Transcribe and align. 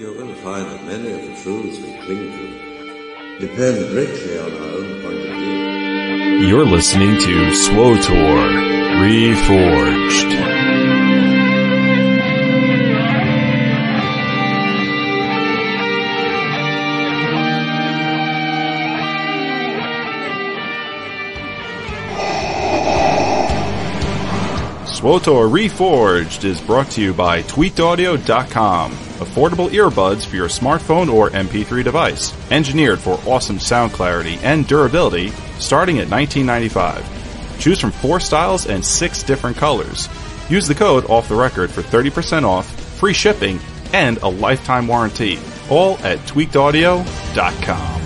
You're 0.00 0.14
going 0.14 0.34
to 0.34 0.40
find 0.40 0.64
that 0.64 0.82
many 0.86 1.12
of 1.12 1.20
the 1.20 1.42
truths 1.42 1.76
we 1.76 1.92
cling 2.06 2.32
to 2.32 3.38
depend 3.38 3.86
greatly 3.90 4.38
on 4.38 4.50
our 4.50 4.68
own 4.78 5.02
point 5.02 5.18
of 5.18 5.36
view. 5.36 6.48
You're 6.48 6.64
listening 6.64 7.18
to 7.18 7.50
SWTOR 7.50 8.48
Reforged. 9.04 10.49
SWTOR 25.00 25.50
Reforged 25.50 26.44
is 26.44 26.60
brought 26.60 26.90
to 26.90 27.00
you 27.00 27.14
by 27.14 27.42
TweakedAudio.com. 27.44 28.92
Affordable 28.92 29.70
earbuds 29.70 30.26
for 30.26 30.36
your 30.36 30.48
smartphone 30.48 31.10
or 31.10 31.30
MP3 31.30 31.82
device. 31.82 32.34
Engineered 32.52 32.98
for 32.98 33.18
awesome 33.24 33.58
sound 33.58 33.92
clarity 33.92 34.38
and 34.42 34.66
durability, 34.66 35.30
starting 35.58 36.00
at 36.00 36.08
$19.95. 36.08 37.58
Choose 37.58 37.80
from 37.80 37.92
four 37.92 38.20
styles 38.20 38.66
and 38.66 38.84
six 38.84 39.22
different 39.22 39.56
colors. 39.56 40.06
Use 40.50 40.68
the 40.68 40.74
code 40.74 41.06
off 41.06 41.30
the 41.30 41.34
record 41.34 41.70
for 41.70 41.80
30% 41.80 42.44
off, 42.44 42.68
free 42.98 43.14
shipping, 43.14 43.58
and 43.94 44.18
a 44.18 44.28
lifetime 44.28 44.86
warranty. 44.86 45.38
All 45.70 45.96
at 46.00 46.18
tweakedaudio.com. 46.26 48.00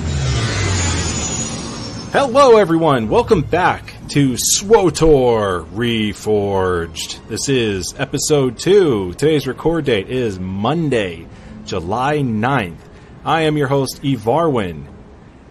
Hello, 2.12 2.56
everyone. 2.56 3.08
Welcome 3.08 3.42
back 3.42 3.93
to 4.10 4.34
SWTOR 4.34 5.66
Reforged. 5.70 7.26
This 7.28 7.48
is 7.48 7.94
episode 7.98 8.58
2. 8.58 9.14
Today's 9.14 9.46
record 9.46 9.86
date 9.86 10.10
is 10.10 10.38
Monday, 10.38 11.26
July 11.64 12.18
9th. 12.18 12.76
I 13.24 13.42
am 13.42 13.56
your 13.56 13.68
host, 13.68 14.02
Evarwyn. 14.02 14.84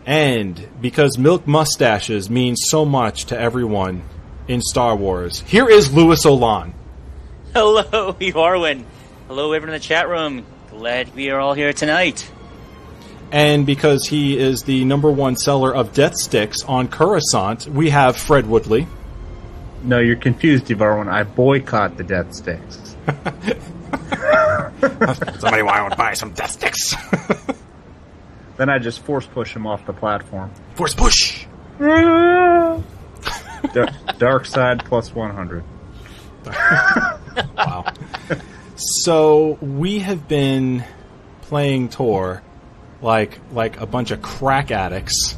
And 0.06 0.68
because 0.80 1.18
milk 1.18 1.48
mustaches 1.48 2.30
mean 2.30 2.56
so 2.56 2.86
much 2.86 3.26
to 3.26 3.40
everyone 3.40 4.04
in 4.48 4.62
Star 4.62 4.96
Wars, 4.96 5.42
here 5.42 5.68
is 5.68 5.92
Louis 5.92 6.24
Olan. 6.24 6.74
Hello, 7.54 8.14
Evarwyn. 8.14 8.84
Hello, 9.28 9.52
everyone 9.52 9.74
in 9.74 9.82
the 9.82 9.86
chat 9.86 10.08
room. 10.08 10.46
Glad 10.70 11.14
we 11.16 11.32
are 11.32 11.40
all 11.40 11.54
here 11.54 11.74
tonight. 11.74 12.30
And 13.34 13.66
because 13.66 14.06
he 14.06 14.38
is 14.38 14.62
the 14.62 14.86
number 14.86 15.12
one 15.12 15.36
seller 15.38 15.74
of 15.74 15.92
Death 15.92 16.18
Sticks 16.18 16.64
on 16.66 16.88
Coruscant, 16.88 17.66
we 17.66 17.90
have 17.90 18.16
Fred 18.16 18.46
Woodley. 18.46 18.88
No, 19.82 19.98
you're 19.98 20.18
confused, 20.18 20.68
Ivarwin. 20.68 21.12
I 21.12 21.24
boycott 21.24 21.98
the 21.98 22.04
Death 22.04 22.36
Sticks. 22.36 22.96
Somebody 25.40 25.64
want 25.64 25.94
to 25.94 25.98
buy 25.98 26.14
some 26.14 26.34
Death 26.34 26.52
Sticks? 26.52 26.94
then 28.58 28.70
I 28.70 28.78
just 28.78 29.00
force 29.00 29.26
push 29.26 29.56
him 29.56 29.66
off 29.66 29.84
the 29.88 29.94
platform. 29.94 30.52
Force 30.76 30.94
push! 30.94 31.48
Dark, 31.80 32.84
dark 34.20 34.46
side 34.46 34.86
plus 34.86 35.16
100. 35.16 35.64
wow. 37.58 37.92
So 38.76 39.58
we 39.60 39.98
have 40.00 40.28
been 40.28 40.84
playing 41.42 41.90
Tor 41.90 42.44
like 43.04 43.40
like 43.52 43.80
a 43.80 43.86
bunch 43.86 44.12
of 44.12 44.22
crack 44.22 44.72
addicts 44.72 45.38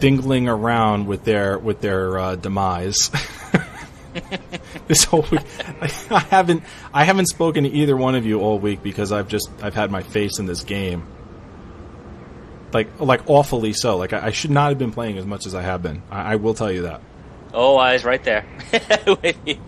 dingling 0.00 0.48
around 0.48 1.06
with 1.06 1.22
their 1.24 1.58
with 1.58 1.80
their 1.80 2.18
uh, 2.18 2.36
demise. 2.36 3.10
this 4.88 5.04
whole 5.04 5.24
week, 5.30 5.42
I 6.10 6.18
haven't 6.30 6.64
I 6.92 7.04
haven't 7.04 7.26
spoken 7.26 7.64
to 7.64 7.70
either 7.70 7.96
one 7.96 8.14
of 8.14 8.26
you 8.26 8.40
all 8.40 8.58
week 8.58 8.82
because 8.82 9.12
I've 9.12 9.28
just 9.28 9.50
I've 9.62 9.74
had 9.74 9.90
my 9.90 10.02
face 10.02 10.38
in 10.38 10.46
this 10.46 10.64
game. 10.64 11.06
Like 12.72 12.98
like 12.98 13.28
awfully 13.28 13.74
so. 13.74 13.98
Like 13.98 14.12
I, 14.12 14.26
I 14.26 14.30
should 14.30 14.50
not 14.50 14.70
have 14.70 14.78
been 14.78 14.92
playing 14.92 15.18
as 15.18 15.26
much 15.26 15.46
as 15.46 15.54
I 15.54 15.62
have 15.62 15.82
been. 15.82 16.02
I, 16.10 16.32
I 16.32 16.36
will 16.36 16.54
tell 16.54 16.72
you 16.72 16.82
that. 16.82 17.02
Oh, 17.54 17.76
I 17.76 17.92
was 17.92 18.04
right 18.04 18.24
there 18.24 18.46
with 19.06 19.36
you. 19.44 19.58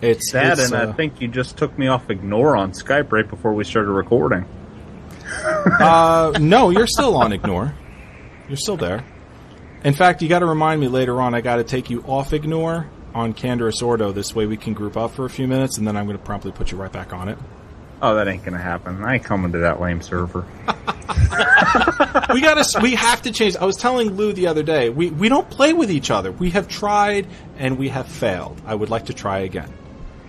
It's 0.00 0.30
that, 0.30 0.60
and 0.60 0.72
uh, 0.72 0.88
I 0.88 0.92
think 0.92 1.20
you 1.20 1.26
just 1.26 1.58
took 1.58 1.76
me 1.76 1.88
off 1.88 2.08
ignore 2.08 2.56
on 2.56 2.70
Skype 2.70 3.10
right 3.10 3.28
before 3.28 3.52
we 3.52 3.64
started 3.64 3.90
recording. 3.90 4.46
Uh, 5.28 6.32
no, 6.40 6.70
you're 6.70 6.86
still 6.86 7.16
on 7.16 7.32
ignore. 7.32 7.74
You're 8.48 8.56
still 8.56 8.76
there. 8.76 9.04
In 9.84 9.94
fact, 9.94 10.22
you 10.22 10.28
got 10.28 10.40
to 10.40 10.46
remind 10.46 10.80
me 10.80 10.88
later 10.88 11.20
on. 11.20 11.34
I 11.34 11.40
got 11.40 11.56
to 11.56 11.64
take 11.64 11.90
you 11.90 12.02
off 12.02 12.32
ignore 12.32 12.88
on 13.14 13.34
Canderous 13.34 13.82
Ordo. 13.82 14.12
This 14.12 14.34
way, 14.34 14.46
we 14.46 14.56
can 14.56 14.74
group 14.74 14.96
up 14.96 15.12
for 15.12 15.24
a 15.24 15.30
few 15.30 15.46
minutes, 15.46 15.78
and 15.78 15.86
then 15.86 15.96
I'm 15.96 16.06
going 16.06 16.18
to 16.18 16.24
promptly 16.24 16.52
put 16.52 16.72
you 16.72 16.78
right 16.78 16.92
back 16.92 17.12
on 17.12 17.28
it. 17.28 17.38
Oh, 18.00 18.14
that 18.14 18.28
ain't 18.28 18.44
gonna 18.44 18.58
happen. 18.58 19.02
I 19.02 19.14
ain't 19.14 19.24
coming 19.24 19.52
to 19.52 19.58
that 19.58 19.80
lame 19.80 20.02
server. 20.02 20.46
we 22.32 22.40
gotta. 22.40 22.64
We 22.80 22.94
have 22.94 23.22
to 23.22 23.32
change. 23.32 23.56
I 23.56 23.64
was 23.64 23.76
telling 23.76 24.10
Lou 24.10 24.32
the 24.32 24.46
other 24.46 24.62
day. 24.62 24.88
We 24.88 25.10
we 25.10 25.28
don't 25.28 25.50
play 25.50 25.72
with 25.72 25.90
each 25.90 26.10
other. 26.10 26.30
We 26.30 26.50
have 26.50 26.68
tried 26.68 27.26
and 27.56 27.76
we 27.76 27.88
have 27.88 28.06
failed. 28.06 28.60
I 28.66 28.74
would 28.76 28.88
like 28.88 29.06
to 29.06 29.14
try 29.14 29.40
again. 29.40 29.72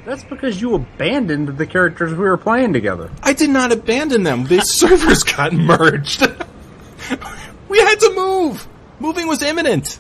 That's 0.06 0.24
because 0.24 0.62
you 0.62 0.76
abandoned 0.76 1.58
the 1.58 1.66
characters 1.66 2.12
we 2.12 2.20
were 2.20 2.38
playing 2.38 2.74
together. 2.74 3.12
I 3.22 3.34
did 3.34 3.50
not 3.50 3.72
abandon 3.72 4.24
them. 4.24 4.46
The 4.46 4.62
servers 4.64 5.24
got 5.24 5.54
merged. 5.54 6.22
we 7.70 7.80
had 7.80 8.00
to 8.00 8.14
move. 8.16 8.68
Moving 9.00 9.28
was 9.28 9.44
imminent. 9.44 10.00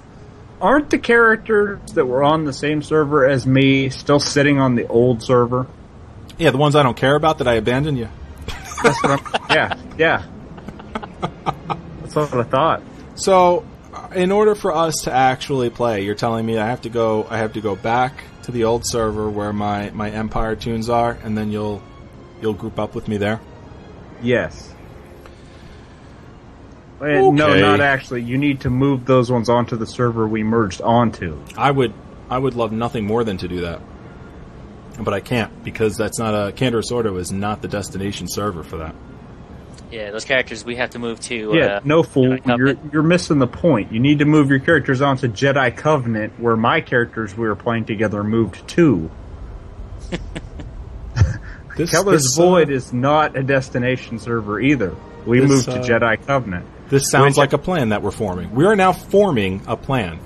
Aren't 0.61 0.89
the 0.89 0.97
characters 0.97 1.79
that 1.93 2.05
were 2.05 2.23
on 2.23 2.45
the 2.45 2.53
same 2.53 2.81
server 2.81 3.25
as 3.25 3.45
me 3.45 3.89
still 3.89 4.19
sitting 4.19 4.59
on 4.59 4.75
the 4.75 4.87
old 4.87 5.23
server? 5.23 5.67
Yeah, 6.37 6.51
the 6.51 6.57
ones 6.57 6.75
I 6.75 6.83
don't 6.83 6.97
care 6.97 7.15
about 7.15 7.37
that 7.37 7.47
I 7.47 7.55
abandoned 7.55 7.97
you. 7.97 8.09
That's 8.83 9.01
what 9.03 9.11
I'm. 9.11 9.41
Yeah, 9.49 9.77
yeah. 9.97 10.25
That's 12.01 12.15
what 12.15 12.33
I 12.33 12.43
thought. 12.43 12.83
So, 13.15 13.65
in 14.13 14.31
order 14.31 14.53
for 14.53 14.71
us 14.71 14.93
to 15.03 15.13
actually 15.13 15.69
play, 15.69 16.03
you're 16.03 16.15
telling 16.15 16.45
me 16.45 16.57
I 16.57 16.67
have 16.67 16.81
to 16.81 16.89
go. 16.89 17.25
I 17.29 17.37
have 17.37 17.53
to 17.53 17.61
go 17.61 17.75
back 17.75 18.23
to 18.49 18.57
the 18.57 18.63
old 18.63 18.85
server 18.85 19.29
where 19.29 19.53
my, 19.53 19.91
my 19.91 20.09
Empire 20.09 20.55
tunes 20.55 20.89
are, 20.89 21.17
and 21.23 21.37
then 21.37 21.51
you'll 21.51 21.81
you'll 22.41 22.53
group 22.53 22.79
up 22.79 22.95
with 22.95 23.07
me 23.07 23.17
there. 23.17 23.39
Yes. 24.21 24.73
Eh, 27.01 27.05
okay. 27.05 27.31
No, 27.31 27.59
not 27.59 27.79
actually. 27.79 28.23
You 28.23 28.37
need 28.37 28.61
to 28.61 28.69
move 28.69 29.05
those 29.05 29.31
ones 29.31 29.49
onto 29.49 29.77
the 29.77 29.85
server 29.85 30.27
we 30.27 30.43
merged 30.43 30.81
onto. 30.81 31.41
I 31.57 31.71
would 31.71 31.93
I 32.29 32.37
would 32.37 32.55
love 32.55 32.71
nothing 32.71 33.05
more 33.05 33.23
than 33.23 33.37
to 33.37 33.47
do 33.47 33.61
that. 33.61 33.81
But 34.99 35.13
I 35.13 35.21
can't 35.21 35.63
because 35.63 35.95
that's 35.95 36.19
not 36.19 36.33
a 36.33 36.51
Canderous 36.51 36.91
Ordo 36.91 37.15
is 37.17 37.31
not 37.31 37.61
the 37.61 37.69
destination 37.69 38.27
server 38.29 38.63
for 38.63 38.77
that. 38.77 38.95
Yeah, 39.91 40.11
those 40.11 40.25
characters 40.25 40.63
we 40.63 40.75
have 40.75 40.91
to 40.91 40.99
move 40.99 41.19
to. 41.21 41.51
Yeah, 41.53 41.77
uh, 41.77 41.81
no 41.83 42.03
fool. 42.03 42.37
You're 42.45 42.75
you're 42.91 43.03
missing 43.03 43.39
the 43.39 43.47
point. 43.47 43.91
You 43.91 43.99
need 43.99 44.19
to 44.19 44.25
move 44.25 44.49
your 44.49 44.59
characters 44.59 45.01
onto 45.01 45.27
Jedi 45.27 45.75
Covenant, 45.75 46.39
where 46.39 46.55
my 46.55 46.81
characters 46.81 47.35
we 47.35 47.47
were 47.47 47.55
playing 47.55 47.85
together 47.85 48.23
moved 48.23 48.67
to. 48.69 49.09
this, 51.77 51.91
Keller's 51.91 52.23
this, 52.23 52.35
Void 52.37 52.69
uh, 52.69 52.73
is 52.73 52.93
not 52.93 53.35
a 53.35 53.41
destination 53.41 54.19
server 54.19 54.59
either. 54.59 54.95
We 55.25 55.39
this, 55.39 55.49
moved 55.49 55.65
to 55.65 55.79
uh, 55.79 55.83
Jedi 55.83 56.25
Covenant. 56.25 56.67
This 56.89 57.09
sounds 57.09 57.31
which, 57.31 57.37
like 57.37 57.53
a 57.53 57.57
plan 57.57 57.89
that 57.89 58.03
we're 58.03 58.11
forming. 58.11 58.53
We 58.53 58.65
are 58.65 58.75
now 58.75 58.93
forming 58.93 59.61
a 59.67 59.75
plan 59.75 60.19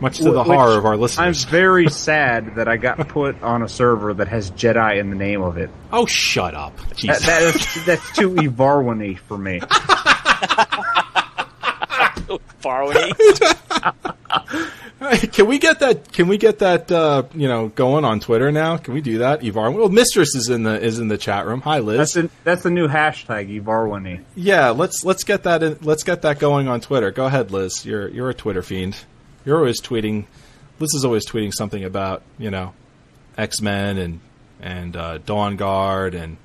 much 0.00 0.18
to 0.18 0.30
the 0.30 0.44
horror 0.44 0.78
of 0.78 0.84
our 0.84 0.96
listeners. 0.96 1.44
I'm 1.44 1.50
very 1.50 1.88
sad 1.88 2.56
that 2.56 2.68
I 2.68 2.76
got 2.76 3.08
put 3.08 3.42
on 3.42 3.62
a 3.62 3.68
server 3.68 4.14
that 4.14 4.28
has 4.28 4.50
Jedi 4.52 4.98
in 4.98 5.10
the 5.10 5.16
name 5.16 5.42
of 5.42 5.56
it. 5.56 5.70
Oh, 5.92 6.06
shut 6.06 6.54
up! 6.54 6.76
That, 6.76 7.20
that 7.22 7.42
is, 7.42 7.84
that's 7.84 8.16
too 8.16 8.30
Evarwany 8.34 9.18
for 9.18 9.38
me. 9.38 9.60
Farwany. 12.66 13.12
can 15.32 15.46
we 15.46 15.58
get 15.58 15.80
that? 15.80 16.12
Can 16.12 16.26
we 16.28 16.38
get 16.38 16.58
that? 16.60 16.90
Uh, 16.90 17.24
you 17.34 17.48
know, 17.48 17.68
going 17.68 18.04
on 18.04 18.20
Twitter 18.20 18.50
now. 18.50 18.76
Can 18.76 18.94
we 18.94 19.00
do 19.00 19.18
that? 19.18 19.42
Evar. 19.42 19.72
Well, 19.72 19.88
Mistress 19.88 20.34
is 20.34 20.48
in 20.48 20.64
the 20.64 20.80
is 20.80 20.98
in 20.98 21.08
the 21.08 21.18
chat 21.18 21.46
room. 21.46 21.60
Hi, 21.62 21.78
Liz. 21.78 21.98
That's 21.98 22.16
a, 22.16 22.30
that's 22.44 22.62
the 22.62 22.70
new 22.70 22.88
hashtag 22.88 23.62
Evarwany. 23.62 24.22
Yeah, 24.34 24.70
let's 24.70 25.04
let's 25.04 25.24
get 25.24 25.44
that. 25.44 25.62
In, 25.62 25.78
let's 25.82 26.02
get 26.02 26.22
that 26.22 26.38
going 26.38 26.66
on 26.68 26.80
Twitter. 26.80 27.10
Go 27.10 27.26
ahead, 27.26 27.50
Liz. 27.52 27.84
You're 27.84 28.08
you're 28.08 28.30
a 28.30 28.34
Twitter 28.34 28.62
fiend. 28.62 28.96
You're 29.46 29.56
always 29.56 29.80
tweeting. 29.80 30.26
Liz 30.78 30.92
is 30.92 31.04
always 31.06 31.26
tweeting 31.26 31.54
something 31.54 31.84
about 31.84 32.22
you 32.38 32.50
know 32.50 32.74
X 33.38 33.62
Men 33.62 33.96
and 33.96 34.20
and 34.60 34.96
uh, 34.96 35.18
Dawnguard 35.20 36.14
and 36.14 36.36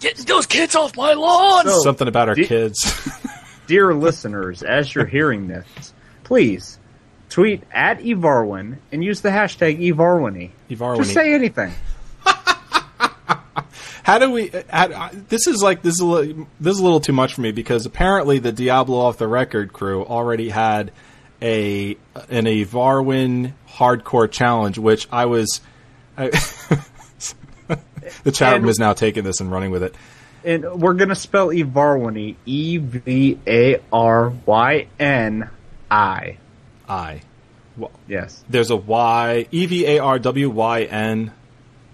getting 0.00 0.26
those 0.26 0.46
kids 0.46 0.74
off 0.74 0.96
my 0.96 1.14
lawn. 1.14 1.64
So, 1.64 1.80
something 1.80 2.08
about 2.08 2.28
our 2.28 2.34
de- 2.34 2.46
kids. 2.46 3.08
dear 3.66 3.94
listeners, 3.94 4.64
as 4.64 4.92
you're 4.94 5.06
hearing 5.06 5.46
this, 5.46 5.94
please 6.24 6.78
tweet 7.28 7.62
at 7.70 8.00
Evarwyn 8.00 8.78
and 8.90 9.04
use 9.04 9.20
the 9.20 9.28
hashtag 9.28 9.78
Evarwiny. 9.78 10.50
Evarwiny. 10.68 10.96
Just 10.96 11.14
say 11.14 11.32
anything. 11.32 11.72
how 14.02 14.18
do 14.18 14.28
we? 14.32 14.50
How, 14.68 15.10
this 15.28 15.46
is 15.46 15.62
like 15.62 15.82
this 15.82 15.94
is 15.94 16.00
a 16.00 16.06
little, 16.06 16.48
this 16.58 16.74
is 16.74 16.80
a 16.80 16.82
little 16.82 16.98
too 16.98 17.12
much 17.12 17.34
for 17.34 17.42
me 17.42 17.52
because 17.52 17.86
apparently 17.86 18.40
the 18.40 18.50
Diablo 18.50 18.98
off 18.98 19.18
the 19.18 19.28
record 19.28 19.72
crew 19.72 20.04
already 20.04 20.48
had 20.48 20.90
a 21.42 21.92
an 22.28 22.44
Evarwyn 22.46 23.52
hardcore 23.68 24.30
challenge, 24.30 24.78
which 24.78 25.08
I 25.12 25.26
was. 25.26 25.60
I, 26.16 26.28
the 28.24 28.32
chat 28.32 28.60
room 28.60 28.68
is 28.68 28.78
now 28.78 28.92
taking 28.92 29.24
this 29.24 29.40
and 29.40 29.50
running 29.50 29.70
with 29.70 29.82
it. 29.82 29.94
and 30.44 30.80
we're 30.80 30.94
gonna 30.94 31.14
spell 31.14 31.48
Evarwini 31.48 32.36
E 32.46 32.76
V 32.78 33.38
A 33.46 33.80
R 33.92 34.30
Y 34.46 34.86
N 34.98 35.48
I. 35.90 36.36
I. 36.88 37.20
Well, 37.76 37.90
Yes. 38.08 38.42
there's 38.48 38.70
a 38.70 38.76
Y 38.76 39.46
E 39.50 39.66
V 39.66 39.86
A 39.86 39.98
R 40.00 40.18
W 40.18 40.50
Y 40.50 40.82
N 40.82 41.32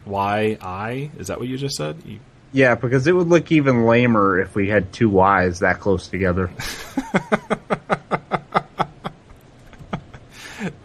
Y 0.06 0.58
I. 0.60 1.10
Is 1.18 1.26
that 1.28 1.38
what 1.38 1.48
you 1.48 1.58
just 1.58 1.76
said? 1.76 1.96
E- 2.06 2.18
Yeah, 2.52 2.74
because 2.76 3.06
it 3.06 3.12
would 3.12 3.28
look 3.28 3.52
even 3.52 3.84
lamer 3.84 4.40
if 4.40 4.54
we 4.54 4.68
had 4.68 4.92
two 4.92 5.10
Y's 5.10 5.58
that 5.60 5.80
close 5.80 6.08
together. 6.08 6.50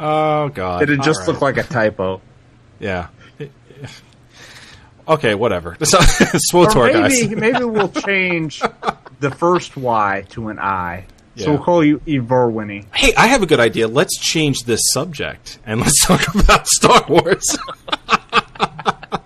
Oh 0.03 0.50
God! 0.50 0.81
It'd 0.81 1.03
just 1.03 1.21
All 1.21 1.27
look 1.27 1.42
like 1.42 1.57
a 1.57 1.63
typo. 1.63 2.19
yeah. 2.80 3.07
Okay, 5.07 5.36
whatever. 5.36 5.77
So, 5.86 5.98
Or 6.00 6.01
SWTOR, 6.68 6.94
guys. 6.94 7.12
maybe 7.21 7.36
maybe 7.39 7.63
we'll 7.65 7.89
change 7.92 8.62
the 9.19 9.30
first 9.31 9.77
Y 9.77 10.25
to 10.30 10.50
an 10.50 10.57
I. 10.59 11.06
Yeah. 11.36 11.45
So 11.45 11.51
we'll 11.53 11.63
call 11.63 11.83
you 11.83 12.00
Evarwini. 12.00 12.86
Hey, 12.94 13.13
I 13.15 13.27
have 13.27 13.42
a 13.42 13.45
good 13.45 13.59
idea. 13.59 13.88
Let's 13.88 14.18
change 14.18 14.63
this 14.63 14.81
subject 14.92 15.59
and 15.65 15.80
let's 15.81 16.06
talk 16.06 16.33
about 16.36 16.68
Star 16.68 17.04
Wars. 17.07 17.57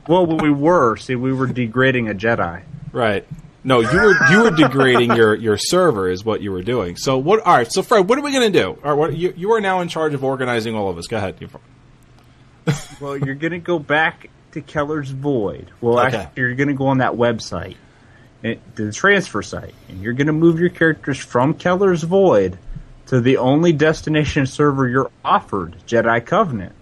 Well, 0.08 0.28
we 0.28 0.50
were. 0.52 0.98
See, 0.98 1.16
we 1.16 1.34
were 1.34 1.48
degrading 1.48 2.10
a 2.10 2.14
Jedi. 2.14 2.62
right. 2.92 3.26
No, 3.66 3.80
you 3.82 4.00
were 4.00 4.16
you 4.32 4.44
were 4.44 4.52
degrading 4.52 5.16
your, 5.16 5.34
your 5.36 5.58
server 5.58 6.08
is 6.10 6.24
what 6.24 6.40
you 6.42 6.52
were 6.52 6.62
doing. 6.62 6.96
So 6.96 7.18
what? 7.18 7.40
All 7.42 7.56
right. 7.58 7.70
So 7.70 7.82
Fred, 7.82 8.08
what 8.08 8.18
are 8.18 8.22
we 8.22 8.32
going 8.32 8.52
to 8.54 8.60
do? 8.62 8.70
All 8.84 8.92
right, 8.92 8.94
what, 8.94 9.18
you 9.18 9.34
you 9.36 9.52
are 9.54 9.60
now 9.62 9.82
in 9.82 9.88
charge 9.88 10.14
of 10.14 10.24
organizing 10.24 10.76
all 10.76 10.88
of 10.90 10.98
us. 10.98 11.08
Go 11.08 11.18
ahead. 11.18 11.36
Well, 13.00 13.18
you're 13.18 13.36
going 13.36 13.52
to 13.52 13.60
go 13.60 13.78
back 13.78 14.30
to 14.54 14.62
Keller's 14.62 15.12
Void. 15.12 15.70
Well, 15.82 16.00
Okay. 16.00 16.18
actually, 16.18 16.42
you're 16.42 16.56
going 16.56 16.70
to 16.70 16.74
go 16.74 16.88
on 16.88 16.98
that 17.00 17.14
website, 17.14 17.76
eh, 18.44 18.56
the 18.76 18.92
transfer 18.92 19.42
site, 19.44 19.74
and 19.90 20.02
you're 20.02 20.14
going 20.14 20.28
to 20.28 20.34
move 20.34 20.60
your 20.60 20.70
characters 20.70 21.18
from 21.20 21.54
Keller's 21.56 22.04
Void 22.04 22.58
to 23.08 23.22
the 23.22 23.38
only 23.38 23.72
destination 23.74 24.46
server 24.48 24.88
you're 24.88 25.12
offered, 25.24 25.76
Jedi 25.86 26.26
Covenant. 26.26 26.74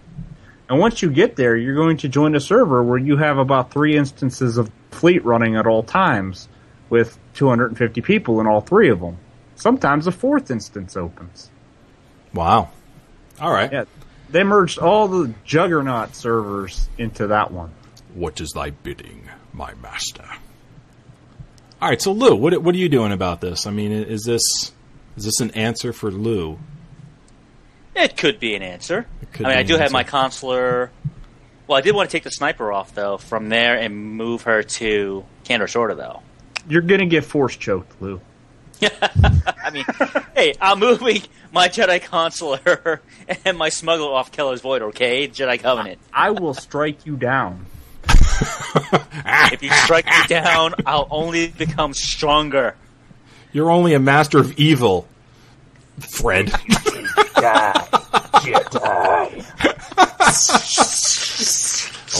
And 0.70 0.78
once 0.78 1.02
you 1.02 1.10
get 1.10 1.36
there, 1.36 1.54
you're 1.56 1.74
going 1.74 1.98
to 1.98 2.08
join 2.08 2.34
a 2.34 2.40
server 2.40 2.82
where 2.82 2.96
you 2.98 3.16
have 3.18 3.36
about 3.36 3.70
three 3.70 3.96
instances 3.96 4.56
of 4.56 4.70
fleet 4.90 5.22
running 5.24 5.56
at 5.56 5.66
all 5.66 5.82
times, 5.82 6.48
with 6.94 7.18
250 7.34 8.02
people 8.02 8.40
in 8.40 8.46
all 8.46 8.60
three 8.60 8.88
of 8.88 9.00
them. 9.00 9.16
Sometimes 9.56 10.06
a 10.06 10.12
fourth 10.12 10.48
instance 10.48 10.96
opens. 10.96 11.50
Wow. 12.32 12.70
All 13.40 13.52
right. 13.52 13.72
Yeah, 13.72 13.84
they 14.30 14.44
merged 14.44 14.78
all 14.78 15.08
the 15.08 15.34
Juggernaut 15.44 16.14
servers 16.14 16.88
into 16.96 17.26
that 17.26 17.50
one. 17.50 17.72
What 18.14 18.40
is 18.40 18.50
thy 18.52 18.70
bidding, 18.70 19.28
my 19.52 19.74
master? 19.82 20.24
All 21.82 21.88
right. 21.88 22.00
So 22.00 22.12
Lou, 22.12 22.36
what 22.36 22.62
what 22.62 22.76
are 22.76 22.78
you 22.78 22.88
doing 22.88 23.10
about 23.10 23.40
this? 23.40 23.66
I 23.66 23.72
mean, 23.72 23.90
is 23.90 24.22
this 24.22 24.70
is 25.16 25.24
this 25.24 25.40
an 25.40 25.50
answer 25.50 25.92
for 25.92 26.12
Lou? 26.12 26.60
It 27.96 28.16
could 28.16 28.38
be 28.38 28.54
an 28.54 28.62
answer. 28.62 29.08
I 29.20 29.38
mean, 29.38 29.48
be 29.50 29.56
I 29.56 29.60
an 29.62 29.66
do 29.66 29.76
have 29.78 29.90
my 29.90 30.00
answer. 30.00 30.10
consular. 30.12 30.90
Well, 31.66 31.76
I 31.76 31.80
did 31.80 31.92
want 31.96 32.08
to 32.08 32.16
take 32.16 32.22
the 32.22 32.30
sniper 32.30 32.72
off 32.72 32.94
though 32.94 33.16
from 33.16 33.48
there 33.48 33.76
and 33.80 33.96
move 33.96 34.42
her 34.42 34.62
to 34.62 35.24
Canderous 35.44 35.74
Ordo 35.74 35.96
though. 35.96 36.22
You're 36.68 36.82
gonna 36.82 37.06
get 37.06 37.24
force 37.24 37.56
choked, 37.56 38.00
Lou. 38.00 38.20
I 38.82 39.70
mean, 39.72 39.84
hey, 40.34 40.54
I'm 40.60 40.78
moving 40.80 41.22
my 41.52 41.68
Jedi 41.68 42.02
consular 42.02 43.00
and 43.44 43.56
my 43.56 43.68
smuggler 43.68 44.12
off 44.12 44.32
Keller's 44.32 44.60
Void. 44.60 44.82
Okay, 44.82 45.28
Jedi 45.28 45.60
Covenant. 45.60 45.98
I 46.12 46.30
will 46.30 46.54
strike 46.54 47.06
you 47.06 47.16
down. 47.16 47.66
If 49.52 49.62
you 49.62 49.70
strike 49.70 50.06
me 50.06 50.12
down, 50.26 50.74
I'll 50.84 51.06
only 51.10 51.46
become 51.48 51.94
stronger. 51.94 52.74
You're 53.52 53.70
only 53.70 53.94
a 53.94 54.00
master 54.00 54.38
of 54.38 54.58
evil, 54.58 55.06
Fred. 56.00 56.52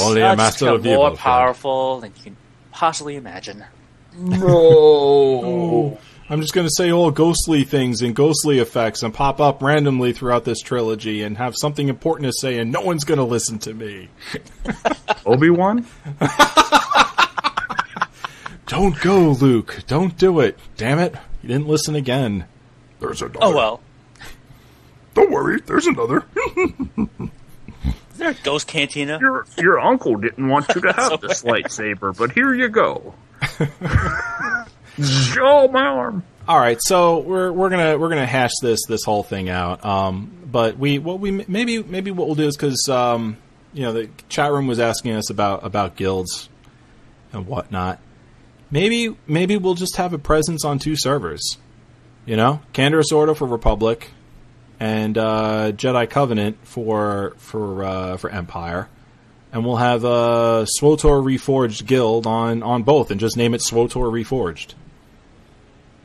only 0.00 0.20
a 0.20 0.26
I'll 0.26 0.36
just 0.36 0.36
master 0.36 0.68
of 0.68 0.86
evil. 0.86 0.96
more 0.96 1.10
Fred. 1.10 1.18
powerful 1.18 2.00
than 2.00 2.12
you 2.16 2.22
can 2.22 2.36
possibly 2.72 3.16
imagine. 3.16 3.64
No. 4.16 5.94
Oh, 6.26 6.30
I'm 6.30 6.40
just 6.40 6.54
going 6.54 6.66
to 6.66 6.72
say 6.74 6.90
all 6.90 7.10
ghostly 7.10 7.64
things 7.64 8.00
and 8.00 8.16
ghostly 8.16 8.58
effects 8.58 9.02
and 9.02 9.12
pop 9.12 9.40
up 9.40 9.62
randomly 9.62 10.14
throughout 10.14 10.44
this 10.44 10.60
trilogy 10.60 11.22
and 11.22 11.36
have 11.36 11.54
something 11.54 11.88
important 11.88 12.26
to 12.26 12.32
say, 12.32 12.58
and 12.58 12.72
no 12.72 12.80
one's 12.80 13.04
going 13.04 13.18
to 13.18 13.24
listen 13.24 13.58
to 13.60 13.74
me. 13.74 14.08
Obi 15.26 15.50
Wan? 15.50 15.86
Don't 18.66 18.98
go, 19.00 19.30
Luke. 19.32 19.82
Don't 19.86 20.16
do 20.16 20.40
it. 20.40 20.58
Damn 20.78 20.98
it. 20.98 21.14
You 21.42 21.48
didn't 21.48 21.68
listen 21.68 21.94
again. 21.94 22.46
There's 23.00 23.20
another. 23.20 23.38
Oh 23.42 23.54
well. 23.54 23.80
Don't 25.12 25.30
worry. 25.30 25.60
There's 25.60 25.86
another. 25.86 26.24
Is 26.56 28.16
there 28.16 28.30
a 28.30 28.34
ghost 28.42 28.66
cantina? 28.66 29.18
Your 29.20 29.46
your 29.58 29.78
uncle 29.78 30.16
didn't 30.16 30.48
want 30.48 30.74
you 30.74 30.80
to 30.80 30.92
have 30.92 31.20
this 31.20 31.42
lightsaber, 31.42 32.16
but 32.16 32.32
here 32.32 32.54
you 32.54 32.68
go. 32.70 33.14
Show 35.02 35.68
my 35.68 35.86
arm. 35.86 36.22
All 36.46 36.58
right, 36.58 36.78
so 36.80 37.20
we're 37.20 37.50
we're 37.50 37.70
gonna 37.70 37.98
we're 37.98 38.10
gonna 38.10 38.26
hash 38.26 38.52
this 38.60 38.80
this 38.86 39.02
whole 39.04 39.22
thing 39.22 39.48
out. 39.48 39.84
Um, 39.84 40.30
but 40.44 40.78
we 40.78 40.98
what 40.98 41.18
we 41.18 41.30
maybe 41.30 41.82
maybe 41.82 42.10
what 42.10 42.26
we'll 42.26 42.36
do 42.36 42.46
is 42.46 42.56
because 42.56 42.88
um, 42.88 43.38
you 43.72 43.82
know 43.82 43.92
the 43.92 44.10
chat 44.28 44.52
room 44.52 44.66
was 44.66 44.78
asking 44.78 45.12
us 45.12 45.30
about 45.30 45.64
about 45.64 45.96
guilds 45.96 46.48
and 47.32 47.46
whatnot. 47.46 47.98
Maybe 48.70 49.16
maybe 49.26 49.56
we'll 49.56 49.74
just 49.74 49.96
have 49.96 50.12
a 50.12 50.18
presence 50.18 50.64
on 50.64 50.78
two 50.78 50.96
servers. 50.96 51.56
You 52.26 52.36
know, 52.36 52.60
Canderous 52.72 53.12
Ordo 53.12 53.34
for 53.34 53.46
Republic, 53.46 54.10
and 54.78 55.16
uh, 55.16 55.72
Jedi 55.72 56.08
Covenant 56.08 56.58
for 56.62 57.34
for 57.38 57.84
uh, 57.84 58.16
for 58.16 58.30
Empire. 58.30 58.88
And 59.54 59.64
we'll 59.64 59.76
have 59.76 60.04
uh, 60.04 60.66
SWTOR 60.80 61.22
Reforged 61.22 61.86
Guild 61.86 62.26
on, 62.26 62.64
on 62.64 62.82
both, 62.82 63.12
and 63.12 63.20
just 63.20 63.36
name 63.36 63.54
it 63.54 63.60
SWTOR 63.60 64.10
Reforged. 64.10 64.74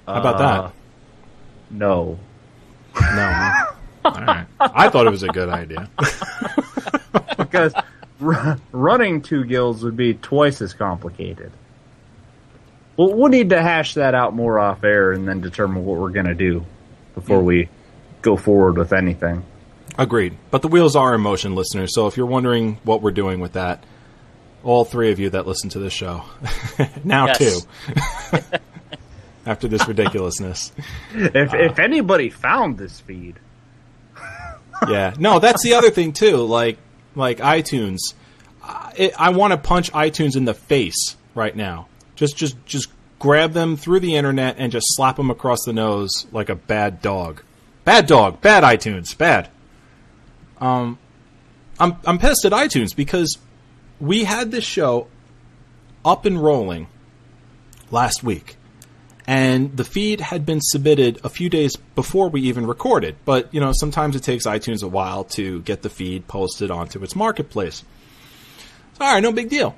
How 0.07 0.19
about 0.19 0.37
that? 0.37 0.73
No. 1.71 2.19
No. 3.01 3.65
All 4.05 4.11
right. 4.11 4.45
I 4.59 4.89
thought 4.89 5.07
it 5.07 5.09
was 5.11 5.23
a 5.23 5.27
good 5.27 5.49
idea. 5.49 5.89
Because 7.37 7.73
r- 8.21 8.59
running 8.71 9.21
two 9.23 9.43
guilds 9.45 9.81
would 9.83 9.95
be 9.97 10.13
twice 10.13 10.61
as 10.61 10.73
complicated. 10.73 11.51
Well, 12.97 13.13
we'll 13.15 13.29
need 13.29 13.49
to 13.51 13.61
hash 13.61 13.95
that 13.95 14.13
out 14.13 14.35
more 14.35 14.59
off 14.59 14.83
air 14.83 15.13
and 15.13 15.27
then 15.27 15.41
determine 15.41 15.85
what 15.85 15.99
we're 15.99 16.11
going 16.11 16.27
to 16.27 16.35
do 16.35 16.65
before 17.15 17.41
we 17.41 17.69
go 18.21 18.35
forward 18.35 18.77
with 18.77 18.93
anything. 18.93 19.43
Agreed. 19.99 20.37
But 20.49 20.61
the 20.61 20.67
wheels 20.69 20.95
are 20.95 21.13
in 21.13 21.21
motion, 21.21 21.55
listeners. 21.55 21.93
So 21.93 22.07
if 22.07 22.15
you're 22.17 22.25
wondering 22.25 22.79
what 22.83 23.01
we're 23.01 23.11
doing 23.11 23.39
with 23.41 23.53
that, 23.53 23.83
all 24.63 24.85
three 24.85 25.11
of 25.11 25.19
you 25.19 25.29
that 25.31 25.45
listen 25.45 25.69
to 25.71 25.79
this 25.79 25.93
show, 25.93 26.23
now 27.03 27.27
Yes. 27.27 27.37
two, 27.37 28.39
after 29.45 29.67
this 29.67 29.87
ridiculousness. 29.87 30.71
If, 31.13 31.53
uh, 31.53 31.57
if 31.57 31.79
anybody 31.79 32.29
found 32.29 32.77
this 32.77 32.99
feed, 33.01 33.35
Yeah. 34.87 35.13
No, 35.19 35.39
that's 35.39 35.63
the 35.63 35.73
other 35.73 35.89
thing 35.89 36.13
too. 36.13 36.37
Like, 36.37 36.77
like 37.15 37.39
iTunes. 37.39 37.99
I, 38.63 39.11
I 39.17 39.29
want 39.31 39.51
to 39.51 39.57
punch 39.57 39.91
iTunes 39.91 40.35
in 40.37 40.45
the 40.45 40.53
face 40.53 41.17
right 41.35 41.55
now. 41.55 41.87
Just, 42.15 42.37
just, 42.37 42.63
just 42.65 42.87
grab 43.17 43.51
them 43.51 43.75
through 43.75 43.99
the 43.99 44.15
internet 44.15 44.55
and 44.57 44.71
just 44.71 44.85
slap 44.91 45.17
them 45.17 45.29
across 45.29 45.63
the 45.65 45.73
nose 45.73 46.25
like 46.31 46.47
a 46.49 46.55
bad 46.55 47.01
dog. 47.01 47.41
Bad 47.83 48.07
dog. 48.07 48.39
Bad 48.41 48.63
iTunes. 48.63 49.17
Bad. 49.17 49.49
Um, 50.59 50.97
I'm, 51.79 51.95
I'm 52.05 52.19
pissed 52.19 52.45
at 52.45 52.51
iTunes 52.51 52.95
because 52.95 53.37
we 53.99 54.23
had 54.23 54.51
this 54.51 54.63
show 54.63 55.07
up 56.03 56.25
and 56.25 56.41
rolling 56.41 56.87
last 57.91 58.23
week 58.23 58.57
and 59.29 59.77
the 59.77 59.83
feed 59.83 60.21
had 60.21 60.43
been 60.43 60.59
submitted 60.59 61.19
a 61.23 61.29
few 61.29 61.51
days 61.51 61.75
before 61.93 62.29
we 62.29 62.41
even 62.41 62.65
recorded. 62.65 63.15
But 63.25 63.53
you 63.53 63.59
know, 63.59 63.73
sometimes 63.75 64.15
it 64.15 64.23
takes 64.23 64.47
iTunes 64.47 64.81
a 64.81 64.87
while 64.87 65.23
to 65.35 65.61
get 65.61 65.83
the 65.83 65.89
feed 65.91 66.27
posted 66.27 66.71
onto 66.71 67.03
its 67.03 67.15
marketplace. 67.15 67.83
So, 68.93 69.05
all 69.05 69.13
right, 69.13 69.19
no 69.21 69.31
big 69.31 69.49
deal. 69.49 69.75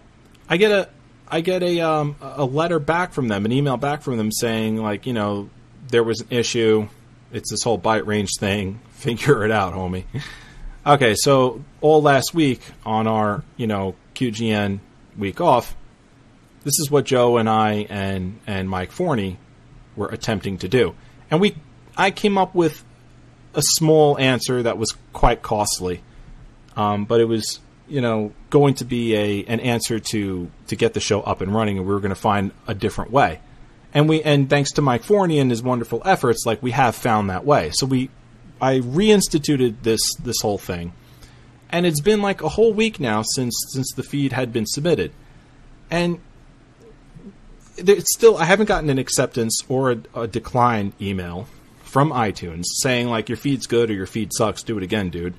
I 0.47 0.55
get 0.55 0.71
a 0.71 0.87
I 1.27 1.41
get 1.41 1.63
a 1.63 1.81
um, 1.81 2.15
a 2.21 2.45
letter 2.45 2.79
back 2.79 3.11
from 3.11 3.27
them, 3.27 3.43
an 3.43 3.51
email 3.51 3.75
back 3.75 4.03
from 4.03 4.15
them 4.15 4.31
saying 4.31 4.77
like, 4.77 5.05
you 5.05 5.11
know, 5.11 5.49
there 5.89 6.05
was 6.05 6.21
an 6.21 6.27
issue. 6.29 6.87
It's 7.33 7.51
this 7.51 7.61
whole 7.61 7.77
byte 7.77 8.05
range 8.05 8.29
thing. 8.39 8.79
Figure 8.91 9.43
it 9.43 9.51
out, 9.51 9.73
homie. 9.73 10.05
Okay, 10.85 11.13
so 11.15 11.63
all 11.79 12.01
last 12.01 12.33
week 12.33 12.61
on 12.85 13.07
our 13.07 13.43
you 13.55 13.67
know 13.67 13.95
QGN 14.15 14.79
week 15.17 15.39
off, 15.39 15.75
this 16.63 16.79
is 16.79 16.89
what 16.89 17.05
Joe 17.05 17.37
and 17.37 17.47
I 17.47 17.85
and 17.89 18.39
and 18.47 18.67
Mike 18.69 18.91
Forney 18.91 19.37
were 19.95 20.07
attempting 20.07 20.57
to 20.59 20.67
do, 20.67 20.95
and 21.29 21.39
we 21.39 21.55
I 21.95 22.09
came 22.09 22.37
up 22.37 22.55
with 22.55 22.83
a 23.53 23.61
small 23.61 24.17
answer 24.17 24.63
that 24.63 24.77
was 24.79 24.95
quite 25.13 25.41
costly, 25.43 26.01
um, 26.75 27.05
but 27.05 27.19
it 27.21 27.25
was 27.25 27.59
you 27.87 28.01
know 28.01 28.33
going 28.49 28.73
to 28.75 28.85
be 28.85 29.15
a 29.15 29.43
an 29.45 29.59
answer 29.59 29.99
to 29.99 30.49
to 30.67 30.75
get 30.75 30.93
the 30.95 30.99
show 30.99 31.21
up 31.21 31.41
and 31.41 31.53
running, 31.53 31.77
and 31.77 31.85
we 31.85 31.93
were 31.93 31.99
going 31.99 32.09
to 32.09 32.15
find 32.15 32.51
a 32.67 32.73
different 32.73 33.11
way. 33.11 33.39
and 33.93 34.09
we 34.09 34.23
and 34.23 34.49
thanks 34.49 34.71
to 34.73 34.81
Mike 34.81 35.03
Forney 35.03 35.37
and 35.37 35.51
his 35.51 35.61
wonderful 35.61 36.01
efforts, 36.05 36.43
like 36.45 36.63
we 36.63 36.71
have 36.71 36.95
found 36.95 37.29
that 37.29 37.45
way. 37.45 37.69
So 37.73 37.85
we, 37.85 38.09
I 38.61 38.79
reinstituted 38.79 39.81
this 39.81 39.99
this 40.23 40.39
whole 40.41 40.59
thing, 40.59 40.93
and 41.69 41.85
it's 41.85 42.01
been 42.01 42.21
like 42.21 42.41
a 42.41 42.49
whole 42.49 42.73
week 42.73 42.99
now 42.99 43.23
since 43.23 43.55
since 43.69 43.91
the 43.93 44.03
feed 44.03 44.31
had 44.31 44.53
been 44.53 44.65
submitted, 44.65 45.11
and 45.89 46.19
it's 47.77 48.13
still 48.13 48.37
I 48.37 48.45
haven't 48.45 48.67
gotten 48.67 48.89
an 48.89 48.99
acceptance 48.99 49.61
or 49.67 49.91
a, 49.91 49.99
a 50.15 50.27
decline 50.27 50.93
email 51.01 51.47
from 51.83 52.11
iTunes 52.11 52.65
saying 52.81 53.07
like 53.07 53.27
your 53.27 53.37
feed's 53.37 53.67
good 53.67 53.89
or 53.89 53.93
your 53.93 54.05
feed 54.05 54.31
sucks, 54.33 54.63
do 54.63 54.77
it 54.77 54.83
again, 54.83 55.09
dude. 55.09 55.33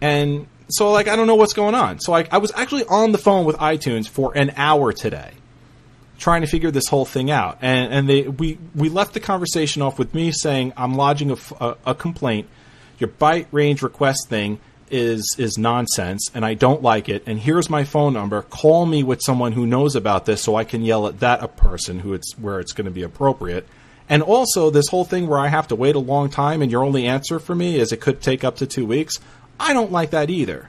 And 0.00 0.46
so 0.68 0.92
like 0.92 1.08
I 1.08 1.16
don't 1.16 1.26
know 1.26 1.34
what's 1.34 1.54
going 1.54 1.74
on. 1.74 2.00
So 2.00 2.12
like 2.12 2.32
I 2.32 2.38
was 2.38 2.52
actually 2.54 2.84
on 2.84 3.12
the 3.12 3.18
phone 3.18 3.46
with 3.46 3.56
iTunes 3.56 4.08
for 4.08 4.36
an 4.36 4.52
hour 4.56 4.92
today 4.92 5.32
trying 6.18 6.40
to 6.40 6.46
figure 6.46 6.70
this 6.70 6.88
whole 6.88 7.04
thing 7.04 7.30
out. 7.30 7.58
And 7.62 7.92
and 7.92 8.08
they 8.08 8.22
we 8.22 8.58
we 8.74 8.88
left 8.88 9.14
the 9.14 9.20
conversation 9.20 9.82
off 9.82 9.98
with 9.98 10.14
me 10.14 10.32
saying 10.32 10.72
I'm 10.76 10.94
lodging 10.94 11.30
a, 11.30 11.36
a, 11.60 11.76
a 11.86 11.94
complaint. 11.94 12.48
Your 12.98 13.08
byte 13.08 13.46
range 13.52 13.82
request 13.82 14.28
thing 14.28 14.58
is 14.90 15.34
is 15.38 15.58
nonsense 15.58 16.30
and 16.34 16.44
I 16.44 16.54
don't 16.54 16.82
like 16.82 17.08
it. 17.08 17.24
And 17.26 17.38
here's 17.38 17.68
my 17.68 17.84
phone 17.84 18.12
number. 18.12 18.42
Call 18.42 18.86
me 18.86 19.02
with 19.02 19.20
someone 19.22 19.52
who 19.52 19.66
knows 19.66 19.96
about 19.96 20.26
this 20.26 20.42
so 20.42 20.56
I 20.56 20.64
can 20.64 20.82
yell 20.82 21.06
at 21.06 21.20
that 21.20 21.42
a 21.42 21.48
person 21.48 22.00
who 22.00 22.14
it's 22.14 22.38
where 22.38 22.60
it's 22.60 22.72
going 22.72 22.86
to 22.86 22.90
be 22.90 23.02
appropriate. 23.02 23.66
And 24.08 24.22
also 24.22 24.70
this 24.70 24.88
whole 24.88 25.04
thing 25.04 25.26
where 25.26 25.40
I 25.40 25.48
have 25.48 25.68
to 25.68 25.74
wait 25.74 25.96
a 25.96 26.00
long 26.00 26.30
time 26.30 26.62
and 26.62 26.70
your 26.70 26.84
only 26.84 27.06
answer 27.06 27.40
for 27.40 27.54
me 27.54 27.80
is 27.80 27.90
it 27.90 28.00
could 28.00 28.22
take 28.22 28.44
up 28.44 28.56
to 28.56 28.66
2 28.66 28.86
weeks 28.86 29.18
I 29.58 29.72
don't 29.72 29.92
like 29.92 30.10
that 30.10 30.30
either. 30.30 30.68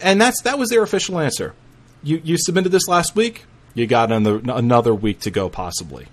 And 0.00 0.20
that's 0.20 0.42
that 0.42 0.58
was 0.58 0.68
their 0.68 0.82
official 0.82 1.18
answer. 1.18 1.54
You 2.02 2.20
you 2.22 2.36
submitted 2.38 2.70
this 2.70 2.88
last 2.88 3.16
week 3.16 3.44
you 3.76 3.86
got 3.86 4.10
another 4.10 4.40
another 4.52 4.92
week 4.92 5.20
to 5.20 5.30
go 5.30 5.48
possibly 5.48 6.08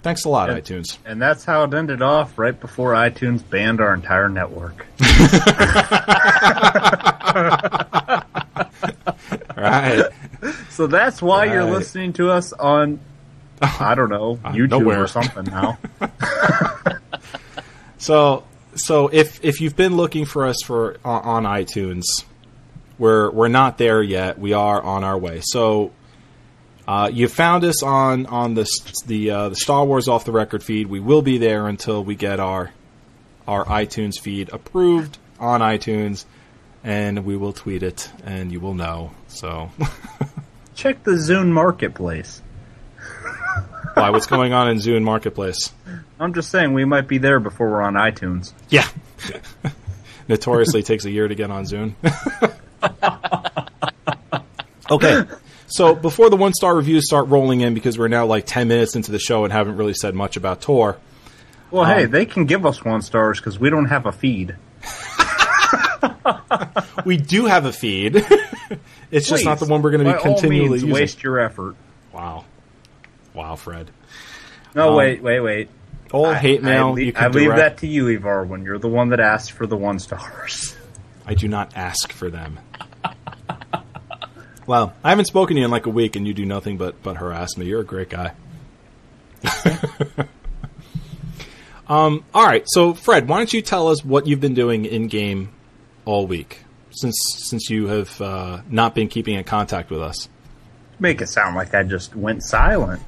Thanks 0.00 0.24
a 0.24 0.28
lot, 0.28 0.48
And- 0.48 0.62
iTunes. 0.64 0.96
And 1.04 1.20
that's 1.20 1.44
how 1.44 1.64
it 1.64 1.74
ended 1.74 2.02
off 2.02 2.38
right 2.38 2.58
before 2.58 2.92
iTunes 2.92 3.42
banned 3.46 3.80
our 3.80 3.92
entire 3.92 4.28
network. 4.28 4.86
Right. 9.56 10.04
So 10.70 10.86
that's 10.86 11.20
why 11.20 11.46
you're 11.46 11.64
listening 11.64 12.12
to 12.14 12.30
us 12.30 12.52
on, 12.52 13.00
I 13.60 13.96
don't 13.96 14.08
know, 14.08 14.38
uh, 14.44 14.52
YouTube 14.52 14.70
nowhere. 14.70 15.02
or 15.02 15.08
something 15.08 15.44
now. 15.44 15.78
So, 18.00 18.44
so 18.76 19.08
if 19.08 19.44
if 19.44 19.60
you've 19.60 19.74
been 19.74 19.96
looking 19.96 20.24
for 20.24 20.46
us 20.46 20.58
for 20.64 20.98
on, 21.04 21.44
on 21.44 21.64
iTunes, 21.64 22.04
we're 22.96 23.28
we're 23.32 23.48
not 23.48 23.76
there 23.76 24.00
yet. 24.00 24.38
We 24.38 24.52
are 24.52 24.80
on 24.80 25.02
our 25.02 25.18
way. 25.18 25.40
So, 25.42 25.90
uh, 26.88 27.10
you 27.12 27.28
found 27.28 27.64
us 27.64 27.82
on 27.82 28.24
on 28.26 28.54
the 28.54 28.66
the 29.06 29.30
uh, 29.30 29.48
the 29.50 29.56
Star 29.56 29.84
Wars 29.84 30.08
off 30.08 30.24
the 30.24 30.32
record 30.32 30.64
feed. 30.64 30.86
We 30.86 31.00
will 31.00 31.20
be 31.20 31.36
there 31.36 31.66
until 31.66 32.02
we 32.02 32.14
get 32.14 32.40
our 32.40 32.70
our 33.46 33.66
iTunes 33.66 34.18
feed 34.18 34.48
approved 34.50 35.18
on 35.38 35.60
iTunes, 35.60 36.24
and 36.82 37.26
we 37.26 37.36
will 37.36 37.52
tweet 37.52 37.82
it, 37.82 38.10
and 38.24 38.50
you 38.50 38.58
will 38.58 38.72
know. 38.72 39.10
So, 39.26 39.70
Check 40.74 41.04
the 41.04 41.10
Zune 41.10 41.50
Marketplace. 41.50 42.40
why? 43.92 44.08
What's 44.08 44.26
going 44.26 44.54
on 44.54 44.70
in 44.70 44.78
Zune 44.78 45.02
Marketplace? 45.02 45.70
I'm 46.18 46.32
just 46.32 46.50
saying 46.50 46.72
we 46.72 46.86
might 46.86 47.06
be 47.06 47.18
there 47.18 47.38
before 47.38 47.68
we're 47.68 47.82
on 47.82 47.94
iTunes. 47.94 48.54
Yeah. 48.70 48.88
Notoriously 50.28 50.82
takes 50.82 51.04
a 51.04 51.10
year 51.10 51.28
to 51.28 51.34
get 51.34 51.50
on 51.50 51.64
Zune. 51.64 51.92
okay. 54.90 55.22
So 55.68 55.94
before 55.94 56.30
the 56.30 56.36
one 56.36 56.52
star 56.54 56.74
reviews 56.74 57.06
start 57.06 57.28
rolling 57.28 57.60
in, 57.60 57.74
because 57.74 57.98
we're 57.98 58.08
now 58.08 58.26
like 58.26 58.46
10 58.46 58.68
minutes 58.68 58.96
into 58.96 59.12
the 59.12 59.18
show 59.18 59.44
and 59.44 59.52
haven't 59.52 59.76
really 59.76 59.94
said 59.94 60.14
much 60.14 60.36
about 60.36 60.60
Tor, 60.62 60.98
Well, 61.70 61.84
hey, 61.84 62.04
Um, 62.04 62.10
they 62.10 62.26
can 62.26 62.46
give 62.46 62.64
us 62.66 62.84
one 62.84 63.02
stars 63.02 63.38
because 63.38 63.58
we 63.58 63.70
don't 63.70 63.86
have 63.86 64.06
a 64.06 64.12
feed. 64.12 64.56
we 67.04 67.16
do 67.16 67.46
have 67.46 67.64
a 67.66 67.72
feed. 67.72 68.16
it's 69.10 69.28
just 69.28 69.44
not 69.44 69.58
the 69.58 69.66
one 69.66 69.82
we're 69.82 69.90
going 69.90 70.04
to 70.04 70.10
be 70.12 70.16
all 70.16 70.22
continually 70.34 70.68
means, 70.70 70.82
using. 70.82 70.90
waste 70.90 71.22
your 71.22 71.38
effort. 71.40 71.76
Wow. 72.12 72.44
Wow, 73.34 73.56
Fred. 73.56 73.90
No, 74.74 74.90
Um, 74.90 74.96
wait, 74.96 75.22
wait, 75.22 75.40
wait. 75.40 75.68
All 76.12 76.26
I- 76.26 76.34
hate 76.38 76.62
mail 76.62 76.88
I, 76.88 76.90
le- 76.92 77.00
you 77.02 77.12
can 77.12 77.24
I 77.24 77.28
leave 77.28 77.56
that 77.56 77.78
to 77.78 77.86
you, 77.86 78.08
Ivar, 78.08 78.44
when 78.44 78.64
you're 78.64 78.78
the 78.78 78.88
one 78.88 79.10
that 79.10 79.20
asked 79.20 79.52
for 79.52 79.66
the 79.66 79.76
one 79.76 79.98
stars. 79.98 80.74
I 81.26 81.34
do 81.34 81.48
not 81.48 81.76
ask 81.76 82.12
for 82.12 82.30
them. 82.30 82.58
Well, 84.68 84.92
I 85.02 85.08
haven't 85.08 85.24
spoken 85.24 85.54
to 85.56 85.60
you 85.60 85.64
in 85.64 85.70
like 85.70 85.86
a 85.86 85.90
week, 85.90 86.14
and 86.14 86.26
you 86.26 86.34
do 86.34 86.44
nothing 86.44 86.76
but 86.76 87.02
but 87.02 87.16
harass 87.16 87.56
me. 87.56 87.64
You're 87.64 87.80
a 87.80 87.84
great 87.84 88.10
guy. 88.10 88.34
um. 91.88 92.22
All 92.34 92.44
right. 92.44 92.64
So, 92.66 92.92
Fred, 92.92 93.28
why 93.28 93.38
don't 93.38 93.50
you 93.52 93.62
tell 93.62 93.88
us 93.88 94.04
what 94.04 94.26
you've 94.26 94.42
been 94.42 94.52
doing 94.52 94.84
in 94.84 95.08
game 95.08 95.54
all 96.04 96.26
week 96.26 96.64
since 96.90 97.16
since 97.38 97.70
you 97.70 97.86
have 97.86 98.20
uh, 98.20 98.60
not 98.68 98.94
been 98.94 99.08
keeping 99.08 99.36
in 99.36 99.44
contact 99.44 99.88
with 99.90 100.02
us? 100.02 100.28
Make 101.00 101.22
it 101.22 101.28
sound 101.28 101.56
like 101.56 101.74
I 101.74 101.82
just 101.82 102.14
went 102.14 102.42
silent. 102.42 103.00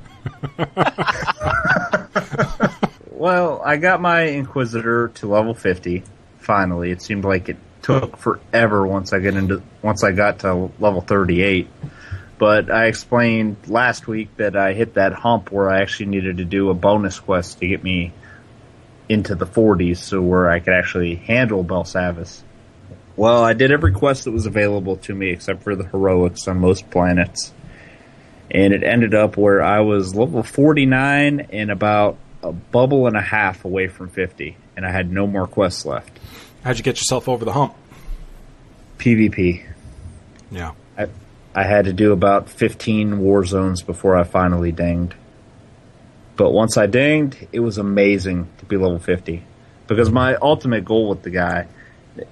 well, 3.10 3.60
I 3.62 3.76
got 3.76 4.00
my 4.00 4.22
Inquisitor 4.22 5.08
to 5.08 5.26
level 5.26 5.52
50. 5.52 6.04
Finally, 6.38 6.90
it 6.90 7.02
seemed 7.02 7.24
like 7.24 7.50
it 7.50 7.58
took 7.82 8.16
forever 8.16 8.86
once 8.86 9.12
I 9.12 9.18
get 9.18 9.36
into 9.36 9.62
once 9.82 10.04
I 10.04 10.12
got 10.12 10.40
to 10.40 10.70
level 10.78 11.00
38. 11.00 11.68
But 12.38 12.70
I 12.70 12.86
explained 12.86 13.56
last 13.66 14.06
week 14.06 14.36
that 14.36 14.56
I 14.56 14.72
hit 14.72 14.94
that 14.94 15.12
hump 15.12 15.52
where 15.52 15.68
I 15.68 15.82
actually 15.82 16.06
needed 16.06 16.38
to 16.38 16.44
do 16.44 16.70
a 16.70 16.74
bonus 16.74 17.20
quest 17.20 17.58
to 17.60 17.66
get 17.66 17.82
me 17.82 18.12
into 19.08 19.34
the 19.34 19.46
40s, 19.46 19.98
so 19.98 20.22
where 20.22 20.48
I 20.48 20.60
could 20.60 20.72
actually 20.72 21.16
handle 21.16 21.64
Belsavis. 21.64 22.42
Well, 23.16 23.42
I 23.42 23.52
did 23.52 23.72
every 23.72 23.92
quest 23.92 24.24
that 24.24 24.30
was 24.30 24.46
available 24.46 24.96
to 24.98 25.14
me 25.14 25.30
except 25.30 25.62
for 25.62 25.76
the 25.76 25.84
heroics 25.84 26.48
on 26.48 26.58
most 26.58 26.88
planets 26.90 27.52
and 28.50 28.72
it 28.72 28.82
ended 28.82 29.14
up 29.14 29.36
where 29.36 29.62
I 29.62 29.80
was 29.80 30.14
level 30.14 30.42
49 30.42 31.48
and 31.50 31.70
about 31.70 32.18
a 32.42 32.52
bubble 32.52 33.06
and 33.06 33.16
a 33.16 33.20
half 33.20 33.64
away 33.64 33.86
from 33.88 34.08
50, 34.08 34.56
and 34.76 34.84
I 34.84 34.90
had 34.90 35.12
no 35.12 35.26
more 35.26 35.46
quests 35.46 35.86
left. 35.86 36.18
How'd 36.62 36.76
you 36.76 36.84
get 36.84 36.98
yourself 36.98 37.28
over 37.28 37.44
the 37.44 37.52
hump? 37.52 37.74
PvP. 38.98 39.64
Yeah. 40.50 40.72
I, 40.98 41.08
I 41.54 41.64
had 41.64 41.86
to 41.86 41.92
do 41.92 42.12
about 42.12 42.50
15 42.50 43.18
war 43.18 43.44
zones 43.44 43.82
before 43.82 44.16
I 44.16 44.24
finally 44.24 44.72
dinged. 44.72 45.14
But 46.36 46.52
once 46.52 46.76
I 46.76 46.86
dinged, 46.86 47.48
it 47.52 47.60
was 47.60 47.78
amazing 47.78 48.48
to 48.58 48.64
be 48.66 48.76
level 48.76 48.98
50. 48.98 49.42
Because 49.86 50.10
my 50.10 50.36
ultimate 50.36 50.84
goal 50.84 51.08
with 51.08 51.22
the 51.22 51.30
guy, 51.30 51.66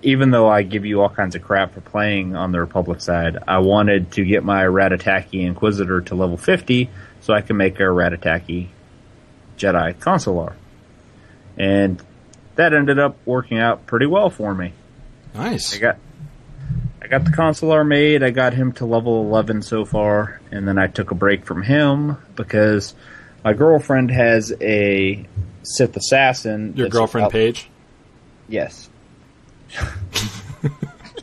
even 0.03 0.31
though 0.31 0.49
I 0.49 0.63
give 0.63 0.85
you 0.85 1.01
all 1.01 1.09
kinds 1.09 1.35
of 1.35 1.43
crap 1.43 1.73
for 1.73 1.81
playing 1.81 2.37
on 2.37 2.53
the 2.53 2.61
Republic 2.61 3.01
side, 3.01 3.39
I 3.49 3.59
wanted 3.59 4.13
to 4.13 4.25
get 4.25 4.45
my 4.45 4.63
Rattataki 4.65 5.45
Inquisitor 5.45 6.03
to 6.03 6.15
level 6.15 6.37
50 6.37 6.91
so 7.21 7.33
I 7.33 7.41
can 7.41 7.57
make 7.57 7.81
a 7.81 7.85
Rattataki 7.85 8.69
Jedi 9.57 9.99
Consular. 9.99 10.55
And 11.57 12.03
that 12.59 12.75
ended 12.75 12.99
up 12.99 13.17
working 13.25 13.59
out 13.59 13.87
pretty 13.87 14.07
well 14.07 14.31
for 14.31 14.53
me. 14.53 14.73
Nice. 15.33 15.75
I 15.75 15.79
got 15.79 15.97
I 17.01 17.07
got 17.07 17.25
the 17.25 17.31
consular 17.31 17.85
made. 17.85 18.23
I 18.25 18.31
got 18.31 18.53
him 18.53 18.73
to 18.75 18.85
level 18.85 19.23
11 19.23 19.63
so 19.63 19.85
far, 19.85 20.41
and 20.51 20.67
then 20.67 20.77
I 20.77 20.89
took 20.89 21.13
a 21.13 21.15
break 21.15 21.45
from 21.47 21.63
him 21.63 22.17
because 22.35 22.95
my 23.45 23.53
girlfriend 23.53 24.11
has 24.11 24.53
a 24.61 25.25
Sith 25.63 25.97
assassin. 25.97 26.75
Your 26.77 26.89
girlfriend 26.89 27.27
about- 27.27 27.33
Paige. 27.33 27.71
Yes. 28.49 28.89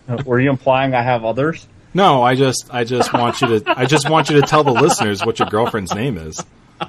Uh, 0.08 0.22
were 0.24 0.39
you 0.39 0.51
implying 0.51 0.94
I 0.94 1.01
have 1.01 1.25
others? 1.25 1.68
No, 1.96 2.22
I 2.22 2.36
just 2.36 2.68
I 2.72 2.84
just 2.84 3.12
want 3.12 3.42
you 3.42 3.60
to 3.60 3.63
I 3.80 3.86
just 3.88 4.08
want 4.08 4.30
you 4.30 4.39
to 4.39 4.46
tell 4.46 4.63
the 4.63 4.72
listeners 4.72 5.25
what 5.25 5.39
your 5.39 5.48
girlfriend's 5.50 5.96
name 5.96 6.20
is. 6.20 6.46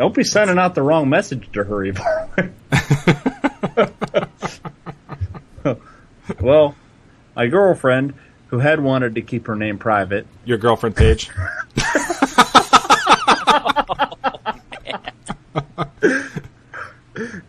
Don't 0.00 0.14
be 0.14 0.24
sending 0.24 0.58
out 0.58 0.74
the 0.74 0.80
wrong 0.80 1.10
message 1.10 1.52
to 1.52 1.62
her, 1.62 1.84
Ivar. 1.84 2.50
well, 6.40 6.74
my 7.36 7.46
girlfriend, 7.48 8.14
who 8.46 8.60
had 8.60 8.80
wanted 8.80 9.16
to 9.16 9.20
keep 9.20 9.46
her 9.46 9.54
name 9.54 9.76
private, 9.76 10.26
Your 10.46 10.56
girlfriend 10.56 10.96
Paige. 10.96 11.30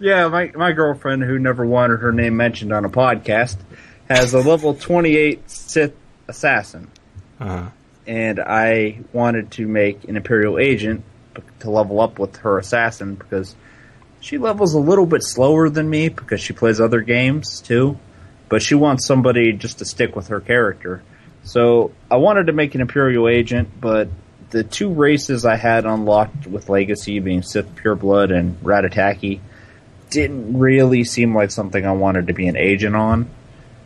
Yeah, 0.02 0.28
my 0.28 0.52
my 0.54 0.74
girlfriend, 0.74 1.24
who 1.24 1.40
never 1.40 1.66
wanted 1.66 2.02
her 2.02 2.12
name 2.12 2.36
mentioned 2.36 2.74
on 2.74 2.84
a 2.84 2.90
podcast, 2.90 3.56
has 4.10 4.34
a 4.34 4.40
level 4.40 4.74
28 4.74 5.50
Sith 5.50 5.94
assassin, 6.28 6.90
Uh, 7.40 7.70
and 8.06 8.42
I 8.42 9.00
wanted 9.14 9.52
to 9.52 9.68
make 9.68 10.04
an 10.06 10.18
Imperial 10.18 10.58
agent 10.60 11.06
to 11.60 11.70
level 11.70 12.00
up 12.00 12.20
with 12.20 12.38
her 12.38 12.58
assassin 12.58 13.16
because 13.16 13.56
she 14.20 14.38
levels 14.38 14.74
a 14.74 14.80
little 14.80 15.06
bit 15.06 15.24
slower 15.24 15.70
than 15.70 15.90
me 15.90 16.10
because 16.10 16.42
she 16.42 16.54
plays 16.54 16.80
other 16.80 17.02
games 17.02 17.62
too, 17.62 17.98
but 18.50 18.62
she 18.62 18.76
wants 18.76 19.06
somebody 19.06 19.54
just 19.54 19.80
to 19.80 19.86
stick 19.86 20.16
with 20.16 20.28
her 20.28 20.40
character. 20.40 21.02
So 21.44 21.92
I 22.10 22.18
wanted 22.18 22.48
to 22.48 22.54
make 22.54 22.76
an 22.76 22.82
Imperial 22.82 23.28
agent, 23.28 23.70
but 23.80 24.10
the 24.52 24.64
two 24.64 24.94
races 24.94 25.46
I 25.46 25.56
had 25.56 25.86
unlocked 25.86 26.46
with 26.46 26.70
Legacy, 26.70 27.20
being 27.20 27.42
Sith 27.42 27.74
Pureblood 27.76 28.32
and 28.38 28.60
Rattataki, 28.62 29.40
didn't 30.10 30.60
really 30.60 31.04
seem 31.04 31.34
like 31.34 31.52
something 31.52 31.86
I 31.86 31.94
wanted 31.94 32.28
to 32.28 32.34
be 32.34 32.48
an 32.48 32.58
agent 32.58 32.96
on. 32.96 33.30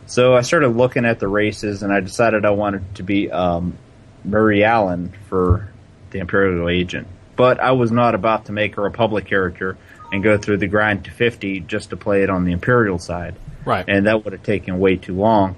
So 0.06 0.34
I 0.34 0.42
started 0.42 0.68
looking 0.68 1.04
at 1.04 1.18
the 1.18 1.28
races, 1.28 1.82
and 1.82 1.92
I 1.92 2.00
decided 2.00 2.44
I 2.44 2.50
wanted 2.50 2.96
to 2.96 3.02
be 3.02 3.30
um, 3.30 3.78
Mirialan 4.26 5.12
for 5.28 5.68
the 6.10 6.18
Imperial 6.18 6.68
Agent. 6.68 7.08
But 7.36 7.60
I 7.60 7.72
was 7.72 7.92
not 7.92 8.14
about 8.14 8.46
to 8.46 8.52
make 8.52 8.76
a 8.76 8.80
Republic 8.80 9.26
character 9.26 9.76
and 10.12 10.22
go 10.22 10.38
through 10.38 10.58
the 10.58 10.66
grind 10.66 11.04
to 11.04 11.10
50 11.10 11.60
just 11.60 11.90
to 11.90 11.96
play 11.96 12.22
it 12.22 12.30
on 12.30 12.44
the 12.44 12.52
Imperial 12.52 12.98
side. 12.98 13.34
Right. 13.64 13.84
And 13.86 14.06
that 14.06 14.24
would 14.24 14.32
have 14.32 14.42
taken 14.42 14.78
way 14.78 14.96
too 14.96 15.14
long. 15.14 15.56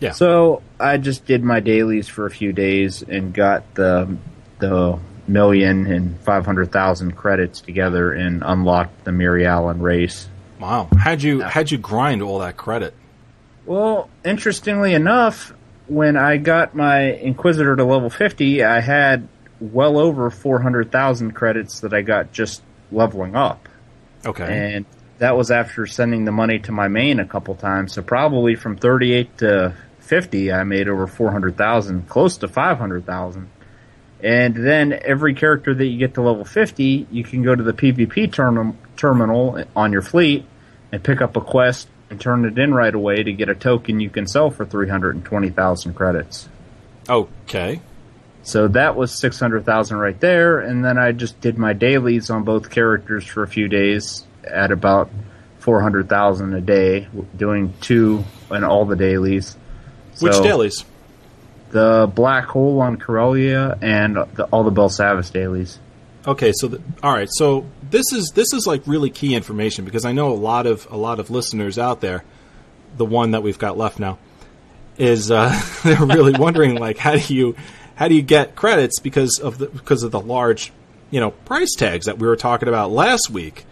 Yeah. 0.00 0.12
So 0.12 0.62
I 0.78 0.96
just 0.96 1.26
did 1.26 1.42
my 1.42 1.60
dailies 1.60 2.08
for 2.08 2.24
a 2.26 2.30
few 2.30 2.52
days 2.52 3.02
and 3.02 3.34
got 3.34 3.74
the 3.74 4.16
the 4.60 4.98
million 5.26 5.86
and 5.86 6.18
five 6.20 6.46
hundred 6.46 6.70
thousand 6.72 7.16
credits 7.16 7.60
together 7.60 8.12
and 8.12 8.42
unlocked 8.46 9.04
the 9.04 9.10
Mirialan 9.10 9.80
race. 9.80 10.28
wow. 10.60 10.88
How'd 10.96 11.22
you 11.22 11.42
how'd 11.42 11.70
you 11.70 11.78
grind 11.78 12.22
all 12.22 12.38
that 12.38 12.56
credit? 12.56 12.94
Well, 13.66 14.08
interestingly 14.24 14.94
enough, 14.94 15.52
when 15.88 16.16
I 16.16 16.36
got 16.38 16.74
my 16.74 17.00
Inquisitor 17.00 17.74
to 17.74 17.84
level 17.84 18.08
fifty, 18.08 18.62
I 18.62 18.80
had 18.80 19.26
well 19.60 19.98
over 19.98 20.30
four 20.30 20.60
hundred 20.60 20.92
thousand 20.92 21.32
credits 21.32 21.80
that 21.80 21.92
I 21.92 22.02
got 22.02 22.32
just 22.32 22.62
leveling 22.90 23.36
up. 23.36 23.68
Okay. 24.26 24.74
and 24.74 24.84
that 25.18 25.36
was 25.36 25.50
after 25.50 25.86
sending 25.86 26.24
the 26.24 26.32
money 26.32 26.58
to 26.60 26.72
my 26.72 26.88
main 26.88 27.20
a 27.20 27.26
couple 27.26 27.54
times. 27.54 27.92
So 27.92 28.02
probably 28.02 28.54
from 28.54 28.76
38 28.76 29.38
to 29.38 29.74
50, 30.00 30.52
I 30.52 30.64
made 30.64 30.88
over 30.88 31.06
400,000, 31.06 32.08
close 32.08 32.38
to 32.38 32.48
500,000. 32.48 33.48
And 34.20 34.54
then 34.54 34.98
every 35.04 35.34
character 35.34 35.74
that 35.74 35.84
you 35.84 35.98
get 35.98 36.14
to 36.14 36.22
level 36.22 36.44
50, 36.44 37.06
you 37.10 37.24
can 37.24 37.42
go 37.42 37.54
to 37.54 37.62
the 37.62 37.72
PvP 37.72 38.32
term- 38.32 38.78
terminal 38.96 39.64
on 39.76 39.92
your 39.92 40.02
fleet 40.02 40.44
and 40.90 41.02
pick 41.02 41.20
up 41.20 41.36
a 41.36 41.40
quest 41.40 41.88
and 42.10 42.20
turn 42.20 42.44
it 42.44 42.58
in 42.58 42.72
right 42.72 42.94
away 42.94 43.22
to 43.22 43.32
get 43.32 43.48
a 43.48 43.54
token 43.54 44.00
you 44.00 44.10
can 44.10 44.26
sell 44.26 44.50
for 44.50 44.64
320,000 44.64 45.94
credits. 45.94 46.48
okay. 47.08 47.80
So 48.48 48.66
that 48.68 48.96
was 48.96 49.12
600,000 49.12 49.98
right 49.98 50.18
there. 50.20 50.60
And 50.60 50.82
then 50.82 50.96
I 50.96 51.12
just 51.12 51.38
did 51.42 51.58
my 51.58 51.74
dailies 51.74 52.30
on 52.30 52.44
both 52.44 52.70
characters 52.70 53.26
for 53.26 53.42
a 53.42 53.46
few 53.46 53.68
days 53.68 54.24
at 54.42 54.72
about 54.72 55.10
400,000 55.58 56.54
a 56.54 56.60
day, 56.62 57.08
doing 57.36 57.74
two 57.82 58.24
and 58.50 58.64
all 58.64 58.86
the 58.86 58.96
dailies. 58.96 59.54
Which 60.20 60.32
dailies? 60.40 60.86
The 61.72 62.10
Black 62.14 62.46
Hole 62.46 62.80
on 62.80 62.96
Corellia 62.96 63.76
and 63.82 64.16
the, 64.16 64.44
all 64.50 64.64
the 64.64 64.72
Belsavis 64.72 65.30
dailies. 65.30 65.78
Okay, 66.26 66.52
so 66.54 66.68
the, 66.68 66.82
all 67.02 67.12
right, 67.12 67.28
so 67.30 67.66
this 67.90 68.12
is 68.14 68.32
this 68.34 68.54
is 68.54 68.66
like 68.66 68.82
really 68.86 69.10
key 69.10 69.34
information 69.34 69.84
because 69.84 70.06
I 70.06 70.12
know 70.12 70.32
a 70.32 70.34
lot 70.34 70.66
of 70.66 70.88
a 70.90 70.96
lot 70.96 71.20
of 71.20 71.28
listeners 71.28 71.78
out 71.78 72.00
there, 72.00 72.24
the 72.96 73.04
one 73.04 73.32
that 73.32 73.42
we've 73.42 73.58
got 73.58 73.76
left 73.76 73.98
now, 73.98 74.18
is 74.96 75.30
uh, 75.30 75.58
they're 75.84 76.04
really 76.04 76.32
wondering 76.32 76.76
like 76.76 76.96
how 76.96 77.14
do 77.16 77.34
you 77.34 77.54
how 77.98 78.06
do 78.06 78.14
you 78.14 78.22
get 78.22 78.54
credits 78.54 79.00
because 79.00 79.40
of 79.40 79.58
the 79.58 79.66
because 79.66 80.04
of 80.04 80.12
the 80.12 80.20
large 80.20 80.72
you 81.10 81.18
know 81.18 81.32
price 81.32 81.74
tags 81.74 82.06
that 82.06 82.16
we 82.16 82.28
were 82.28 82.36
talking 82.36 82.68
about 82.68 82.92
last 82.92 83.28
week, 83.28 83.66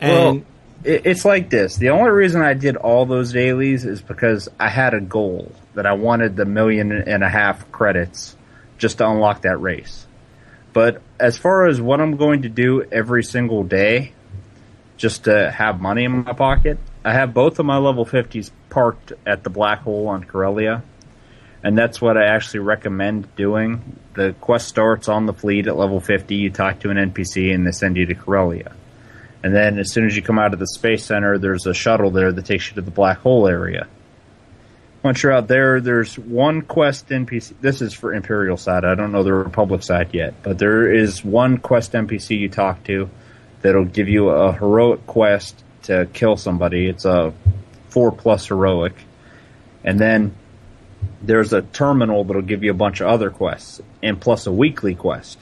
and 0.00 0.12
well, 0.12 0.46
it, 0.84 1.06
it's 1.06 1.24
like 1.24 1.50
this. 1.50 1.74
The 1.74 1.88
only 1.88 2.10
reason 2.10 2.40
I 2.40 2.54
did 2.54 2.76
all 2.76 3.04
those 3.04 3.32
dailies 3.32 3.84
is 3.84 4.00
because 4.00 4.48
I 4.60 4.68
had 4.68 4.94
a 4.94 5.00
goal 5.00 5.50
that 5.74 5.86
I 5.86 5.94
wanted 5.94 6.36
the 6.36 6.44
million 6.44 6.92
and 6.92 7.24
a 7.24 7.28
half 7.28 7.72
credits 7.72 8.36
just 8.78 8.98
to 8.98 9.08
unlock 9.08 9.42
that 9.42 9.60
race. 9.60 10.06
But 10.72 11.02
as 11.18 11.36
far 11.36 11.66
as 11.66 11.80
what 11.80 12.00
I'm 12.00 12.16
going 12.16 12.42
to 12.42 12.48
do 12.48 12.84
every 12.92 13.24
single 13.24 13.64
day, 13.64 14.12
just 14.98 15.24
to 15.24 15.50
have 15.50 15.80
money 15.80 16.04
in 16.04 16.22
my 16.22 16.32
pocket, 16.32 16.78
I 17.04 17.12
have 17.12 17.34
both 17.34 17.58
of 17.58 17.66
my 17.66 17.78
level 17.78 18.06
50s 18.06 18.52
parked 18.70 19.12
at 19.26 19.42
the 19.42 19.50
black 19.50 19.80
hole 19.80 20.06
on 20.06 20.22
Corellia. 20.22 20.84
And 21.62 21.76
that's 21.76 22.00
what 22.00 22.16
I 22.16 22.26
actually 22.26 22.60
recommend 22.60 23.34
doing. 23.36 23.98
The 24.14 24.34
quest 24.40 24.68
starts 24.68 25.08
on 25.08 25.26
the 25.26 25.32
fleet 25.32 25.66
at 25.66 25.76
level 25.76 26.00
50. 26.00 26.34
You 26.34 26.50
talk 26.50 26.80
to 26.80 26.90
an 26.90 26.96
NPC 26.96 27.54
and 27.54 27.66
they 27.66 27.72
send 27.72 27.96
you 27.96 28.06
to 28.06 28.14
Corellia. 28.14 28.72
And 29.42 29.54
then 29.54 29.78
as 29.78 29.92
soon 29.92 30.06
as 30.06 30.16
you 30.16 30.22
come 30.22 30.38
out 30.38 30.52
of 30.52 30.58
the 30.58 30.66
space 30.66 31.04
center, 31.04 31.38
there's 31.38 31.66
a 31.66 31.74
shuttle 31.74 32.10
there 32.10 32.32
that 32.32 32.46
takes 32.46 32.68
you 32.68 32.74
to 32.76 32.82
the 32.82 32.90
black 32.90 33.18
hole 33.18 33.46
area. 33.46 33.86
Once 35.02 35.22
you're 35.22 35.32
out 35.32 35.46
there, 35.46 35.80
there's 35.80 36.18
one 36.18 36.62
quest 36.62 37.08
NPC. 37.10 37.54
This 37.60 37.80
is 37.80 37.94
for 37.94 38.12
Imperial 38.12 38.56
side. 38.56 38.84
I 38.84 38.96
don't 38.96 39.12
know 39.12 39.22
the 39.22 39.32
Republic 39.32 39.84
side 39.84 40.12
yet, 40.12 40.34
but 40.42 40.58
there 40.58 40.92
is 40.92 41.24
one 41.24 41.58
quest 41.58 41.92
NPC 41.92 42.38
you 42.38 42.48
talk 42.48 42.82
to 42.84 43.08
that'll 43.62 43.84
give 43.84 44.08
you 44.08 44.30
a 44.30 44.52
heroic 44.52 45.06
quest 45.06 45.62
to 45.84 46.08
kill 46.12 46.36
somebody. 46.36 46.88
It's 46.88 47.04
a 47.04 47.32
four 47.88 48.10
plus 48.10 48.48
heroic, 48.48 48.94
and 49.84 49.98
then 49.98 50.34
there's 51.26 51.52
a 51.52 51.62
terminal 51.62 52.24
that'll 52.24 52.42
give 52.42 52.62
you 52.62 52.70
a 52.70 52.74
bunch 52.74 53.00
of 53.00 53.08
other 53.08 53.30
quests 53.30 53.80
and 54.02 54.20
plus 54.20 54.46
a 54.46 54.52
weekly 54.52 54.94
quest. 54.94 55.38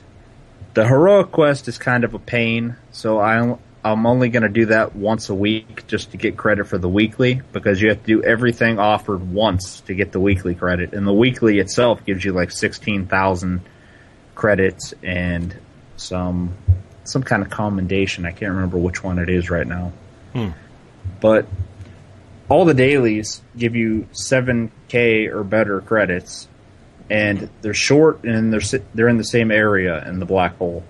The 0.75 0.87
heroic 0.87 1.31
quest 1.31 1.69
is 1.69 1.79
kind 1.79 2.03
of 2.05 2.15
a 2.15 2.19
pain, 2.19 2.77
so 2.91 3.21
I 3.21 3.57
I'm 3.85 4.07
only 4.07 4.31
going 4.31 4.45
to 4.45 4.49
do 4.49 4.67
that 4.67 4.97
once 4.97 5.29
a 5.29 5.35
week 5.35 5.87
just 5.87 6.13
to 6.13 6.17
get 6.17 6.39
credit 6.39 6.67
for 6.67 6.79
the 6.79 6.89
weekly 6.89 7.43
because 7.53 7.83
you 7.83 7.91
have 7.91 8.01
to 8.01 8.07
do 8.07 8.23
everything 8.23 8.79
offered 8.79 9.31
once 9.31 9.81
to 9.83 9.95
get 9.95 10.11
the 10.11 10.21
weekly 10.21 10.55
credit, 10.55 10.95
and 10.95 11.07
the 11.07 11.13
weekly 11.13 11.59
itself 11.59 12.05
gives 12.05 12.25
you 12.25 12.33
like 12.33 12.51
sixteen 12.51 13.07
thousand 13.07 13.61
credits 14.35 14.95
and 15.03 15.55
some 15.97 16.57
some 17.05 17.23
kind 17.23 17.43
of 17.43 17.51
commendation. 17.51 18.25
I 18.25 18.33
can't 18.33 18.53
remember 18.53 18.79
which 18.79 19.05
one 19.05 19.19
it 19.19 19.29
is 19.29 19.51
right 19.51 19.67
now, 19.67 19.93
hmm. 20.33 20.51
but 21.21 21.47
all 22.49 22.65
the 22.65 22.75
dailies 22.75 23.43
give 23.57 23.75
you 23.75 24.07
seven 24.13 24.71
k 24.89 25.27
or 25.27 25.45
better 25.45 25.81
credits, 25.81 26.49
and 27.11 27.49
they're 27.63 27.75
short 27.75 28.25
and 28.25 28.53
they're 28.53 28.81
they're 28.95 29.09
in 29.09 29.17
the 29.17 29.25
same 29.25 29.51
area 29.51 30.07
in 30.09 30.19
the 30.19 30.27
black 30.27 30.57
hole. 30.59 30.85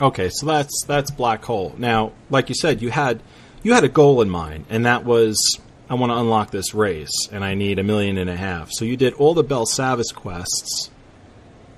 Okay, 0.00 0.28
so 0.30 0.46
that's 0.46 0.84
that's 0.86 1.10
black 1.10 1.44
hole. 1.44 1.74
Now, 1.78 2.12
like 2.30 2.48
you 2.48 2.54
said, 2.54 2.82
you 2.82 2.90
had 2.90 3.20
you 3.62 3.74
had 3.74 3.84
a 3.84 3.88
goal 3.88 4.22
in 4.22 4.30
mind, 4.30 4.66
and 4.70 4.86
that 4.86 5.04
was 5.04 5.60
I 5.88 5.94
want 5.94 6.10
to 6.10 6.16
unlock 6.16 6.50
this 6.50 6.74
race, 6.74 7.28
and 7.30 7.44
I 7.44 7.54
need 7.54 7.78
a 7.78 7.82
million 7.84 8.18
and 8.18 8.28
a 8.30 8.36
half. 8.36 8.70
So 8.72 8.84
you 8.84 8.96
did 8.96 9.12
all 9.14 9.34
the 9.34 9.44
Belsavis 9.44 10.14
quests, 10.14 10.90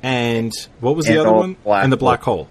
and 0.03 0.53
what 0.81 0.97
was 0.97 1.07
the 1.07 1.19
other 1.19 1.33
one? 1.33 1.57
black 1.65 1.85
and 1.85 1.93
the 1.93 1.97
black 1.97 2.23
hole. 2.23 2.49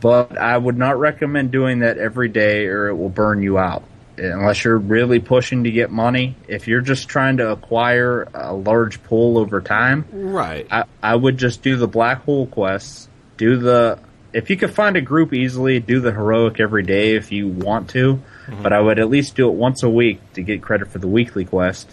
but 0.00 0.36
I 0.38 0.56
would 0.56 0.76
not 0.78 0.98
recommend 0.98 1.50
doing 1.50 1.80
that 1.80 1.98
every 1.98 2.28
day 2.28 2.66
or 2.66 2.88
it 2.88 2.94
will 2.94 3.08
burn 3.08 3.42
you 3.42 3.58
out. 3.58 3.82
Unless 4.20 4.64
you're 4.64 4.76
really 4.76 5.18
pushing 5.18 5.64
to 5.64 5.70
get 5.70 5.90
money. 5.90 6.36
If 6.46 6.68
you're 6.68 6.82
just 6.82 7.08
trying 7.08 7.38
to 7.38 7.50
acquire 7.50 8.28
a 8.34 8.52
large 8.52 9.02
pool 9.02 9.38
over 9.38 9.60
time, 9.60 10.04
Right. 10.12 10.66
I, 10.70 10.84
I 11.02 11.14
would 11.14 11.38
just 11.38 11.62
do 11.62 11.76
the 11.76 11.88
black 11.88 12.24
hole 12.24 12.46
quests. 12.46 13.08
Do 13.38 13.56
the 13.56 13.98
if 14.32 14.50
you 14.50 14.56
could 14.56 14.72
find 14.72 14.96
a 14.96 15.00
group 15.00 15.32
easily, 15.32 15.80
do 15.80 16.00
the 16.00 16.12
heroic 16.12 16.60
every 16.60 16.82
day 16.82 17.16
if 17.16 17.32
you 17.32 17.48
want 17.48 17.90
to. 17.90 18.20
Mm-hmm. 18.46 18.62
But 18.62 18.72
I 18.72 18.80
would 18.80 18.98
at 18.98 19.08
least 19.08 19.34
do 19.34 19.48
it 19.48 19.54
once 19.54 19.82
a 19.82 19.90
week 19.90 20.20
to 20.34 20.42
get 20.42 20.62
credit 20.62 20.88
for 20.88 20.98
the 20.98 21.08
weekly 21.08 21.44
quest. 21.44 21.92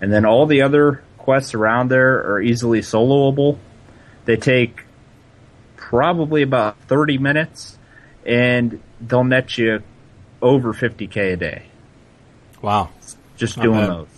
And 0.00 0.12
then 0.12 0.26
all 0.26 0.46
the 0.46 0.62
other 0.62 1.02
quests 1.16 1.54
around 1.54 1.90
there 1.90 2.32
are 2.32 2.42
easily 2.42 2.80
soloable. 2.80 3.58
They 4.24 4.36
take 4.36 4.84
probably 5.76 6.42
about 6.42 6.76
30 6.88 7.18
minutes 7.18 7.78
and 8.26 8.82
they'll 9.00 9.24
net 9.24 9.56
you 9.56 9.82
over 10.42 10.74
50k 10.74 11.32
a 11.32 11.36
day 11.36 11.67
wow. 12.62 12.90
just 13.36 13.56
Not 13.56 13.62
doing 13.64 13.80
bad. 13.80 13.88
those. 13.90 14.08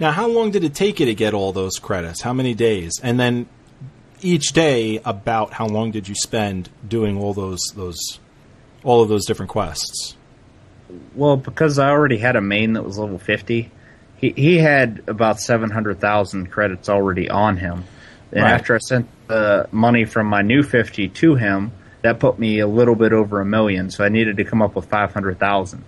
Now, 0.00 0.10
how 0.12 0.26
long 0.26 0.50
did 0.50 0.64
it 0.64 0.74
take 0.74 0.98
you 1.00 1.06
to 1.06 1.14
get 1.14 1.34
all 1.34 1.52
those 1.52 1.78
credits? 1.78 2.22
How 2.22 2.32
many 2.32 2.54
days? 2.54 2.92
And 3.02 3.20
then 3.20 3.46
each 4.20 4.52
day, 4.52 5.00
about 5.04 5.52
how 5.52 5.66
long 5.66 5.90
did 5.90 6.08
you 6.08 6.14
spend 6.14 6.68
doing 6.86 7.16
all 7.18 7.34
those 7.34 7.60
those 7.76 8.18
all 8.84 9.02
of 9.02 9.08
those 9.08 9.24
different 9.26 9.50
quests? 9.50 10.16
Well, 11.14 11.36
because 11.36 11.78
I 11.78 11.90
already 11.90 12.18
had 12.18 12.36
a 12.36 12.40
main 12.40 12.72
that 12.74 12.84
was 12.84 12.98
level 12.98 13.18
50, 13.18 13.70
he, 14.16 14.30
he 14.30 14.58
had 14.58 15.02
about 15.06 15.40
700,000 15.40 16.50
credits 16.50 16.88
already 16.88 17.30
on 17.30 17.56
him. 17.56 17.84
And 18.32 18.42
Right. 18.44 18.52
after 18.52 18.74
I 18.74 18.78
sent 18.78 19.08
the 19.28 19.68
money 19.72 20.04
from 20.04 20.26
my 20.26 20.42
new 20.42 20.62
50 20.62 21.08
to 21.08 21.34
him, 21.34 21.72
that 22.02 22.18
put 22.18 22.38
me 22.38 22.58
a 22.58 22.66
little 22.66 22.94
bit 22.94 23.12
over 23.12 23.40
a 23.40 23.44
million, 23.44 23.90
so 23.90 24.04
I 24.04 24.08
needed 24.08 24.36
to 24.38 24.44
come 24.44 24.60
up 24.60 24.74
with 24.74 24.86
500,000. 24.86 25.84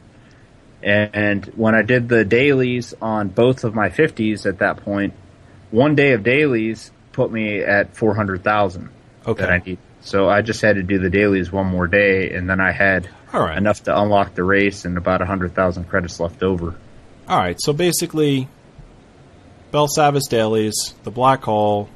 And 0.85 1.47
when 1.57 1.75
I 1.75 1.83
did 1.83 2.09
the 2.09 2.25
dailies 2.25 2.93
on 3.01 3.29
both 3.29 3.65
of 3.65 3.75
my 3.75 3.89
50s 3.89 4.45
at 4.47 4.59
that 4.59 4.79
point, 4.79 5.15
one 5.71 5.95
day 5.95 6.13
of 6.13 6.23
dailies 6.23 6.93
put 7.13 7.33
me 7.33 7.61
at 7.61 7.97
400,000 7.97 8.91
Okay. 9.27 9.41
that 9.41 9.51
I 9.51 9.59
need. 9.65 9.79
So 10.03 10.29
I 10.29 10.43
just 10.43 10.61
had 10.61 10.77
to 10.77 10.83
do 10.83 10.99
the 10.99 11.09
dailies 11.09 11.51
one 11.51 11.67
more 11.67 11.87
day, 11.87 12.33
and 12.35 12.49
then 12.51 12.61
I 12.61 12.73
had 12.73 13.09
All 13.33 13.41
right. 13.41 13.57
enough 13.57 13.83
to 13.85 13.99
unlock 13.99 14.35
the 14.35 14.45
race 14.45 14.85
and 14.85 14.99
about 14.99 15.21
100,000 15.21 15.85
credits 15.85 16.21
left 16.21 16.43
over. 16.43 16.75
All 17.27 17.39
right, 17.39 17.57
so 17.59 17.73
basically, 17.73 18.49
Belsavis 19.73 20.29
dailies, 20.29 20.95
the 21.05 21.11
black 21.11 21.43
hole, 21.45 21.89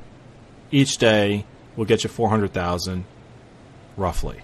each 0.70 0.96
day, 0.96 1.44
will 1.76 1.84
get 1.84 2.02
you 2.02 2.08
four 2.10 2.28
hundred 2.30 2.52
thousand, 2.54 3.04
roughly. 3.96 4.40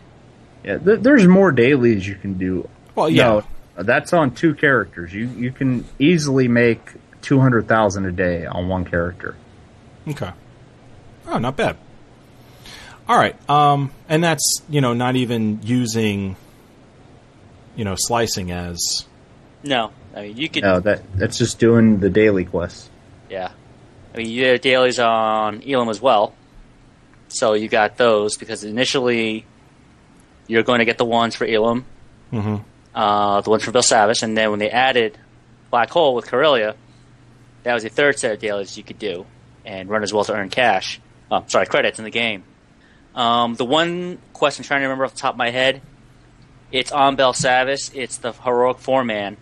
Yeah, 0.62 0.76
th- 0.78 1.00
there's 1.00 1.26
more 1.26 1.50
dailies 1.52 2.06
you 2.06 2.14
can 2.16 2.34
do. 2.34 2.68
Well, 2.94 3.08
yeah. 3.10 3.24
No, 3.28 3.42
that's 3.76 4.12
on 4.12 4.32
two 4.34 4.54
characters. 4.54 5.12
You 5.12 5.26
you 5.28 5.50
can 5.52 5.84
easily 5.98 6.48
make 6.48 6.80
two 7.22 7.40
hundred 7.40 7.66
thousand 7.68 8.06
a 8.06 8.12
day 8.12 8.46
on 8.46 8.68
one 8.68 8.84
character. 8.84 9.34
Okay. 10.08 10.30
Oh, 11.26 11.38
not 11.38 11.56
bad. 11.56 11.76
All 13.08 13.16
right. 13.16 13.36
Um, 13.50 13.90
and 14.08 14.22
that's 14.22 14.62
you 14.68 14.80
know 14.80 14.92
not 14.94 15.16
even 15.16 15.60
using, 15.62 16.36
you 17.76 17.84
know, 17.84 17.94
slicing 17.96 18.50
as 18.50 19.06
No, 19.62 19.90
I 20.14 20.22
mean 20.22 20.36
you 20.36 20.48
could. 20.48 20.62
No, 20.62 20.80
that 20.80 21.02
that's 21.16 21.38
just 21.38 21.58
doing 21.58 22.00
the 22.00 22.10
daily 22.10 22.44
quests. 22.44 22.88
Yeah, 23.30 23.50
I 24.14 24.18
mean 24.18 24.30
you 24.30 24.46
have 24.46 24.60
dailies 24.60 24.98
on 24.98 25.60
Ilum 25.62 25.90
as 25.90 26.00
well, 26.00 26.34
so 27.28 27.54
you 27.54 27.68
got 27.68 27.96
those 27.96 28.36
because 28.36 28.62
initially 28.64 29.44
you're 30.46 30.62
going 30.62 30.78
to 30.80 30.84
get 30.84 30.98
the 30.98 31.04
ones 31.06 31.34
for 31.34 31.46
Ilum, 31.46 31.84
Mhm. 32.32 32.62
Uh, 32.94 33.40
the 33.40 33.50
ones 33.50 33.64
for 33.64 33.72
Belsavis, 33.72 34.22
and 34.22 34.36
then 34.36 34.50
when 34.50 34.58
they 34.60 34.70
added 34.70 35.18
Black 35.70 35.90
Hole 35.90 36.14
with 36.14 36.26
Corellia, 36.26 36.76
that 37.62 37.74
was 37.74 37.82
the 37.82 37.88
third 37.88 38.18
set 38.18 38.32
of 38.32 38.38
dailies 38.40 38.76
you 38.76 38.84
could 38.84 38.98
do 38.98 39.26
and 39.64 39.88
run 39.88 40.02
as 40.02 40.12
well 40.12 40.24
to 40.24 40.32
earn 40.34 40.50
cash. 40.50 41.00
Oh, 41.30 41.44
sorry, 41.48 41.66
credits 41.66 41.98
in 41.98 42.04
the 42.04 42.10
game. 42.10 42.44
Um, 43.14 43.54
the 43.54 43.64
one 43.64 44.18
quest 44.32 44.58
I'm 44.58 44.64
trying 44.64 44.80
to 44.80 44.86
remember 44.86 45.04
off 45.04 45.14
the 45.14 45.20
top 45.20 45.34
of 45.34 45.38
my 45.38 45.50
head, 45.50 45.80
it's 46.72 46.92
on 46.92 47.16
Belsavis. 47.16 47.94
It's 47.94 48.18
the 48.18 48.32
heroic 48.32 48.78
four 48.78 49.04
man, 49.04 49.36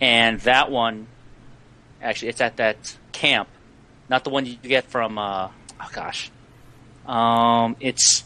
and 0.00 0.40
that 0.40 0.70
one 0.70 1.06
actually 2.00 2.28
it's 2.28 2.40
at 2.40 2.56
that 2.58 2.96
camp, 3.12 3.48
not 4.08 4.24
the 4.24 4.30
one 4.30 4.46
you 4.46 4.54
get 4.56 4.84
from. 4.84 5.18
Uh, 5.18 5.48
oh 5.80 5.88
gosh, 5.92 6.30
um, 7.06 7.76
it's 7.80 8.24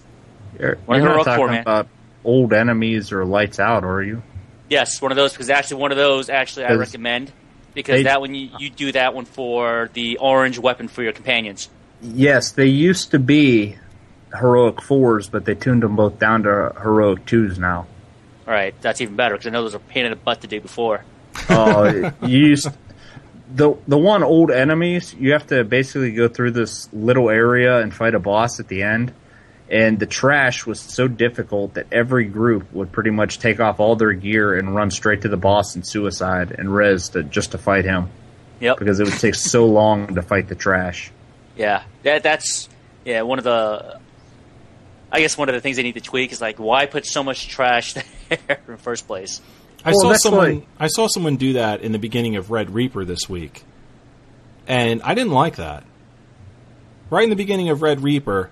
You're, 0.59 0.77
One 0.87 1.01
you're 1.03 1.11
of 1.11 1.17
not 1.17 1.25
the 1.25 1.31
Rook 1.31 1.39
Four, 1.39 1.49
man. 1.49 1.61
about 1.63 1.89
old 2.25 2.53
enemies 2.53 3.13
or 3.13 3.25
lights 3.25 3.59
out, 3.61 3.85
are 3.85 4.03
you? 4.03 4.23
yes, 4.69 5.03
one 5.03 5.13
of 5.13 5.17
those 5.17 5.33
because 5.33 5.51
actually 5.51 5.83
one 5.83 5.91
of 5.93 5.99
those 5.99 6.31
actually 6.31 6.65
I 6.65 6.73
recommend 6.75 7.31
because 7.75 7.97
they- 7.99 8.03
that 8.05 8.21
one 8.23 8.35
you, 8.35 8.49
you 8.59 8.71
do 8.71 8.91
that 8.93 9.13
one 9.15 9.27
for 9.27 9.91
the 9.93 10.17
orange 10.19 10.59
weapon 10.59 10.89
for 10.89 11.03
your 11.03 11.13
companions. 11.13 11.69
Yes, 12.01 12.53
they 12.53 12.67
used 12.67 13.11
to 13.11 13.19
be 13.19 13.77
heroic 14.39 14.81
fours, 14.81 15.29
but 15.29 15.45
they 15.45 15.55
tuned 15.55 15.83
them 15.83 15.95
both 15.97 16.19
down 16.19 16.45
to 16.45 16.73
heroic 16.83 17.27
twos 17.27 17.59
now. 17.59 17.87
All 18.49 18.55
right, 18.55 18.75
that's 18.81 19.01
even 19.03 19.15
better 19.15 19.35
because 19.35 19.47
I 19.47 19.51
know 19.51 19.63
those 19.63 19.75
are 19.75 19.79
a 19.79 19.81
pain 19.81 20.05
in 20.07 20.11
the 20.11 20.17
butt 20.17 20.41
to 20.41 20.47
do 20.47 20.61
before. 20.61 21.05
Oh, 21.51 21.85
you 22.23 22.39
used 22.39 22.69
the 23.55 23.75
the 23.87 23.99
one 23.99 24.23
old 24.23 24.51
enemies. 24.51 25.15
You 25.19 25.33
have 25.33 25.47
to 25.49 25.65
basically 25.65 26.13
go 26.13 26.29
through 26.29 26.53
this 26.53 26.89
little 26.93 27.29
area 27.31 27.79
and 27.81 27.93
fight 27.95 28.15
a 28.15 28.19
boss 28.19 28.59
at 28.59 28.69
the 28.69 28.83
end. 28.83 29.13
And 29.73 29.99
the 29.99 30.05
trash 30.07 30.67
was 30.67 30.79
so 30.81 31.09
difficult 31.09 31.75
that 31.75 31.87
every 31.91 32.27
group 32.27 32.71
would 32.75 32.93
pretty 32.93 33.09
much 33.11 33.39
take 33.39 33.59
off 33.59 33.81
all 33.81 33.97
their 33.97 34.13
gear 34.13 34.55
and 34.55 34.75
run 34.75 34.91
straight 34.91 35.23
to 35.23 35.29
the 35.31 35.39
boss 35.39 35.75
and 35.75 35.87
suicide 35.87 36.55
and 36.59 36.73
res 36.73 37.09
to, 37.11 37.23
just 37.23 37.53
to 37.53 37.59
fight 37.59 37.87
him 37.87 38.11
Yep. 38.61 38.79
because 38.79 39.01
it 39.01 39.05
would 39.05 39.19
take 39.19 39.35
so 39.35 39.65
long 39.67 40.15
to 40.15 40.21
fight 40.23 40.49
the 40.49 40.55
trash. 40.55 41.11
Yeah, 41.57 41.83
that 42.03 42.23
that's 42.23 42.69
yeah 43.07 43.23
one 43.23 43.39
of 43.39 43.45
the. 43.45 43.99
I 45.11 45.21
guess 45.21 45.37
one 45.39 45.49
of 45.49 45.55
the 45.55 45.61
things 45.63 45.77
they 45.77 45.83
need 45.83 45.95
to 45.95 46.01
tweak 46.01 46.33
is 46.33 46.41
like 46.41 46.59
why 46.59 46.85
put 46.87 47.05
so 47.07 47.23
much 47.25 47.49
trash 47.49 47.95
there 48.29 48.39
in 48.49 48.57
the 48.67 48.77
first 48.77 49.07
place. 49.07 49.41
I 49.85 49.91
Well, 49.93 50.01
saw 50.01 50.13
someone. 50.15 50.55
why- 50.61 50.67
I 50.81 50.87
saw 50.89 51.07
someone 51.09 51.37
do 51.37 51.55
that 51.55 51.81
in 51.81 51.93
the 51.93 51.99
beginning 51.99 52.37
of 52.37 52.51
Red 52.51 52.71
Reaper 52.75 53.05
this 53.07 53.27
week, 53.29 53.65
and 54.67 55.01
I 55.03 55.15
didn't 55.15 55.33
like 55.33 55.57
that. 55.57 55.85
Right 57.11 57.25
in 57.25 57.31
the 57.31 57.37
beginning 57.37 57.69
of 57.71 57.83
Red 57.83 58.01
Reaper, 58.03 58.51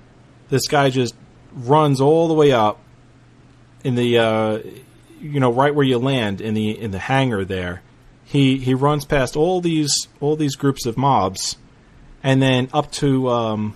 this 0.50 0.68
guy 0.68 0.90
just 0.90 1.14
runs 1.52 2.00
all 2.00 2.28
the 2.28 2.34
way 2.34 2.52
up 2.52 2.78
in 3.82 3.94
the, 3.94 4.18
uh, 4.18 4.58
you 5.20 5.40
know, 5.40 5.52
right 5.52 5.74
where 5.74 5.86
you 5.86 5.98
land 5.98 6.40
in 6.40 6.54
the 6.54 6.78
in 6.78 6.90
the 6.90 6.98
hangar 6.98 7.44
there. 7.44 7.82
He 8.24 8.58
he 8.58 8.74
runs 8.74 9.04
past 9.04 9.36
all 9.36 9.60
these 9.60 10.08
all 10.20 10.36
these 10.36 10.56
groups 10.56 10.86
of 10.86 10.96
mobs, 10.96 11.56
and 12.22 12.40
then 12.42 12.68
up 12.72 12.92
to 12.92 13.28
um, 13.28 13.74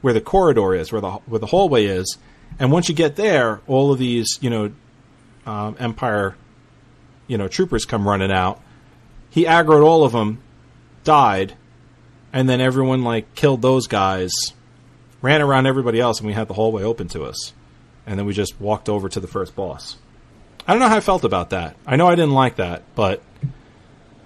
where 0.00 0.14
the 0.14 0.20
corridor 0.20 0.74
is, 0.74 0.92
where 0.92 1.00
the 1.00 1.10
where 1.26 1.40
the 1.40 1.46
hallway 1.46 1.86
is. 1.86 2.16
And 2.58 2.70
once 2.70 2.88
you 2.88 2.94
get 2.94 3.16
there, 3.16 3.60
all 3.66 3.92
of 3.92 3.98
these, 3.98 4.38
you 4.40 4.50
know, 4.50 4.72
um, 5.46 5.76
Empire, 5.78 6.36
you 7.26 7.38
know, 7.38 7.48
troopers 7.48 7.84
come 7.84 8.06
running 8.06 8.30
out. 8.30 8.60
He 9.30 9.44
aggroed 9.44 9.84
all 9.84 10.04
of 10.04 10.12
them, 10.12 10.42
died, 11.04 11.54
and 12.32 12.48
then 12.48 12.60
everyone 12.60 13.02
like 13.02 13.34
killed 13.34 13.62
those 13.62 13.86
guys, 13.86 14.30
ran 15.22 15.40
around 15.40 15.66
everybody 15.66 16.00
else, 16.00 16.18
and 16.18 16.26
we 16.26 16.34
had 16.34 16.48
the 16.48 16.54
hallway 16.54 16.82
open 16.82 17.08
to 17.08 17.22
us. 17.24 17.54
And 18.06 18.18
then 18.18 18.26
we 18.26 18.34
just 18.34 18.60
walked 18.60 18.88
over 18.88 19.08
to 19.08 19.20
the 19.20 19.28
first 19.28 19.54
boss. 19.54 19.96
I 20.66 20.72
don't 20.72 20.80
know 20.80 20.88
how 20.88 20.96
I 20.96 21.00
felt 21.00 21.24
about 21.24 21.50
that. 21.50 21.76
I 21.86 21.96
know 21.96 22.08
I 22.08 22.16
didn't 22.16 22.34
like 22.34 22.56
that, 22.56 22.82
but 22.94 23.22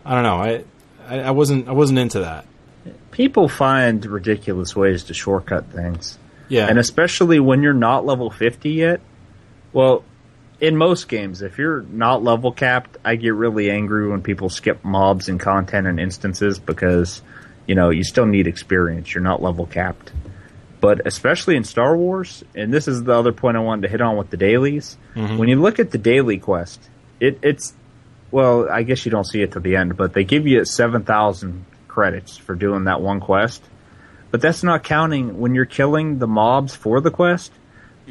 I 0.04 0.14
don't 0.14 0.22
know. 0.22 0.36
I 0.36 0.64
I, 1.08 1.28
I 1.28 1.30
wasn't 1.30 1.68
I 1.68 1.72
wasn't 1.72 1.98
into 1.98 2.20
that. 2.20 2.46
People 3.10 3.48
find 3.48 4.04
ridiculous 4.04 4.74
ways 4.76 5.04
to 5.04 5.14
shortcut 5.14 5.66
things. 5.72 6.18
Yeah, 6.48 6.68
And 6.68 6.78
especially 6.78 7.40
when 7.40 7.62
you're 7.62 7.72
not 7.74 8.06
level 8.06 8.30
50 8.30 8.70
yet. 8.70 9.00
Well, 9.72 10.04
in 10.60 10.76
most 10.76 11.08
games, 11.08 11.42
if 11.42 11.58
you're 11.58 11.82
not 11.82 12.22
level 12.22 12.52
capped, 12.52 12.98
I 13.04 13.16
get 13.16 13.34
really 13.34 13.70
angry 13.70 14.08
when 14.08 14.22
people 14.22 14.48
skip 14.48 14.84
mobs 14.84 15.28
and 15.28 15.40
content 15.40 15.86
and 15.88 15.98
instances 15.98 16.58
because, 16.60 17.20
you 17.66 17.74
know, 17.74 17.90
you 17.90 18.04
still 18.04 18.26
need 18.26 18.46
experience. 18.46 19.12
You're 19.12 19.24
not 19.24 19.42
level 19.42 19.66
capped. 19.66 20.12
But 20.80 21.06
especially 21.06 21.56
in 21.56 21.64
Star 21.64 21.96
Wars, 21.96 22.44
and 22.54 22.72
this 22.72 22.86
is 22.86 23.02
the 23.02 23.12
other 23.14 23.32
point 23.32 23.56
I 23.56 23.60
wanted 23.60 23.82
to 23.82 23.88
hit 23.88 24.00
on 24.00 24.16
with 24.16 24.30
the 24.30 24.36
dailies. 24.36 24.96
Mm-hmm. 25.14 25.38
When 25.38 25.48
you 25.48 25.60
look 25.60 25.78
at 25.78 25.90
the 25.90 25.98
daily 25.98 26.38
quest, 26.38 26.80
it, 27.18 27.38
it's, 27.42 27.72
well, 28.30 28.68
I 28.70 28.82
guess 28.82 29.04
you 29.06 29.10
don't 29.10 29.24
see 29.26 29.42
it 29.42 29.52
to 29.52 29.60
the 29.60 29.76
end, 29.76 29.96
but 29.96 30.12
they 30.12 30.24
give 30.24 30.46
you 30.46 30.64
7,000 30.64 31.64
credits 31.88 32.36
for 32.36 32.54
doing 32.54 32.84
that 32.84 33.00
one 33.00 33.20
quest. 33.20 33.62
But 34.30 34.42
that's 34.42 34.62
not 34.62 34.84
counting 34.84 35.38
when 35.40 35.54
you're 35.54 35.64
killing 35.64 36.18
the 36.18 36.26
mobs 36.26 36.74
for 36.76 37.00
the 37.00 37.10
quest. 37.10 37.52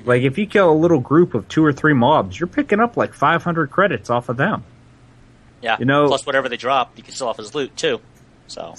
Like 0.03 0.23
if 0.23 0.37
you 0.37 0.47
kill 0.47 0.71
a 0.71 0.73
little 0.73 0.99
group 0.99 1.35
of 1.35 1.47
two 1.47 1.63
or 1.63 1.71
three 1.71 1.93
mobs, 1.93 2.39
you're 2.39 2.47
picking 2.47 2.79
up 2.79 2.97
like 2.97 3.13
500 3.13 3.69
credits 3.69 4.09
off 4.09 4.27
of 4.29 4.37
them. 4.37 4.63
Yeah, 5.61 5.77
You 5.79 5.85
know- 5.85 6.07
plus 6.07 6.25
whatever 6.25 6.49
they 6.49 6.57
drop, 6.57 6.97
you 6.97 7.03
can 7.03 7.13
still 7.13 7.27
off 7.27 7.39
as 7.39 7.53
loot 7.55 7.75
too. 7.77 8.01
So 8.47 8.75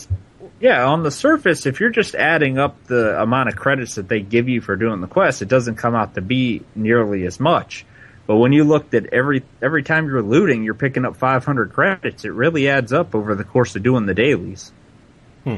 Yeah, 0.61 0.85
on 0.87 1.03
the 1.03 1.11
surface, 1.11 1.67
if 1.67 1.81
you're 1.81 1.91
just 1.91 2.15
adding 2.15 2.59
up 2.59 2.85
the 2.85 3.21
amount 3.21 3.49
of 3.49 3.57
credits 3.57 3.97
that 3.97 4.09
they 4.09 4.21
give 4.21 4.49
you 4.49 4.61
for 4.61 4.77
doing 4.77 5.01
the 5.01 5.07
quest, 5.07 5.43
it 5.43 5.49
doesn't 5.49 5.77
come 5.77 5.95
out 5.95 6.15
to 6.15 6.21
be 6.21 6.63
nearly 6.75 7.25
as 7.27 7.41
much. 7.41 7.85
But 8.27 8.37
when 8.37 8.53
you 8.53 8.65
looked 8.65 8.93
at 8.95 9.13
every 9.13 9.45
every 9.63 9.83
time 9.83 10.07
you're 10.07 10.23
looting, 10.23 10.65
you're 10.65 10.75
picking 10.75 11.05
up 11.05 11.17
500 11.17 11.73
credits. 11.73 12.25
It 12.25 12.33
really 12.33 12.69
adds 12.69 12.93
up 12.93 13.15
over 13.15 13.35
the 13.35 13.45
course 13.45 13.77
of 13.77 13.83
doing 13.83 14.07
the 14.07 14.15
dailies. 14.15 14.73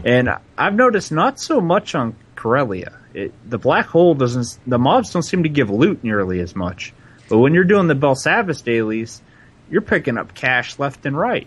And 0.05 0.29
I've 0.57 0.75
noticed 0.75 1.11
not 1.11 1.41
so 1.41 1.61
much 1.61 1.95
on 1.95 2.15
Corellia. 2.35 2.93
It, 3.15 3.33
the 3.49 3.57
black 3.57 3.87
hole 3.87 4.15
doesn't. 4.15 4.59
The 4.67 4.79
mobs 4.79 5.13
don't 5.13 5.23
seem 5.23 5.45
to 5.45 5.49
give 5.49 5.71
loot 5.71 6.05
nearly 6.05 6.41
as 6.41 6.55
much. 6.55 6.93
But 7.31 7.39
when 7.39 7.55
you're 7.55 7.65
doing 7.65 7.87
the 7.87 7.95
Belsavis 7.95 8.63
dailies, 8.63 9.23
you're 9.71 9.83
picking 9.83 10.19
up 10.19 10.35
cash 10.35 10.79
left 10.79 11.07
and 11.07 11.17
right. 11.17 11.47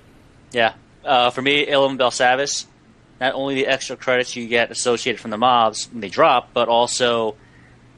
yeah, 0.52 0.74
uh, 1.06 1.30
for 1.30 1.42
me, 1.42 1.66
Ilum 1.66 1.98
Belsavis, 1.98 2.66
not 3.22 3.34
only 3.36 3.56
the 3.56 3.68
extra 3.68 3.96
credits 3.96 4.36
you 4.36 4.48
get 4.48 4.72
associated 4.72 5.22
from 5.22 5.32
the 5.32 5.38
mobs 5.38 5.88
when 5.92 6.02
they 6.02 6.10
drop, 6.10 6.50
but 6.54 6.68
also 6.68 7.36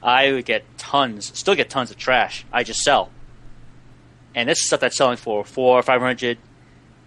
I 0.03 0.31
would 0.33 0.45
get 0.45 0.63
tons, 0.77 1.31
still 1.37 1.55
get 1.55 1.69
tons 1.71 1.89
of 1.89 1.97
trash. 1.97 2.45
I 2.51 2.63
just 2.63 2.81
sell, 2.81 3.09
and 4.35 4.49
this 4.49 4.59
is 4.59 4.67
stuff 4.67 4.81
that's 4.81 4.97
selling 4.97 5.17
for 5.17 5.43
four 5.45 5.79
or 5.79 5.81
five 5.81 6.01
hundred. 6.01 6.37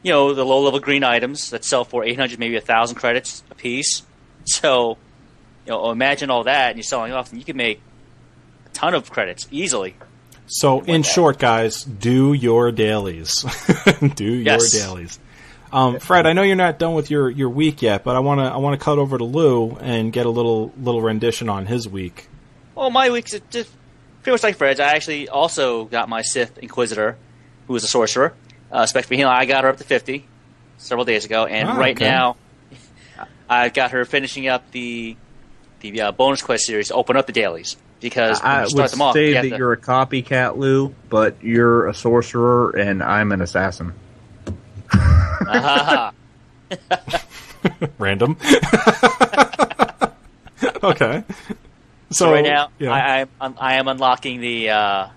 You 0.03 0.13
know, 0.13 0.35
the 0.35 0.45
low 0.45 0.63
level 0.63 0.79
green 0.81 1.05
items 1.05 1.51
that 1.51 1.65
sell 1.65 1.85
for 1.85 2.05
eight 2.05 2.19
hundred, 2.19 2.39
maybe 2.39 2.57
a 2.57 2.61
thousand 2.61 2.97
credits 2.97 3.45
a 3.51 3.55
piece. 3.55 4.03
So, 4.49 4.97
you 5.67 5.73
know, 5.73 5.91
imagine 5.91 6.31
all 6.31 6.45
that, 6.45 6.69
and 6.69 6.77
you're 6.79 6.85
selling 6.85 7.11
off, 7.13 7.31
and 7.33 7.41
you 7.41 7.45
can 7.45 7.57
make 7.57 7.81
a 8.65 8.69
ton 8.69 8.95
of 8.95 9.11
credits 9.11 9.49
easily. 9.51 9.97
So, 10.47 10.83
in 10.83 11.03
short, 11.03 11.41
guys, 11.41 11.83
do 11.83 12.33
your 12.33 12.71
dailies. 12.71 13.45
do 14.15 14.25
Yes. 14.25 14.73
your 14.73 14.83
dailies. 14.85 15.19
Um, 15.73 15.99
Fred, 15.99 16.27
I 16.27 16.33
know 16.33 16.43
you're 16.43 16.57
not 16.57 16.79
done 16.79 16.95
with 16.95 17.11
your, 17.11 17.29
your 17.29 17.49
week 17.51 17.83
yet, 17.83 18.05
but 18.05 18.17
I 18.17 18.21
want 18.21 18.39
to 18.41 18.45
I 18.45 18.57
want 18.59 18.79
to 18.79 18.85
cut 18.85 18.99
over 18.99 19.19
to 19.19 19.25
Lou 19.25 19.73
and 19.81 20.13
get 20.13 20.27
a 20.27 20.31
little 20.31 20.73
little 20.81 21.03
rendition 21.03 21.49
on 21.49 21.67
his 21.67 21.89
week. 21.89 22.29
Well, 22.75 22.91
my 22.91 23.11
week's 23.11 23.33
just 23.51 23.71
pretty 24.23 24.35
much 24.35 24.43
like 24.43 24.57
Fred's. 24.57 24.81
I 24.81 24.95
actually 24.95 25.29
also 25.29 25.85
got 25.85 26.09
my 26.09 26.23
Sith 26.23 26.59
Inquisitor, 26.59 27.17
who 27.67 27.75
is 27.77 27.85
a 27.85 27.89
sorcerer. 27.89 28.33
Uh, 28.71 28.87
Spec 28.87 29.05
for 29.07 29.15
healing, 29.15 29.33
I 29.33 29.45
got 29.47 29.65
her 29.65 29.71
up 29.71 29.77
to 29.79 29.85
50 29.85 30.27
several 30.79 31.05
days 31.05 31.25
ago, 31.25 31.47
and 31.47 31.69
Oh, 31.69 31.77
right 31.77 31.97
okay. 31.97 32.05
now 32.05 32.37
I've 33.49 33.73
got 33.75 33.93
her 33.93 34.05
finishing 34.05 34.49
up 34.49 34.71
the 34.73 35.17
the 35.81 36.01
uh, 36.01 36.13
bonus 36.13 36.43
quest 36.43 36.67
series 36.67 36.89
to 36.89 36.95
open 36.95 37.17
up 37.17 37.27
the 37.27 37.33
dailies. 37.33 37.77
Because 38.01 38.43
when 38.43 38.51
I 38.51 38.57
you 38.57 38.63
would 38.63 38.71
start 38.71 38.91
them 38.91 39.03
off, 39.03 39.15
say 39.15 39.29
you 39.31 39.35
have 39.37 39.45
that 39.45 39.51
to- 39.51 39.57
you're 39.57 39.73
a 39.73 39.77
copycat, 39.79 40.57
Lou, 40.57 40.95
but 41.09 41.43
you're 41.43 41.87
a 41.89 41.95
sorcerer 41.95 42.71
and 42.71 43.03
I'm 43.03 43.33
an 43.33 43.41
assassin. 43.41 43.95
Ah, 45.49 46.13
Random. 47.99 48.37
okay. 50.83 51.25
So, 52.11 52.33
right 52.33 52.45
now, 52.45 52.71
yeah. 52.79 52.93
I, 52.93 53.27
I, 53.41 53.75
I'm- 53.77 53.89
unlocking 53.89 54.41
the 54.41 54.71
uh, 54.71 55.09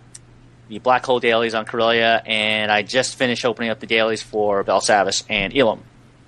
the 0.67 0.79
black 0.79 1.05
hole 1.05 1.19
dailies 1.19 1.53
on 1.53 1.65
Corellia, 1.65 2.21
and 2.25 2.71
I 2.71 2.81
just 2.81 3.15
finished 3.15 3.45
opening 3.45 3.69
up 3.69 3.79
the 3.79 3.87
dailies 3.87 4.21
for 4.21 4.63
Belsavis 4.63 5.23
and 5.29 5.53
Ilum. 5.53 5.79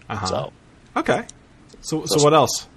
uh-huh. 0.10 0.26
So, 0.26 0.54
okay. 0.98 1.24
So 1.82 2.06
so 2.06 2.24
what 2.24 2.34
else? 2.34 2.68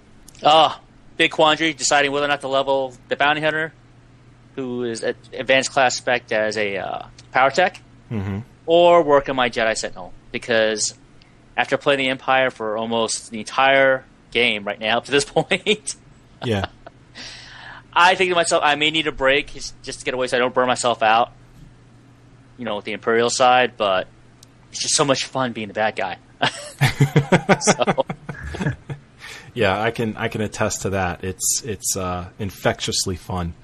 uh, 0.43 0.77
big 1.17 1.31
quandary 1.31 1.73
deciding 1.75 2.11
whether 2.13 2.25
or 2.27 2.29
not 2.29 2.41
to 2.41 2.49
level 2.49 2.95
the 3.09 3.17
bounty 3.17 3.41
hunter, 3.43 3.73
who 4.57 4.85
is 4.85 5.03
advanced 5.03 5.71
class 5.71 5.97
spec 5.97 6.31
as 6.33 6.57
a 6.57 6.79
uh, 6.79 7.07
power 7.33 7.51
tech, 7.51 7.81
Mm-hmm. 8.11 8.41
or 8.67 9.03
work 9.03 9.29
on 9.31 9.37
my 9.37 9.49
Jedi 9.49 9.75
Sentinel 9.77 10.13
because 10.35 10.95
after 11.57 11.77
playing 11.77 11.99
the 11.99 12.09
Empire 12.09 12.51
for 12.51 12.77
almost 12.77 13.31
the 13.31 13.39
entire 13.39 14.05
game 14.33 14.65
right 14.65 14.81
now 14.81 14.97
up 14.99 15.05
to 15.05 15.13
this 15.13 15.25
point. 15.25 15.95
Yeah. 16.45 16.67
I 17.93 18.17
think 18.17 18.31
to 18.31 18.35
myself, 18.35 18.65
I 18.65 18.75
may 18.75 18.91
need 18.91 19.07
a 19.07 19.13
break 19.13 19.55
just 19.55 19.81
just 19.85 20.01
to 20.01 20.05
get 20.05 20.15
away 20.15 20.27
so 20.27 20.37
I 20.37 20.41
don't 20.41 20.53
burn 20.53 20.67
myself 20.67 21.03
out. 21.03 21.31
You 22.59 22.65
know, 22.65 22.77
with 22.77 22.85
the 22.85 22.93
Imperial 22.93 23.31
side, 23.31 23.77
but 23.77 24.09
it's 24.71 24.83
just 24.83 24.97
so 24.97 25.05
much 25.05 25.27
fun 25.27 25.53
being 25.53 25.69
the 25.69 25.75
bad 25.75 25.95
guy. 25.95 26.19
so, 27.61 28.05
Yeah, 29.55 29.81
I 29.81 29.93
can 29.93 30.17
I 30.17 30.27
can 30.27 30.41
attest 30.41 30.83
to 30.83 30.91
that. 30.91 31.23
It's 31.23 31.63
it's 31.65 31.97
uh, 31.97 32.29
infectiously 32.41 33.15
fun 33.15 33.55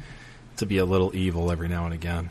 to 0.58 0.66
be 0.66 0.78
a 0.78 0.84
little 0.84 1.14
evil 1.16 1.50
every 1.50 1.68
now 1.68 1.86
and 1.86 1.94
again. 1.94 2.30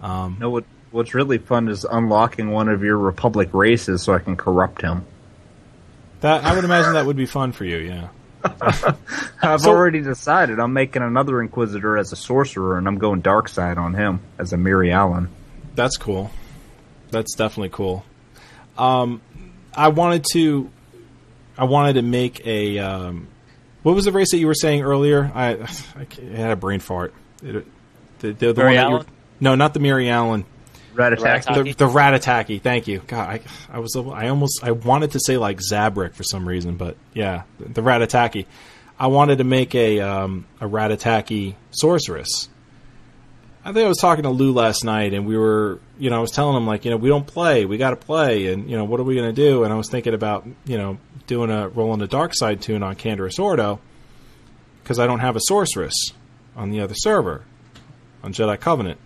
Um, 0.00 0.36
No, 0.38 0.50
what 0.50 0.64
what's 0.90 1.14
really 1.14 1.38
fun 1.38 1.68
is 1.68 1.84
unlocking 1.84 2.50
one 2.50 2.68
of 2.68 2.82
your 2.82 2.96
Republic 2.98 3.48
races 3.52 4.02
so 4.02 4.12
I 4.14 4.18
can 4.18 4.36
corrupt 4.36 4.82
him. 4.82 5.04
that 6.20 6.44
I 6.44 6.54
would 6.54 6.64
imagine 6.64 6.94
that 6.94 7.06
would 7.06 7.16
be 7.16 7.26
fun 7.26 7.52
for 7.52 7.64
you. 7.64 7.76
Yeah. 7.78 8.08
I've 9.42 9.60
So- 9.60 9.70
already 9.70 10.00
decided 10.00 10.58
I'm 10.60 10.72
making 10.72 11.02
another 11.02 11.40
Inquisitor 11.42 11.96
as 11.98 12.12
a 12.12 12.16
sorcerer, 12.16 12.78
and 12.78 12.86
I'm 12.86 12.98
going 12.98 13.20
dark 13.20 13.48
side 13.48 13.78
on 13.78 13.94
him 13.94 14.20
as 14.38 14.52
a 14.52 14.56
Mirialan. 14.56 15.28
That's 15.74 15.96
cool. 15.96 16.30
That's 17.10 17.34
definitely 17.34 17.70
cool. 17.70 18.04
Um, 18.78 19.20
I 19.74 19.88
wanted 19.88 20.24
to, 20.32 20.70
I 21.58 21.64
wanted 21.64 21.94
to 21.94 22.02
make 22.02 22.46
a. 22.46 22.78
Um, 22.78 23.28
what 23.82 23.94
was 23.94 24.04
the 24.04 24.12
race 24.12 24.30
that 24.32 24.38
you 24.38 24.46
were 24.46 24.54
saying 24.54 24.82
earlier? 24.82 25.30
I, 25.34 25.52
I 25.54 25.66
I 25.96 26.36
had 26.36 26.50
a 26.50 26.56
brain 26.56 26.80
fart. 26.80 27.14
It, 27.42 27.66
the, 28.20 28.32
the, 28.32 28.52
the 28.52 28.54
Mary 28.54 28.66
one 28.66 28.74
that 28.76 28.90
were- 28.90 28.96
Allen? 28.98 29.06
no, 29.40 29.54
not 29.54 29.74
the 29.74 29.80
Mirialan. 29.80 30.44
Rat-a-tat. 30.96 31.44
The, 31.46 31.62
the 31.62 31.86
Rattataki. 31.86 32.60
Thank 32.60 32.88
you. 32.88 33.00
God, 33.06 33.28
I, 33.28 33.40
I 33.70 33.78
was. 33.78 33.96
I 33.96 34.28
almost. 34.28 34.60
I 34.62 34.72
wanted 34.72 35.12
to 35.12 35.20
say 35.20 35.36
like 35.36 35.58
Zabrak 35.58 36.14
for 36.14 36.22
some 36.22 36.46
reason, 36.46 36.76
but 36.76 36.96
yeah, 37.14 37.42
the 37.58 37.82
Rattataki. 37.82 38.46
I 38.98 39.08
wanted 39.08 39.38
to 39.38 39.44
make 39.44 39.74
a 39.74 40.00
um, 40.00 40.46
a 40.60 40.66
Rattataki 40.66 41.54
sorceress. 41.70 42.48
I 43.64 43.72
think 43.72 43.84
I 43.84 43.88
was 43.88 43.98
talking 43.98 44.22
to 44.22 44.30
Lou 44.30 44.52
last 44.52 44.84
night, 44.84 45.12
and 45.12 45.26
we 45.26 45.36
were, 45.36 45.80
you 45.98 46.08
know, 46.08 46.18
I 46.18 46.20
was 46.20 46.30
telling 46.30 46.56
him 46.56 46.68
like, 46.68 46.84
you 46.84 46.92
know, 46.92 46.98
we 46.98 47.08
don't 47.08 47.26
play, 47.26 47.64
we 47.64 47.78
got 47.78 47.90
to 47.90 47.96
play, 47.96 48.46
and 48.46 48.70
you 48.70 48.76
know, 48.76 48.84
what 48.84 49.00
are 49.00 49.02
we 49.02 49.16
going 49.16 49.34
to 49.34 49.34
do? 49.34 49.64
And 49.64 49.72
I 49.72 49.76
was 49.76 49.90
thinking 49.90 50.14
about, 50.14 50.46
you 50.66 50.78
know, 50.78 50.98
doing 51.26 51.50
a 51.50 51.68
rolling 51.68 52.00
a 52.00 52.06
dark 52.06 52.32
side 52.32 52.62
tune 52.62 52.84
on 52.84 52.94
Canderous 52.94 53.40
Ordo 53.40 53.80
because 54.82 55.00
I 55.00 55.08
don't 55.08 55.18
have 55.18 55.34
a 55.34 55.40
sorceress 55.40 56.12
on 56.54 56.70
the 56.70 56.80
other 56.80 56.94
server 56.94 57.42
on 58.22 58.32
Jedi 58.32 58.58
Covenant. 58.60 59.00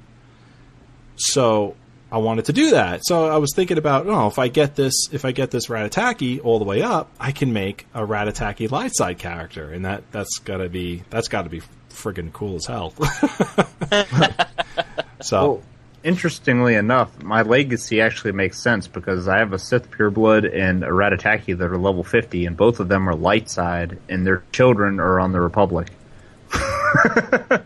So 1.17 1.75
I 2.13 2.19
wanted 2.19 2.47
to 2.47 2.53
do 2.53 2.73
that. 2.73 3.03
So 3.05 3.27
I 3.27 3.37
was 3.37 3.53
thinking 3.55 3.79
about, 3.79 4.07
oh, 4.07 4.27
if 4.27 4.39
I 4.39 4.49
get 4.49 4.75
this, 4.75 4.95
if 5.13 5.25
I 5.25 5.33
get 5.33 5.51
this 5.51 5.69
Rattataki 5.69 6.45
all 6.45 6.59
the 6.59 6.65
way 6.65 6.83
up, 6.83 7.11
I 7.21 7.33
can 7.33 7.53
make 7.53 7.87
a 7.95 8.01
Rattataki 8.01 8.71
light 8.71 8.95
side 8.95 9.19
character, 9.19 9.71
and 9.71 9.85
that 9.85 10.11
that's 10.11 10.39
gotta 10.39 10.69
be 10.69 11.05
that's 11.11 11.29
gotta 11.29 11.49
be 11.49 11.63
friggin' 11.91 12.33
cool 12.33 12.57
as 12.57 12.67
hell. 12.67 12.91
so 15.21 15.43
Well, 15.43 15.63
interestingly 16.03 16.75
enough, 16.75 17.23
my 17.23 17.43
legacy 17.43 18.01
actually 18.01 18.33
makes 18.33 18.61
sense 18.61 18.89
because 18.89 19.29
I 19.29 19.39
have 19.39 19.53
a 19.53 19.59
Sith 19.59 19.91
pureblood 19.91 20.53
and 20.53 20.83
a 20.83 20.89
Rattataki 20.89 21.57
that 21.59 21.65
are 21.65 21.79
level 21.79 22.03
50, 22.03 22.47
and 22.47 22.57
both 22.57 22.81
of 22.81 22.89
them 22.89 23.09
are 23.09 23.15
light 23.15 23.51
side, 23.51 23.99
and 24.09 24.27
their 24.27 24.43
children 24.53 24.99
are 24.99 25.21
on 25.21 25.33
the 25.33 25.41
Republic. 25.41 25.89
that 26.51 27.65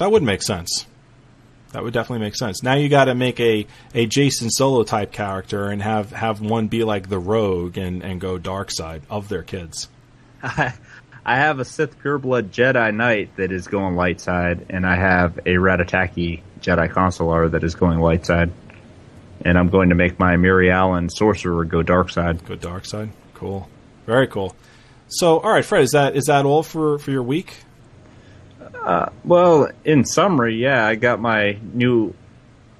would 0.00 0.22
make 0.22 0.42
sense. 0.42 0.86
That 1.76 1.82
would 1.82 1.92
definitely 1.92 2.24
make 2.24 2.36
sense. 2.36 2.62
Now 2.62 2.72
you 2.72 2.88
got 2.88 3.04
to 3.04 3.14
make 3.14 3.38
a, 3.38 3.66
a 3.94 4.06
Jacen 4.06 4.48
Solo 4.50 4.82
type 4.82 5.12
character 5.12 5.66
and 5.66 5.82
have, 5.82 6.10
have 6.10 6.40
one 6.40 6.68
be 6.68 6.84
like 6.84 7.10
the 7.10 7.18
rogue 7.18 7.76
and, 7.76 8.02
and 8.02 8.18
go 8.18 8.38
dark 8.38 8.70
side 8.70 9.02
of 9.10 9.28
their 9.28 9.42
kids. 9.42 9.90
I, 10.42 10.72
I 11.26 11.36
have 11.36 11.58
a 11.58 11.66
Sith 11.66 11.98
pureblood 12.02 12.48
Jedi 12.48 12.94
Knight 12.94 13.36
that 13.36 13.52
is 13.52 13.66
going 13.66 13.94
light 13.94 14.22
side, 14.22 14.64
and 14.70 14.86
I 14.86 14.96
have 14.96 15.36
a 15.40 15.56
Rattataki 15.56 16.40
Jedi 16.62 16.90
Consular 16.90 17.50
that 17.50 17.62
is 17.62 17.74
going 17.74 17.98
light 17.98 18.24
side. 18.24 18.52
And 19.44 19.58
I'm 19.58 19.68
going 19.68 19.90
to 19.90 19.94
make 19.94 20.18
my 20.18 20.36
Mirialan 20.36 21.10
sorcerer 21.10 21.66
go 21.66 21.82
dark 21.82 22.08
side. 22.08 22.42
Go 22.46 22.54
dark 22.54 22.86
side. 22.86 23.10
Cool. 23.34 23.68
Very 24.06 24.28
cool. 24.28 24.56
So, 25.08 25.40
all 25.40 25.52
right, 25.52 25.62
Fred, 25.62 25.82
is 25.82 25.90
that 25.90 26.16
is 26.16 26.24
that 26.24 26.46
all 26.46 26.62
for, 26.62 26.98
for 26.98 27.10
your 27.10 27.22
week? 27.22 27.54
Uh, 28.86 29.10
well, 29.24 29.68
in 29.84 30.04
summary, 30.04 30.62
yeah, 30.62 30.86
I 30.86 30.94
got 30.94 31.18
my 31.18 31.58
new 31.74 32.14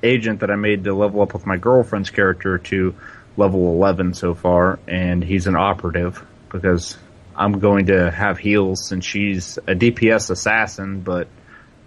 agent 0.05 0.39
that 0.41 0.53
I 0.53 0.55
made 0.55 0.85
to 0.85 0.95
level 0.95 1.21
up 1.21 1.35
with 1.35 1.47
my 1.47 1.57
girlfriend's 1.57 2.11
character 2.11 2.59
to 2.59 2.95
level 3.37 3.73
11 3.73 4.15
so 4.15 4.33
far, 4.33 4.79
and 4.87 5.25
he's 5.25 5.49
an 5.49 5.57
operative 5.57 6.25
because 6.49 6.97
I'm 7.35 7.59
going 7.59 7.87
to 7.87 8.09
have 8.13 8.39
heals 8.39 8.89
since 8.89 9.05
she's 9.05 9.59
a 9.59 9.75
DPS 9.75 10.31
assassin, 10.31 11.01
but 11.01 11.27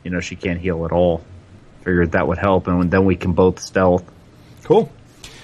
you 0.03 0.11
know 0.11 0.19
she 0.19 0.35
can't 0.35 0.59
heal 0.59 0.85
at 0.85 0.91
all. 0.91 1.23
Figured 1.83 2.11
that 2.11 2.27
would 2.27 2.37
help, 2.37 2.67
and 2.67 2.91
then 2.91 3.05
we 3.05 3.15
can 3.15 3.31
both 3.31 3.61
stealth. 3.61 4.03
Cool. 4.65 4.91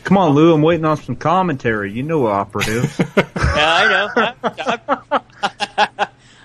Come 0.04 0.18
on, 0.18 0.36
Lou, 0.36 0.54
I'm 0.54 0.62
waiting 0.62 0.86
on 0.86 0.98
some 0.98 1.16
commentary. 1.16 1.94
You 1.94 2.04
know 2.04 2.28
operatives. 2.28 3.00
yeah, 3.18 3.24
I 3.36 3.88
know. 3.88 4.10
I, 4.18 4.34
I, 4.44 4.95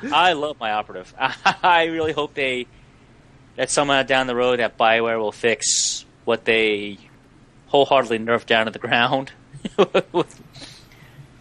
I 0.03 0.33
love 0.33 0.59
my 0.59 0.73
operative. 0.73 1.15
I 1.19 1.85
really 1.85 2.13
hope 2.13 2.35
they 2.35 2.67
that 3.57 3.71
somehow 3.71 4.03
down 4.03 4.27
the 4.27 4.37
road 4.37 4.61
that 4.61 4.79
Bioware 4.79 5.19
will 5.19 5.33
fix 5.33 6.05
what 6.25 6.45
they 6.45 6.99
wholeheartedly 7.67 8.19
nerfed 8.19 8.47
down 8.47 8.67
to 8.67 8.73
the 8.73 8.79
ground. 8.79 9.33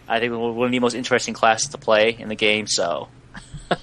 I 0.08 0.18
think 0.18 0.32
one 0.32 0.66
of 0.66 0.70
the 0.70 0.78
most 0.80 0.94
interesting 0.94 1.34
classes 1.34 1.70
to 1.70 1.78
play 1.78 2.16
in 2.18 2.28
the 2.28 2.34
game. 2.34 2.66
So 2.66 3.08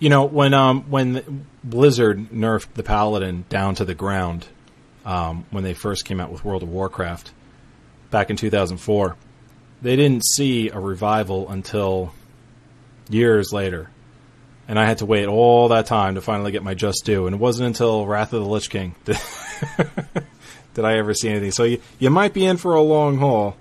You 0.00 0.08
know, 0.08 0.24
when 0.24 0.54
um 0.54 0.84
when 0.90 1.46
Blizzard 1.62 2.30
nerfed 2.30 2.72
the 2.72 2.82
Paladin 2.82 3.44
down 3.50 3.74
to 3.76 3.84
the 3.84 3.94
ground, 3.94 4.46
um, 5.04 5.44
when 5.50 5.62
they 5.62 5.74
first 5.74 6.06
came 6.06 6.20
out 6.20 6.32
with 6.32 6.42
World 6.42 6.62
of 6.62 6.70
Warcraft 6.70 7.30
back 8.10 8.30
in 8.30 8.36
2004, 8.36 9.16
they 9.82 9.96
didn't 9.96 10.24
see 10.24 10.70
a 10.70 10.80
revival 10.80 11.50
until 11.50 12.14
years 13.10 13.52
later. 13.52 13.90
And 14.68 14.78
I 14.78 14.86
had 14.86 14.98
to 14.98 15.06
wait 15.06 15.26
all 15.26 15.68
that 15.68 15.86
time 15.86 16.14
to 16.14 16.20
finally 16.20 16.52
get 16.52 16.62
my 16.62 16.74
just 16.74 17.04
due. 17.04 17.26
And 17.26 17.34
it 17.34 17.38
wasn't 17.40 17.66
until 17.66 18.06
Wrath 18.06 18.32
of 18.32 18.42
the 18.42 18.48
Lich 18.48 18.70
King 18.70 18.94
did, 19.04 19.18
did 20.74 20.84
I 20.84 20.98
ever 20.98 21.12
see 21.12 21.28
anything. 21.28 21.50
So 21.50 21.64
you, 21.64 21.82
you 21.98 22.10
might 22.10 22.32
be 22.32 22.46
in 22.46 22.56
for 22.56 22.74
a 22.74 22.82
long 22.82 23.18
haul. 23.18 23.56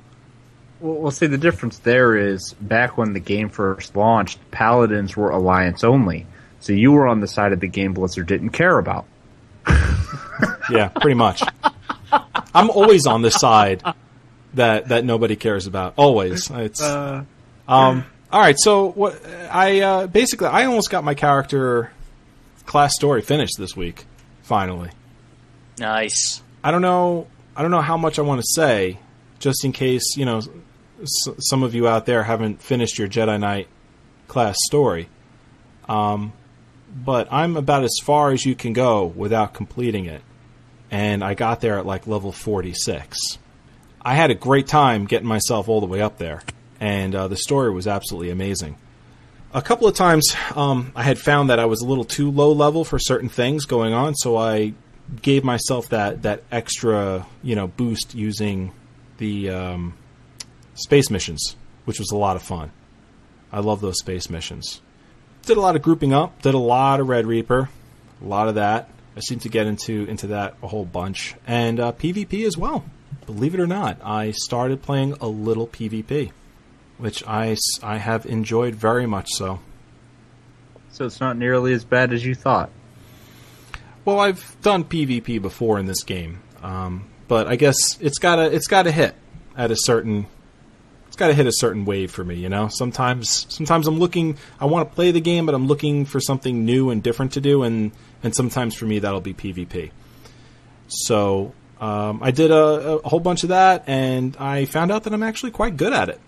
Well, 0.79 0.95
well, 0.95 1.11
see, 1.11 1.25
the 1.27 1.37
difference 1.37 1.79
there 1.79 2.15
is 2.15 2.53
back 2.61 2.97
when 2.97 3.13
the 3.13 3.19
game 3.19 3.49
first 3.49 3.95
launched, 3.95 4.39
paladins 4.51 5.17
were 5.17 5.31
alliance 5.31 5.83
only. 5.83 6.27
So 6.59 6.73
you 6.73 6.91
were 6.91 7.07
on 7.07 7.21
the 7.21 7.27
side 7.27 7.53
of 7.53 7.59
the 7.59 7.67
game 7.67 7.93
Blizzard 7.93 8.27
didn't 8.27 8.51
care 8.51 8.77
about. 8.77 9.05
Yeah, 10.69 10.87
pretty 10.87 11.15
much. 11.15 11.43
I'm 12.53 12.69
always 12.69 13.07
on 13.07 13.21
the 13.21 13.31
side 13.31 13.83
that 14.53 14.89
that 14.89 15.03
nobody 15.03 15.35
cares 15.35 15.67
about. 15.67 15.95
Always. 15.97 16.49
It's 16.49 16.81
um. 16.81 17.25
All 18.31 18.39
right. 18.39 18.55
So 18.59 18.91
what 18.91 19.19
I 19.51 19.81
uh, 19.81 20.07
basically 20.07 20.47
I 20.47 20.65
almost 20.65 20.89
got 20.89 21.03
my 21.03 21.13
character 21.15 21.91
class 22.65 22.93
story 22.95 23.21
finished 23.21 23.53
this 23.57 23.75
week. 23.75 24.05
Finally. 24.43 24.89
nice. 25.79 26.41
I 26.63 26.71
don't 26.71 26.81
know. 26.81 27.27
I 27.55 27.61
don't 27.61 27.71
know 27.71 27.81
how 27.81 27.97
much 27.97 28.19
I 28.19 28.21
want 28.23 28.41
to 28.41 28.47
say, 28.53 28.99
just 29.39 29.63
in 29.65 29.71
case 29.71 30.15
you 30.17 30.25
know 30.25 30.39
s- 31.01 31.29
some 31.39 31.63
of 31.63 31.73
you 31.73 31.87
out 31.87 32.05
there 32.05 32.23
haven't 32.23 32.61
finished 32.61 32.97
your 32.99 33.07
Jedi 33.07 33.39
Knight 33.39 33.67
class 34.27 34.55
story. 34.65 35.07
Um, 35.87 36.33
but 36.93 37.27
I'm 37.31 37.57
about 37.57 37.83
as 37.83 37.95
far 38.03 38.31
as 38.31 38.45
you 38.45 38.55
can 38.55 38.73
go 38.73 39.05
without 39.05 39.53
completing 39.53 40.05
it, 40.05 40.21
and 40.91 41.23
I 41.23 41.33
got 41.33 41.61
there 41.61 41.77
at 41.79 41.85
like 41.85 42.07
level 42.07 42.31
46. 42.31 43.17
I 44.01 44.15
had 44.15 44.31
a 44.31 44.35
great 44.35 44.67
time 44.67 45.05
getting 45.05 45.27
myself 45.27 45.67
all 45.69 45.79
the 45.81 45.87
way 45.87 46.01
up 46.01 46.17
there, 46.17 46.41
and 46.79 47.13
uh, 47.15 47.27
the 47.27 47.37
story 47.37 47.71
was 47.71 47.87
absolutely 47.87 48.29
amazing. 48.29 48.77
A 49.53 49.61
couple 49.61 49.87
of 49.87 49.95
times, 49.95 50.35
um, 50.55 50.91
I 50.95 51.03
had 51.03 51.17
found 51.17 51.49
that 51.49 51.59
I 51.59 51.65
was 51.65 51.81
a 51.81 51.85
little 51.85 52.03
too 52.03 52.29
low 52.29 52.51
level 52.51 52.83
for 52.83 52.99
certain 52.99 53.29
things 53.29 53.65
going 53.65 53.93
on, 53.93 54.13
so 54.15 54.37
I 54.37 54.73
gave 55.21 55.43
myself 55.43 55.89
that 55.89 56.21
that 56.21 56.43
extra 56.51 57.25
you 57.41 57.55
know 57.55 57.67
boost 57.67 58.13
using 58.13 58.71
the 59.17 59.49
um, 59.49 59.93
space 60.75 61.09
missions, 61.09 61.55
which 61.85 61.99
was 61.99 62.11
a 62.11 62.17
lot 62.17 62.35
of 62.35 62.43
fun. 62.43 62.71
I 63.51 63.59
love 63.61 63.81
those 63.81 63.99
space 63.99 64.29
missions. 64.29 64.81
did 65.43 65.57
a 65.57 65.61
lot 65.61 65.75
of 65.75 65.81
grouping 65.81 66.13
up. 66.13 66.41
Did 66.43 66.53
a 66.53 66.59
lot 66.59 66.99
of 66.99 67.09
Red 67.09 67.25
Reaper, 67.25 67.69
a 68.21 68.25
lot 68.25 68.47
of 68.47 68.55
that. 68.55 68.89
I 69.17 69.21
seem 69.21 69.39
to 69.39 69.49
get 69.49 69.65
into 69.65 70.05
into 70.05 70.27
that 70.27 70.55
a 70.61 70.67
whole 70.67 70.85
bunch, 70.85 71.35
and 71.47 71.79
uh, 71.79 71.91
PvP 71.91 72.45
as 72.45 72.57
well. 72.57 72.85
Believe 73.25 73.53
it 73.53 73.59
or 73.59 73.67
not, 73.67 73.97
I 74.03 74.31
started 74.31 74.81
playing 74.81 75.13
a 75.19 75.27
little 75.27 75.67
PvP, 75.67 76.31
which 76.99 77.23
I, 77.25 77.55
I 77.81 77.97
have 77.97 78.25
enjoyed 78.25 78.75
very 78.75 79.07
much 79.07 79.29
so. 79.31 79.59
So 80.91 81.05
it's 81.05 81.19
not 81.19 81.37
nearly 81.37 81.73
as 81.73 81.83
bad 81.83 82.13
as 82.13 82.25
you 82.25 82.35
thought. 82.35 82.69
Well, 84.05 84.19
I've 84.19 84.55
done 84.61 84.83
PvP 84.83 85.41
before 85.41 85.79
in 85.79 85.85
this 85.85 86.03
game, 86.03 86.39
um, 86.61 87.05
but 87.27 87.47
I 87.47 87.55
guess 87.55 87.99
it's 88.01 88.17
gotta 88.17 88.53
it's 88.53 88.67
gotta 88.67 88.91
hit 88.91 89.15
at 89.55 89.71
a 89.71 89.75
certain 89.75 90.25
it's 91.07 91.15
gotta 91.15 91.33
hit 91.33 91.47
a 91.47 91.51
certain 91.51 91.85
wave 91.85 92.11
for 92.11 92.23
me. 92.23 92.35
You 92.35 92.49
know, 92.49 92.67
sometimes 92.69 93.45
sometimes 93.49 93.87
I'm 93.87 93.99
looking 93.99 94.37
I 94.59 94.65
want 94.65 94.89
to 94.89 94.95
play 94.95 95.11
the 95.11 95.21
game, 95.21 95.45
but 95.45 95.55
I'm 95.55 95.67
looking 95.67 96.05
for 96.05 96.19
something 96.19 96.65
new 96.65 96.89
and 96.89 97.03
different 97.03 97.33
to 97.33 97.41
do, 97.41 97.63
and 97.63 97.91
and 98.23 98.35
sometimes 98.35 98.75
for 98.75 98.85
me 98.85 98.99
that'll 98.99 99.21
be 99.21 99.33
PvP. 99.33 99.91
So 100.87 101.53
um, 101.79 102.19
I 102.21 102.31
did 102.31 102.51
a, 102.51 102.99
a 103.03 103.07
whole 103.07 103.19
bunch 103.19 103.43
of 103.43 103.49
that, 103.49 103.83
and 103.87 104.35
I 104.37 104.65
found 104.65 104.91
out 104.91 105.03
that 105.03 105.13
I'm 105.13 105.23
actually 105.23 105.51
quite 105.51 105.77
good 105.77 105.93
at 105.93 106.09
it. 106.09 106.19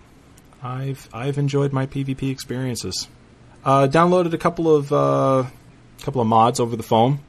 I've 0.63 1.09
I've 1.13 1.37
enjoyed 1.37 1.73
my 1.73 1.87
PvP 1.87 2.31
experiences. 2.31 3.07
Uh, 3.63 3.87
downloaded 3.87 4.33
a 4.33 4.37
couple 4.37 4.75
of 4.75 4.91
uh, 4.91 5.45
couple 6.01 6.21
of 6.21 6.27
mods 6.27 6.59
over 6.59 6.75
the 6.75 6.83
phone 6.83 7.19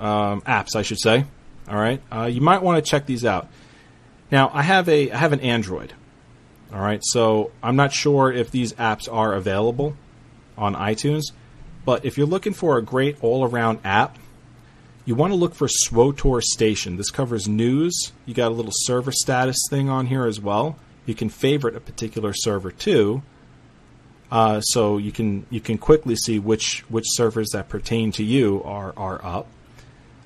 um, 0.00 0.40
apps, 0.42 0.76
I 0.76 0.82
should 0.82 1.00
say. 1.00 1.24
All 1.68 1.76
right, 1.76 2.02
uh, 2.12 2.24
you 2.24 2.40
might 2.40 2.62
want 2.62 2.84
to 2.84 2.90
check 2.90 3.06
these 3.06 3.24
out. 3.24 3.48
Now, 4.30 4.50
I 4.52 4.62
have 4.62 4.88
a 4.88 5.10
I 5.10 5.16
have 5.16 5.32
an 5.32 5.40
Android. 5.40 5.92
All 6.72 6.80
right, 6.80 7.00
so 7.02 7.50
I'm 7.62 7.76
not 7.76 7.92
sure 7.92 8.32
if 8.32 8.50
these 8.50 8.72
apps 8.74 9.12
are 9.12 9.34
available 9.34 9.94
on 10.56 10.74
iTunes, 10.74 11.24
but 11.84 12.04
if 12.04 12.16
you're 12.16 12.26
looking 12.26 12.54
for 12.54 12.78
a 12.78 12.82
great 12.82 13.22
all-around 13.22 13.80
app, 13.84 14.16
you 15.04 15.14
want 15.14 15.32
to 15.32 15.36
look 15.36 15.54
for 15.54 15.68
SWTOR 15.68 16.40
Station. 16.42 16.96
This 16.96 17.10
covers 17.10 17.46
news. 17.46 18.12
You 18.24 18.32
got 18.32 18.52
a 18.52 18.54
little 18.54 18.72
server 18.74 19.12
status 19.12 19.58
thing 19.68 19.90
on 19.90 20.06
here 20.06 20.24
as 20.26 20.40
well. 20.40 20.78
You 21.06 21.14
can 21.14 21.28
favorite 21.28 21.74
a 21.76 21.80
particular 21.80 22.32
server 22.32 22.70
too, 22.70 23.22
uh, 24.30 24.60
so 24.60 24.98
you 24.98 25.12
can 25.12 25.46
you 25.50 25.60
can 25.60 25.78
quickly 25.78 26.16
see 26.16 26.38
which 26.38 26.84
which 26.88 27.04
servers 27.08 27.50
that 27.50 27.68
pertain 27.68 28.12
to 28.12 28.22
you 28.22 28.62
are 28.64 28.94
are 28.96 29.20
up. 29.24 29.46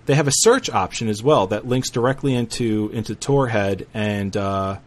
They 0.04 0.14
have 0.14 0.28
a 0.28 0.32
search 0.32 0.70
option 0.70 1.08
as 1.08 1.22
well 1.22 1.48
that 1.48 1.66
links 1.66 1.90
directly 1.90 2.34
into 2.34 2.90
into 2.92 3.14
Torhead 3.14 3.86
and 3.94 4.36
uh, 4.36 4.78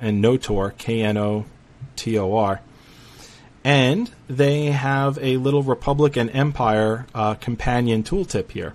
and 0.00 0.22
KnoTOR 0.22 0.76
K 0.76 1.02
N 1.02 1.16
O 1.16 1.46
T 1.96 2.18
O 2.18 2.34
R, 2.34 2.60
and 3.64 4.10
they 4.28 4.66
have 4.66 5.18
a 5.22 5.36
little 5.36 5.62
Republic 5.62 6.16
and 6.16 6.28
Empire 6.30 7.06
uh, 7.14 7.34
companion 7.34 8.02
tooltip 8.02 8.50
here, 8.50 8.74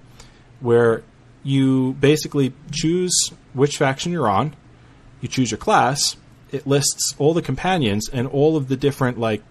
where 0.62 1.04
you 1.44 1.94
basically 1.94 2.54
choose 2.72 3.30
which 3.54 3.78
faction 3.78 4.12
you're 4.12 4.30
on, 4.30 4.56
you 5.22 5.28
choose 5.28 5.52
your 5.52 5.60
class. 5.60 6.16
It 6.56 6.66
lists 6.66 7.14
all 7.20 7.34
the 7.34 7.42
companions 7.42 8.10
and 8.10 8.28
all 8.28 8.56
of 8.56 8.70
the 8.70 8.78
different 8.78 9.20
like 9.20 9.44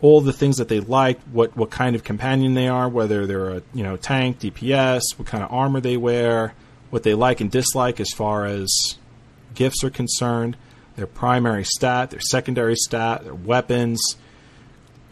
all 0.00 0.20
the 0.20 0.32
things 0.32 0.58
that 0.58 0.68
they 0.68 0.80
like, 0.80 1.20
what 1.22 1.56
what 1.56 1.70
kind 1.70 1.96
of 1.96 2.04
companion 2.04 2.54
they 2.54 2.68
are, 2.68 2.88
whether 2.88 3.26
they're 3.26 3.50
a 3.50 3.62
you 3.72 3.82
know 3.82 3.96
tank, 3.96 4.38
DPS, 4.38 5.02
what 5.16 5.26
kind 5.26 5.42
of 5.42 5.50
armor 5.52 5.80
they 5.80 5.96
wear, 5.96 6.54
what 6.90 7.02
they 7.02 7.14
like 7.14 7.40
and 7.40 7.50
dislike 7.50 7.98
as 7.98 8.10
far 8.10 8.44
as 8.44 8.96
gifts 9.54 9.82
are 9.82 9.90
concerned, 9.90 10.56
their 10.94 11.06
primary 11.06 11.64
stat, 11.64 12.10
their 12.10 12.20
secondary 12.20 12.76
stat, 12.76 13.24
their 13.24 13.34
weapons, 13.34 14.00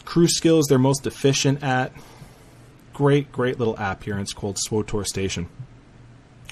crew 0.04 0.28
skills 0.28 0.66
they're 0.68 0.78
most 0.78 1.06
efficient 1.06 1.62
at. 1.62 1.92
Great, 2.92 3.32
great 3.32 3.58
little 3.58 3.78
app 3.80 4.04
here, 4.04 4.12
and 4.12 4.22
it's 4.22 4.34
called 4.34 4.58
SWTOR 4.68 5.06
Station. 5.06 5.48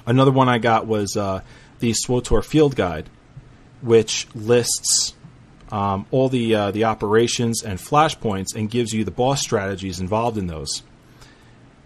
Another 0.06 0.32
one 0.32 0.48
I 0.48 0.58
got 0.58 0.86
was 0.86 1.16
uh, 1.16 1.42
the 1.78 1.92
SWTOR 1.92 2.42
Field 2.42 2.74
Guide, 2.74 3.10
which 3.82 4.26
lists 4.34 5.14
um, 5.72 6.06
all 6.10 6.28
the 6.28 6.54
uh, 6.54 6.70
the 6.70 6.84
operations 6.84 7.62
and 7.62 7.78
flashpoints 7.78 8.54
and 8.54 8.70
gives 8.70 8.92
you 8.92 9.04
the 9.04 9.10
boss 9.10 9.40
strategies 9.40 10.00
involved 10.00 10.36
in 10.36 10.46
those, 10.46 10.82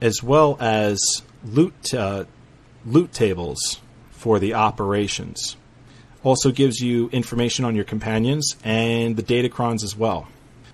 as 0.01 0.23
well 0.23 0.57
as 0.61 1.23
loot 1.45 1.93
uh, 1.95 2.25
loot 2.87 3.13
tables 3.13 3.81
for 4.11 4.39
the 4.39 4.55
operations. 4.55 5.57
Also 6.23 6.51
gives 6.51 6.81
you 6.81 7.11
information 7.11 7.67
on 7.67 7.75
your 7.75 7.85
companions 7.85 8.57
and 8.65 9.17
the 9.17 9.23
datacrons 9.23 9.85
as 9.85 9.95
well, 9.95 10.27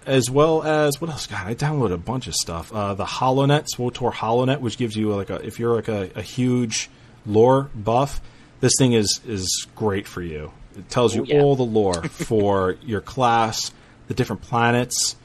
as 0.06 0.30
well 0.30 0.62
as 0.62 1.00
what 1.00 1.11
else? 1.11 1.26
God, 1.26 1.44
I 1.44 1.56
downloaded 1.56 1.94
a 1.94 1.98
bunch 1.98 2.28
of 2.28 2.35
stuff. 2.35 2.72
Uh, 2.72 2.94
the 2.94 3.04
HoloNet, 3.04 3.66
SWTOR 3.76 4.12
HoloNet, 4.12 4.61
which 4.61 4.78
gives 4.78 4.96
you 4.96 5.12
like 5.12 5.30
a 5.30 5.44
if 5.44 5.59
you're 5.59 5.74
like 5.74 5.88
a, 5.88 6.11
a 6.14 6.22
huge 6.22 6.88
lore 7.26 7.70
buff, 7.74 8.20
this 8.61 8.74
thing 8.78 8.92
is 8.92 9.20
is 9.26 9.66
great 9.74 10.06
for 10.06 10.22
you. 10.22 10.52
It 10.76 10.88
tells 10.88 11.14
you 11.14 11.24
yeah. 11.24 11.40
all 11.40 11.56
the 11.56 11.64
lore 11.64 12.02
for 12.02 12.76
your 12.83 13.00
class, 13.00 13.72
the 14.09 14.14
different 14.14 14.42
planets, 14.42 15.16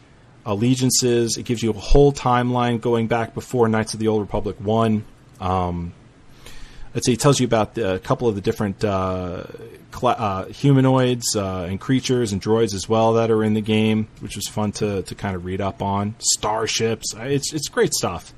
allegiances. 0.45 1.37
It 1.37 1.43
gives 1.43 1.61
you 1.61 1.71
a 1.71 1.73
whole 1.73 2.11
timeline 2.11 2.81
going 2.81 3.07
back 3.07 3.33
before 3.33 3.67
Knights 3.67 3.93
of 3.93 3.99
the 3.99 4.07
Old 4.07 4.21
Republic 4.21 4.57
one. 4.59 5.05
Um, 5.39 5.93
let's 6.93 7.05
see, 7.05 7.13
it 7.13 7.19
tells 7.19 7.39
you 7.39 7.45
about 7.45 7.75
the, 7.75 7.95
a 7.95 7.99
couple 7.99 8.27
of 8.27 8.35
the 8.35 8.41
different 8.41 8.83
uh, 8.83 9.43
cla 9.91 10.11
uh, 10.11 10.45
humanoids 10.47 11.35
uh, 11.35 11.67
and 11.69 11.79
creatures 11.79 12.31
and 12.31 12.41
droids 12.41 12.73
as 12.73 12.87
well 12.87 13.13
that 13.13 13.31
are 13.31 13.43
in 13.43 13.53
the 13.53 13.61
game, 13.61 14.07
which 14.19 14.35
was 14.35 14.47
fun 14.47 14.71
to, 14.73 15.03
to 15.03 15.15
kind 15.15 15.35
of 15.35 15.45
read 15.45 15.61
up 15.61 15.81
on. 15.81 16.15
Starships, 16.19 17.13
it's 17.17 17.53
it's 17.53 17.67
great 17.67 17.93
stuff. 17.93 18.33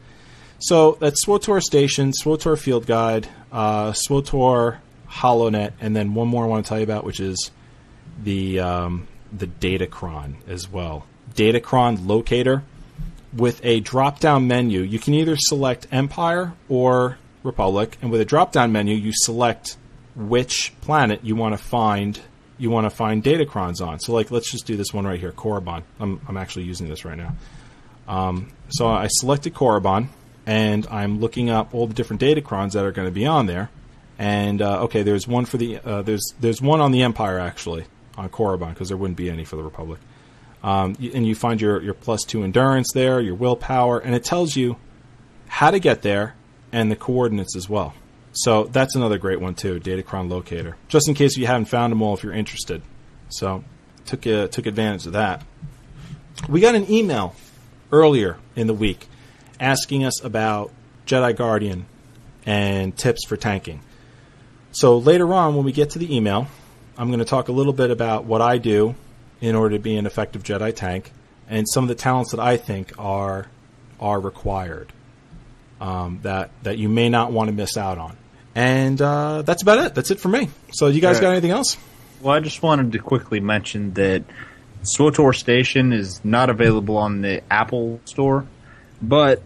So 0.59 0.97
that's 0.99 1.23
SWTOR 1.23 1.61
Station, 1.61 2.11
SWTOR 2.11 2.57
Field 2.57 2.87
Guide, 2.87 3.27
uh, 3.51 3.91
SWTOR 3.91 4.79
HoloNet, 5.17 5.73
and 5.79 5.95
then 5.95 6.13
one 6.13 6.27
more 6.27 6.45
I 6.45 6.47
want 6.47 6.65
to 6.65 6.69
tell 6.69 6.77
you 6.77 6.83
about, 6.83 7.03
which 7.03 7.19
is 7.19 7.51
the 8.23 8.59
um, 8.59 9.07
the 9.31 9.47
Datacron 9.47 10.35
as 10.47 10.69
well. 10.69 11.05
Datacron 11.33 12.07
Locator 12.07 12.63
with 13.35 13.63
a 13.63 13.79
drop 13.79 14.19
down 14.19 14.47
menu. 14.47 14.81
You 14.81 14.99
can 14.99 15.13
either 15.13 15.35
select 15.37 15.87
Empire 15.91 16.53
or 16.69 17.17
Republic, 17.43 17.97
and 18.01 18.11
with 18.11 18.21
a 18.21 18.25
drop 18.25 18.51
down 18.51 18.71
menu, 18.71 18.95
you 18.95 19.11
select 19.13 19.77
which 20.15 20.73
planet 20.81 21.21
you 21.23 21.35
want 21.35 21.57
to 21.57 21.63
find. 21.63 22.19
You 22.59 22.71
want 22.71 22.85
to 22.85 22.89
find 22.89 23.23
Datacrons 23.23 23.85
on. 23.85 23.99
So, 23.99 24.13
like, 24.13 24.31
let's 24.31 24.51
just 24.51 24.65
do 24.65 24.75
this 24.75 24.91
one 24.91 25.05
right 25.05 25.19
here, 25.19 25.31
Korriban. 25.31 25.83
I'm 25.99 26.19
I'm 26.27 26.37
actually 26.37 26.65
using 26.65 26.87
this 26.87 27.05
right 27.05 27.17
now. 27.17 27.35
Um, 28.07 28.51
so 28.69 28.87
I 28.87 29.07
selected 29.07 29.53
Korriban, 29.53 30.07
and 30.45 30.87
I'm 30.87 31.19
looking 31.19 31.49
up 31.49 31.75
all 31.75 31.87
the 31.87 31.93
different 31.93 32.21
Datacrons 32.21 32.71
that 32.71 32.85
are 32.85 32.91
going 32.91 33.07
to 33.07 33.11
be 33.11 33.25
on 33.25 33.45
there. 33.45 33.69
And 34.19 34.61
uh, 34.61 34.83
okay, 34.83 35.03
there's 35.03 35.27
one 35.27 35.45
for 35.45 35.57
the 35.57 35.77
uh, 35.77 36.01
there's 36.01 36.33
there's 36.39 36.61
one 36.61 36.81
on 36.81 36.91
the 36.91 37.03
Empire 37.03 37.39
actually 37.39 37.85
on 38.17 38.29
Korriban 38.29 38.69
because 38.69 38.87
there 38.87 38.97
wouldn't 38.97 39.17
be 39.17 39.29
any 39.29 39.45
for 39.45 39.55
the 39.55 39.63
Republic. 39.63 39.99
Um, 40.63 40.95
and 41.13 41.25
you 41.25 41.35
find 41.35 41.61
your 41.61 41.81
your 41.81 41.93
plus 41.93 42.23
two 42.23 42.43
endurance 42.43 42.91
there, 42.93 43.21
your 43.21 43.35
willpower, 43.35 43.99
and 43.99 44.15
it 44.15 44.23
tells 44.23 44.55
you 44.55 44.77
how 45.47 45.71
to 45.71 45.79
get 45.79 46.01
there 46.01 46.35
and 46.71 46.91
the 46.91 46.95
coordinates 46.95 47.55
as 47.55 47.69
well. 47.69 47.93
So 48.33 48.65
that's 48.65 48.95
another 48.95 49.17
great 49.17 49.39
one 49.39 49.55
too, 49.55 49.79
Datacron 49.79 50.29
Locator. 50.29 50.77
Just 50.87 51.07
in 51.07 51.15
case 51.15 51.37
you 51.37 51.47
haven't 51.47 51.65
found 51.65 51.91
them 51.91 52.01
all, 52.01 52.13
if 52.13 52.23
you're 52.23 52.33
interested. 52.33 52.81
So 53.29 53.63
took 54.05 54.25
uh, 54.25 54.47
took 54.47 54.65
advantage 54.65 55.05
of 55.05 55.13
that. 55.13 55.43
We 56.49 56.59
got 56.59 56.75
an 56.75 56.91
email 56.91 57.35
earlier 57.91 58.37
in 58.55 58.67
the 58.67 58.73
week 58.73 59.07
asking 59.59 60.03
us 60.03 60.23
about 60.23 60.71
Jedi 61.05 61.35
Guardian 61.35 61.85
and 62.45 62.95
tips 62.95 63.25
for 63.25 63.37
tanking. 63.37 63.81
So 64.71 64.97
later 64.97 65.33
on, 65.33 65.55
when 65.55 65.65
we 65.65 65.71
get 65.71 65.91
to 65.91 65.99
the 65.99 66.15
email, 66.15 66.47
I'm 66.97 67.07
going 67.07 67.19
to 67.19 67.25
talk 67.25 67.47
a 67.47 67.51
little 67.51 67.73
bit 67.73 67.91
about 67.91 68.25
what 68.25 68.41
I 68.41 68.57
do 68.57 68.95
in 69.41 69.55
order 69.55 69.75
to 69.77 69.81
be 69.81 69.95
an 69.97 70.05
effective 70.05 70.43
Jedi 70.43 70.75
tank 70.75 71.11
and 71.49 71.67
some 71.67 71.83
of 71.83 71.87
the 71.87 71.95
talents 71.95 72.31
that 72.31 72.39
I 72.39 72.57
think 72.57 72.93
are 72.97 73.47
are 73.99 74.19
required 74.19 74.91
um, 75.79 76.19
that 76.23 76.51
that 76.63 76.77
you 76.77 76.89
may 76.89 77.09
not 77.09 77.31
want 77.31 77.49
to 77.49 77.53
miss 77.53 77.77
out 77.77 77.97
on. 77.97 78.17
And 78.55 79.01
uh, 79.01 79.43
that's 79.43 79.61
about 79.61 79.85
it. 79.85 79.95
That's 79.95 80.11
it 80.11 80.19
for 80.19 80.29
me. 80.29 80.49
So 80.73 80.87
you 80.87 81.01
guys 81.01 81.17
All 81.17 81.23
got 81.23 81.31
anything 81.31 81.51
else? 81.51 81.77
Well, 82.21 82.33
I 82.33 82.39
just 82.39 82.63
wanted 82.63 82.91
to 82.93 82.99
quickly 82.99 83.39
mention 83.39 83.93
that 83.93 84.23
SWTOR 84.81 85.35
Station 85.35 85.93
is 85.93 86.23
not 86.25 86.49
available 86.49 86.97
on 86.97 87.21
the 87.21 87.43
Apple 87.51 87.99
Store, 88.05 88.47
but 89.01 89.43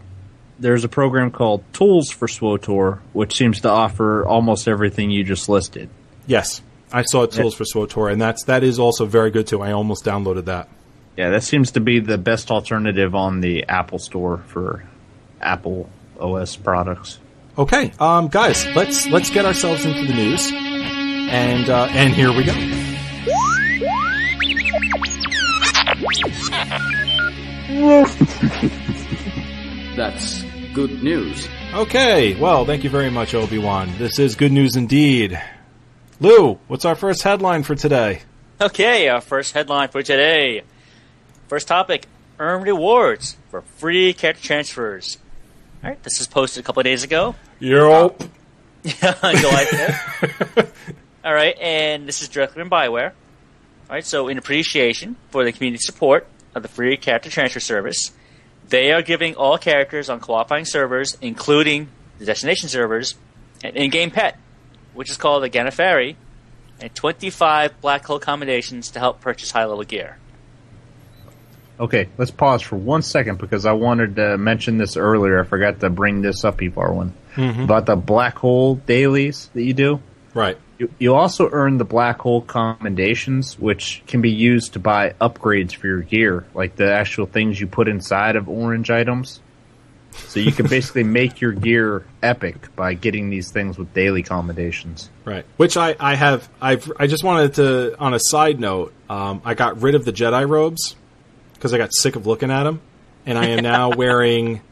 there's 0.62 0.84
a 0.84 0.88
program 0.88 1.30
called 1.30 1.64
Tools 1.72 2.10
for 2.10 2.28
SWTOR, 2.28 3.00
which 3.12 3.36
seems 3.36 3.60
to 3.62 3.68
offer 3.68 4.24
almost 4.24 4.68
everything 4.68 5.10
you 5.10 5.24
just 5.24 5.48
listed. 5.48 5.90
Yes, 6.26 6.62
I 6.92 7.02
saw 7.02 7.26
tools 7.26 7.54
for 7.54 7.64
SWTOR, 7.64 8.12
and 8.12 8.22
that's 8.22 8.44
that 8.44 8.62
is 8.62 8.78
also 8.78 9.04
very 9.04 9.30
good 9.30 9.46
too. 9.48 9.60
I 9.60 9.72
almost 9.72 10.04
downloaded 10.04 10.44
that. 10.46 10.68
Yeah, 11.16 11.30
that 11.30 11.42
seems 11.42 11.72
to 11.72 11.80
be 11.80 11.98
the 11.98 12.16
best 12.16 12.50
alternative 12.50 13.14
on 13.14 13.40
the 13.40 13.64
Apple 13.68 13.98
Store 13.98 14.38
for 14.38 14.84
Apple 15.40 15.90
OS 16.18 16.56
products. 16.56 17.18
Okay, 17.58 17.92
um, 17.98 18.28
guys, 18.28 18.64
let's 18.76 19.06
let's 19.08 19.30
get 19.30 19.44
ourselves 19.44 19.84
into 19.84 20.06
the 20.06 20.14
news, 20.14 20.50
and 20.52 21.68
uh, 21.68 21.88
and 21.90 22.14
here 22.14 22.32
we 22.32 22.44
go. 22.44 22.52
That's 29.96 30.51
good 30.72 31.02
news. 31.02 31.48
Okay, 31.74 32.34
well, 32.34 32.64
thank 32.64 32.84
you 32.84 32.90
very 32.90 33.10
much, 33.10 33.34
Obi 33.34 33.58
Wan. 33.58 33.90
This 33.98 34.18
is 34.18 34.34
good 34.34 34.52
news 34.52 34.76
indeed. 34.76 35.40
Lou, 36.20 36.58
what's 36.68 36.84
our 36.84 36.94
first 36.94 37.22
headline 37.22 37.62
for 37.62 37.74
today? 37.74 38.22
Okay, 38.60 39.08
our 39.08 39.20
first 39.20 39.54
headline 39.54 39.88
for 39.88 40.02
today. 40.02 40.62
First 41.48 41.68
topic 41.68 42.06
earn 42.38 42.62
rewards 42.62 43.36
for 43.50 43.62
free 43.62 44.12
character 44.12 44.42
transfers. 44.42 45.18
All 45.82 45.90
right, 45.90 46.02
this 46.02 46.20
is 46.20 46.26
posted 46.26 46.62
a 46.62 46.66
couple 46.66 46.80
of 46.80 46.84
days 46.84 47.02
ago. 47.02 47.34
Yup. 47.58 48.22
on 48.22 49.36
July 49.36 49.64
5th. 49.64 50.72
All 51.24 51.34
right, 51.34 51.56
and 51.60 52.06
this 52.06 52.22
is 52.22 52.28
directly 52.28 52.62
from 52.62 52.70
Bioware. 52.70 53.10
All 53.10 53.96
right, 53.96 54.06
so 54.06 54.28
in 54.28 54.38
appreciation 54.38 55.16
for 55.30 55.44
the 55.44 55.52
community 55.52 55.82
support 55.82 56.26
of 56.54 56.62
the 56.62 56.68
free 56.68 56.96
character 56.96 57.30
transfer 57.30 57.60
service, 57.60 58.12
they 58.68 58.92
are 58.92 59.02
giving 59.02 59.34
all 59.34 59.58
characters 59.58 60.08
on 60.08 60.20
qualifying 60.20 60.64
servers, 60.64 61.16
including 61.20 61.88
the 62.18 62.24
destination 62.24 62.68
servers, 62.68 63.14
an 63.62 63.76
in-game 63.76 64.10
pet, 64.10 64.38
which 64.94 65.10
is 65.10 65.16
called 65.16 65.44
a 65.44 65.50
Ganafari, 65.50 66.16
and 66.80 66.94
25 66.94 67.80
black 67.80 68.04
hole 68.04 68.18
commendations 68.18 68.90
to 68.92 68.98
help 68.98 69.20
purchase 69.20 69.50
high-level 69.50 69.84
gear. 69.84 70.18
Okay, 71.80 72.08
let's 72.16 72.30
pause 72.30 72.62
for 72.62 72.76
one 72.76 73.02
second 73.02 73.38
because 73.38 73.66
I 73.66 73.72
wanted 73.72 74.16
to 74.16 74.38
mention 74.38 74.78
this 74.78 74.96
earlier. 74.96 75.40
I 75.40 75.44
forgot 75.44 75.80
to 75.80 75.90
bring 75.90 76.22
this 76.22 76.44
up, 76.44 76.58
Evarwyn. 76.58 77.10
Mm-hmm. 77.34 77.62
About 77.62 77.86
the 77.86 77.96
black 77.96 78.38
hole 78.38 78.76
dailies 78.76 79.50
that 79.54 79.62
you 79.62 79.72
do. 79.72 80.00
Right. 80.34 80.58
You, 80.82 80.90
you 80.98 81.14
also 81.14 81.48
earn 81.52 81.78
the 81.78 81.84
black 81.84 82.18
hole 82.18 82.40
commendations, 82.40 83.56
which 83.56 84.02
can 84.08 84.20
be 84.20 84.32
used 84.32 84.72
to 84.72 84.80
buy 84.80 85.14
upgrades 85.20 85.72
for 85.76 85.86
your 85.86 86.00
gear, 86.00 86.44
like 86.54 86.74
the 86.74 86.92
actual 86.92 87.26
things 87.26 87.60
you 87.60 87.68
put 87.68 87.86
inside 87.86 88.34
of 88.34 88.48
orange 88.48 88.90
items. 88.90 89.40
So 90.10 90.40
you 90.40 90.50
can 90.50 90.66
basically 90.68 91.04
make 91.04 91.40
your 91.40 91.52
gear 91.52 92.04
epic 92.20 92.74
by 92.74 92.94
getting 92.94 93.30
these 93.30 93.52
things 93.52 93.78
with 93.78 93.94
daily 93.94 94.24
commendations. 94.24 95.08
Right. 95.24 95.44
Which 95.56 95.76
I, 95.76 95.94
I 96.00 96.16
have, 96.16 96.48
I've, 96.60 96.90
I 96.98 97.06
just 97.06 97.22
wanted 97.22 97.54
to, 97.54 97.96
on 98.00 98.12
a 98.12 98.20
side 98.20 98.58
note, 98.58 98.92
um, 99.08 99.40
I 99.44 99.54
got 99.54 99.82
rid 99.82 99.94
of 99.94 100.04
the 100.04 100.12
Jedi 100.12 100.48
robes 100.48 100.96
because 101.54 101.72
I 101.72 101.78
got 101.78 101.94
sick 101.94 102.16
of 102.16 102.26
looking 102.26 102.50
at 102.50 102.64
them. 102.64 102.80
And 103.24 103.38
I 103.38 103.50
am 103.50 103.62
now 103.62 103.90
wearing, 103.96 104.62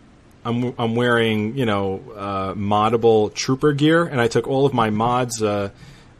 I'm, 0.45 0.75
I'm 0.77 0.97
wearing, 0.97 1.57
you 1.57 1.67
know, 1.67 2.03
uh, 2.17 2.55
moddable 2.55 3.33
trooper 3.33 3.73
gear. 3.73 4.03
And 4.03 4.21
I 4.21 4.27
took 4.27 4.49
all 4.49 4.67
of 4.67 4.75
my 4.75 4.91
mods, 4.91 5.41
uh, 5.41 5.71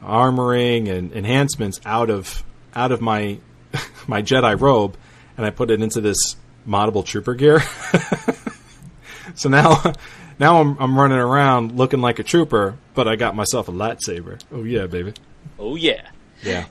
armoring 0.03 0.89
and 0.89 1.13
enhancements 1.13 1.81
out 1.85 2.11
of, 2.11 2.45
out 2.75 2.93
of 2.93 3.01
my, 3.01 3.39
my 4.07 4.23
Jedi 4.23 4.61
robe 4.61 4.97
and 5.37 5.47
I 5.47 5.51
put 5.51 5.71
it 5.71 5.81
into 5.81 6.01
this 6.01 6.37
moddable 6.67 7.05
trooper 7.05 7.35
gear. 7.35 7.61
so 9.35 9.49
now, 9.49 9.83
now 10.39 10.61
I'm, 10.61 10.77
I'm 10.79 10.99
running 10.99 11.19
around 11.19 11.73
looking 11.73 12.01
like 12.01 12.19
a 12.19 12.23
trooper, 12.23 12.77
but 12.95 13.09
I 13.09 13.17
got 13.17 13.35
myself 13.35 13.69
a 13.69 13.73
lightsaber. 13.73 14.41
Oh 14.53 14.65
yeah, 14.65 14.87
baby. 14.87 15.15
Oh, 15.59 15.77
yeah. 15.77 16.09
Yeah. 16.43 16.67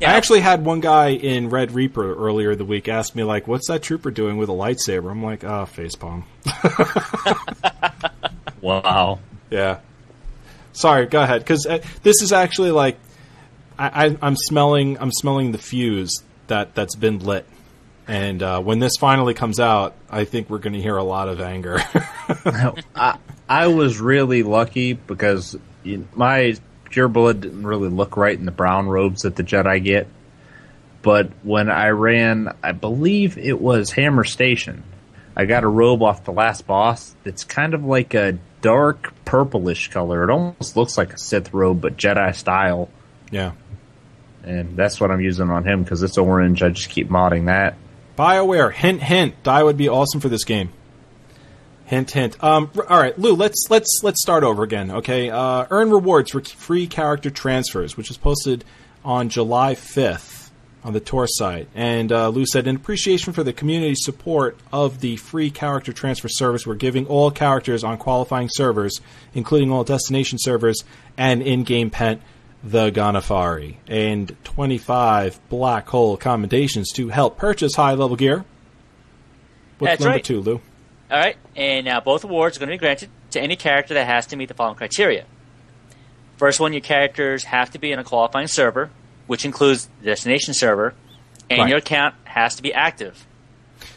Yeah. 0.00 0.12
I 0.12 0.16
actually 0.16 0.40
had 0.40 0.64
one 0.64 0.80
guy 0.80 1.10
in 1.10 1.50
Red 1.50 1.72
Reaper 1.72 2.14
earlier 2.14 2.54
the 2.54 2.64
week 2.64 2.88
ask 2.88 3.14
me 3.14 3.22
like, 3.22 3.46
"What's 3.46 3.68
that 3.68 3.82
trooper 3.82 4.10
doing 4.10 4.38
with 4.38 4.48
a 4.48 4.52
lightsaber?" 4.52 5.10
I'm 5.10 5.22
like, 5.22 5.44
"Ah, 5.44 5.66
facepalm." 5.66 6.24
Wow. 8.62 9.20
yeah. 9.50 9.80
Sorry, 10.80 11.04
go 11.04 11.22
ahead, 11.22 11.42
because 11.42 11.66
uh, 11.66 11.82
this 12.02 12.22
is 12.22 12.32
actually 12.32 12.70
like, 12.70 12.98
I, 13.78 14.16
I'm 14.22 14.36
smelling, 14.36 14.98
I'm 14.98 15.12
smelling 15.12 15.52
the 15.52 15.58
fuse 15.58 16.22
that 16.46 16.74
that's 16.74 16.96
been 16.96 17.18
lit, 17.18 17.46
and 18.08 18.42
uh, 18.42 18.60
when 18.62 18.78
this 18.78 18.96
finally 18.98 19.34
comes 19.34 19.60
out, 19.60 19.94
I 20.08 20.24
think 20.24 20.48
we're 20.48 20.58
going 20.58 20.72
to 20.72 20.80
hear 20.80 20.96
a 20.96 21.04
lot 21.04 21.28
of 21.28 21.40
anger. 21.40 21.78
I, 22.94 23.18
I 23.46 23.66
was 23.66 24.00
really 24.00 24.42
lucky 24.42 24.94
because 24.94 25.54
my 26.14 26.56
pure 26.84 27.08
blood 27.08 27.42
didn't 27.42 27.66
really 27.66 27.90
look 27.90 28.16
right 28.16 28.36
in 28.36 28.46
the 28.46 28.50
brown 28.50 28.88
robes 28.88 29.22
that 29.22 29.36
the 29.36 29.44
Jedi 29.44 29.84
get. 29.84 30.08
But 31.02 31.30
when 31.42 31.70
I 31.70 31.88
ran, 31.88 32.56
I 32.62 32.72
believe 32.72 33.36
it 33.36 33.60
was 33.60 33.90
Hammer 33.90 34.24
Station, 34.24 34.82
I 35.36 35.44
got 35.44 35.62
a 35.62 35.68
robe 35.68 36.02
off 36.02 36.24
the 36.24 36.32
last 36.32 36.66
boss 36.66 37.14
that's 37.22 37.44
kind 37.44 37.74
of 37.74 37.84
like 37.84 38.14
a 38.14 38.38
dark 38.60 39.12
purplish 39.24 39.88
color. 39.90 40.24
It 40.24 40.30
almost 40.30 40.76
looks 40.76 40.98
like 40.98 41.12
a 41.12 41.18
Sith 41.18 41.52
robe, 41.52 41.80
but 41.80 41.96
Jedi 41.96 42.34
style. 42.34 42.88
yeah. 43.30 43.52
And 44.42 44.74
that's 44.74 44.98
what 44.98 45.10
I'm 45.10 45.20
using 45.20 45.50
on 45.50 45.64
him 45.64 45.82
because 45.82 46.02
it's 46.02 46.16
orange. 46.16 46.62
I 46.62 46.70
just 46.70 46.88
keep 46.88 47.10
modding 47.10 47.46
that. 47.46 47.74
BioWare, 48.16 48.72
hint, 48.72 49.02
hint. 49.02 49.42
Dye 49.42 49.62
would 49.62 49.76
be 49.76 49.90
awesome 49.90 50.20
for 50.20 50.30
this 50.30 50.44
game. 50.44 50.70
Hint, 51.84 52.10
hint. 52.10 52.42
Um, 52.42 52.70
all 52.88 52.98
right, 52.98 53.18
Lou. 53.18 53.34
Let's 53.34 53.66
let's 53.68 54.00
let's 54.02 54.22
start 54.22 54.42
over 54.42 54.62
again. 54.62 54.90
Okay. 54.90 55.28
Uh, 55.28 55.66
earn 55.70 55.90
rewards 55.90 56.30
for 56.30 56.40
free 56.42 56.86
character 56.86 57.28
transfers, 57.28 57.98
which 57.98 58.08
was 58.08 58.16
posted 58.16 58.64
on 59.04 59.28
July 59.28 59.74
fifth 59.74 60.39
on 60.82 60.92
the 60.92 61.00
Tor 61.00 61.26
site. 61.26 61.68
And 61.74 62.10
uh, 62.10 62.28
Lou 62.28 62.46
said, 62.46 62.66
in 62.66 62.76
appreciation 62.76 63.32
for 63.32 63.42
the 63.42 63.52
community 63.52 63.94
support 63.94 64.58
of 64.72 65.00
the 65.00 65.16
free 65.16 65.50
character 65.50 65.92
transfer 65.92 66.28
service, 66.28 66.66
we're 66.66 66.74
giving 66.74 67.06
all 67.06 67.30
characters 67.30 67.84
on 67.84 67.98
qualifying 67.98 68.48
servers, 68.50 69.00
including 69.34 69.70
all 69.70 69.84
destination 69.84 70.38
servers, 70.40 70.84
an 71.16 71.42
in-game 71.42 71.90
pet, 71.90 72.20
the 72.62 72.90
Ganafari, 72.90 73.76
and 73.86 74.36
25 74.44 75.40
black 75.48 75.88
hole 75.88 76.16
commendations 76.16 76.90
to 76.92 77.08
help 77.08 77.38
purchase 77.38 77.74
high-level 77.74 78.16
gear. 78.16 78.44
What's 79.78 79.92
That's 79.92 80.00
number 80.02 80.16
right. 80.16 80.24
two, 80.24 80.40
Lou? 80.40 80.60
All 81.10 81.18
right, 81.18 81.36
and 81.56 81.86
now 81.86 82.00
both 82.00 82.22
awards 82.22 82.56
are 82.56 82.60
going 82.60 82.68
to 82.68 82.74
be 82.74 82.78
granted 82.78 83.08
to 83.32 83.40
any 83.40 83.56
character 83.56 83.94
that 83.94 84.06
has 84.06 84.26
to 84.28 84.36
meet 84.36 84.48
the 84.48 84.54
following 84.54 84.76
criteria. 84.76 85.24
First 86.36 86.60
one, 86.60 86.72
your 86.72 86.80
characters 86.80 87.44
have 87.44 87.70
to 87.72 87.78
be 87.78 87.92
in 87.92 87.98
a 87.98 88.04
qualifying 88.04 88.46
server, 88.46 88.90
which 89.30 89.44
includes 89.44 89.88
the 90.00 90.06
destination 90.06 90.52
server, 90.54 90.92
and 91.48 91.60
Right. 91.60 91.68
your 91.68 91.78
account 91.78 92.16
has 92.24 92.56
to 92.56 92.62
be 92.64 92.74
active 92.74 93.24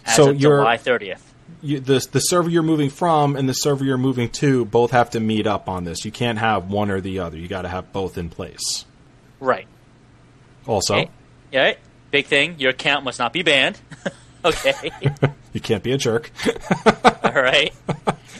as 0.05 0.15
So 0.15 0.29
of 0.29 0.37
July 0.37 0.77
30th. 0.77 1.21
You, 1.63 1.79
the 1.79 2.05
the 2.11 2.19
server 2.19 2.51
you're 2.51 2.61
moving 2.61 2.91
from 2.91 3.35
and 3.35 3.49
the 3.49 3.53
server 3.53 3.83
you're 3.83 3.97
moving 3.97 4.29
to 4.43 4.63
both 4.65 4.91
have 4.91 5.09
to 5.09 5.19
meet 5.19 5.47
up 5.47 5.67
on 5.67 5.85
this. 5.85 6.05
You 6.05 6.11
can't 6.11 6.37
have 6.37 6.69
one 6.69 6.91
or 6.91 7.01
the 7.01 7.17
other. 7.17 7.35
You 7.35 7.47
got 7.47 7.63
to 7.63 7.67
have 7.67 7.91
both 7.91 8.15
in 8.19 8.29
place. 8.29 8.85
Right. 9.39 9.65
Also, 10.67 10.93
Okay. 10.97 11.09
Right. 11.51 11.79
Big 12.11 12.27
thing, 12.27 12.59
your 12.59 12.69
account 12.69 13.03
must 13.03 13.17
not 13.17 13.33
be 13.33 13.41
banned. 13.41 13.79
okay. 14.45 14.91
you 15.53 15.59
can't 15.61 15.81
be 15.81 15.93
a 15.93 15.97
jerk. 15.97 16.29
All 17.23 17.31
right. 17.33 17.73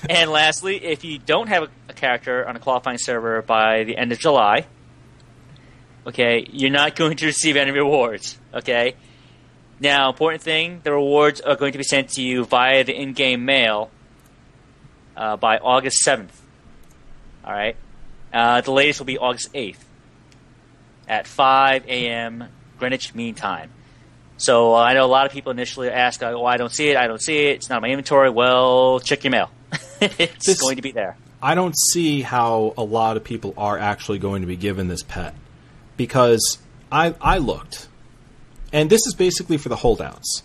And 0.08 0.30
lastly, 0.30 0.76
if 0.86 1.04
you 1.04 1.18
don't 1.18 1.48
have 1.48 1.72
a 1.90 1.94
character 1.94 2.48
on 2.48 2.56
a 2.56 2.60
qualifying 2.60 3.00
server 3.00 3.42
by 3.42 3.84
the 3.84 3.98
end 3.98 4.12
of 4.12 4.20
July, 4.20 4.68
okay, 6.08 6.46
you're 6.52 6.70
not 6.72 6.96
going 6.96 7.18
to 7.18 7.26
receive 7.26 7.56
any 7.56 7.72
rewards. 7.72 8.38
Okay. 8.54 8.96
Now, 9.80 10.10
important 10.10 10.42
thing: 10.44 10.82
the 10.84 10.92
rewards 10.94 11.42
are 11.42 11.56
going 11.56 11.72
to 11.74 11.78
be 11.78 11.84
sent 11.84 12.10
to 12.12 12.22
you 12.22 12.46
via 12.46 12.84
the 12.84 12.96
in-game 12.96 13.44
mail 13.46 13.90
uh, 15.18 15.36
by 15.38 15.58
August 15.58 15.98
seventh. 15.98 16.40
All 17.44 17.52
right. 17.54 17.76
Uh, 18.32 18.62
the 18.62 18.72
latest 18.72 19.00
will 19.00 19.06
be 19.06 19.18
August 19.18 19.50
eighth 19.54 19.84
at 21.08 21.28
5 21.28 21.86
a.m. 21.88 22.46
Greenwich 22.80 23.14
Mean 23.14 23.36
Time. 23.36 23.70
So 24.38 24.74
uh, 24.74 24.78
I 24.80 24.94
know 24.94 25.06
a 25.06 25.08
lot 25.08 25.26
of 25.26 25.32
people 25.32 25.52
initially 25.52 25.90
ask, 25.90 26.24
uh, 26.24 26.32
"Oh, 26.34 26.46
I 26.46 26.58
don't 26.58 26.72
see 26.72 26.90
it. 26.90 26.98
I 26.98 27.08
don't 27.08 27.22
see 27.22 27.48
it. 27.48 27.56
It's 27.58 27.70
not 27.70 27.78
in 27.78 27.82
my 27.84 27.90
inventory." 27.90 28.30
Well, 28.30 29.00
check 29.00 29.24
your 29.24 29.32
mail. 29.32 29.52
it's 30.02 30.46
This- 30.46 30.60
going 30.62 30.78
to 30.78 30.82
be 30.82 30.92
there. 30.92 31.18
I 31.42 31.56
don't 31.56 31.76
see 31.92 32.22
how 32.22 32.74
a 32.78 32.84
lot 32.84 33.18
of 33.18 33.26
people 33.26 33.54
are 33.58 33.78
actually 33.78 34.18
going 34.20 34.44
to 34.44 34.48
be 34.48 34.56
given 34.56 34.88
this 34.88 35.04
pet 35.04 35.36
because 35.98 36.58
I 36.92 37.16
I 37.22 37.38
looked, 37.38 37.88
and 38.72 38.90
this 38.90 39.06
is 39.06 39.14
basically 39.14 39.58
for 39.58 39.70
the 39.70 39.78
holdouts. 39.78 40.44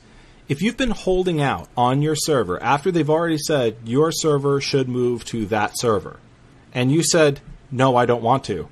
If 0.49 0.63
you've 0.63 0.77
been 0.79 0.91
holding 0.91 1.43
out 1.43 1.69
on 1.77 2.01
your 2.01 2.17
server 2.17 2.63
after 2.63 2.91
they've 2.91 3.11
already 3.11 3.37
said 3.39 3.77
your 3.85 4.11
server 4.11 4.61
should 4.61 4.89
move 4.89 5.25
to 5.27 5.47
that 5.47 5.79
server, 5.79 6.19
and 6.73 6.91
you 6.91 7.03
said 7.03 7.41
no, 7.71 7.97
I 7.97 8.07
don't 8.07 8.23
want 8.23 8.45
to, 8.45 8.69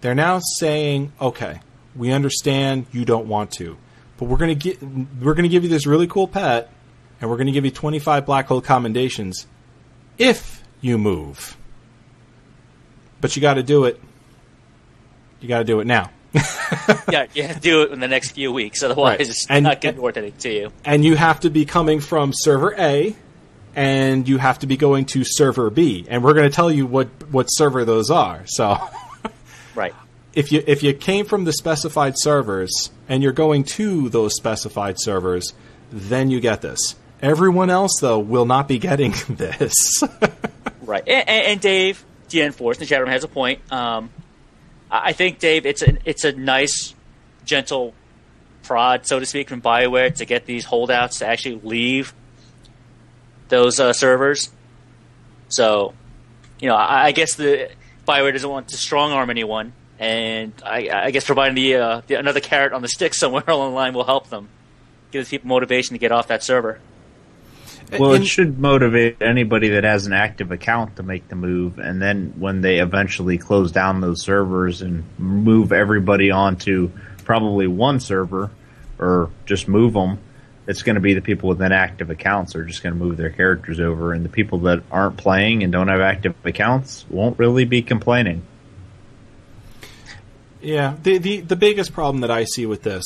they're 0.00 0.14
now 0.14 0.40
saying, 0.58 1.12
okay, 1.20 1.60
we 1.96 2.12
understand 2.12 2.86
you 2.92 3.04
don't 3.04 3.26
want 3.26 3.50
to, 3.52 3.76
but 4.16 4.26
we're 4.26 4.36
gonna 4.36 4.54
get 4.54 4.82
we're 4.82 5.34
gonna 5.34 5.48
give 5.48 5.64
you 5.64 5.70
this 5.70 5.86
really 5.86 6.06
cool 6.06 6.28
pet, 6.28 6.72
and 7.20 7.28
we're 7.28 7.36
gonna 7.36 7.52
give 7.52 7.64
you 7.64 7.70
25 7.70 8.26
black 8.26 8.46
hole 8.46 8.60
commendations 8.60 9.46
if 10.18 10.62
you 10.80 10.98
move. 10.98 11.56
But 13.20 13.36
you 13.36 13.42
got 13.42 13.54
to 13.54 13.62
do 13.62 13.84
it. 13.84 14.00
You 15.40 15.48
got 15.48 15.58
to 15.58 15.64
do 15.64 15.80
it 15.80 15.86
now. 15.86 16.10
yeah, 17.10 17.26
you 17.34 17.42
have 17.42 17.56
to 17.56 17.60
do 17.60 17.82
it 17.82 17.90
in 17.92 17.98
the 18.00 18.06
next 18.08 18.32
few 18.32 18.52
weeks. 18.52 18.82
Otherwise, 18.82 19.18
Right. 19.18 19.20
it's 19.28 19.46
And- 19.48 19.64
not 19.64 19.80
going 19.80 19.96
to 19.96 20.00
worth 20.00 20.16
anything 20.16 20.38
to 20.40 20.52
you. 20.52 20.72
And 20.84 21.04
you 21.04 21.16
have 21.16 21.40
to 21.40 21.50
be 21.50 21.64
coming 21.64 22.00
from 22.00 22.32
server 22.34 22.74
A 22.78 23.16
and 23.74 24.28
you 24.28 24.38
have 24.38 24.58
to 24.60 24.66
be 24.66 24.76
going 24.76 25.06
to 25.06 25.22
server 25.24 25.70
B. 25.70 26.04
And 26.08 26.22
we're 26.22 26.34
going 26.34 26.48
to 26.48 26.54
tell 26.54 26.70
you 26.70 26.86
what 26.86 27.08
what 27.30 27.46
server 27.46 27.84
those 27.84 28.10
are. 28.10 28.42
So 28.46 28.76
Right. 29.74 29.94
if 30.34 30.52
you 30.52 30.62
if 30.66 30.82
you 30.82 30.92
came 30.94 31.24
from 31.24 31.44
the 31.44 31.52
specified 31.52 32.14
servers 32.16 32.90
and 33.08 33.22
you're 33.22 33.32
going 33.32 33.64
to 33.64 34.08
those 34.08 34.34
specified 34.36 34.96
servers, 35.00 35.52
then 35.90 36.30
you 36.30 36.40
get 36.40 36.60
this. 36.62 36.94
Everyone 37.22 37.68
else, 37.70 37.98
though, 38.00 38.18
will 38.18 38.46
not 38.46 38.66
be 38.68 38.78
getting 38.78 39.12
this. 39.28 40.02
Right. 40.82 41.02
And, 41.06 41.28
and, 41.28 41.46
and 41.46 41.60
Dave, 41.60 42.04
Dienforce 42.28 42.74
in 42.74 42.80
the 42.80 42.86
chat 42.86 43.00
room 43.00 43.10
has 43.10 43.24
a 43.24 43.28
point. 43.28 43.60
Um, 43.72 44.10
I 44.90 45.12
think 45.12 45.38
Dave, 45.38 45.66
it's 45.66 45.82
a 45.82 45.96
it's 46.04 46.24
a 46.24 46.32
nice, 46.32 46.94
gentle 47.44 47.94
prod, 48.62 49.06
so 49.06 49.20
to 49.20 49.26
speak, 49.26 49.48
from 49.48 49.62
Bioware 49.62 50.14
to 50.16 50.24
get 50.24 50.46
these 50.46 50.64
holdouts 50.64 51.18
to 51.18 51.26
actually 51.26 51.60
leave 51.62 52.12
those 53.48 53.78
uh, 53.78 53.92
servers. 53.92 54.50
So, 55.48 55.94
you 56.60 56.68
know, 56.68 56.74
I, 56.74 57.06
I 57.06 57.12
guess 57.12 57.34
the 57.34 57.70
Bioware 58.06 58.32
doesn't 58.32 58.48
want 58.48 58.68
to 58.68 58.76
strong 58.76 59.12
arm 59.12 59.30
anyone, 59.30 59.72
and 59.98 60.52
I, 60.64 60.88
I 60.90 61.10
guess 61.10 61.24
providing 61.24 61.54
the, 61.54 61.74
uh, 61.76 62.02
the 62.06 62.14
another 62.14 62.40
carrot 62.40 62.72
on 62.72 62.82
the 62.82 62.88
stick 62.88 63.14
somewhere 63.22 63.44
along 63.46 63.70
the 63.70 63.76
line 63.76 63.94
will 63.94 64.04
help 64.04 64.28
them. 64.28 64.48
Gives 65.10 65.28
people 65.28 65.48
motivation 65.48 65.94
to 65.94 65.98
get 65.98 66.12
off 66.12 66.28
that 66.28 66.42
server. 66.42 66.80
Well, 67.98 68.14
And- 68.14 68.24
it 68.24 68.26
should 68.26 68.58
motivate 68.58 69.20
anybody 69.20 69.70
that 69.70 69.84
has 69.84 70.06
an 70.06 70.12
active 70.12 70.52
account 70.52 70.96
to 70.96 71.02
make 71.02 71.28
the 71.28 71.34
move, 71.36 71.78
and 71.78 72.00
then 72.00 72.34
when 72.38 72.60
they 72.60 72.78
eventually 72.78 73.38
close 73.38 73.72
down 73.72 74.00
those 74.00 74.22
servers 74.22 74.82
and 74.82 75.04
move 75.18 75.72
everybody 75.72 76.30
onto 76.30 76.90
probably 77.24 77.66
one 77.66 78.00
server, 78.00 78.50
or 78.98 79.30
just 79.46 79.66
move 79.66 79.94
them, 79.94 80.18
it's 80.66 80.82
going 80.82 80.94
to 80.94 81.00
be 81.00 81.14
the 81.14 81.22
people 81.22 81.48
with 81.48 81.60
inactive 81.60 82.10
accounts 82.10 82.54
are 82.54 82.64
just 82.64 82.82
going 82.82 82.92
to 82.92 82.98
move 82.98 83.16
their 83.16 83.30
characters 83.30 83.80
over, 83.80 84.12
and 84.12 84.24
the 84.24 84.28
people 84.28 84.58
that 84.60 84.82
aren't 84.90 85.16
playing 85.16 85.62
and 85.62 85.72
don't 85.72 85.88
have 85.88 86.00
active 86.00 86.34
accounts 86.44 87.04
won't 87.08 87.38
really 87.38 87.64
be 87.64 87.82
complaining. 87.82 88.42
Yeah, 90.62 90.94
the, 91.02 91.18
the 91.18 91.40
the 91.40 91.56
biggest 91.56 91.94
problem 91.94 92.20
that 92.20 92.30
I 92.30 92.44
see 92.44 92.66
with 92.66 92.82
this, 92.82 93.04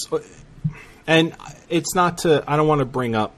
and 1.07 1.35
it's 1.69 1.95
not 1.95 2.19
to 2.19 2.43
I 2.47 2.57
don't 2.57 2.67
want 2.67 2.81
to 2.81 2.85
bring 2.85 3.15
up 3.15 3.33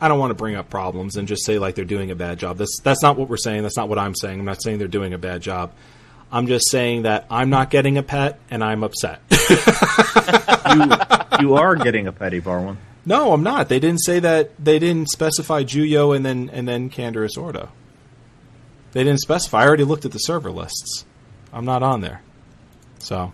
I 0.00 0.08
don't 0.08 0.18
want 0.18 0.30
to 0.30 0.34
bring 0.34 0.56
up 0.56 0.68
problems 0.68 1.16
and 1.16 1.28
just 1.28 1.44
say 1.44 1.58
like 1.58 1.74
they're 1.74 1.84
doing 1.84 2.10
a 2.10 2.14
bad 2.16 2.38
job. 2.38 2.58
That's 2.58 2.80
that's 2.82 3.02
not 3.02 3.16
what 3.16 3.28
we're 3.28 3.36
saying. 3.36 3.62
That's 3.62 3.76
not 3.76 3.88
what 3.88 3.98
I'm 3.98 4.14
saying. 4.14 4.40
I'm 4.40 4.44
not 4.46 4.62
saying 4.62 4.78
they're 4.78 4.88
doing 4.88 5.12
a 5.14 5.18
bad 5.18 5.42
job. 5.42 5.72
I'm 6.32 6.46
just 6.48 6.70
saying 6.70 7.02
that 7.02 7.26
I'm 7.30 7.50
not 7.50 7.70
getting 7.70 7.98
a 7.98 8.02
pet 8.02 8.40
and 8.50 8.62
I'm 8.64 8.82
upset. 8.84 9.20
You 10.74 10.90
you 11.40 11.54
are 11.54 11.76
getting 11.76 12.08
a 12.08 12.12
petty 12.12 12.40
Barwin. 12.40 12.76
no, 13.04 13.32
I'm 13.32 13.42
not. 13.44 13.68
They 13.68 13.78
didn't 13.78 14.02
say 14.02 14.18
that. 14.18 14.50
They 14.62 14.78
didn't 14.80 15.08
specify 15.08 15.62
Juyo 15.62 16.14
and 16.14 16.26
then 16.26 16.50
and 16.52 16.66
then 16.66 16.90
Canderous 16.90 17.38
Ordo. 17.38 17.68
They 18.92 19.04
didn't 19.04 19.20
specify. 19.20 19.62
I 19.62 19.66
already 19.66 19.84
looked 19.84 20.04
at 20.04 20.10
the 20.12 20.18
server 20.18 20.50
lists. 20.50 21.04
I'm 21.52 21.64
not 21.64 21.82
on 21.84 22.00
there. 22.00 22.22
So 22.98 23.32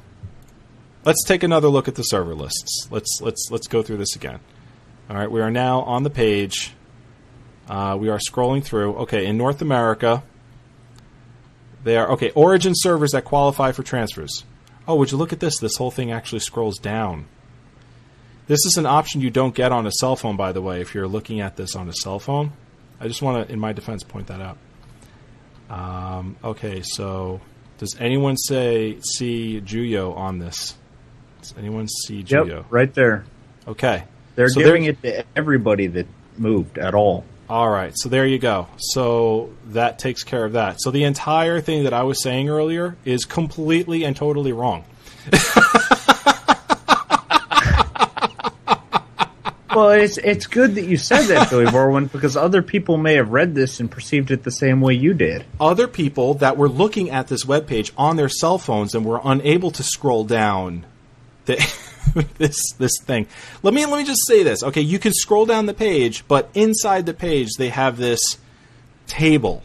let's 1.05 1.25
take 1.25 1.43
another 1.43 1.69
look 1.69 1.89
at 1.89 1.95
the 1.95 2.03
server 2.03 2.35
lists. 2.35 2.89
Let's 2.91 3.21
let's 3.23 3.49
let's 3.51 3.67
go 3.67 3.83
through 3.83 3.97
this 3.97 4.15
again. 4.15 4.41
All 5.11 5.17
right, 5.17 5.31
we 5.31 5.41
are 5.41 5.51
now 5.51 5.83
on 5.83 6.03
the 6.03 6.11
page. 6.11 6.73
Uh, 7.69 7.97
we 7.99 8.09
are 8.09 8.19
scrolling 8.19 8.65
through. 8.65 8.95
Okay, 8.99 9.27
in 9.27 9.37
North 9.37 9.61
America, 9.63 10.23
they 11.85 11.97
are 11.97 12.13
okay. 12.13 12.31
Origin 12.31 12.73
servers 12.75 13.13
that 13.13 13.25
qualify 13.25 13.73
for 13.73 13.83
transfers. 13.83 14.45
Oh, 14.87 14.97
would 14.97 15.11
you 15.13 15.19
look 15.19 15.33
at 15.33 15.41
this? 15.41 15.59
This 15.59 15.77
whole 15.77 15.91
thing 15.91 16.11
actually 16.13 16.41
scrolls 16.41 16.79
down. 16.79 17.27
This 18.47 18.65
is 18.67 18.77
an 18.77 18.87
option 18.87 19.21
you 19.21 19.31
don't 19.31 19.55
get 19.55 19.71
on 19.71 19.87
a 19.87 19.93
cell 19.93 20.17
phone, 20.17 20.37
by 20.37 20.53
the 20.53 20.61
way, 20.61 20.81
if 20.81 20.95
you're 20.95 21.07
looking 21.07 21.41
at 21.41 21.57
this 21.57 21.77
on 21.77 21.89
a 21.89 21.93
cell 21.93 22.19
phone. 22.19 22.53
I 23.01 23.09
just 23.09 23.23
want 23.23 23.47
to, 23.47 23.53
in 23.53 23.61
my 23.61 23.73
defense, 23.73 24.03
point 24.03 24.27
that 24.29 24.41
out. 24.41 24.59
Um, 25.71 26.37
okay, 26.43 26.83
so 26.83 27.41
does 27.79 27.97
anyone 27.99 28.37
say 28.37 28.99
see 29.01 29.61
Juyo 29.61 30.17
on 30.17 30.39
this? 30.39 30.77
Does 31.41 31.55
anyone 31.57 31.89
see 31.89 32.23
Juyo? 32.23 32.49
Yep, 32.49 32.67
right 32.71 32.93
there. 32.95 33.25
Okay. 33.67 34.05
They're 34.35 34.49
So 34.49 34.61
giving 34.61 34.85
it 34.85 35.03
to 35.03 35.25
everybody 35.37 35.87
that 35.89 36.07
moved 36.39 36.79
at 36.79 36.95
all. 36.95 37.25
All 37.49 37.69
right, 37.69 37.93
so 37.95 38.09
there 38.09 38.27
you 38.27 38.39
go. 38.39 38.69
So 38.79 39.51
that 39.69 39.99
takes 39.99 40.23
care 40.23 40.45
of 40.45 40.53
that. 40.53 40.81
So 40.81 40.91
the 40.91 41.05
entire 41.05 41.61
thing 41.61 41.85
that 41.85 41.93
I 41.93 42.03
was 42.05 42.23
saying 42.23 42.49
earlier 42.49 42.97
is 43.05 43.25
completely 43.27 44.05
and 44.05 44.17
totally 44.17 44.53
wrong. 44.53 44.85
Well, 49.75 49.89
it's 49.93 50.19
it's 50.19 50.47
good 50.47 50.75
that 50.75 50.85
you 50.85 50.99
said 50.99 51.29
that, 51.29 51.49
Billy 51.49 51.65
Borwin, 51.65 52.13
because 52.13 52.37
other 52.37 52.61
people 52.61 52.99
may 52.99 53.15
have 53.15 53.31
read 53.31 53.55
this 53.55 53.81
and 53.81 53.91
perceived 53.91 54.31
it 54.31 54.43
the 54.43 54.51
same 54.51 54.83
way 54.83 54.93
you 54.93 55.15
did. 55.15 55.47
other 55.59 55.89
people 55.89 56.35
that 56.35 56.59
were 56.59 56.69
looking 56.69 57.09
at 57.09 57.29
this 57.29 57.47
webpage 57.47 57.91
on 57.97 58.17
their 58.17 58.29
cell 58.29 58.59
phones 58.59 58.95
and 58.95 59.07
were 59.07 59.19
unable 59.25 59.71
to 59.71 59.83
scroll 59.83 60.25
down 60.25 60.85
the, 61.47 61.55
this 62.39 62.61
this 62.79 62.93
thing. 63.03 63.27
Let 63.63 63.75
me 63.75 63.85
let 63.87 63.99
me 63.99 64.05
just 64.05 64.27
say 64.27 64.43
this. 64.43 64.63
Okay, 64.63 64.81
you 64.81 64.99
can 64.99 65.13
scroll 65.13 65.47
down 65.47 65.67
the 65.67 65.75
page, 65.75 66.25
but 66.29 66.49
inside 66.55 67.07
the 67.07 67.15
page 67.15 67.51
they 67.59 67.69
have 67.71 67.97
this 67.97 68.21
table. 69.07 69.63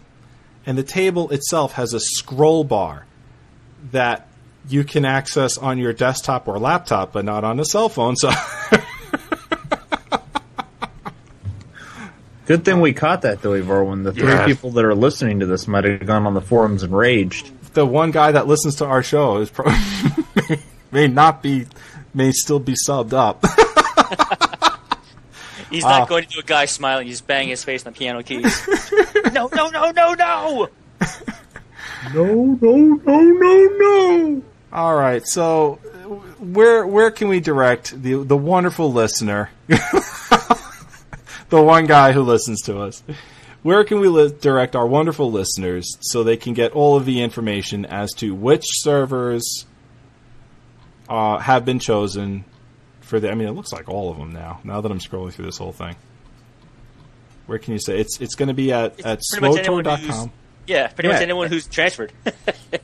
And 0.65 0.77
the 0.77 0.83
table 0.83 1.29
itself 1.31 1.73
has 1.73 1.93
a 1.93 1.99
scroll 1.99 2.63
bar 2.63 3.05
that 3.91 4.27
you 4.67 4.83
can 4.83 5.05
access 5.05 5.57
on 5.57 5.77
your 5.77 5.93
desktop 5.93 6.47
or 6.47 6.59
laptop, 6.59 7.13
but 7.13 7.23
not 7.23 7.43
on 7.45 7.59
a 7.59 7.65
cell 7.65 7.87
phone. 7.89 8.15
So 8.17 8.29
Good 12.45 12.63
thing 12.63 12.79
we 12.79 12.93
caught 12.93 13.23
that, 13.23 13.41
Billy 13.41 13.61
Borwin. 13.61 14.03
The 14.05 14.13
three 14.13 14.29
Yeah. 14.29 14.45
people 14.45 14.71
that 14.71 14.85
are 14.85 14.95
listening 14.95 15.41
to 15.41 15.45
this 15.45 15.67
might 15.67 15.83
have 15.83 16.05
gone 16.05 16.25
on 16.25 16.33
the 16.33 16.41
forums 16.41 16.81
and 16.83 16.95
raged. 16.95 17.51
the 17.73 17.85
one 17.85 18.09
guy 18.11 18.31
that 18.31 18.47
listens 18.47 18.75
to 18.75 18.85
our 18.85 19.03
show 19.03 19.37
is 19.37 19.49
pro- 19.51 19.71
may 20.91 21.07
not 21.07 21.43
be 21.43 21.65
may 22.17 22.31
still 22.33 22.59
be 22.59 22.75
subbed 22.87 23.13
up. 23.13 23.45
He's 25.69 25.83
not 25.83 26.03
Ah. 26.03 26.05
going 26.05 26.23
to 26.23 26.29
do 26.29 26.39
a 26.39 26.43
guy 26.43 26.65
smiling. 26.65 27.07
He's 27.07 27.21
banging 27.21 27.49
his 27.49 27.63
face 27.63 27.85
on 27.85 27.91
the 27.93 27.99
piano 27.99 28.23
keys. 28.23 28.67
no, 29.33 29.49
no, 29.53 29.69
no, 29.69 29.91
no, 29.91 30.13
no! 30.13 30.69
No, 32.13 32.23
no, 32.23 32.55
no, 32.61 33.21
no, 33.21 33.67
no. 33.77 34.41
All 34.71 34.95
right, 34.95 35.27
so 35.27 35.75
where 36.39 36.87
where 36.87 37.11
can 37.11 37.27
we 37.27 37.41
direct 37.41 38.01
the 38.01 38.23
the 38.23 38.37
wonderful 38.37 38.93
listener, 38.93 39.49
the 39.67 41.61
one 41.61 41.85
guy 41.85 42.13
who 42.13 42.21
listens 42.21 42.61
to 42.63 42.79
us? 42.79 43.03
Where 43.63 43.83
can 43.83 43.99
we 43.99 44.07
li- 44.07 44.33
direct 44.39 44.75
our 44.75 44.87
wonderful 44.87 45.29
listeners 45.31 45.97
so 45.99 46.23
they 46.23 46.37
can 46.37 46.53
get 46.53 46.71
all 46.71 46.95
of 46.95 47.05
the 47.05 47.21
information 47.21 47.85
as 47.85 48.11
to 48.17 48.33
which 48.33 48.63
servers 48.65 49.65
uh, 51.09 51.37
have 51.39 51.65
been 51.65 51.79
chosen 51.79 52.43
for 53.01 53.19
the? 53.19 53.31
I 53.31 53.35
mean, 53.35 53.47
it 53.47 53.51
looks 53.51 53.71
like 53.71 53.89
all 53.89 54.11
of 54.11 54.17
them 54.17 54.31
now. 54.33 54.59
Now 54.63 54.81
that 54.81 54.91
I'm 54.91 54.99
scrolling 54.99 55.33
through 55.33 55.45
this 55.45 55.57
whole 55.57 55.71
thing, 55.71 55.95
where 57.45 57.57
can 57.59 57.73
you 57.73 57.79
say 57.79 57.99
it's 57.99 58.19
it's 58.21 58.35
going 58.35 58.47
to 58.49 58.53
be 58.53 58.71
at 58.73 58.99
at 59.05 59.19
It's 59.19 59.31
pretty 59.37 59.55
much 59.55 59.59
anyone 59.65 59.85
who's- 59.85 59.99
swtor.com? 60.09 60.31
Yeah, 60.67 60.87
pretty 60.87 61.07
much 61.07 61.21
anyone 61.21 61.47
who's 61.47 61.65
transferred. 61.67 62.11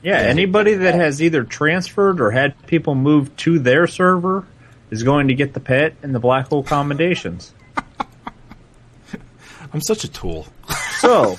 Yeah, 0.02 0.16
anybody 0.18 0.76
that 0.76 0.96
has 0.96 1.22
either 1.22 1.44
transferred 1.44 2.22
or 2.22 2.32
had 2.32 2.56
people 2.68 2.96
move 2.96 3.36
to 3.38 3.60
their 3.60 3.86
server 3.88 4.46
is 4.90 5.04
going 5.04 5.28
to 5.28 5.34
get 5.34 5.54
the 5.54 5.60
pet 5.60 5.96
and 6.02 6.16
the 6.16 6.20
black 6.20 6.48
hole 6.48 6.64
commendations. 6.64 7.54
I'm 9.74 9.82
such 9.82 10.04
a 10.06 10.08
tool. 10.08 10.48
So, 11.00 11.38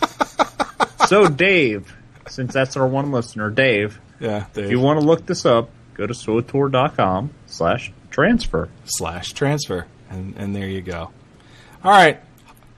so 1.08 1.26
Dave, 1.28 1.94
since 2.28 2.52
that's 2.52 2.76
our 2.76 2.86
one 2.86 3.12
listener, 3.12 3.48
Dave, 3.50 3.98
Yeah, 4.20 4.44
if 4.54 4.70
you 4.70 4.80
want 4.80 5.00
to 5.00 5.06
look 5.06 5.24
this 5.24 5.46
up, 5.46 5.70
go 5.94 6.06
to 6.06 6.12
swtor.com 6.12 7.30
slash 7.46 7.92
transfer. 8.10 8.68
slash 8.84 9.32
transfer. 9.32 9.86
And, 10.10 10.34
and 10.36 10.54
there 10.54 10.68
you 10.68 10.82
go. 10.82 11.10
All 11.82 11.90
right. 11.90 12.20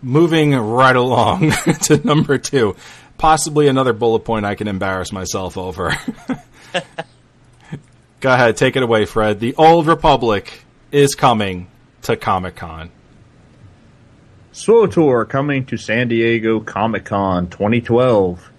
Moving 0.03 0.55
right 0.55 0.97
along 0.97 1.51
to 1.83 1.99
number 2.05 2.39
two. 2.39 2.77
Possibly 3.19 3.67
another 3.69 3.93
bullet 3.93 4.21
point 4.21 4.45
I 4.45 4.55
can 4.55 4.69
embarrass 4.69 5.11
myself 5.11 5.57
over. 5.57 5.97
go 8.21 8.33
ahead, 8.33 8.57
take 8.57 8.77
it 8.77 8.83
away, 8.83 9.07
Fred. 9.07 9.41
The 9.41 9.55
Old 9.57 9.87
Republic 9.87 10.64
is 10.93 11.14
coming 11.14 11.69
to 12.03 12.17
Comic 12.17 12.57
Con. 12.57 12.91
SWTOR 14.53 15.29
coming 15.29 15.67
to 15.67 15.77
San 15.77 16.09
Diego 16.09 16.61
Comic 16.61 17.05
Con 17.07 17.49
2012. 17.49 18.53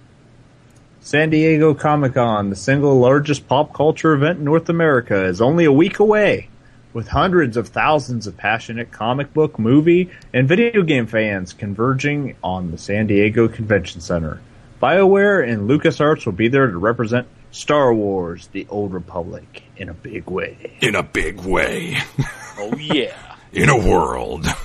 San 1.08 1.30
Diego 1.30 1.74
Comic 1.74 2.16
Con, 2.16 2.50
the 2.50 2.56
single 2.58 3.00
largest 3.00 3.48
pop 3.48 3.74
culture 3.74 4.12
event 4.12 4.40
in 4.40 4.44
North 4.44 4.68
America, 4.68 5.24
is 5.24 5.40
only 5.40 5.64
a 5.64 5.72
week 5.72 6.00
away, 6.00 6.50
with 6.92 7.08
hundreds 7.08 7.56
of 7.56 7.70
thousands 7.70 8.28
of 8.28 8.36
passionate 8.36 8.92
comic 8.92 9.34
book, 9.34 9.58
movie, 9.58 10.10
and 10.34 10.50
video 10.50 10.82
game 10.84 11.08
fans 11.08 11.54
converging 11.54 12.36
on 12.44 12.72
the 12.72 12.78
San 12.78 13.08
Diego 13.08 13.48
Convention 13.48 14.02
Center. 14.02 14.42
BioWare 14.82 15.50
and 15.50 15.70
LucasArts 15.70 16.26
will 16.26 16.34
be 16.34 16.50
there 16.50 16.70
to 16.70 16.78
represent 16.78 17.26
Star 17.52 17.94
Wars 17.94 18.48
The 18.48 18.68
Old 18.70 18.92
Republic 18.92 19.64
in 19.78 19.88
a 19.88 19.94
big 19.94 20.30
way. 20.30 20.78
In 20.82 20.94
a 20.94 21.04
big 21.04 21.40
way. 21.40 22.00
oh 22.58 22.76
yeah. 22.76 23.38
In 23.54 23.70
a 23.70 23.78
world. 23.78 24.46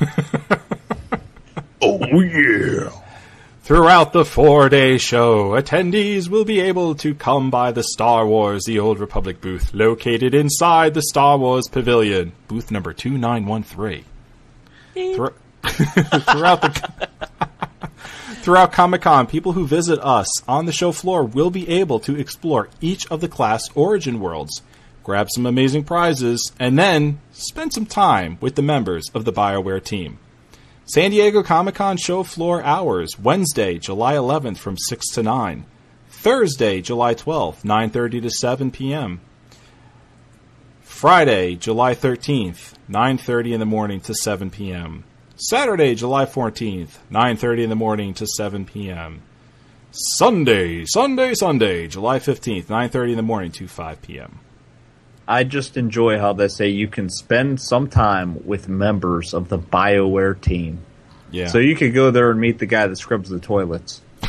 Oh, 1.85 2.21
yeah! 2.21 2.91
Throughout 3.65 4.13
the 4.13 4.25
four 4.25 4.69
day 4.69 4.99
show, 4.99 5.51
attendees 5.51 6.29
will 6.29 6.45
be 6.45 6.59
able 6.59 6.97
to 6.97 7.15
come 7.15 7.49
by 7.49 7.71
the 7.71 7.85
Star 7.85 8.27
Wars 8.27 8.65
The 8.65 8.81
Old 8.81 8.99
Republic 8.99 9.41
booth 9.41 9.73
located 9.73 10.35
inside 10.35 10.95
the 10.95 11.03
Star 11.03 11.39
Wars 11.39 11.69
Pavilion, 11.71 12.33
booth 12.49 12.73
number 12.73 12.93
2913. 12.93 14.05
Thr- 15.15 15.27
throughout 16.33 16.63
the 16.63 17.09
throughout 18.43 18.73
Comic 18.73 19.03
Con, 19.03 19.29
people 19.29 19.53
who 19.53 19.65
visit 19.65 20.01
us 20.01 20.27
on 20.49 20.67
the 20.67 20.73
show 20.73 20.91
floor 20.91 21.23
will 21.23 21.51
be 21.51 21.69
able 21.69 22.01
to 22.01 22.19
explore 22.19 22.69
each 22.81 23.07
of 23.13 23.21
the 23.21 23.29
class 23.29 23.63
origin 23.77 24.19
worlds, 24.19 24.61
grab 25.05 25.29
some 25.31 25.47
amazing 25.47 25.85
prizes, 25.85 26.51
and 26.59 26.77
then 26.77 27.21
spend 27.31 27.73
some 27.73 27.87
time 27.87 28.39
with 28.41 28.57
the 28.57 28.63
members 28.63 29.05
of 29.15 29.25
the 29.25 29.33
BioWare 29.33 29.85
team. 29.85 30.19
San 30.85 31.13
Diego 31.13 31.45
Comic 31.45 31.77
Con 31.77 31.97
show 31.97 32.25
floor 32.25 32.61
hours 32.63 33.17
Wednesday, 33.17 33.79
July 33.79 34.15
11th 34.15 34.59
from 34.59 34.77
6 34.77 35.07
to 35.15 35.23
9. 35.23 35.65
Thursday, 36.09 36.81
July 36.81 37.15
12th, 37.15 37.63
9:30 37.63 38.23
to 38.23 38.31
7 38.31 38.71
p.m. 38.73 39.21
Friday, 40.83 41.55
July 41.55 41.95
13th, 41.95 42.75
9:30 42.91 43.53
in 43.53 43.61
the 43.61 43.67
morning 43.67 44.01
to 44.01 44.15
7 44.15 44.51
p.m. 44.51 45.05
Saturday, 45.37 45.95
July 45.95 46.27
14th, 46.27 46.99
9:30 47.11 47.63
in 47.63 47.71
the 47.71 47.77
morning 47.77 48.13
to 48.15 48.27
7 48.27 48.65
p.m. 48.65 49.23
Sunday, 49.93 50.85
Sunday, 50.85 51.35
Sunday, 51.35 51.87
July 51.87 52.19
15th, 52.19 52.67
9:30 52.67 53.11
in 53.11 53.17
the 53.17 53.23
morning 53.23 53.53
to 53.53 53.69
5 53.69 54.03
p.m. 54.03 54.41
I 55.33 55.45
just 55.45 55.79
enjoy 55.79 56.19
how 56.19 56.35
they 56.35 56.49
say 56.49 56.69
you 56.69 56.89
can 56.89 57.09
spend 57.09 57.59
some 57.59 57.89
time 57.89 58.45
with 58.45 58.69
members 58.69 59.33
of 59.33 59.49
the 59.49 59.59
BioWare 59.59 60.39
team. 60.39 60.81
Yeah. 61.31 61.47
So 61.47 61.57
you 61.57 61.75
could 61.75 61.95
go 61.95 62.11
there 62.11 62.31
and 62.31 62.39
meet 62.39 62.59
the 62.59 62.67
guy 62.67 62.87
that 62.87 62.97
scrubs 62.97 63.31
the 63.31 63.41
toilets. 63.41 64.03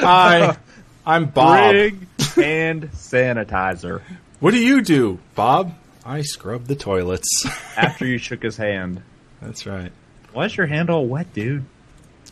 Hi, 0.00 0.56
I'm 1.04 1.26
Bob. 1.26 1.74
Rig 1.74 2.06
and 2.36 2.84
sanitizer. 2.92 4.02
What 4.38 4.52
do 4.52 4.60
you 4.60 4.80
do, 4.80 5.18
Bob? 5.34 5.74
I 6.06 6.22
scrub 6.22 6.66
the 6.66 6.76
toilets. 6.76 7.46
After 7.76 8.06
you 8.06 8.18
shook 8.18 8.44
his 8.44 8.56
hand. 8.56 9.02
That's 9.42 9.66
right. 9.66 9.90
Why's 10.32 10.56
your 10.56 10.68
hand 10.68 10.88
all 10.88 11.08
wet, 11.08 11.34
dude? 11.34 11.64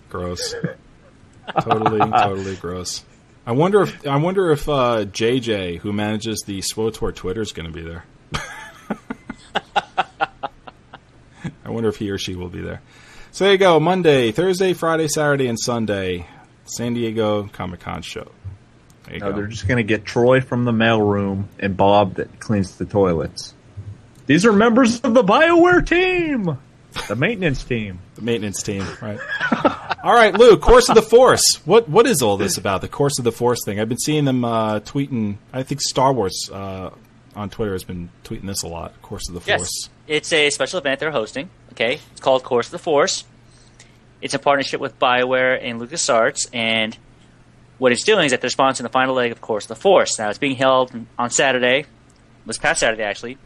Gross. 0.09 0.55
Totally, 1.61 1.99
totally 2.11 2.57
gross. 2.57 3.05
I 3.47 3.53
wonder 3.53 3.83
if 3.83 4.07
I 4.07 4.17
wonder 4.17 4.51
if 4.51 4.69
uh, 4.69 5.07
JJ, 5.07 5.79
who 5.79 5.93
manages 5.93 6.43
the 6.47 6.61
SWTOR 6.61 7.15
Twitter, 7.15 7.41
is 7.41 7.53
going 7.53 7.67
to 7.67 7.73
be 7.73 7.83
there. 7.83 8.05
I 11.65 11.71
wonder 11.71 11.89
if 11.89 11.97
he 11.97 12.11
or 12.11 12.19
she 12.19 12.35
will 12.35 12.49
be 12.49 12.61
there. 12.61 12.83
So 13.31 13.45
there 13.45 13.53
you 13.53 13.59
go. 13.59 13.81
Monday, 13.81 14.33
Thursday, 14.33 14.73
Friday, 14.75 15.09
Saturday, 15.09 15.47
and 15.47 15.59
Sunday, 15.59 16.27
San 16.65 16.95
Diego 16.95 17.49
Comic 17.53 17.81
Con 17.81 18.03
show. 18.03 18.31
No, 19.11 19.19
go. 19.19 19.33
they're 19.33 19.47
just 19.47 19.67
going 19.67 19.79
to 19.79 19.83
get 19.83 20.05
Troy 20.05 20.41
from 20.41 20.65
the 20.65 20.73
mailroom 20.73 21.45
and 21.59 21.77
Bob 21.77 22.17
that 22.17 22.41
cleans 22.41 22.77
the 22.77 22.85
toilets. 22.85 23.55
These 24.27 24.45
are 24.45 24.53
members 24.53 25.01
of 25.01 25.15
the 25.15 25.23
BioWare 25.23 25.87
team, 25.87 26.59
the 27.07 27.17
maintenance 27.17 27.63
team. 27.63 28.01
The 28.17 28.23
maintenance 28.23 28.63
team, 28.63 28.85
right? 29.01 29.19
all 30.03 30.15
right, 30.15 30.35
Lou. 30.35 30.57
Course 30.57 30.89
of 30.89 30.95
the 30.95 31.03
Force. 31.03 31.61
What 31.65 31.89
what 31.89 32.07
is 32.07 32.23
all 32.23 32.37
this 32.37 32.57
about? 32.59 32.81
The 32.81 32.89
Course 32.89 33.19
of 33.19 33.25
the 33.25 33.33
Force 33.33 33.65
thing. 33.65 33.79
I've 33.79 33.89
been 33.89 33.99
seeing 33.99 34.25
them 34.25 34.45
uh, 34.45 34.81
tweeting. 34.81 35.37
I 35.53 35.63
think 35.63 35.81
Star 35.81 36.13
Wars 36.13 36.51
uh, 36.53 36.91
on 37.37 37.51
Twitter 37.51 37.73
has 37.73 37.85
been 37.85 38.11
tweeting 38.25 38.47
this 38.47 38.63
a 38.63 38.69
lot. 38.69 39.01
Course 39.03 39.29
of 39.29 39.35
the 39.35 39.41
Force. 39.41 39.49
Yes, 39.49 39.59
Force. 39.59 39.91
it's 40.07 40.33
a 40.33 40.51
special 40.51 40.79
event 40.79 41.01
they're 41.01 41.11
hosting. 41.11 41.51
Okay, 41.73 42.01
it's 42.13 42.21
called 42.21 42.43
Course 42.43 42.67
of 42.67 42.73
the 42.73 42.79
Force. 42.79 43.25
It's 44.21 44.35
in 44.35 44.41
partnership 44.41 44.81
with 44.81 44.99
BioWare 44.99 45.59
and 45.63 45.81
LucasArts, 45.81 46.49
and 46.53 46.97
what 47.79 47.93
it's 47.93 48.03
doing 48.03 48.27
is 48.27 48.33
that 48.33 48.41
they're 48.41 48.51
sponsoring 48.51 48.83
the 48.83 48.89
final 48.89 49.15
leg 49.15 49.31
of 49.31 49.41
Course 49.41 49.65
of 49.65 49.69
the 49.69 49.77
Force. 49.77 50.19
Now, 50.19 50.29
it's 50.29 50.39
being 50.39 50.57
held 50.57 50.93
on 51.19 51.31
Saturday, 51.31 51.87
this 52.45 52.59
past 52.59 52.81
Saturday 52.81 53.05
actually, 53.05 53.39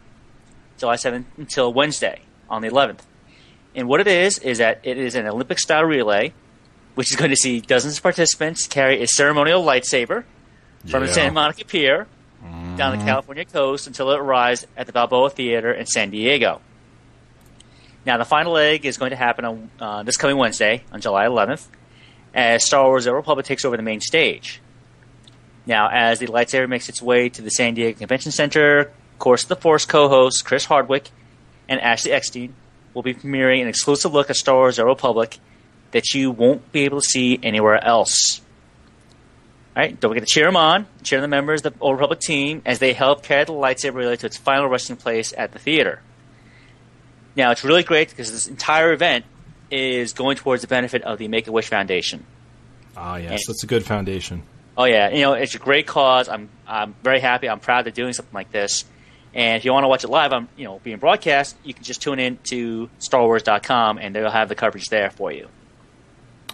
July 0.78 0.96
7th 0.96 1.24
until 1.36 1.72
Wednesday 1.72 2.22
on 2.48 2.62
the 2.62 2.68
11th. 2.68 3.00
And 3.74 3.88
what 3.88 4.00
it 4.00 4.06
is 4.06 4.38
is 4.38 4.58
that 4.58 4.80
it 4.82 4.98
is 4.98 5.14
an 5.14 5.26
Olympic-style 5.26 5.84
relay, 5.84 6.32
which 6.94 7.10
is 7.10 7.16
going 7.16 7.30
to 7.30 7.36
see 7.36 7.60
dozens 7.60 7.96
of 7.96 8.02
participants 8.02 8.66
carry 8.66 9.02
a 9.02 9.06
ceremonial 9.06 9.64
lightsaber 9.64 10.24
from 10.90 11.00
the 11.02 11.06
Yeah. 11.06 11.12
Santa 11.12 11.32
Monica 11.32 11.64
Pier 11.64 12.06
down 12.76 12.98
the 12.98 13.04
California 13.04 13.44
coast 13.44 13.86
until 13.86 14.10
it 14.10 14.18
arrives 14.18 14.66
at 14.76 14.86
the 14.86 14.92
Balboa 14.92 15.30
Theater 15.30 15.72
in 15.72 15.86
San 15.86 16.10
Diego. 16.10 16.60
Now, 18.04 18.18
the 18.18 18.24
final 18.24 18.52
leg 18.52 18.84
is 18.84 18.98
going 18.98 19.10
to 19.10 19.16
happen 19.16 19.44
on 19.44 19.70
uh, 19.78 20.02
this 20.02 20.16
coming 20.16 20.36
Wednesday, 20.36 20.82
on 20.92 21.00
July 21.00 21.24
11th, 21.26 21.66
as 22.34 22.64
Star 22.64 22.84
Wars: 22.84 23.04
The 23.04 23.14
Republic 23.14 23.46
takes 23.46 23.64
over 23.64 23.76
the 23.76 23.82
main 23.82 24.00
stage. 24.00 24.60
Now, 25.66 25.88
as 25.88 26.18
the 26.18 26.26
lightsaber 26.26 26.68
makes 26.68 26.88
its 26.88 27.00
way 27.00 27.28
to 27.28 27.40
the 27.42 27.50
San 27.50 27.74
Diego 27.74 27.96
Convention 27.96 28.32
Center, 28.32 28.90
Course 29.20 29.44
of 29.44 29.48
the 29.50 29.56
Force 29.56 29.84
co-hosts 29.84 30.42
Chris 30.42 30.64
Hardwick 30.64 31.10
and 31.68 31.80
Ashley 31.80 32.10
Eckstein 32.10 32.54
will 32.94 33.02
be 33.02 33.14
premiering 33.14 33.62
an 33.62 33.68
exclusive 33.68 34.12
look 34.12 34.30
at 34.30 34.36
Star 34.36 34.54
Wars: 34.56 34.76
The 34.76 34.82
Old 34.82 34.96
Republic 34.98 35.38
that 35.92 36.14
you 36.14 36.30
won't 36.30 36.72
be 36.72 36.84
able 36.84 37.00
to 37.00 37.06
see 37.06 37.38
anywhere 37.42 37.82
else. 37.84 38.40
All 39.76 39.82
right, 39.82 39.98
don't 39.98 40.10
forget 40.10 40.26
to 40.26 40.32
cheer 40.32 40.46
them 40.46 40.56
on, 40.56 40.86
cheer 41.02 41.20
the 41.20 41.28
members 41.28 41.64
of 41.64 41.74
the 41.74 41.80
Old 41.80 41.94
Republic 41.96 42.20
team 42.20 42.62
as 42.66 42.78
they 42.78 42.92
help 42.92 43.22
carry 43.22 43.44
the 43.44 43.52
lightsaber 43.52 43.94
relay 43.94 44.16
to 44.16 44.26
its 44.26 44.36
final 44.36 44.68
resting 44.68 44.96
place 44.96 45.32
at 45.36 45.52
the 45.52 45.58
theater. 45.58 46.00
Now, 47.36 47.50
it's 47.50 47.64
really 47.64 47.82
great 47.82 48.10
because 48.10 48.30
this 48.30 48.46
entire 48.46 48.92
event 48.92 49.24
is 49.70 50.12
going 50.12 50.36
towards 50.36 50.60
the 50.60 50.68
benefit 50.68 51.02
of 51.02 51.18
the 51.18 51.28
Make 51.28 51.46
a 51.46 51.52
Wish 51.52 51.68
Foundation. 51.68 52.26
Ah, 52.96 53.16
yes, 53.16 53.30
And- 53.30 53.40
that's 53.48 53.64
a 53.64 53.66
good 53.66 53.84
foundation. 53.84 54.42
Oh 54.76 54.84
yeah, 54.84 55.10
you 55.10 55.20
know 55.20 55.34
it's 55.34 55.54
a 55.54 55.58
great 55.58 55.86
cause. 55.86 56.30
I'm 56.30 56.48
I'm 56.66 56.94
very 57.02 57.20
happy. 57.20 57.46
I'm 57.46 57.60
proud 57.60 57.84
they're 57.84 57.92
doing 57.92 58.14
something 58.14 58.32
like 58.32 58.50
this. 58.52 58.86
And 59.34 59.56
if 59.56 59.64
you 59.64 59.72
want 59.72 59.84
to 59.84 59.88
watch 59.88 60.04
it 60.04 60.08
live, 60.08 60.32
on 60.32 60.48
you 60.56 60.64
know 60.64 60.80
being 60.82 60.98
broadcast, 60.98 61.56
you 61.64 61.74
can 61.74 61.82
just 61.82 62.02
tune 62.02 62.18
in 62.18 62.38
to 62.44 62.88
StarWars.com 63.00 63.98
and 63.98 64.14
they'll 64.14 64.30
have 64.30 64.48
the 64.48 64.54
coverage 64.54 64.88
there 64.88 65.10
for 65.10 65.32
you. 65.32 65.48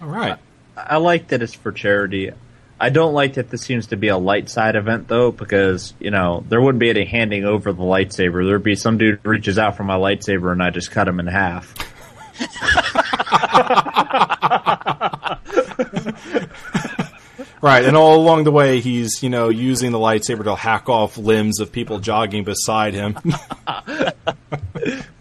All 0.01 0.07
right. 0.07 0.37
I 0.77 0.97
like 0.97 1.29
that 1.29 1.41
it's 1.41 1.53
for 1.53 1.71
charity. 1.71 2.31
I 2.79 2.89
don't 2.89 3.13
like 3.13 3.33
that 3.33 3.49
this 3.49 3.61
seems 3.61 3.87
to 3.87 3.97
be 3.97 4.07
a 4.07 4.17
light 4.17 4.49
side 4.49 4.77
event 4.77 5.09
though, 5.09 5.31
because 5.31 5.93
you 5.99 6.11
know 6.11 6.45
there 6.47 6.61
wouldn't 6.61 6.79
be 6.79 6.89
any 6.89 7.05
handing 7.05 7.43
over 7.43 7.73
the 7.73 7.83
lightsaber. 7.83 8.47
There'd 8.47 8.63
be 8.63 8.75
some 8.75 8.97
dude 8.97 9.19
reaches 9.25 9.59
out 9.59 9.75
for 9.75 9.83
my 9.83 9.97
lightsaber 9.97 10.53
and 10.53 10.63
I 10.63 10.69
just 10.69 10.91
cut 10.91 11.07
him 11.07 11.19
in 11.19 11.27
half. 11.27 11.75
Right, 17.61 17.83
and 17.83 17.97
all 17.97 18.15
along 18.15 18.45
the 18.45 18.51
way, 18.51 18.79
he's 18.79 19.21
you 19.21 19.29
know 19.29 19.49
using 19.49 19.91
the 19.91 19.97
lightsaber 19.97 20.45
to 20.45 20.55
hack 20.55 20.87
off 20.87 21.17
limbs 21.17 21.59
of 21.59 21.71
people 21.71 21.99
jogging 21.99 22.45
beside 22.45 22.93
him. 22.93 23.17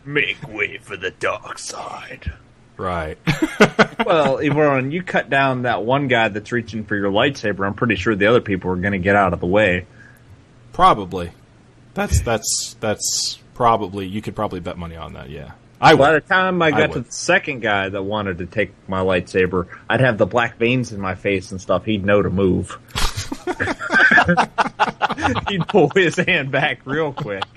Make 0.05 0.47
way 0.49 0.79
for 0.79 0.97
the 0.97 1.11
dark 1.11 1.59
side. 1.59 2.33
right. 2.77 3.19
well, 4.07 4.39
Yvonne, 4.39 4.93
you 4.93 5.03
cut 5.03 5.29
down 5.29 5.63
that 5.63 5.85
one 5.85 6.09
guy 6.09 6.29
that's 6.29 6.53
reaching 6.53 6.85
for 6.85 6.97
your 6.97 7.11
lightsaber. 7.11 7.67
I'm 7.67 7.75
pretty 7.75 7.97
sure 7.97 8.15
the 8.15 8.27
other 8.27 8.41
people 8.41 8.71
are 8.71 8.77
going 8.77 8.93
to 8.93 8.99
get 8.99 9.17
out 9.17 9.33
of 9.33 9.41
the 9.41 9.47
way. 9.47 9.87
Probably. 10.73 11.33
That's 11.95 12.21
that's 12.21 12.77
that's 12.79 13.39
probably 13.55 14.07
you 14.07 14.23
could 14.23 14.37
probably 14.37 14.61
bet 14.61 14.79
money 14.79 14.97
on 14.97 15.15
that. 15.15 15.29
Yeah, 15.29 15.53
I 15.81 15.95
By 15.95 16.13
the 16.13 16.21
time 16.21 16.61
I 16.61 16.71
got 16.71 16.93
to 16.93 17.01
the 17.01 17.13
second 17.13 17.61
guy 17.61 17.89
that 17.89 18.03
wanted 18.03 18.39
to 18.39 18.47
take 18.47 18.73
my 18.89 19.01
lightsaber, 19.01 19.69
I'd 19.89 20.01
have 20.01 20.19
the 20.19 20.27
black 20.27 20.59
veins 20.59 20.93
in 20.93 21.01
my 21.01 21.15
face 21.15 21.53
and 21.53 21.61
stuff. 21.61 21.85
He'd 21.85 22.05
know 22.05 22.21
to 22.21 22.31
move. 22.31 22.79
He'd 25.49 25.67
pull 25.69 25.91
his 25.91 26.17
hand 26.17 26.51
back 26.51 26.81
real 26.85 27.13
quick. 27.13 27.45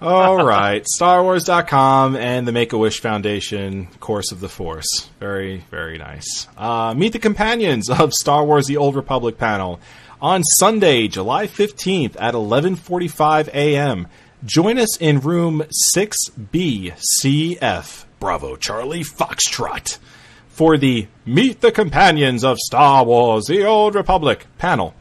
All 0.00 0.44
right, 0.44 0.86
StarWars.com 1.00 2.14
and 2.14 2.46
the 2.46 2.52
Make 2.52 2.72
a 2.72 2.78
Wish 2.78 3.00
Foundation 3.00 3.88
Course 3.98 4.30
of 4.30 4.38
the 4.38 4.48
Force. 4.48 5.10
Very 5.18 5.64
very 5.72 5.98
nice. 5.98 6.46
Uh, 6.56 6.94
meet 6.96 7.12
the 7.12 7.18
companions 7.18 7.90
of 7.90 8.12
Star 8.12 8.44
Wars: 8.44 8.68
The 8.68 8.76
Old 8.76 8.94
Republic 8.94 9.38
panel 9.38 9.80
on 10.22 10.44
Sunday, 10.44 11.08
July 11.08 11.48
fifteenth 11.48 12.16
at 12.16 12.34
eleven 12.34 12.76
forty-five 12.76 13.48
a.m. 13.48 14.06
Join 14.44 14.78
us 14.78 14.96
in 14.98 15.18
room 15.18 15.64
six 15.68 16.28
B 16.28 16.92
CF 17.22 18.04
Bravo 18.20 18.54
Charlie 18.54 19.02
Foxtrot 19.02 19.98
for 20.46 20.78
the 20.78 21.08
Meet 21.26 21.60
the 21.60 21.72
Companions 21.72 22.44
of 22.44 22.56
Star 22.58 23.04
Wars: 23.04 23.46
The 23.46 23.64
Old 23.64 23.96
Republic 23.96 24.46
panel. 24.56 24.94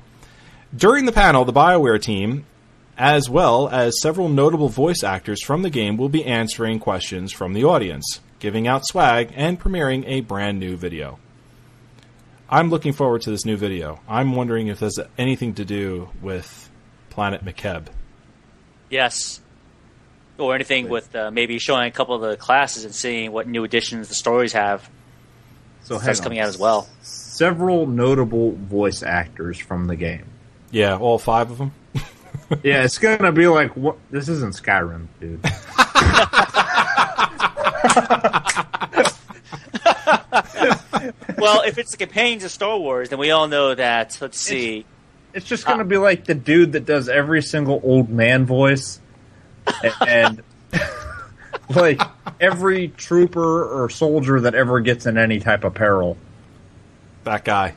During 0.76 1.06
the 1.06 1.12
panel, 1.12 1.46
the 1.46 1.54
BioWare 1.54 2.02
team, 2.02 2.48
as 2.98 3.30
well 3.30 3.70
as 3.70 4.02
several 4.02 4.28
notable 4.28 4.70
voice 4.70 5.04
actors 5.04 5.44
from 5.44 5.62
the 5.62 5.70
game, 5.70 5.98
will 5.98 6.10
be 6.10 6.26
answering 6.26 6.80
questions 6.80 7.32
from 7.32 7.54
the 7.54 7.64
audience, 7.64 8.22
giving 8.40 8.68
out 8.68 8.88
swag, 8.88 9.32
and 9.36 9.60
premiering 9.60 10.04
a 10.08 10.22
brand 10.22 10.60
new 10.60 10.76
video. 10.76 11.20
I'm 12.50 12.72
looking 12.72 12.94
forward 12.94 13.22
to 13.22 13.30
this 13.30 13.46
new 13.46 13.56
video. 13.56 14.00
I'm 14.08 14.34
wondering 14.34 14.66
if 14.66 14.80
there's 14.80 15.00
anything 15.16 15.54
to 15.56 15.66
do 15.66 16.10
with 16.24 16.72
Planet 17.12 17.46
Makeb. 17.46 17.90
Yes. 18.90 19.42
Or 20.38 20.54
anything 20.54 20.88
with 20.88 21.16
uh, 21.16 21.32
maybe 21.32 21.58
showing 21.58 21.88
a 21.88 21.92
couple 21.92 22.16
of 22.16 22.22
the 22.22 22.38
classes 22.38 22.86
and 22.86 22.94
seeing 22.94 23.32
what 23.32 23.48
new 23.48 23.64
additions 23.64 24.08
the 24.08 24.16
stories 24.16 24.54
have. 24.54 24.88
So 25.84 25.98
That's 25.98 26.20
hang 26.20 26.24
coming 26.24 26.40
out 26.40 26.48
as 26.48 26.58
well. 26.58 26.88
Several 27.02 27.88
notable 27.88 28.52
voice 28.52 29.04
actors 29.04 29.58
from 29.58 29.88
the 29.88 29.96
game. 29.96 30.26
Yeah, 30.70 30.98
all 30.98 31.18
five 31.18 31.52
of 31.52 31.58
them. 31.58 31.72
Yeah, 32.64 32.84
it's 32.84 32.98
gonna 32.98 33.34
be 33.34 33.46
like 33.48 33.76
what? 33.76 33.98
This 34.10 34.30
isn't 34.30 34.56
Skyrim, 34.56 35.08
dude. 35.20 35.44
well, 41.38 41.62
if 41.64 41.78
it's 41.78 41.92
the 41.92 41.98
companions 41.98 42.46
of 42.46 42.52
Star 42.52 42.78
Wars, 42.78 43.10
then 43.10 43.20
we 43.20 43.32
all 43.32 43.50
know 43.50 43.76
that. 43.76 44.18
Let's 44.22 44.40
see. 44.40 44.80
It's 44.80 44.88
just 45.46 45.68
uh, 45.68 45.72
gonna 45.72 45.86
be 45.86 45.98
like 45.98 46.26
the 46.26 46.36
dude 46.36 46.74
that 46.74 46.86
does 46.86 47.10
every 47.10 47.42
single 47.42 47.80
old 47.84 48.10
man 48.10 48.46
voice, 48.46 49.00
and 50.06 50.42
like 51.70 52.02
every 52.40 52.90
trooper 52.90 53.84
or 53.84 53.90
soldier 53.90 54.42
that 54.42 54.56
ever 54.56 54.80
gets 54.80 55.06
in 55.06 55.18
any 55.18 55.40
type 55.40 55.64
of 55.64 55.74
peril. 55.74 56.18
That 57.24 57.44
guy, 57.44 57.76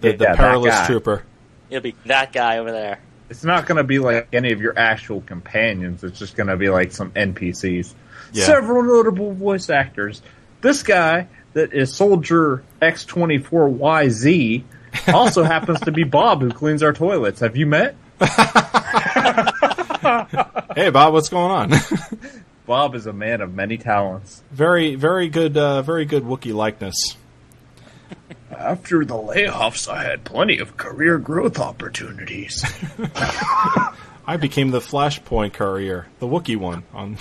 the, 0.00 0.12
the 0.12 0.24
Yeah, 0.24 0.30
that 0.32 0.36
perilous 0.36 0.74
guy. 0.74 0.86
trooper. 0.86 1.22
It'll 1.70 1.82
be 1.82 1.94
that 2.06 2.32
guy 2.32 2.58
over 2.58 2.70
there. 2.72 3.00
It's 3.30 3.44
not 3.44 3.66
gonna 3.66 3.84
be 3.84 3.98
like 3.98 4.28
any 4.32 4.52
of 4.52 4.60
your 4.60 4.78
actual 4.78 5.20
companions. 5.20 6.02
It's 6.04 6.18
just 6.18 6.36
gonna 6.36 6.56
be 6.56 6.68
like 6.70 6.92
some 6.92 7.10
NPCs. 7.12 7.92
Yeah. 8.32 8.44
Several 8.44 8.82
notable 8.82 9.32
voice 9.32 9.70
actors. 9.70 10.22
This 10.60 10.82
guy 10.82 11.28
that 11.54 11.72
is 11.72 11.94
Soldier 11.94 12.62
X 12.80 13.04
twenty 13.04 13.38
four 13.38 13.68
YZ 13.68 14.64
also 15.08 15.42
happens 15.42 15.80
to 15.80 15.92
be 15.92 16.04
Bob 16.04 16.42
who 16.42 16.50
cleans 16.50 16.82
our 16.82 16.92
toilets. 16.92 17.40
Have 17.40 17.56
you 17.56 17.66
met? 17.66 17.96
Hey, 20.74 20.90
Bob, 20.90 21.12
what's 21.12 21.28
going 21.28 21.50
on? 21.50 21.72
Bob 22.66 22.94
is 22.94 23.06
a 23.06 23.12
man 23.12 23.40
of 23.40 23.52
many 23.52 23.78
talents. 23.78 24.42
very, 24.52 24.94
very 24.94 25.28
good, 25.28 25.56
uh, 25.56 25.82
very 25.82 26.04
good 26.04 26.22
Wookiee 26.22 26.54
likeness. 26.54 27.16
After 28.56 29.04
the 29.04 29.14
layoffs, 29.14 29.88
I 29.88 30.04
had 30.04 30.24
plenty 30.24 30.58
of 30.58 30.76
career 30.76 31.18
growth 31.18 31.58
opportunities. 31.58 32.64
I 34.26 34.36
became 34.38 34.70
the 34.70 34.78
Flashpoint 34.80 35.52
courier, 35.54 36.06
the 36.20 36.26
Wookiee 36.26 36.56
one. 36.56 36.84
On. 36.94 37.18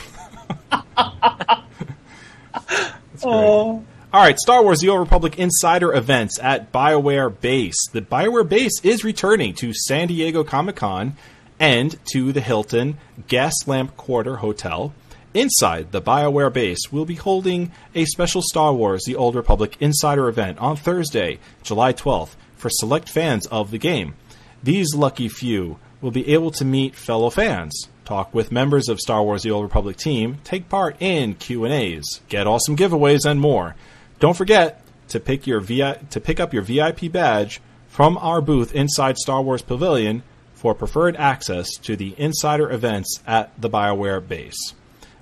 That's 3.12 3.24
great. 3.24 3.82
All 4.14 4.22
right, 4.22 4.40
Star 4.40 4.64
Wars: 4.64 4.80
The 4.80 4.88
Old 4.88 5.02
Republic 5.02 5.38
Insider 5.38 5.94
events 5.94 6.40
at 6.40 6.72
BioWare 6.72 7.42
Base. 7.42 7.76
The 7.92 8.02
BioWare 8.02 8.48
Base 8.48 8.80
is 8.82 9.04
returning 9.04 9.54
to 9.56 9.74
San 9.74 10.08
Diego 10.08 10.46
Comic 10.46 10.78
Con 10.78 11.18
and 11.60 12.00
to 12.14 12.32
the 12.32 12.40
Hilton 12.40 12.98
Gaslamp 13.28 13.98
Quarter 13.98 14.38
Hotel. 14.38 14.94
Inside 15.34 15.92
the 15.92 16.02
BioWare 16.02 16.54
base, 16.54 16.90
we'll 16.90 17.04
be 17.04 17.16
holding 17.16 17.74
a 17.94 18.06
special 18.06 18.42
Star 18.42 18.74
Wars 18.74 19.04
The 19.06 19.18
Old 19.18 19.36
Republic 19.36 19.76
Insider 19.82 20.30
event 20.30 20.58
on 20.60 20.78
Thursday, 20.78 21.40
July 21.62 21.92
12th, 21.92 22.38
for 22.56 22.70
select 22.70 23.10
fans 23.10 23.46
of 23.48 23.72
the 23.72 23.78
game. 23.78 24.16
These 24.64 24.96
lucky 24.96 25.28
few 25.28 25.80
will 26.00 26.12
be 26.12 26.34
able 26.34 26.52
to 26.52 26.64
meet 26.64 26.96
fellow 26.96 27.30
fans, 27.30 27.90
talk 28.06 28.34
with 28.34 28.54
members 28.54 28.88
of 28.88 29.02
Star 29.02 29.22
Wars 29.22 29.44
The 29.44 29.52
Old 29.52 29.64
Republic 29.64 29.98
team, 29.98 30.38
take 30.46 30.70
part 30.70 30.96
in 31.02 31.34
Q&As, 31.34 32.22
get 32.30 32.48
awesome 32.48 32.78
giveaways 32.78 33.26
and 33.26 33.42
more. 33.42 33.76
Don't 34.20 34.36
forget 34.36 34.82
to 35.10 35.20
pick 35.20 35.46
your 35.48 35.60
VI- 35.60 36.00
to 36.10 36.20
pick 36.20 36.40
up 36.40 36.54
your 36.54 36.64
VIP 36.64 37.12
badge 37.12 37.62
from 37.88 38.18
our 38.18 38.42
booth 38.42 38.74
inside 38.74 39.18
Star 39.18 39.42
Wars 39.42 39.62
Pavilion 39.62 40.24
for 40.54 40.74
preferred 40.74 41.16
access 41.16 41.70
to 41.84 41.96
the 41.96 42.16
insider 42.18 42.72
events 42.72 43.22
at 43.28 43.52
the 43.62 43.70
BioWare 43.70 44.28
base. 44.28 44.74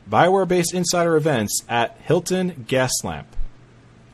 BioWare 0.09 0.47
base 0.47 0.73
insider 0.73 1.15
events 1.15 1.63
at 1.67 1.97
Hilton 2.01 2.65
Gaslamp. 2.67 3.25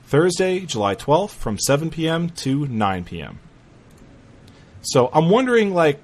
Thursday, 0.05 0.61
July 0.61 0.95
12th 0.95 1.31
from 1.31 1.57
7 1.59 1.89
p.m. 1.89 2.29
to 2.29 2.67
9 2.67 3.03
p.m. 3.03 3.39
So 4.81 5.09
I'm 5.13 5.29
wondering, 5.29 5.73
like, 5.73 5.99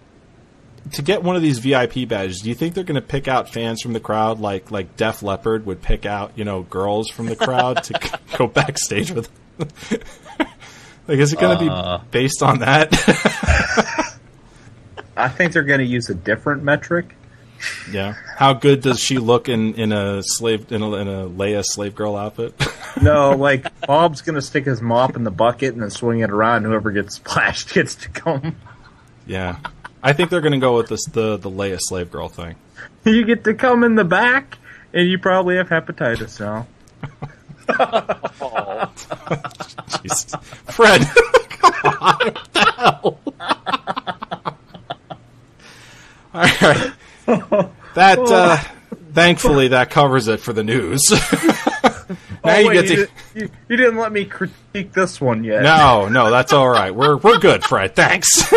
to 0.93 1.01
get 1.01 1.23
one 1.23 1.35
of 1.35 1.41
these 1.41 1.59
VIP 1.59 2.07
badges, 2.07 2.41
do 2.41 2.49
you 2.49 2.55
think 2.55 2.73
they're 2.73 2.83
going 2.83 2.95
to 2.95 3.01
pick 3.07 3.27
out 3.27 3.49
fans 3.49 3.81
from 3.81 3.93
the 3.93 3.99
crowd, 3.99 4.39
like 4.39 4.71
like 4.71 4.95
Def 4.97 5.21
Leppard 5.23 5.65
would 5.65 5.81
pick 5.81 6.05
out, 6.05 6.31
you 6.35 6.43
know, 6.45 6.61
girls 6.63 7.09
from 7.09 7.25
the 7.27 7.35
crowd 7.35 7.83
to 7.85 7.99
c- 8.01 8.15
go 8.37 8.47
backstage 8.47 9.11
with? 9.11 9.29
them? 9.57 9.69
like, 11.07 11.19
is 11.19 11.33
it 11.33 11.39
going 11.39 11.57
to 11.57 11.71
Uh. 11.71 11.97
be 11.99 12.03
based 12.11 12.43
on 12.43 12.59
that? 12.59 12.89
I 15.15 15.29
think 15.29 15.53
they're 15.53 15.63
going 15.63 15.79
to 15.79 15.85
use 15.85 16.09
a 16.09 16.15
different 16.15 16.63
metric. 16.63 17.15
yeah. 17.91 18.13
How 18.37 18.53
good 18.53 18.81
does 18.81 18.99
she 18.99 19.17
look 19.17 19.49
in 19.49 19.73
in 19.73 19.91
a 19.91 20.21
slave 20.23 20.71
in 20.71 20.83
a, 20.83 20.93
in 20.95 21.07
a 21.07 21.27
Leia 21.27 21.63
slave 21.65 21.95
girl 21.95 22.15
outfit? 22.15 22.53
No, 23.01 23.31
like 23.31 23.65
Bob's 23.87 24.21
going 24.21 24.35
to 24.35 24.41
stick 24.43 24.65
his 24.65 24.79
mop 24.81 25.15
in 25.15 25.23
the 25.23 25.31
bucket 25.31 25.73
and 25.73 25.81
then 25.81 25.89
swing 25.89 26.19
it 26.19 26.29
around. 26.29 26.65
Whoever 26.65 26.91
gets 26.91 27.15
splashed 27.15 27.73
gets 27.73 27.95
to 27.95 28.09
come. 28.09 28.55
yeah. 29.25 29.57
I 30.03 30.13
think 30.13 30.29
they're 30.29 30.41
going 30.41 30.53
to 30.53 30.59
go 30.59 30.77
with 30.77 30.89
this 30.89 31.03
the 31.05 31.37
the 31.37 31.49
Leia 31.49 31.77
slave 31.79 32.11
girl 32.11 32.29
thing. 32.29 32.55
You 33.05 33.23
get 33.25 33.43
to 33.45 33.53
come 33.53 33.85
in 33.85 33.95
the 33.95 34.03
back, 34.03 34.57
and 34.93 35.07
you 35.09 35.17
probably 35.17 35.55
have 35.55 35.69
hepatitis 35.69 36.41
now. 36.41 36.67
Jesus. 40.03 40.25
Fred, 40.65 41.01
come 41.49 41.73
on. 42.01 42.17
What 42.17 42.53
the 42.53 42.73
hell? 42.77 43.19
All 46.33 46.43
right. 46.43 46.91
That, 47.95 48.19
uh, 48.19 48.57
thankfully, 49.13 49.69
that 49.69 49.89
covers 49.89 50.27
it 50.27 50.39
for 50.41 50.51
the 50.53 50.63
news. 50.63 51.01
now 51.09 51.17
Oh, 52.43 52.57
you 52.59 52.67
wait, 52.67 52.73
get 52.73 52.81
to. 52.87 52.95
didn't- 52.95 53.11
you, 53.35 53.49
you 53.69 53.77
didn't 53.77 53.97
let 53.97 54.11
me 54.11 54.25
critique 54.25 54.91
this 54.93 55.19
one 55.21 55.43
yet. 55.45 55.63
No, 55.63 56.07
no, 56.09 56.29
that's 56.29 56.51
all 56.53 56.67
right. 56.69 56.93
We're 56.93 57.15
we're 57.17 57.39
good, 57.39 57.63
Fred. 57.63 57.95
Thanks. 57.95 58.53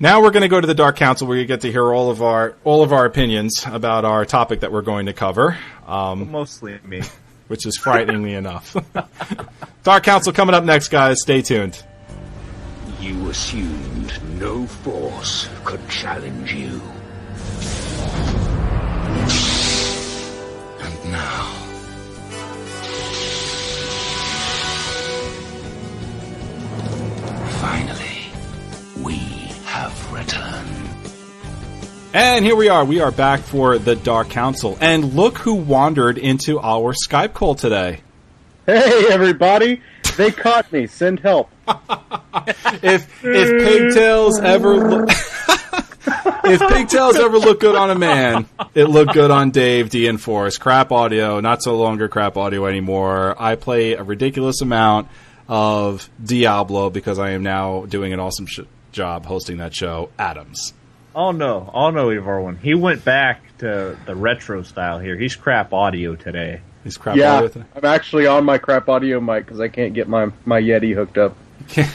Now 0.00 0.20
we're 0.22 0.30
going 0.30 0.42
to 0.42 0.48
go 0.48 0.60
to 0.60 0.66
the 0.66 0.74
Dark 0.74 0.96
Council, 0.96 1.26
where 1.28 1.36
you 1.36 1.44
get 1.46 1.62
to 1.62 1.70
hear 1.70 1.92
all 1.92 2.10
of 2.10 2.22
our 2.22 2.54
all 2.64 2.82
of 2.82 2.92
our 2.92 3.04
opinions 3.04 3.64
about 3.66 4.04
our 4.04 4.24
topic 4.24 4.60
that 4.60 4.72
we're 4.72 4.82
going 4.82 5.06
to 5.06 5.12
cover. 5.12 5.56
Um, 5.86 6.30
Mostly 6.30 6.78
me. 6.84 7.02
which 7.48 7.66
is 7.66 7.76
frightening 7.76 8.22
me 8.22 8.34
enough. 8.34 8.76
Dark 9.82 10.04
Council 10.04 10.32
coming 10.32 10.54
up 10.54 10.64
next, 10.64 10.88
guys. 10.88 11.20
Stay 11.20 11.42
tuned. 11.42 11.82
You 13.00 13.28
assumed 13.30 14.12
no 14.38 14.66
force 14.66 15.48
could 15.64 15.86
challenge 15.88 16.52
you. 16.54 16.80
And 32.22 32.44
here 32.44 32.54
we 32.54 32.68
are. 32.68 32.84
We 32.84 33.00
are 33.00 33.10
back 33.10 33.40
for 33.40 33.78
the 33.78 33.96
Dark 33.96 34.28
Council. 34.30 34.78
And 34.80 35.14
look 35.14 35.38
who 35.38 35.54
wandered 35.54 36.18
into 36.18 36.60
our 36.60 36.94
Skype 36.94 37.34
call 37.34 37.56
today. 37.56 38.00
Hey, 38.64 39.06
everybody! 39.10 39.82
They 40.16 40.30
caught 40.30 40.70
me. 40.72 40.86
Send 40.86 41.18
help. 41.18 41.50
If 42.80 43.24
if 43.24 43.66
pigtails 43.66 44.40
ever 44.40 44.76
look 44.76 45.08
if 46.44 46.60
pigtails 46.60 47.16
ever 47.16 47.38
look 47.38 47.58
good 47.58 47.74
on 47.74 47.90
a 47.90 47.94
man, 47.96 48.48
it 48.74 48.84
looked 48.84 49.14
good 49.14 49.32
on 49.32 49.50
Dave 49.50 49.90
Dienforce. 49.90 50.60
Crap 50.60 50.92
audio, 50.92 51.40
not 51.40 51.62
so 51.62 51.76
longer 51.76 52.08
crap 52.08 52.36
audio 52.36 52.66
anymore. 52.66 53.34
I 53.36 53.56
play 53.56 53.94
a 53.94 54.02
ridiculous 54.04 54.60
amount 54.62 55.08
of 55.48 56.08
Diablo 56.24 56.88
because 56.88 57.18
I 57.18 57.30
am 57.30 57.42
now 57.42 57.84
doing 57.84 58.12
an 58.12 58.20
awesome 58.20 58.46
sh- 58.46 58.60
job 58.92 59.26
hosting 59.26 59.58
that 59.58 59.74
show. 59.74 60.10
Adams. 60.18 60.72
Oh 61.14 61.32
no, 61.32 61.70
oh 61.72 61.90
no, 61.90 62.08
Evarwyn. 62.08 62.58
He 62.58 62.74
went 62.74 63.04
back 63.04 63.42
to 63.58 63.98
the 64.06 64.14
retro 64.14 64.62
style 64.62 64.98
here. 64.98 65.16
He's 65.16 65.36
crap 65.36 65.72
audio 65.72 66.16
today. 66.16 66.60
He's 66.84 66.96
crap 66.96 67.16
yeah, 67.16 67.34
audio. 67.34 67.48
th- 67.48 67.66
I'm 67.76 67.84
actually 67.84 68.26
on 68.26 68.44
my 68.44 68.58
crap 68.58 68.88
audio 68.88 69.20
mic 69.20 69.44
because 69.44 69.60
I 69.60 69.68
can't 69.68 69.94
get 69.94 70.08
my 70.08 70.30
my 70.44 70.60
Yeti 70.60 70.94
hooked 70.94 71.18
up. 71.18 71.36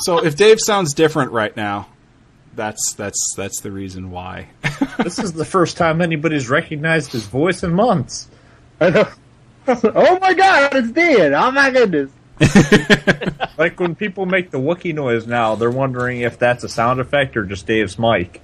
So 0.00 0.24
if 0.24 0.36
Dave 0.36 0.60
sounds 0.60 0.94
different 0.94 1.32
right 1.32 1.54
now, 1.54 1.88
that's 2.54 2.94
that's 2.94 3.34
that's 3.36 3.60
the 3.60 3.70
reason 3.70 4.10
why. 4.10 4.48
This 4.98 5.18
is 5.18 5.32
the 5.32 5.46
first 5.46 5.76
time 5.78 6.02
anybody's 6.02 6.50
recognized 6.50 7.12
his 7.12 7.24
voice 7.26 7.62
in 7.62 7.72
months. 7.72 8.28
I 8.80 8.90
know. 8.90 9.08
oh 9.66 10.18
my 10.20 10.34
god, 10.34 10.74
it's 10.74 10.90
Dan! 10.90 11.32
Oh 11.34 11.50
my 11.50 11.70
goodness! 11.70 12.10
Like 13.60 13.78
when 13.78 13.94
people 13.94 14.24
make 14.24 14.50
the 14.50 14.58
Wookiee 14.58 14.94
noise 14.94 15.26
now, 15.26 15.54
they're 15.54 15.70
wondering 15.70 16.22
if 16.22 16.38
that's 16.38 16.64
a 16.64 16.68
sound 16.68 16.98
effect 16.98 17.36
or 17.36 17.44
just 17.44 17.66
Dave's 17.66 17.98
mic. 17.98 18.40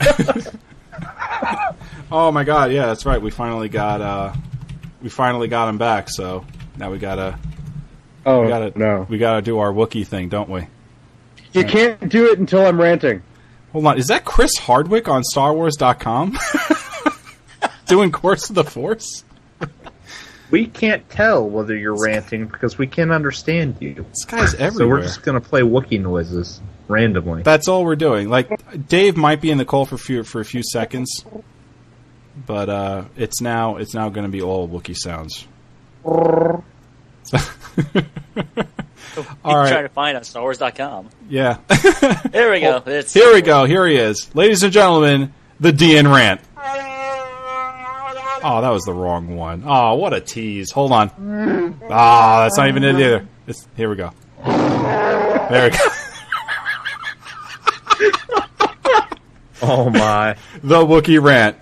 oh 2.12 2.30
my 2.30 2.44
god, 2.44 2.70
yeah, 2.70 2.86
that's 2.86 3.04
right. 3.04 3.20
We 3.20 3.32
finally 3.32 3.68
got 3.68 4.00
uh 4.00 4.32
we 5.02 5.08
finally 5.08 5.48
got 5.48 5.68
him 5.68 5.76
back, 5.78 6.08
so 6.08 6.46
now 6.76 6.92
we 6.92 6.98
gotta 6.98 7.36
Oh 8.24 8.42
we 8.42 8.48
gotta 8.48 8.78
no, 8.78 9.06
we 9.08 9.18
gotta 9.18 9.42
do 9.42 9.58
our 9.58 9.72
Wookiee 9.72 10.06
thing, 10.06 10.28
don't 10.28 10.48
we? 10.48 10.68
you 11.52 11.64
can't 11.64 12.08
do 12.08 12.30
it 12.30 12.38
until 12.38 12.64
I'm 12.64 12.80
ranting. 12.80 13.24
Hold 13.72 13.86
on, 13.86 13.98
is 13.98 14.06
that 14.06 14.24
Chris 14.24 14.56
Hardwick 14.56 15.08
on 15.08 15.24
StarWars.com? 15.34 16.38
Doing 17.86 18.12
Course 18.12 18.48
of 18.50 18.54
the 18.54 18.62
Force? 18.62 19.24
We 20.50 20.66
can't 20.66 21.08
tell 21.10 21.48
whether 21.48 21.76
you're 21.76 22.00
ranting 22.00 22.46
because 22.46 22.76
we 22.76 22.86
can't 22.86 23.12
understand 23.12 23.76
you. 23.80 24.06
This 24.08 24.24
guy's 24.24 24.54
everywhere. 24.54 24.72
So 24.72 24.88
we're 24.88 25.02
just 25.02 25.22
gonna 25.22 25.40
play 25.40 25.62
Wookie 25.62 26.00
noises 26.00 26.60
randomly. 26.90 27.42
That's 27.42 27.68
all 27.68 27.84
we're 27.84 27.96
doing. 27.96 28.28
Like 28.28 28.50
Dave 28.88 29.16
might 29.16 29.40
be 29.40 29.50
in 29.50 29.58
the 29.58 29.64
call 29.64 29.86
for 29.86 29.94
a 29.94 29.98
few 29.98 30.24
for 30.24 30.40
a 30.40 30.44
few 30.44 30.62
seconds, 30.62 31.24
but 32.46 32.68
uh, 32.68 33.04
it's 33.16 33.40
now 33.40 33.76
it's 33.76 33.94
now 33.94 34.08
going 34.10 34.26
to 34.26 34.30
be 34.30 34.42
all 34.42 34.68
Wookie 34.68 34.96
sounds. 34.96 35.46
all 36.04 36.12
right. 36.14 36.64
Keep 39.14 39.44
right. 39.44 39.68
trying 39.68 39.82
to 39.82 39.88
find 39.88 40.16
on 40.16 40.22
StarWars.com. 40.22 41.08
Yeah. 41.28 41.58
here 42.32 42.50
we 42.52 42.60
go. 42.60 42.82
It's, 42.86 43.12
Here 43.12 43.32
we 43.32 43.42
go. 43.42 43.64
Here 43.64 43.86
he 43.86 43.96
is, 43.96 44.34
ladies 44.34 44.62
and 44.62 44.72
gentlemen, 44.72 45.32
the 45.58 45.72
DN 45.72 46.12
rant. 46.12 46.40
Oh, 48.42 48.60
that 48.62 48.70
was 48.70 48.84
the 48.84 48.94
wrong 48.94 49.36
one. 49.36 49.64
Oh, 49.66 49.94
what 49.96 50.14
a 50.14 50.20
tease. 50.20 50.70
Hold 50.72 50.92
on. 50.92 51.78
Ah, 51.90 52.42
that's 52.42 52.56
not 52.56 52.68
even 52.68 52.84
it 52.84 52.94
either. 52.96 53.26
It's, 53.46 53.66
here 53.76 53.90
we 53.90 53.96
go. 53.96 54.12
There 54.44 55.70
we 55.70 55.76
go. 55.76 55.78
oh 59.62 59.90
my! 59.90 60.36
the 60.62 60.78
Wookie 60.78 61.22
rant. 61.22 61.56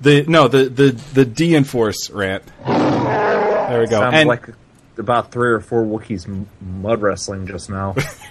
The 0.00 0.24
no, 0.26 0.48
the 0.48 0.68
the 0.70 0.92
the 1.12 1.26
Dienforce 1.26 2.14
rant. 2.14 2.44
There 2.66 3.80
we 3.80 3.86
go. 3.86 4.00
Sounds 4.00 4.14
and 4.14 4.28
like 4.28 4.48
about 4.96 5.32
three 5.32 5.50
or 5.50 5.60
four 5.60 5.84
Wookiees 5.84 6.26
m- 6.26 6.46
mud 6.60 7.02
wrestling 7.02 7.46
just 7.46 7.68
now. 7.68 7.94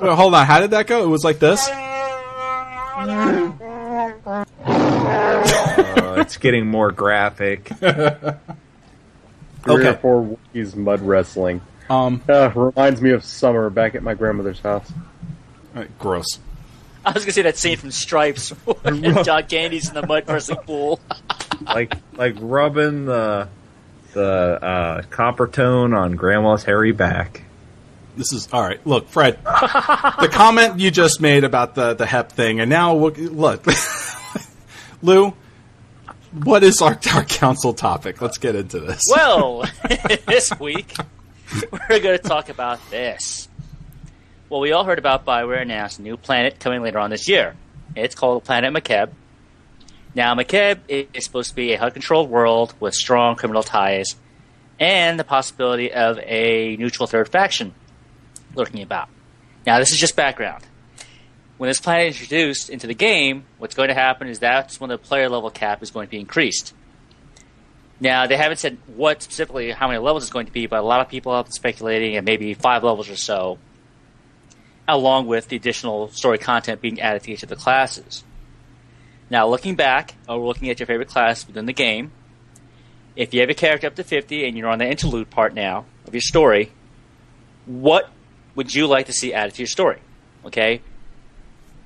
well, 0.00 0.16
hold 0.16 0.34
on. 0.34 0.46
How 0.46 0.60
did 0.60 0.70
that 0.70 0.86
go? 0.86 1.02
It 1.02 1.08
was 1.08 1.24
like 1.24 1.38
this. 1.38 1.68
Uh, 2.98 4.44
it's 6.18 6.36
getting 6.36 6.66
more 6.66 6.90
graphic. 6.90 7.68
Three 7.78 7.94
Okay. 9.66 9.88
or 9.88 9.94
four 9.94 10.38
Wookiees 10.54 10.74
mud 10.76 11.00
wrestling. 11.02 11.60
Um, 11.90 12.22
Uh, 12.28 12.50
reminds 12.54 13.00
me 13.00 13.10
of 13.10 13.24
summer 13.24 13.70
back 13.70 13.94
at 13.94 14.02
my 14.02 14.14
grandmother's 14.14 14.60
house. 14.60 14.90
all 15.74 15.82
right, 15.82 15.98
gross. 15.98 16.38
I 17.04 17.12
was 17.12 17.24
gonna 17.24 17.32
say 17.32 17.42
that 17.42 17.56
scene 17.56 17.76
from 17.76 17.90
Stripes 17.90 18.50
when 18.82 19.02
John 19.24 19.44
Candy's 19.46 19.88
in 19.88 19.94
the 19.94 20.06
mud 20.06 20.24
wrestling 20.28 20.58
pool. 20.66 21.00
like 21.66 21.94
like 22.14 22.34
rubbing 22.40 23.04
the 23.06 23.48
the 24.12 24.58
uh, 24.62 25.02
Coppertone 25.02 25.96
on 25.96 26.12
Grandma's 26.16 26.64
hairy 26.64 26.92
back. 26.92 27.42
This 28.18 28.32
is 28.32 28.48
all 28.52 28.62
right. 28.62 28.84
Look, 28.84 29.08
Fred, 29.08 29.38
the 29.44 30.28
comment 30.32 30.80
you 30.80 30.90
just 30.90 31.20
made 31.20 31.44
about 31.44 31.76
the 31.76 31.94
the 31.94 32.04
Hep 32.04 32.32
thing, 32.32 32.58
and 32.58 32.68
now 32.68 32.96
look, 32.96 33.16
look 33.16 33.64
Lou. 35.02 35.32
What 36.32 36.64
is 36.64 36.82
our, 36.82 36.98
our 37.14 37.24
council 37.24 37.72
topic? 37.74 38.20
Let's 38.20 38.38
get 38.38 38.56
into 38.56 38.80
this. 38.80 39.04
Well, 39.08 39.64
this 40.26 40.50
week 40.58 40.94
we're 41.70 42.00
going 42.00 42.18
to 42.18 42.22
talk 42.22 42.48
about 42.48 42.80
this. 42.90 43.48
Well, 44.50 44.58
we 44.60 44.72
all 44.72 44.82
heard 44.82 44.98
about 44.98 45.24
Bioware 45.24 45.62
announced 45.62 46.00
a 46.00 46.02
new 46.02 46.16
planet 46.16 46.58
coming 46.58 46.82
later 46.82 46.98
on 46.98 47.10
this 47.10 47.28
year. 47.28 47.54
It's 47.94 48.16
called 48.16 48.42
Planet 48.42 48.74
Makeb. 48.74 49.10
Now, 50.16 50.34
Makeb 50.34 50.80
is 50.88 51.24
supposed 51.24 51.50
to 51.50 51.54
be 51.54 51.72
a 51.72 51.78
Hutt-controlled 51.78 52.28
world 52.28 52.74
with 52.80 52.94
strong 52.94 53.36
criminal 53.36 53.62
ties 53.62 54.16
and 54.80 55.20
the 55.20 55.24
possibility 55.24 55.92
of 55.92 56.18
a 56.18 56.76
neutral 56.76 57.06
third 57.06 57.28
faction 57.28 57.74
lurking 58.58 58.82
about. 58.82 59.08
Now, 59.66 59.78
this 59.78 59.92
is 59.92 59.98
just 59.98 60.16
background. 60.16 60.64
When 61.56 61.68
this 61.68 61.80
planet 61.80 62.08
is 62.08 62.20
introduced 62.20 62.70
into 62.70 62.86
the 62.86 62.94
game, 62.94 63.44
what's 63.58 63.74
going 63.74 63.88
to 63.88 63.94
happen 63.94 64.28
is 64.28 64.38
that's 64.38 64.80
when 64.80 64.90
the 64.90 64.98
player 64.98 65.28
level 65.28 65.50
cap 65.50 65.82
is 65.82 65.90
going 65.90 66.06
to 66.06 66.10
be 66.10 66.20
increased. 66.20 66.74
Now, 68.00 68.26
they 68.26 68.36
haven't 68.36 68.58
said 68.58 68.78
what 68.86 69.22
specifically, 69.22 69.72
how 69.72 69.88
many 69.88 69.98
levels 69.98 70.22
it's 70.22 70.32
going 70.32 70.46
to 70.46 70.52
be, 70.52 70.66
but 70.66 70.78
a 70.78 70.82
lot 70.82 71.00
of 71.00 71.08
people 71.08 71.34
have 71.34 71.46
been 71.46 71.52
speculating 71.52 72.16
at 72.16 72.24
maybe 72.24 72.54
five 72.54 72.84
levels 72.84 73.10
or 73.10 73.16
so, 73.16 73.58
along 74.86 75.26
with 75.26 75.48
the 75.48 75.56
additional 75.56 76.08
story 76.08 76.38
content 76.38 76.80
being 76.80 77.00
added 77.00 77.24
to 77.24 77.32
each 77.32 77.42
of 77.42 77.48
the 77.48 77.56
classes. 77.56 78.22
Now, 79.30 79.48
looking 79.48 79.74
back, 79.74 80.14
oh, 80.28 80.38
or 80.38 80.46
looking 80.46 80.70
at 80.70 80.78
your 80.78 80.86
favorite 80.86 81.08
class 81.08 81.46
within 81.46 81.66
the 81.66 81.72
game, 81.72 82.12
if 83.16 83.34
you 83.34 83.40
have 83.40 83.50
a 83.50 83.54
character 83.54 83.88
up 83.88 83.96
to 83.96 84.04
50 84.04 84.46
and 84.46 84.56
you're 84.56 84.68
on 84.68 84.78
the 84.78 84.86
interlude 84.88 85.28
part 85.28 85.52
now 85.52 85.84
of 86.06 86.14
your 86.14 86.20
story, 86.20 86.70
what 87.66 88.08
would 88.58 88.74
you 88.74 88.88
like 88.88 89.06
to 89.06 89.12
see 89.12 89.32
added 89.32 89.54
to 89.54 89.62
your 89.62 89.68
story? 89.68 90.00
Okay? 90.44 90.82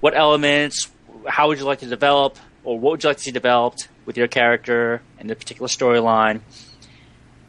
What 0.00 0.16
elements, 0.16 0.88
how 1.28 1.48
would 1.48 1.58
you 1.58 1.66
like 1.66 1.80
to 1.80 1.86
develop, 1.86 2.38
or 2.64 2.80
what 2.80 2.92
would 2.92 3.02
you 3.02 3.10
like 3.10 3.18
to 3.18 3.22
see 3.22 3.30
developed 3.30 3.88
with 4.06 4.16
your 4.16 4.26
character 4.26 5.02
and 5.18 5.28
the 5.28 5.36
particular 5.36 5.68
storyline? 5.68 6.40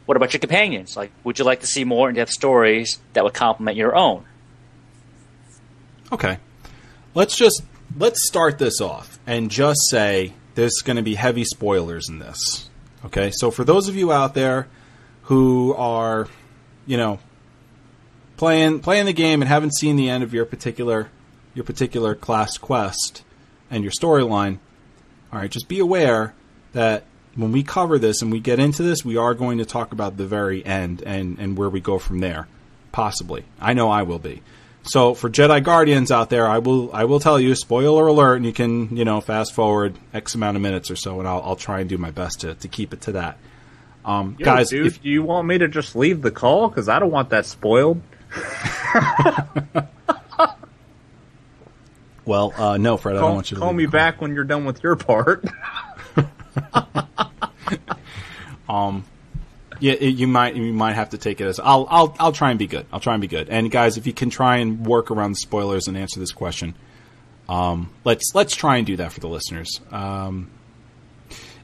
What 0.06 0.18
about 0.18 0.34
your 0.34 0.42
companions? 0.42 0.98
Like, 0.98 1.14
would 1.24 1.40
you 1.40 1.46
like 1.46 1.62
to 1.62 1.68
see 1.68 1.86
more 1.86 2.10
in-depth 2.10 2.32
stories 2.32 3.00
that 3.14 3.24
would 3.24 3.34
complement 3.34 3.78
your 3.78 3.96
own? 3.96 4.26
Okay. 6.12 6.38
Let's 7.16 7.38
just 7.38 7.64
let's 7.98 8.28
start 8.28 8.58
this 8.58 8.82
off 8.82 9.20
and 9.26 9.50
just 9.50 9.80
say 9.90 10.34
there's 10.56 10.82
going 10.84 10.98
to 10.98 11.02
be 11.02 11.16
heavy 11.16 11.46
spoilers 11.46 12.10
in 12.10 12.20
this. 12.20 12.70
Okay? 13.06 13.32
So 13.32 13.52
for 13.52 13.64
those 13.64 13.88
of 13.88 13.96
you 13.96 14.12
out 14.12 14.34
there 14.34 14.68
who 15.24 15.74
are, 15.76 16.28
you 16.86 16.98
know, 16.98 17.20
playing 18.44 18.82
playing 18.82 19.06
the 19.06 19.14
game 19.14 19.42
and 19.42 19.48
haven't 19.48 19.74
seen 19.74 19.96
the 19.96 20.10
end 20.10 20.22
of 20.22 20.34
your 20.34 20.44
particular 20.44 21.10
your 21.54 21.64
particular 21.64 22.14
class 22.14 22.58
quest 22.58 23.24
and 23.72 23.84
your 23.84 23.92
storyline, 23.92 24.58
all 25.32 25.40
right, 25.40 25.50
just 25.50 25.70
be 25.70 25.80
aware 25.80 26.34
that 26.74 27.06
when 27.36 27.54
we 27.54 27.64
cover 27.64 27.98
this 27.98 28.22
and 28.22 28.34
we 28.34 28.42
get 28.42 28.60
into 28.60 28.84
this, 28.84 29.06
we 29.06 29.16
are 29.16 29.34
going 29.34 29.60
to 29.60 29.66
talk 29.66 29.94
about 29.94 30.18
the 30.18 30.28
very 30.28 30.66
end 30.66 31.02
and, 31.06 31.40
and 31.40 31.58
where 31.58 31.70
we 31.70 31.80
go 31.80 31.98
from 31.98 32.20
there. 32.20 32.48
Possibly. 32.92 33.46
I 33.62 33.74
know 33.74 33.90
I 33.90 34.04
will 34.04 34.20
be. 34.20 34.42
So 34.84 35.14
for 35.14 35.30
Jedi 35.30 35.64
Guardians 35.64 36.12
out 36.12 36.30
there, 36.30 36.46
I 36.46 36.58
will 36.58 36.92
I 36.94 37.06
will 37.06 37.22
tell 37.22 37.40
you, 37.40 37.56
spoiler 37.56 38.08
alert, 38.08 38.36
and 38.36 38.46
you 38.46 38.52
can, 38.52 38.98
you 38.98 39.06
know, 39.06 39.22
fast 39.22 39.54
forward 39.54 39.96
X 40.14 40.36
amount 40.36 40.58
of 40.58 40.62
minutes 40.62 40.92
or 40.92 40.98
so 40.98 41.20
and 41.20 41.30
I'll 41.30 41.42
I'll 41.42 41.56
try 41.56 41.80
and 41.80 41.90
do 41.90 41.98
my 41.98 42.12
best 42.12 42.42
to, 42.42 42.56
to 42.56 42.68
keep 42.68 42.94
it 42.94 43.00
to 43.02 43.14
that. 43.14 43.38
Um, 44.04 44.36
Yo, 44.38 44.44
guys, 44.44 44.70
dude, 44.70 44.88
if, 44.88 45.02
do 45.02 45.08
you 45.08 45.24
want 45.24 45.48
me 45.48 45.60
to 45.60 45.70
just 45.70 45.96
leave 45.96 46.22
the 46.22 46.32
call? 46.32 46.68
Because 46.68 46.90
I 46.90 47.00
don't 47.00 47.12
want 47.12 47.30
that 47.30 47.46
spoiled. 47.46 48.02
well, 52.26 52.54
uh, 52.58 52.78
no, 52.78 52.98
Fred, 52.98 53.16
I 53.16 53.20
don't 53.20 53.36
want 53.36 53.52
you 53.52 53.56
to 53.56 53.62
call 53.62 53.74
me 53.74 53.86
back 53.86 54.22
when 54.22 54.34
you're 54.36 54.44
done 54.44 54.66
with 54.66 54.84
your 54.84 54.96
part. 54.96 55.46
Um, 58.74 59.06
yeah, 59.80 59.94
it, 59.94 60.16
you 60.16 60.28
might 60.28 60.56
you 60.56 60.74
might 60.74 60.94
have 60.94 61.12
to 61.12 61.18
take 61.18 61.42
it 61.42 61.46
as 61.46 61.60
I'll 61.60 61.88
I'll 61.90 62.16
I'll 62.20 62.32
try 62.32 62.50
and 62.50 62.60
be 62.60 62.68
good. 62.68 62.86
I'll 62.92 63.00
try 63.00 63.14
and 63.14 63.22
be 63.22 63.28
good. 63.28 63.50
And 63.50 63.70
guys, 63.70 63.98
if 63.98 64.08
you 64.08 64.14
can 64.14 64.30
try 64.30 64.58
and 64.58 64.86
work 64.86 65.12
around 65.12 65.32
the 65.32 65.38
spoilers 65.38 65.88
and 65.88 65.98
answer 65.98 66.20
this 66.20 66.32
question, 66.32 66.74
um, 67.50 67.92
let's 68.04 68.34
let's 68.34 68.56
try 68.56 68.78
and 68.78 68.88
do 68.88 68.96
that 68.98 69.12
for 69.12 69.20
the 69.20 69.28
listeners. 69.28 69.80
Um, 69.92 70.50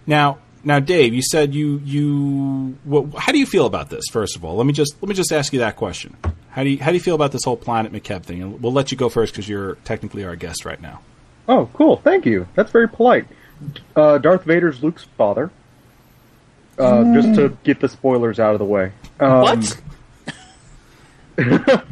now 0.05 0.39
now, 0.69 0.79
Dave, 0.79 1.15
you 1.15 1.23
said 1.23 1.55
you 1.55 1.81
you 1.83 2.77
what, 2.83 3.13
how 3.15 3.31
do 3.31 3.39
you 3.39 3.47
feel 3.47 3.65
about 3.65 3.89
this? 3.89 4.03
First 4.11 4.35
of 4.35 4.45
all, 4.45 4.55
let 4.55 4.67
me 4.67 4.73
just 4.73 4.95
let 5.01 5.09
me 5.09 5.15
just 5.15 5.31
ask 5.31 5.51
you 5.51 5.59
that 5.59 5.75
question. 5.75 6.15
How 6.51 6.63
do 6.63 6.69
you 6.69 6.77
how 6.77 6.91
do 6.91 6.93
you 6.93 6.99
feel 6.99 7.15
about 7.15 7.31
this 7.31 7.43
whole 7.43 7.57
Planet 7.57 7.91
Makeb 7.91 8.21
thing? 8.21 8.43
And 8.43 8.61
we'll 8.61 8.71
let 8.71 8.91
you 8.91 8.97
go 8.97 9.09
first 9.09 9.33
because 9.33 9.49
you're 9.49 9.75
technically 9.83 10.23
our 10.23 10.35
guest 10.35 10.65
right 10.65 10.79
now. 10.79 11.01
Oh, 11.47 11.69
cool. 11.73 11.97
Thank 11.97 12.27
you. 12.27 12.47
That's 12.53 12.71
very 12.71 12.87
polite. 12.87 13.25
Uh, 13.95 14.19
Darth 14.19 14.43
Vader's 14.43 14.83
Luke's 14.83 15.05
father. 15.17 15.49
Uh, 16.77 17.13
Just 17.13 17.33
to 17.35 17.57
get 17.63 17.79
the 17.81 17.89
spoilers 17.89 18.39
out 18.39 18.53
of 18.53 18.59
the 18.59 18.65
way. 18.65 18.93
Um, 19.19 19.41
what? 19.41 19.81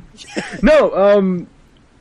No, 0.63 0.95
um, 0.95 1.47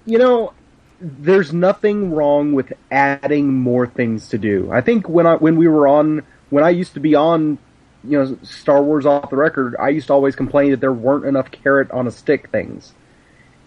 you 0.07 0.19
know, 0.19 0.53
there's 1.01 1.53
nothing 1.53 2.13
wrong 2.13 2.53
with 2.53 2.73
adding 2.91 3.53
more 3.53 3.87
things 3.87 4.29
to 4.31 4.39
do. 4.39 4.71
I 4.73 4.81
think 4.81 5.09
when 5.09 5.27
I 5.27 5.37
when 5.37 5.57
we 5.57 5.69
were 5.69 5.87
on 5.87 6.23
when 6.51 6.65
I 6.65 6.71
used 6.71 6.95
to 6.95 7.01
be 7.01 7.15
on, 7.15 7.59
you 8.05 8.19
know, 8.19 8.39
Star 8.43 8.83
Wars 8.83 9.07
off 9.07 9.31
the 9.31 9.37
record, 9.37 9.77
I 9.79 9.91
used 9.91 10.09
to 10.09 10.13
always 10.13 10.37
complain 10.37 10.71
that 10.71 10.81
there 10.81 10.93
weren't 10.93 11.25
enough 11.25 11.51
carrot 11.51 11.91
on 11.91 12.07
a 12.07 12.11
stick 12.11 12.51
things. 12.51 12.93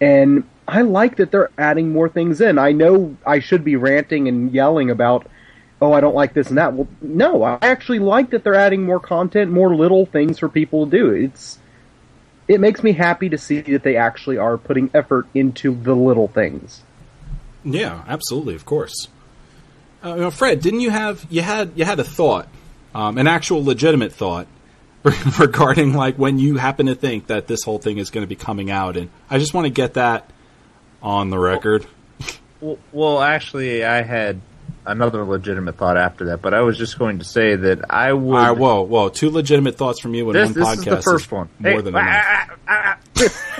And 0.00 0.44
I 0.66 0.82
like 0.82 1.16
that 1.16 1.30
they're 1.30 1.50
adding 1.58 1.92
more 1.92 2.08
things 2.08 2.40
in. 2.40 2.58
I 2.58 2.72
know 2.72 3.16
I 3.26 3.40
should 3.40 3.64
be 3.64 3.76
ranting 3.76 4.28
and 4.28 4.52
yelling 4.52 4.90
about 4.90 5.26
oh, 5.82 5.92
I 5.92 6.00
don't 6.00 6.14
like 6.14 6.34
this 6.34 6.48
and 6.48 6.58
that. 6.58 6.74
Well, 6.74 6.88
no, 7.00 7.42
I 7.42 7.58
actually 7.62 8.00
like 8.00 8.30
that 8.30 8.44
they're 8.44 8.54
adding 8.54 8.84
more 8.84 9.00
content, 9.00 9.50
more 9.50 9.74
little 9.74 10.06
things 10.06 10.38
for 10.38 10.48
people 10.48 10.84
to 10.84 10.90
do. 10.90 11.10
It's 11.10 11.58
it 12.48 12.60
makes 12.60 12.82
me 12.82 12.92
happy 12.92 13.28
to 13.28 13.38
see 13.38 13.60
that 13.60 13.82
they 13.82 13.96
actually 13.96 14.36
are 14.36 14.58
putting 14.58 14.90
effort 14.92 15.26
into 15.34 15.74
the 15.74 15.94
little 15.94 16.28
things. 16.28 16.82
Yeah, 17.64 18.02
absolutely, 18.08 18.54
of 18.54 18.64
course. 18.64 19.08
Uh, 20.02 20.30
Fred, 20.30 20.60
didn't 20.60 20.80
you 20.80 20.90
have 20.90 21.26
you 21.30 21.42
had 21.42 21.72
you 21.76 21.84
had 21.84 22.00
a 22.00 22.04
thought, 22.04 22.48
um, 22.94 23.18
an 23.18 23.26
actual 23.26 23.64
legitimate 23.64 24.12
thought 24.12 24.46
regarding 25.38 25.94
like 25.94 26.16
when 26.16 26.38
you 26.38 26.56
happen 26.56 26.86
to 26.86 26.94
think 26.94 27.28
that 27.28 27.46
this 27.46 27.62
whole 27.64 27.78
thing 27.78 27.98
is 27.98 28.10
going 28.10 28.22
to 28.22 28.28
be 28.28 28.36
coming 28.36 28.70
out, 28.70 28.96
and 28.96 29.10
I 29.28 29.38
just 29.38 29.54
want 29.54 29.66
to 29.66 29.70
get 29.70 29.94
that 29.94 30.30
on 31.02 31.30
the 31.30 31.38
record. 31.38 31.86
Well, 32.60 32.78
well, 32.92 33.20
actually, 33.22 33.84
I 33.84 34.02
had 34.02 34.40
another 34.84 35.24
legitimate 35.24 35.76
thought 35.76 35.96
after 35.96 36.26
that, 36.26 36.42
but 36.42 36.52
I 36.52 36.60
was 36.60 36.76
just 36.76 36.98
going 36.98 37.18
to 37.20 37.24
say 37.24 37.56
that 37.56 37.90
I 37.90 38.12
would. 38.12 38.34
Right, 38.34 38.50
whoa, 38.50 38.82
whoa! 38.82 39.08
Two 39.08 39.30
legitimate 39.30 39.76
thoughts 39.76 40.00
from 40.00 40.14
you 40.14 40.28
in 40.30 40.34
this, 40.34 40.50
one 40.50 40.52
this 40.54 40.66
podcast 40.66 40.78
is 40.78 40.84
the 40.84 41.02
first 41.02 41.32
one. 41.32 41.48
more 41.58 41.72
Hey, 41.72 41.80
than 41.80 41.94
ah, 41.96 41.98
enough. 42.00 42.24
ah, 42.26 42.46
ah, 42.68 42.98
ah. 43.16 43.59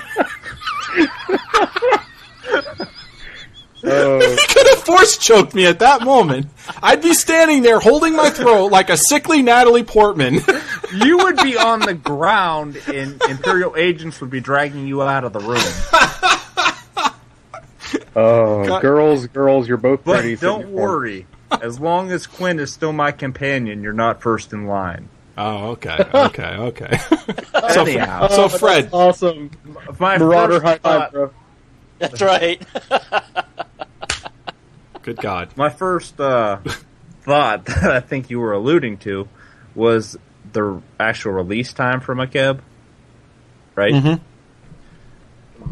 Oh, 3.93 4.37
could 4.49 4.67
have 4.67 4.83
force 4.83 5.17
choked 5.17 5.53
me 5.53 5.65
at 5.65 5.79
that 5.79 6.03
moment. 6.03 6.47
I'd 6.81 7.01
be 7.01 7.13
standing 7.13 7.61
there 7.61 7.79
holding 7.79 8.15
my 8.15 8.29
throat 8.29 8.71
like 8.71 8.89
a 8.89 8.97
sickly 8.97 9.41
Natalie 9.41 9.83
Portman. 9.83 10.39
you 10.95 11.17
would 11.17 11.37
be 11.37 11.57
on 11.57 11.79
the 11.81 11.93
ground, 11.93 12.77
and 12.87 13.21
Imperial 13.29 13.75
agents 13.75 14.21
would 14.21 14.29
be 14.29 14.39
dragging 14.39 14.87
you 14.87 15.01
out 15.01 15.23
of 15.23 15.33
the 15.33 15.39
room. 15.39 15.57
oh, 18.15 18.65
God. 18.67 18.81
girls, 18.81 19.27
girls, 19.27 19.67
you're 19.67 19.77
both 19.77 20.03
But 20.03 20.19
pretty. 20.21 20.35
don't 20.37 20.69
worry. 20.69 21.25
As 21.61 21.79
long 21.79 22.11
as 22.11 22.27
Quinn 22.27 22.59
is 22.59 22.71
still 22.71 22.93
my 22.93 23.11
companion, 23.11 23.83
you're 23.83 23.91
not 23.93 24.21
first 24.21 24.53
in 24.53 24.67
line. 24.67 25.09
oh, 25.37 25.71
okay, 25.71 25.97
okay, 26.13 26.55
okay. 26.57 26.97
so, 27.73 27.81
Anyhow. 27.81 28.27
so 28.27 28.43
oh, 28.45 28.49
Fred, 28.49 28.89
awesome. 28.93 29.51
My 29.99 30.17
Marauder 30.17 30.61
first 30.61 30.65
high 30.65 30.77
five, 30.77 31.11
bro. 31.11 31.33
That's 31.99 32.21
right. 32.21 32.61
Good 35.03 35.17
God, 35.17 35.49
my 35.55 35.69
first 35.69 36.19
uh, 36.19 36.57
thought 37.21 37.65
that 37.65 37.91
I 37.91 37.99
think 37.99 38.29
you 38.29 38.39
were 38.39 38.53
alluding 38.53 38.97
to 38.99 39.27
was 39.75 40.17
the 40.53 40.81
actual 40.99 41.31
release 41.33 41.73
time 41.73 42.01
for 42.01 42.15
Makeb, 42.15 42.59
right? 43.75 43.93
Mhm. 43.93 44.19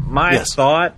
My 0.06 0.32
Yes. 0.34 0.54
thought, 0.54 0.94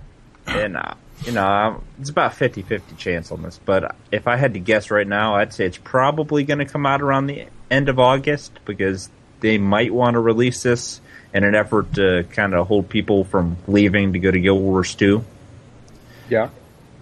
and 0.47 0.77
uh, 0.77 0.95
you 1.25 1.33
know, 1.33 1.83
it's 2.01 2.11
about 2.11 2.33
50-50 2.33 2.97
chance 2.99 3.31
on 3.33 3.43
this, 3.43 3.59
but 3.65 3.95
if 4.11 4.27
I 4.27 4.37
had 4.37 4.55
to 4.55 4.61
guess 4.61 4.91
right 4.91 5.07
now, 5.07 5.37
I'd 5.37 5.53
say 5.53 5.67
it's 5.67 5.79
probably 5.79 6.45
going 6.45 6.59
to 6.59 6.65
come 6.67 6.85
out 6.87 7.01
around 7.03 7.27
the 7.27 7.47
end 7.71 7.89
of 7.89 7.99
August 7.99 8.53
because 8.65 9.09
they 9.41 9.57
might 9.59 9.93
want 9.93 10.15
to 10.15 10.21
release 10.21 10.63
this 10.63 11.01
in 11.33 11.45
an 11.45 11.55
effort 11.55 11.95
to 11.95 12.25
kind 12.33 12.55
of 12.55 12.67
hold 12.67 12.89
people 12.89 13.25
from 13.25 13.57
leaving 13.67 14.13
to 14.13 14.19
go 14.19 14.31
to 14.31 14.39
Guild 14.39 14.61
Wars 14.61 14.95
2. 14.95 15.25
Yeah. 16.29 16.51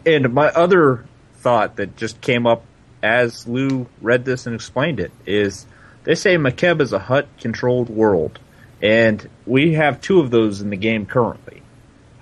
And 0.06 0.32
my 0.32 0.46
other 0.48 1.04
thought 1.40 1.76
that 1.76 1.96
just 1.96 2.20
came 2.20 2.46
up 2.46 2.64
as 3.02 3.46
Lou 3.48 3.86
read 4.00 4.24
this 4.24 4.46
and 4.46 4.54
explained 4.54 5.00
it 5.00 5.10
is 5.26 5.66
they 6.04 6.14
say 6.14 6.36
Makeb 6.36 6.80
is 6.80 6.92
a 6.92 6.98
Hutt 6.98 7.28
controlled 7.38 7.88
world. 7.88 8.38
And 8.82 9.28
we 9.46 9.74
have 9.74 10.00
two 10.00 10.20
of 10.20 10.30
those 10.30 10.60
in 10.60 10.70
the 10.70 10.76
game 10.76 11.04
currently 11.06 11.62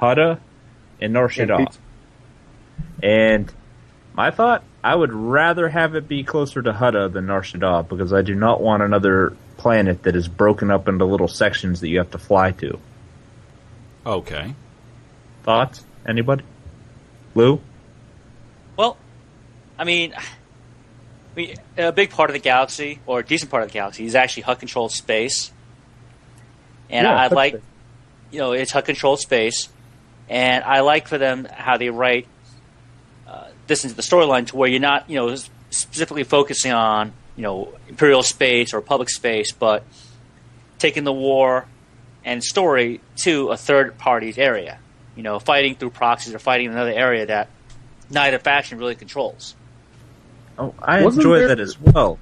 Hutta 0.00 0.40
and 1.00 1.12
Nar 1.12 1.24
And 1.24 1.32
Shaddaa. 1.32 1.76
And 3.02 3.52
my 4.14 4.30
thought, 4.30 4.64
I 4.82 4.94
would 4.94 5.12
rather 5.12 5.68
have 5.68 5.94
it 5.94 6.08
be 6.08 6.24
closer 6.24 6.62
to 6.62 6.72
Hutta 6.72 7.12
than 7.12 7.26
Nar 7.26 7.42
Shaddaa 7.42 7.88
because 7.88 8.12
I 8.12 8.22
do 8.22 8.34
not 8.34 8.60
want 8.60 8.82
another 8.82 9.36
planet 9.56 10.04
that 10.04 10.16
is 10.16 10.28
broken 10.28 10.70
up 10.70 10.88
into 10.88 11.04
little 11.04 11.28
sections 11.28 11.80
that 11.80 11.88
you 11.88 11.98
have 11.98 12.10
to 12.12 12.18
fly 12.18 12.52
to. 12.52 12.78
okay. 14.06 14.54
Thoughts? 15.42 15.84
Anybody? 16.06 16.44
Lou? 17.34 17.60
Well, 18.76 18.96
I 19.78 19.84
mean, 19.84 20.14
I 20.14 20.22
mean, 21.36 21.56
a 21.76 21.92
big 21.92 22.10
part 22.10 22.30
of 22.30 22.34
the 22.34 22.40
galaxy, 22.40 23.00
or 23.06 23.20
a 23.20 23.24
decent 23.24 23.50
part 23.50 23.62
of 23.62 23.68
the 23.68 23.72
galaxy, 23.72 24.04
is 24.04 24.14
actually 24.14 24.42
Hutt 24.42 24.58
controlled 24.58 24.92
space. 24.92 25.52
And 26.90 27.06
Yeah, 27.06 27.14
I 27.14 27.28
like, 27.28 27.54
it. 27.54 27.62
you 28.30 28.38
know, 28.38 28.52
it's 28.52 28.72
Hutt 28.72 28.86
controlled 28.86 29.20
space. 29.20 29.68
And 30.28 30.64
I 30.64 30.80
like 30.80 31.06
for 31.08 31.16
them 31.16 31.46
how 31.50 31.76
they 31.76 31.90
write 31.90 32.26
uh, 33.26 33.46
this 33.66 33.84
into 33.84 33.94
the 33.94 34.02
storyline 34.02 34.46
to 34.48 34.56
where 34.56 34.68
you're 34.68 34.80
not, 34.80 35.08
you 35.08 35.16
know, 35.16 35.36
specifically 35.70 36.24
focusing 36.24 36.72
on, 36.72 37.12
you 37.36 37.42
know, 37.42 37.72
Imperial 37.88 38.22
space 38.22 38.74
or 38.74 38.80
public 38.80 39.08
space, 39.08 39.52
but 39.52 39.84
taking 40.78 41.04
the 41.04 41.12
war 41.12 41.66
and 42.24 42.42
story 42.42 43.00
to 43.16 43.48
a 43.48 43.56
third 43.56 43.96
party's 43.96 44.38
area. 44.38 44.78
You 45.16 45.22
know, 45.22 45.38
fighting 45.38 45.74
through 45.74 45.90
proxies 45.90 46.34
or 46.34 46.38
fighting 46.38 46.66
in 46.66 46.72
another 46.72 46.92
area 46.92 47.26
that 47.26 47.48
neither 48.10 48.38
faction 48.38 48.78
really 48.78 48.94
controls. 48.94 49.54
Oh, 50.58 50.74
I 50.80 51.04
Wasn't 51.04 51.22
enjoy 51.24 51.38
there- 51.40 51.48
that 51.48 51.60
as 51.60 51.78
well. 51.80 52.18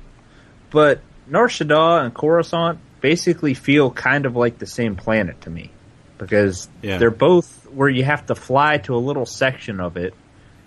But 0.71 1.01
Nar 1.27 1.49
Shaddaa 1.49 2.05
and 2.05 2.15
Coruscant 2.15 2.79
basically 3.01 3.55
feel 3.55 3.91
kind 3.91 4.27
of 4.27 4.37
like 4.37 4.59
the 4.59 4.67
same 4.67 4.97
planet 4.97 5.41
to 5.43 5.51
me. 5.51 5.71
Because 6.19 6.69
Yeah. 6.83 6.99
they're 6.99 7.11
both 7.11 7.67
where 7.73 7.89
you 7.89 8.05
have 8.05 8.27
to 8.27 8.35
fly 8.35 8.79
to 8.79 8.95
a 8.95 8.99
little 8.99 9.27
section 9.27 9.81
of 9.81 9.97
it, 9.97 10.15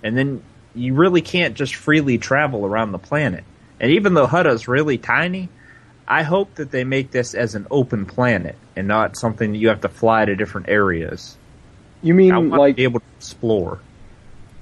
and 0.03 0.15
then 0.17 0.41
you 0.75 0.93
really 0.93 1.21
can't 1.21 1.55
just 1.55 1.75
freely 1.75 2.17
travel 2.17 2.65
around 2.65 2.91
the 2.91 2.99
planet. 2.99 3.43
And 3.79 3.91
even 3.91 4.13
though 4.13 4.27
Hutta's 4.27 4.67
really 4.67 4.97
tiny, 4.97 5.49
I 6.07 6.23
hope 6.23 6.55
that 6.55 6.69
they 6.71 6.83
make 6.83 7.11
this 7.11 7.33
as 7.33 7.55
an 7.55 7.65
open 7.71 8.05
planet 8.05 8.55
and 8.75 8.87
not 8.87 9.17
something 9.17 9.51
that 9.51 9.57
you 9.57 9.69
have 9.69 9.81
to 9.81 9.89
fly 9.89 10.25
to 10.25 10.35
different 10.35 10.69
areas. 10.69 11.35
You 12.01 12.13
I 12.13 12.17
mean 12.17 12.35
want 12.35 12.49
like 12.51 12.73
to 12.73 12.77
be 12.77 12.83
able 12.83 12.99
to 12.99 13.05
explore. 13.17 13.79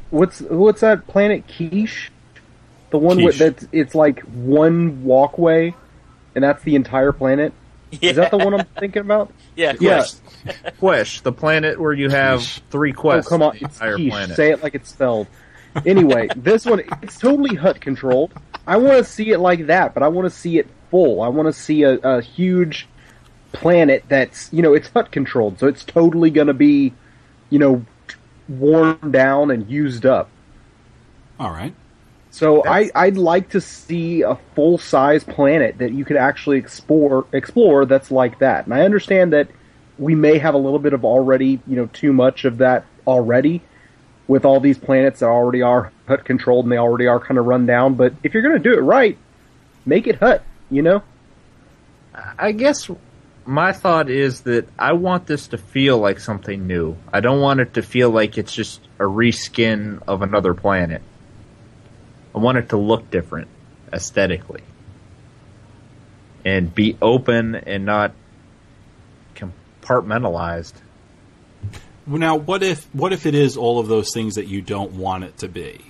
what's 0.09 0.39
what's 0.41 0.81
that 0.81 1.07
planet 1.07 1.43
Quiche? 1.47 2.11
The 2.89 2.97
one 2.97 3.17
with 3.23 3.37
Quiche. 3.37 3.39
that's 3.39 3.67
it's 3.71 3.95
like 3.95 4.21
one 4.21 5.03
walkway, 5.03 5.75
and 6.35 6.43
that's 6.43 6.63
the 6.63 6.75
entire 6.75 7.11
planet. 7.11 7.53
Yeah. 7.91 8.09
Is 8.11 8.15
that 8.17 8.31
the 8.31 8.37
one 8.37 8.53
I'm 8.53 8.65
thinking 8.79 9.01
about? 9.01 9.31
Yeah, 9.55 9.71
of 9.71 9.81
Yeah. 9.81 9.97
course. 9.97 10.21
Quish, 10.79 11.21
the 11.21 11.31
planet 11.31 11.79
where 11.79 11.93
you 11.93 12.09
have 12.09 12.39
Quiche. 12.39 12.61
three 12.69 12.93
Oh 12.93 12.99
quests. 13.01 13.29
come 13.29 13.41
on, 13.41 13.57
the 13.57 13.65
it's 13.65 13.75
entire 13.75 13.95
Quiche. 13.95 14.09
planet. 14.11 14.35
Say 14.35 14.51
it 14.51 14.63
like 14.63 14.75
it's 14.75 14.89
spelled. 14.89 15.27
Anyway, 15.85 16.29
this 16.35 16.65
one 16.65 16.81
it's 17.01 17.17
totally 17.19 17.55
Hutt 17.55 17.81
controlled. 17.81 18.33
I 18.65 18.77
want 18.77 18.97
to 18.97 19.03
see 19.03 19.31
it 19.31 19.39
like 19.39 19.67
that, 19.67 19.93
but 19.93 20.03
I 20.03 20.07
want 20.09 20.25
to 20.25 20.29
see 20.37 20.57
it 20.59 20.67
full. 20.91 21.21
I 21.21 21.27
want 21.29 21.47
to 21.47 21.53
see 21.53 21.83
a, 21.83 21.95
a 21.99 22.21
huge 22.21 22.87
planet 23.53 24.03
that's 24.09 24.51
you 24.53 24.61
know 24.61 24.73
it's 24.73 24.89
Hutt 24.89 25.11
controlled, 25.11 25.59
so 25.59 25.67
it's 25.67 25.83
totally 25.83 26.29
going 26.29 26.47
to 26.47 26.53
be 26.53 26.93
you 27.49 27.59
know 27.59 27.85
worn 28.49 29.11
down 29.11 29.51
and 29.51 29.69
used 29.69 30.05
up. 30.05 30.29
All 31.39 31.51
right. 31.51 31.73
So 32.37 32.63
I, 32.63 32.91
I'd 32.93 33.17
like 33.17 33.49
to 33.49 33.61
see 33.61 34.21
a 34.21 34.35
full 34.53 34.77
size 34.77 35.23
planet 35.23 35.79
that 35.79 35.91
you 35.91 36.05
could 36.05 36.17
actually 36.17 36.59
explore 36.59 37.25
explore 37.33 37.87
that's 37.87 38.11
like 38.11 38.37
that. 38.39 38.65
And 38.65 38.75
I 38.75 38.81
understand 38.81 39.33
that 39.33 39.47
we 39.97 40.13
may 40.13 40.37
have 40.37 40.53
a 40.53 40.59
little 40.59 40.77
bit 40.77 40.93
of 40.93 41.03
already, 41.03 41.59
you 41.65 41.75
know, 41.75 41.87
too 41.87 42.13
much 42.13 42.45
of 42.45 42.59
that 42.59 42.85
already 43.07 43.63
with 44.27 44.45
all 44.45 44.59
these 44.59 44.77
planets 44.77 45.21
that 45.21 45.25
already 45.25 45.63
are 45.63 45.91
Hutt 46.07 46.25
controlled 46.25 46.65
and 46.65 46.71
they 46.71 46.77
already 46.77 47.07
are 47.07 47.19
kind 47.19 47.39
of 47.39 47.47
run 47.47 47.65
down. 47.65 47.95
But 47.95 48.13
if 48.21 48.35
you're 48.35 48.43
going 48.43 48.61
to 48.61 48.69
do 48.69 48.77
it 48.77 48.81
right, 48.81 49.17
make 49.83 50.05
it 50.05 50.17
Hutt. 50.17 50.43
You 50.69 50.83
know, 50.83 51.01
I 52.37 52.51
guess 52.51 52.87
my 53.45 53.73
thought 53.73 54.11
is 54.11 54.41
that 54.41 54.67
I 54.77 54.93
want 54.93 55.25
this 55.25 55.47
to 55.47 55.57
feel 55.57 55.97
like 55.97 56.19
something 56.19 56.67
new. 56.67 56.97
I 57.11 57.19
don't 57.19 57.41
want 57.41 57.61
it 57.61 57.73
to 57.73 57.81
feel 57.81 58.11
like 58.11 58.37
it's 58.37 58.53
just 58.53 58.79
a 58.99 59.05
reskin 59.05 60.03
of 60.07 60.21
another 60.21 60.53
planet. 60.53 61.01
I 62.37 62.39
want 62.39 62.59
it 62.59 62.69
to 62.69 62.77
look 62.77 63.09
different 63.09 63.47
aesthetically 63.91 64.61
and 66.45 66.73
be 66.73 66.95
open 67.01 67.55
and 67.55 67.83
not 67.83 68.13
compartmentalized. 69.33 70.73
Now, 72.05 72.35
what 72.35 72.61
if 72.61 72.83
what 72.93 73.11
if 73.11 73.25
it 73.25 73.33
is 73.33 73.57
all 73.57 73.79
of 73.79 73.87
those 73.87 74.13
things 74.13 74.35
that 74.35 74.45
you 74.45 74.61
don't 74.61 74.91
want 74.91 75.23
it 75.23 75.39
to 75.39 75.47
be? 75.47 75.83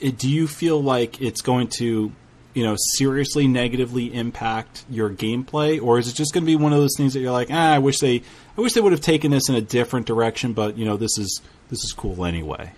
It, 0.00 0.18
do 0.18 0.28
you 0.28 0.48
feel 0.48 0.82
like 0.82 1.22
it's 1.22 1.42
going 1.42 1.68
to, 1.78 2.10
you 2.52 2.64
know, 2.64 2.74
seriously 2.96 3.46
negatively 3.46 4.12
impact 4.12 4.84
your 4.90 5.10
gameplay, 5.10 5.80
or 5.80 6.00
is 6.00 6.08
it 6.08 6.16
just 6.16 6.34
going 6.34 6.42
to 6.42 6.46
be 6.46 6.56
one 6.56 6.72
of 6.72 6.80
those 6.80 6.96
things 6.96 7.14
that 7.14 7.20
you're 7.20 7.30
like, 7.30 7.52
ah, 7.52 7.74
I 7.74 7.78
wish 7.78 8.00
they, 8.00 8.24
I 8.58 8.60
wish 8.60 8.72
they 8.72 8.80
would 8.80 8.90
have 8.90 9.00
taken 9.00 9.30
this 9.30 9.48
in 9.48 9.54
a 9.54 9.60
different 9.60 10.06
direction, 10.06 10.54
but 10.54 10.76
you 10.76 10.84
know, 10.84 10.96
this 10.96 11.18
is 11.18 11.40
this 11.70 11.84
is 11.84 11.92
cool 11.92 12.24
anyway. 12.24 12.72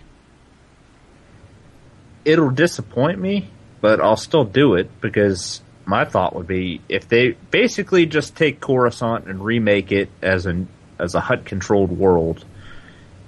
It'll 2.24 2.50
disappoint 2.50 3.18
me, 3.18 3.48
but 3.80 4.00
I'll 4.00 4.16
still 4.16 4.44
do 4.44 4.74
it 4.74 4.90
because 5.00 5.60
my 5.86 6.04
thought 6.04 6.34
would 6.34 6.46
be 6.46 6.80
if 6.88 7.08
they 7.08 7.32
basically 7.50 8.06
just 8.06 8.36
take 8.36 8.60
Coruscant 8.60 9.26
and 9.28 9.44
remake 9.44 9.92
it 9.92 10.08
as 10.22 10.46
an 10.46 10.68
as 10.98 11.14
a 11.14 11.20
Hutt 11.20 11.44
controlled 11.44 11.90
world, 11.90 12.44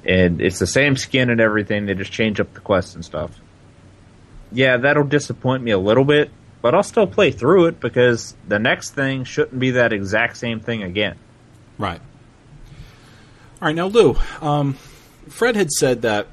and 0.04 0.40
it's 0.40 0.58
the 0.58 0.66
same 0.66 0.96
skin 0.96 1.30
and 1.30 1.40
everything. 1.40 1.86
They 1.86 1.94
just 1.94 2.12
change 2.12 2.40
up 2.40 2.54
the 2.54 2.60
quests 2.60 2.94
and 2.94 3.04
stuff. 3.04 3.30
Yeah, 4.52 4.76
that'll 4.78 5.04
disappoint 5.04 5.62
me 5.62 5.72
a 5.72 5.78
little 5.78 6.04
bit, 6.04 6.30
but 6.62 6.74
I'll 6.74 6.82
still 6.84 7.06
play 7.06 7.32
through 7.32 7.66
it 7.66 7.80
because 7.80 8.34
the 8.46 8.58
next 8.58 8.90
thing 8.90 9.24
shouldn't 9.24 9.58
be 9.58 9.72
that 9.72 9.92
exact 9.92 10.36
same 10.36 10.60
thing 10.60 10.82
again. 10.82 11.16
Right. 11.78 12.00
All 13.60 13.68
right, 13.68 13.74
now 13.74 13.86
Lou, 13.86 14.16
um, 14.40 14.74
Fred 15.28 15.56
had 15.56 15.70
said 15.70 16.02
that 16.02 16.28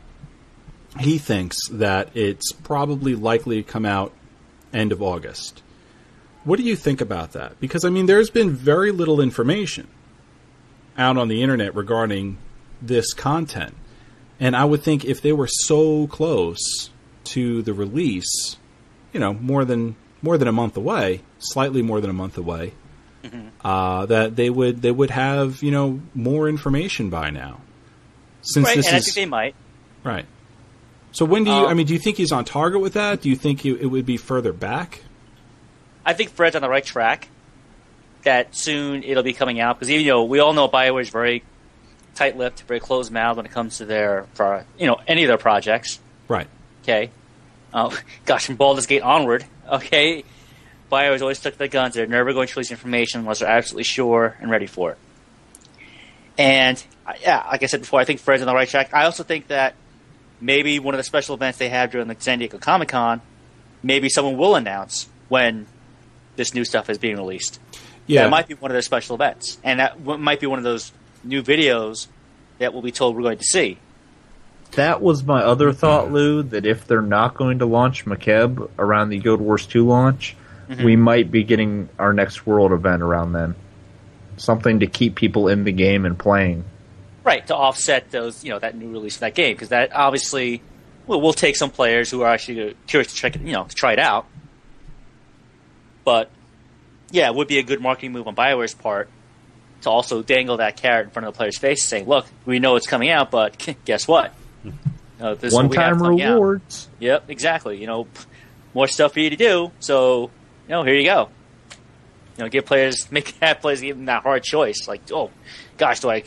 he 1.00 1.18
thinks 1.18 1.58
that 1.70 2.10
it's 2.16 2.52
probably 2.52 3.16
likely 3.16 3.64
to 3.64 3.70
come 3.70 3.86
out 3.86 4.14
end 4.74 4.92
of 4.92 5.02
August. 5.02 5.62
What 6.44 6.58
do 6.58 6.64
you 6.64 6.76
think 6.76 7.02
about 7.02 7.32
that? 7.34 7.60
Because 7.60 7.86
I 7.86 7.90
mean, 7.90 8.06
there's 8.06 8.30
been 8.30 8.52
very 8.52 8.92
little 8.92 9.22
information 9.22 9.88
out 10.98 11.18
on 11.18 11.28
the 11.28 11.42
internet 11.42 11.74
regarding 11.76 12.38
this 12.82 13.14
content, 13.14 13.76
and 14.40 14.56
I 14.56 14.66
would 14.66 14.84
think 14.84 15.06
if 15.06 15.22
they 15.22 15.32
were 15.32 15.48
so 15.48 16.08
close 16.08 16.90
to 17.26 17.62
the 17.62 17.74
release, 17.74 18.58
you 19.14 19.20
know, 19.20 19.34
more 19.34 19.64
than 19.64 19.96
more 20.22 20.38
than 20.38 20.48
a 20.48 20.52
month 20.52 20.76
away, 20.78 21.22
slightly 21.40 21.82
more 21.82 22.02
than 22.02 22.10
a 22.10 22.14
month 22.14 22.38
away, 22.38 22.74
uh, 23.64 24.06
that 24.08 24.36
they 24.36 24.50
would 24.50 24.82
they 24.82 24.92
would 24.92 25.12
have 25.12 25.64
you 25.64 25.72
know 25.72 26.02
more 26.14 26.50
information 26.50 27.10
by 27.10 27.30
now. 27.30 27.62
Since 28.42 28.68
right, 28.68 28.76
this 28.76 28.88
and 28.88 28.96
I 28.96 28.98
is 29.00 29.06
think 29.06 29.16
they 29.16 29.26
might. 29.26 29.56
right. 30.04 30.26
So 31.14 31.26
when 31.26 31.44
do 31.44 31.52
you? 31.52 31.58
Um, 31.58 31.68
I 31.68 31.74
mean, 31.76 31.86
do 31.86 31.94
you 31.94 32.00
think 32.00 32.18
he's 32.18 32.32
on 32.32 32.44
target 32.44 32.82
with 32.82 32.94
that? 32.94 33.22
Do 33.22 33.30
you 33.30 33.36
think 33.36 33.66
it, 33.66 33.80
it 33.82 33.86
would 33.86 34.06
be 34.06 34.18
further 34.18 34.52
back? 34.52 35.02
I 36.06 36.14
think 36.14 36.32
Fred's 36.32 36.56
on 36.56 36.62
the 36.62 36.70
right 36.70 36.84
track. 36.84 37.30
That 38.24 38.56
soon 38.56 39.04
it'll 39.04 39.24
be 39.24 39.34
coming 39.34 39.60
out 39.60 39.78
because 39.78 39.90
even 39.92 40.08
though 40.08 40.24
we 40.24 40.40
all 40.40 40.54
know 40.54 40.68
Bioware 40.68 41.02
is 41.02 41.10
very 41.10 41.44
tight-lipped, 42.16 42.62
very 42.64 42.80
closed-mouthed 42.80 43.38
when 43.38 43.46
it 43.46 43.52
comes 43.52 43.78
to 43.78 43.86
their, 43.86 44.28
pro- 44.36 44.64
you 44.78 44.88
know, 44.88 45.00
any 45.08 45.24
of 45.24 45.28
their 45.28 45.38
projects. 45.38 46.00
Right. 46.28 46.48
Okay. 46.84 47.12
Oh, 47.74 47.98
gosh, 48.26 48.46
from 48.46 48.56
Baldur's 48.56 48.86
Gate 48.88 49.02
onward. 49.02 49.46
Okay. 49.70 50.24
Bioware's 50.92 51.22
always 51.22 51.40
stuck 51.40 51.54
to 51.54 51.60
their 51.60 51.68
guns. 51.68 51.96
They're 51.96 52.08
never 52.08 52.34
going 52.34 52.48
to 52.48 52.56
release 52.56 52.72
information 52.72 53.22
unless 53.22 53.40
they're 53.40 53.50
absolutely 53.50 53.84
sure 53.84 54.38
and 54.40 54.50
ready 54.50 54.68
for 54.68 54.92
it. 54.92 54.98
And 56.38 56.84
yeah, 57.22 57.46
like 57.52 57.62
I 57.64 57.66
said 57.66 57.82
before, 57.82 58.00
I 58.00 58.06
think 58.06 58.20
Fred's 58.20 58.42
on 58.42 58.48
the 58.48 58.54
right 58.54 58.68
track. 58.68 58.94
I 58.94 59.06
also 59.06 59.24
think 59.24 59.48
that 59.48 59.76
maybe 60.44 60.78
one 60.80 60.94
of 60.94 60.98
the 60.98 61.04
special 61.04 61.36
events 61.36 61.58
they 61.58 61.70
have 61.70 61.92
during 61.92 62.08
the 62.08 62.16
San 62.20 62.40
Diego 62.40 62.58
Comic 62.58 62.90
Con, 62.90 63.22
maybe 63.82 64.10
someone 64.10 64.38
will 64.38 64.56
announce 64.56 65.08
when 65.30 65.66
this 66.36 66.54
new 66.54 66.66
stuff 66.66 66.90
is 66.90 66.98
being 66.98 67.16
released. 67.16 67.60
Yeah. 68.06 68.24
That 68.24 68.30
might 68.30 68.48
be 68.48 68.54
one 68.56 68.70
of 68.70 68.74
their 68.74 68.82
special 68.82 69.16
events, 69.16 69.58
and 69.64 69.80
that 69.80 69.98
w- 70.04 70.22
might 70.22 70.42
be 70.42 70.48
one 70.48 70.60
of 70.60 70.64
those 70.64 70.92
new 71.24 71.42
videos 71.42 72.08
that 72.60 72.74
we'll 72.74 72.82
be 72.82 72.92
told 72.92 73.16
we're 73.16 73.22
going 73.22 73.38
to 73.38 73.46
see. 73.46 73.78
That 74.72 75.02
was 75.02 75.24
my 75.24 75.42
other 75.42 75.72
thought, 75.72 76.12
Lou. 76.12 76.44
That 76.44 76.66
if 76.66 76.86
they're 76.86 77.02
not 77.02 77.36
going 77.36 77.60
to 77.60 77.66
launch 77.66 78.06
Makeb 78.06 78.70
around 78.78 79.10
the 79.10 79.20
Guild 79.20 79.40
Wars 79.40 79.66
2 79.66 79.86
launch, 79.86 80.36
mm-hmm. 80.68 80.84
we 80.84 80.96
might 80.98 81.32
be 81.32 81.44
getting 81.44 81.88
our 81.98 82.12
next 82.12 82.46
World 82.46 82.74
event 82.74 83.02
around 83.02 83.32
then. 83.32 83.56
Something 84.36 84.82
to 84.82 84.88
keep 84.88 85.16
people 85.16 85.48
in 85.48 85.64
the 85.64 85.72
game 85.72 86.06
and 86.06 86.18
playing. 86.18 86.66
Right 87.24 87.46
to 87.48 87.56
offset 87.56 88.12
those, 88.12 88.44
you 88.44 88.52
know, 88.52 88.60
that 88.60 88.76
new 88.76 88.92
release 88.92 89.16
of 89.16 89.22
that 89.22 89.34
game 89.36 89.56
because 89.56 89.70
that 89.70 89.96
obviously 89.96 90.62
will 91.08 91.22
will 91.22 91.34
take 91.34 91.56
some 91.56 91.70
players 91.70 92.12
who 92.12 92.22
are 92.22 92.30
actually 92.34 92.76
curious 92.88 93.12
to 93.12 93.16
check 93.16 93.36
it, 93.36 93.42
you 93.42 93.54
know, 93.54 93.64
to 93.64 93.76
try 93.76 93.94
it 93.94 94.00
out. 94.00 94.26
But 96.04 96.30
yeah, 97.12 97.28
it 97.28 97.36
would 97.36 97.48
be 97.48 97.60
a 97.60 97.64
good 97.64 97.82
marketing 97.82 98.12
move 98.12 98.28
on 98.28 98.36
Bioware's 98.36 98.74
part 98.74 99.10
to 99.84 99.90
also 99.90 100.22
dangle 100.22 100.58
that 100.58 100.78
carrot 100.78 101.06
in 101.06 101.12
front 101.12 101.28
of 101.28 101.34
the 101.34 101.38
player's 101.38 101.58
face, 101.58 101.86
saying, 101.86 102.08
"Look, 102.08 102.26
we 102.46 102.60
know 102.60 102.76
it's 102.76 102.88
coming 102.88 103.10
out, 103.10 103.32
but 103.32 103.76
guess 103.86 104.08
what? 104.08 104.34
Uh, 105.20 105.36
this 105.36 105.46
is 105.46 105.54
what 105.54 105.64
One 105.64 105.70
we 105.70 105.78
have 105.78 105.90
time 105.92 106.00
coming 106.00 106.22
out." 106.22 106.34
rewards. 106.34 106.90
Yep, 107.00 107.30
exactly. 107.30 107.80
You 107.80 107.88
know, 107.88 108.08
more 108.74 108.88
stuff 108.88 109.14
for 109.14 109.20
you 109.20 109.30
to 109.30 109.36
do. 109.36 109.72
So, 109.80 110.32
you 110.68 110.70
know, 110.70 110.84
here 110.84 110.96
you 110.96 111.06
go. 111.06 111.30
You 112.38 112.46
know, 112.46 112.50
give 112.50 112.66
players 112.66 113.08
make 113.12 113.40
that 113.40 113.62
players 113.62 113.82
give 113.82 113.98
them 113.98 114.06
that 114.06 114.24
hard 114.24 114.44
choice. 114.44 114.88
Like, 114.88 115.02
oh, 115.12 115.32
gosh, 115.78 116.00
do 116.00 116.10
I 116.10 116.24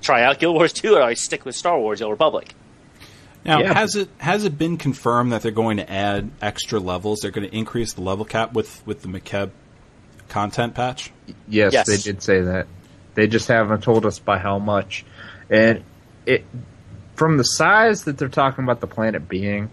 try 0.00 0.22
out 0.22 0.38
Guild 0.38 0.54
Wars 0.54 0.72
2 0.72 0.94
or 0.94 1.02
I 1.02 1.14
stick 1.14 1.44
with 1.44 1.54
Star 1.56 1.78
Wars: 1.78 1.98
The 1.98 2.06
Old 2.06 2.12
Republic? 2.12 2.54
Now, 3.44 3.60
Yeah. 3.60 3.72
has 3.74 3.96
it 3.96 4.08
has 4.18 4.44
it 4.44 4.58
been 4.58 4.76
confirmed 4.76 5.32
that 5.32 5.42
they're 5.42 5.50
going 5.50 5.78
to 5.78 5.90
add 5.90 6.30
extra 6.42 6.78
levels? 6.78 7.20
They're 7.20 7.30
going 7.30 7.48
to 7.48 7.56
increase 7.56 7.94
the 7.94 8.02
level 8.02 8.24
cap 8.24 8.52
with 8.52 8.82
with 8.86 9.02
the 9.02 9.08
Makeb 9.08 9.50
content 10.28 10.74
patch. 10.74 11.10
Yes, 11.48 11.72
Yes. 11.72 11.86
they 11.86 11.96
did 11.96 12.22
say 12.22 12.42
that. 12.42 12.66
They 13.14 13.26
just 13.26 13.48
haven't 13.48 13.82
told 13.82 14.06
us 14.06 14.18
by 14.18 14.38
how 14.38 14.58
much. 14.58 15.04
And 15.48 15.82
it 16.26 16.44
from 17.16 17.36
the 17.38 17.44
size 17.44 18.04
that 18.04 18.18
they're 18.18 18.28
talking 18.28 18.64
about 18.64 18.80
the 18.80 18.86
planet 18.86 19.28
being 19.28 19.70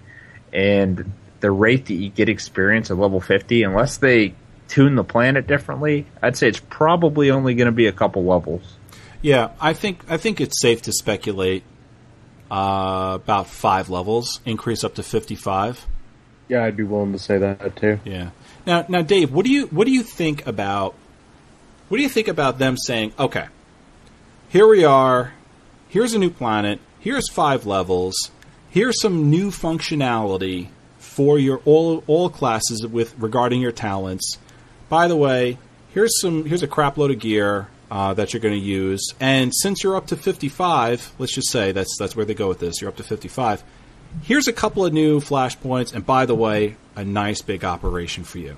and 0.54 1.12
the 1.40 1.52
rate 1.52 1.86
that 1.86 1.94
you 1.94 2.10
get 2.10 2.30
experience 2.30 2.90
at 2.90 2.98
level 2.98 3.22
50, 3.22 3.64
unless 3.64 3.98
they 3.98 4.34
tune 4.68 4.96
the 4.96 5.04
planet 5.04 5.46
differently, 5.46 6.06
I'd 6.22 6.36
say 6.36 6.48
it's 6.48 6.60
probably 6.70 7.30
only 7.32 7.54
going 7.54 7.68
to 7.68 7.72
be 7.72 7.86
a 7.88 7.92
couple 7.92 8.26
levels. 8.26 8.77
Yeah, 9.22 9.52
I 9.60 9.74
think 9.74 10.02
I 10.10 10.18
think 10.18 10.40
it's 10.42 10.62
safe 10.62 10.84
to 10.84 10.92
speculate 10.94 11.64
uh, 12.52 13.14
about 13.16 13.48
five 13.48 13.90
levels, 13.90 14.40
increase 14.46 14.84
up 14.84 14.96
to 14.96 15.04
fifty 15.04 15.36
five. 15.36 15.86
Yeah, 16.48 16.64
I'd 16.64 16.78
be 16.78 16.84
willing 16.84 17.12
to 17.12 17.20
say 17.20 17.38
that 17.40 17.76
too. 17.76 18.00
Yeah. 18.06 18.30
Now, 18.66 18.86
now, 18.88 19.02
Dave, 19.02 19.32
what 19.32 19.46
do 19.46 19.52
you 19.52 19.68
what 19.68 19.86
do 19.86 19.92
you 19.92 20.04
think 20.04 20.46
about 20.48 20.96
what 21.90 21.98
do 21.98 22.04
you 22.04 22.10
think 22.10 22.28
about 22.28 22.60
them 22.60 22.78
saying, 22.78 23.14
okay, 23.18 23.48
here 24.50 24.68
we 24.68 24.84
are, 24.84 25.34
here's 25.90 26.14
a 26.14 26.20
new 26.20 26.30
planet, 26.30 26.80
here's 27.00 27.30
five 27.30 27.66
levels, 27.66 28.32
here's 28.70 29.02
some 29.02 29.30
new 29.30 29.52
functionality 29.52 30.68
for 31.00 31.40
your 31.40 31.58
all 31.66 32.04
all 32.08 32.30
classes 32.30 32.86
with 32.86 33.18
regarding 33.18 33.62
your 33.62 33.72
talents. 33.72 34.38
By 34.90 35.08
the 35.08 35.16
way, 35.16 35.58
here's 35.94 36.20
some 36.22 36.46
here's 36.46 36.64
a 36.64 36.68
crap 36.68 36.98
load 36.98 37.12
of 37.12 37.20
gear 37.20 37.68
uh, 37.90 38.14
that 38.14 38.34
you're 38.34 38.42
going 38.42 38.60
to 38.60 38.66
use, 38.66 39.14
and 39.20 39.54
since 39.56 39.84
you're 39.84 39.96
up 39.96 40.08
to 40.08 40.16
55, 40.16 41.14
let's 41.20 41.34
just 41.34 41.50
say 41.50 41.72
that's 41.72 41.98
that's 41.98 42.16
where 42.16 42.26
they 42.26 42.34
go 42.34 42.48
with 42.48 42.60
this. 42.60 42.82
You're 42.82 42.90
up 42.90 42.98
to 42.98 43.04
55 43.04 43.64
here's 44.24 44.48
a 44.48 44.54
couple 44.54 44.86
of 44.86 44.94
new 44.94 45.20
flashpoints, 45.20 45.94
and 45.94 46.06
by 46.06 46.26
the 46.26 46.36
way, 46.36 46.76
a 46.96 47.04
nice 47.04 47.42
big 47.42 47.64
operation 47.64 48.24
for 48.24 48.40
you. 48.40 48.58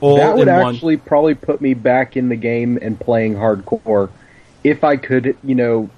All 0.00 0.16
that 0.16 0.36
would 0.36 0.48
in 0.48 0.54
one- 0.54 0.74
actually 0.74 0.96
probably 0.96 1.34
put 1.34 1.60
me 1.60 1.74
back 1.74 2.16
in 2.16 2.28
the 2.28 2.36
game 2.36 2.78
and 2.80 2.98
playing 2.98 3.34
hardcore 3.34 4.10
if 4.62 4.84
I 4.84 4.96
could, 4.96 5.36
you 5.42 5.54
know, 5.54 5.90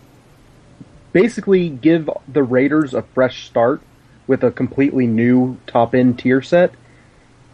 basically 1.13 1.69
give 1.69 2.09
the 2.29 2.43
Raiders 2.43 2.95
a 2.95 3.03
fresh 3.03 3.47
start 3.47 3.83
with 4.27 4.43
a 4.43 4.51
completely 4.51 5.07
new 5.07 5.59
top 5.67 5.95
end 5.95 6.19
tier 6.19 6.41
set. 6.41 6.73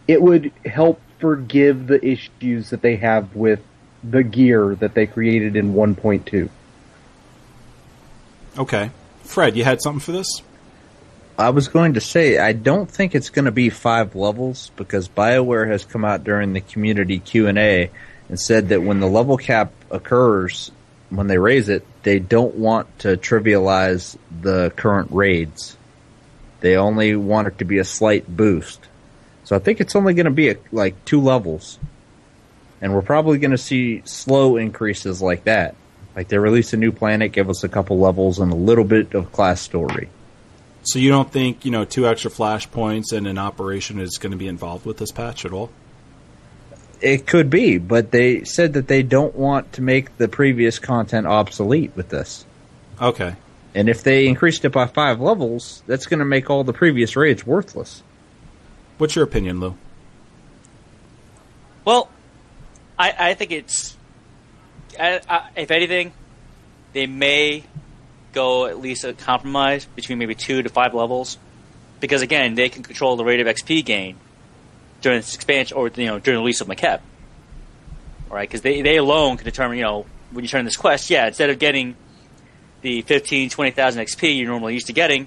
It 0.07 0.21
would 0.21 0.53
help 0.65 1.01
forgive 1.19 1.87
the 1.87 2.05
issues 2.05 2.69
that 2.69 2.81
they 2.81 2.97
have 2.97 3.35
with 3.35 3.59
the 4.09 4.23
gear 4.23 4.75
that 4.75 4.93
they 4.93 5.07
created 5.07 5.55
in 5.55 5.73
1.2. 5.73 6.49
Okay, 8.57 8.91
Fred, 9.23 9.55
you 9.55 9.63
had 9.63 9.81
something 9.81 9.99
for 9.99 10.11
this? 10.11 10.41
I 11.37 11.51
was 11.51 11.67
going 11.67 11.93
to 11.93 12.01
say 12.01 12.39
I 12.39 12.53
don't 12.53 12.89
think 12.89 13.13
it's 13.13 13.29
going 13.29 13.45
to 13.45 13.51
be 13.51 13.69
five 13.69 14.15
levels 14.15 14.71
because 14.75 15.07
BioWare 15.07 15.67
has 15.67 15.85
come 15.85 16.03
out 16.03 16.23
during 16.23 16.53
the 16.53 16.61
community 16.61 17.19
Q 17.19 17.47
and 17.47 17.59
A 17.59 17.91
and 18.27 18.39
said 18.39 18.69
that 18.69 18.81
when 18.81 18.99
the 18.99 19.07
level 19.07 19.37
cap 19.37 19.71
occurs, 19.91 20.71
when 21.11 21.27
they 21.27 21.37
raise 21.37 21.69
it, 21.69 21.85
they 22.01 22.17
don't 22.17 22.55
want 22.55 22.99
to 22.99 23.17
trivialize 23.17 24.17
the 24.41 24.71
current 24.75 25.11
raids. 25.11 25.77
They 26.61 26.75
only 26.75 27.15
want 27.15 27.47
it 27.47 27.59
to 27.59 27.65
be 27.65 27.77
a 27.77 27.85
slight 27.85 28.27
boost. 28.27 28.87
So 29.43 29.55
I 29.55 29.59
think 29.59 29.79
it's 29.79 29.95
only 29.95 30.15
going 30.15 30.25
to 30.25 30.31
be 30.31 30.49
a, 30.49 30.57
like 30.71 31.05
two 31.05 31.21
levels, 31.21 31.77
and 32.81 32.93
we're 32.93 33.01
probably 33.01 33.37
going 33.39 33.51
to 33.51 33.57
see 33.57 34.01
slow 34.05 34.57
increases 34.57 35.21
like 35.21 35.45
that. 35.45 35.75
Like 36.15 36.27
they 36.29 36.37
release 36.37 36.73
a 36.73 36.77
new 36.77 36.91
planet, 36.91 37.31
give 37.31 37.49
us 37.49 37.63
a 37.63 37.69
couple 37.69 37.99
levels 37.99 38.39
and 38.39 38.51
a 38.51 38.55
little 38.55 38.83
bit 38.83 39.13
of 39.13 39.31
class 39.31 39.61
story. 39.61 40.09
So 40.83 40.99
you 40.99 41.09
don't 41.09 41.31
think 41.31 41.65
you 41.65 41.71
know 41.71 41.85
two 41.85 42.07
extra 42.07 42.31
flashpoints 42.31 43.11
and 43.11 43.27
an 43.27 43.37
operation 43.37 43.99
is 43.99 44.17
going 44.17 44.31
to 44.31 44.37
be 44.37 44.47
involved 44.47 44.85
with 44.85 44.97
this 44.97 45.11
patch 45.11 45.45
at 45.45 45.51
all? 45.53 45.69
It 47.01 47.27
could 47.27 47.49
be, 47.49 47.77
but 47.77 48.11
they 48.11 48.43
said 48.45 48.73
that 48.73 48.87
they 48.87 49.03
don't 49.03 49.35
want 49.35 49.73
to 49.73 49.81
make 49.81 50.17
the 50.17 50.27
previous 50.27 50.79
content 50.79 51.27
obsolete 51.27 51.91
with 51.95 52.09
this. 52.09 52.45
Okay, 52.99 53.35
And 53.75 53.89
if 53.89 54.01
they 54.01 54.27
increased 54.27 54.65
it 54.65 54.71
by 54.71 54.87
five 54.87 55.21
levels, 55.21 55.83
that's 55.85 56.07
going 56.07 56.17
to 56.17 56.25
make 56.25 56.49
all 56.49 56.63
the 56.63 56.73
previous 56.73 57.15
raids 57.15 57.45
worthless. 57.45 58.01
what's 58.97 59.15
your 59.15 59.23
opinion, 59.23 59.59
Lou? 59.59 59.75
Well, 61.85 62.09
I, 62.97 63.13
I 63.17 63.33
think 63.33 63.51
it's, 63.51 63.95
I, 64.99 65.21
I, 65.29 65.49
if 65.55 65.71
anything, 65.71 66.13
they 66.93 67.05
may 67.05 67.63
go 68.33 68.65
at 68.65 68.79
least 68.79 69.03
a 69.03 69.13
compromise 69.13 69.85
between 69.85 70.17
maybe 70.17 70.35
two 70.35 70.63
to 70.63 70.69
five 70.69 70.93
levels, 70.93 71.37
because 71.99 72.21
again, 72.21 72.55
they 72.55 72.69
can 72.69 72.83
control 72.83 73.15
the 73.15 73.25
rate 73.25 73.39
of 73.39 73.47
XP 73.47 73.85
gain 73.85 74.17
during 75.01 75.19
this 75.19 75.35
expansion 75.35 75.77
or 75.77 75.89
you 75.89 76.07
know 76.07 76.19
during 76.19 76.37
the 76.37 76.41
release 76.41 76.61
of 76.61 76.67
Makeb. 76.67 77.01
All 78.29 78.35
right, 78.35 78.47
because 78.47 78.61
they 78.61 78.81
they 78.81 78.97
alone 78.97 79.37
can 79.37 79.45
determine 79.45 79.77
you 79.77 79.83
know 79.83 80.05
when 80.31 80.43
you 80.43 80.49
turn 80.49 80.65
this 80.65 80.77
quest, 80.77 81.09
yeah, 81.09 81.27
instead 81.27 81.49
of 81.49 81.59
getting 81.59 81.95
the 82.81 83.01
15, 83.01 83.49
20,000 83.49 84.05
XP 84.05 84.37
you're 84.37 84.47
normally 84.47 84.73
used 84.73 84.87
to 84.87 84.93
getting, 84.93 85.25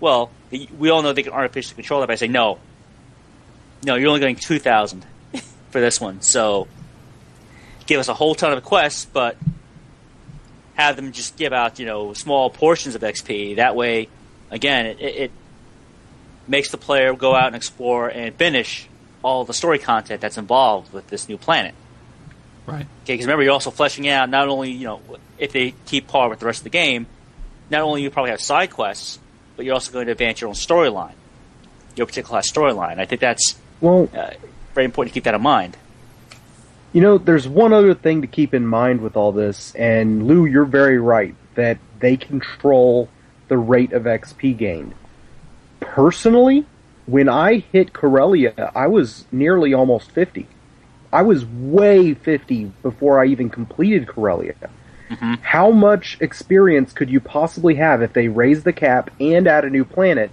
well, 0.00 0.30
we 0.50 0.90
all 0.90 1.02
know 1.02 1.12
they 1.12 1.22
can 1.22 1.32
artificially 1.32 1.76
control 1.76 2.00
that 2.00 2.08
by 2.08 2.16
saying 2.16 2.32
no, 2.32 2.58
no, 3.84 3.94
you're 3.94 4.08
only 4.08 4.20
getting 4.20 4.36
two 4.36 4.58
thousand 4.58 5.06
for 5.70 5.80
this 5.80 6.00
one. 6.00 6.20
So 6.20 6.68
give 7.90 7.98
us 7.98 8.06
a 8.08 8.14
whole 8.14 8.36
ton 8.36 8.52
of 8.52 8.62
quests, 8.62 9.04
but 9.04 9.36
have 10.74 10.94
them 10.94 11.10
just 11.10 11.36
give 11.36 11.52
out 11.52 11.80
you 11.80 11.86
know 11.86 12.14
small 12.14 12.48
portions 12.48 12.94
of 12.94 13.02
XP. 13.02 13.56
That 13.56 13.74
way, 13.74 14.08
again, 14.48 14.86
it, 14.86 15.00
it, 15.00 15.16
it 15.16 15.30
makes 16.46 16.70
the 16.70 16.76
player 16.78 17.12
go 17.14 17.34
out 17.34 17.48
and 17.48 17.56
explore 17.56 18.08
and 18.08 18.32
finish 18.36 18.88
all 19.24 19.44
the 19.44 19.52
story 19.52 19.80
content 19.80 20.20
that's 20.20 20.38
involved 20.38 20.92
with 20.92 21.08
this 21.08 21.28
new 21.28 21.36
planet. 21.36 21.74
Right. 22.64 22.86
Okay, 23.02 23.14
because 23.14 23.26
remember, 23.26 23.42
you're 23.42 23.52
also 23.52 23.72
fleshing 23.72 24.08
out 24.08 24.30
not 24.30 24.46
only 24.48 24.70
you 24.70 24.84
know 24.86 25.00
if 25.36 25.50
they 25.52 25.74
keep 25.86 26.06
par 26.06 26.28
with 26.30 26.38
the 26.38 26.46
rest 26.46 26.60
of 26.60 26.64
the 26.64 26.70
game, 26.70 27.06
not 27.70 27.82
only 27.82 28.02
you 28.02 28.10
probably 28.10 28.30
have 28.30 28.40
side 28.40 28.70
quests, 28.70 29.18
but 29.56 29.64
you're 29.64 29.74
also 29.74 29.90
going 29.90 30.06
to 30.06 30.12
advance 30.12 30.40
your 30.40 30.48
own 30.48 30.54
storyline. 30.54 31.14
your 31.96 32.06
particular 32.06 32.28
class 32.28 32.50
storyline. 32.50 33.00
I 33.00 33.04
think 33.04 33.20
that's 33.20 33.56
Well, 33.80 34.08
uh, 34.14 34.30
very 34.76 34.84
important 34.84 35.12
to 35.12 35.14
keep 35.14 35.24
that 35.24 35.34
in 35.34 35.42
mind. 35.42 35.76
You 36.92 37.00
know, 37.00 37.18
there's 37.18 37.46
one 37.46 37.72
other 37.72 37.94
thing 37.94 38.22
to 38.22 38.26
keep 38.26 38.52
in 38.52 38.66
mind 38.66 39.00
with 39.00 39.16
all 39.16 39.30
this, 39.32 39.74
and 39.76 40.26
Lou, 40.26 40.44
you're 40.44 40.64
very 40.64 40.98
right 40.98 41.34
that 41.54 41.78
they 42.00 42.16
control 42.16 43.08
the 43.48 43.58
rate 43.58 43.92
of 43.92 44.04
XP 44.04 44.56
gained. 44.56 44.94
Personally, 45.78 46.66
when 47.06 47.28
I 47.28 47.58
hit 47.72 47.92
Corellia, 47.92 48.72
I 48.74 48.86
was 48.86 49.24
nearly 49.30 49.72
almost 49.74 50.10
50. 50.12 50.46
I 51.12 51.22
was 51.22 51.44
way 51.44 52.14
50 52.14 52.72
before 52.82 53.20
I 53.20 53.26
even 53.26 53.50
completed 53.50 54.06
Corellia. 54.06 54.54
Mm-hmm. 55.10 55.34
How 55.42 55.70
much 55.70 56.18
experience 56.20 56.92
could 56.92 57.10
you 57.10 57.20
possibly 57.20 57.74
have 57.76 58.00
if 58.02 58.12
they 58.12 58.28
raise 58.28 58.62
the 58.62 58.72
cap 58.72 59.10
and 59.18 59.48
add 59.48 59.64
a 59.64 59.70
new 59.70 59.84
planet, 59.84 60.30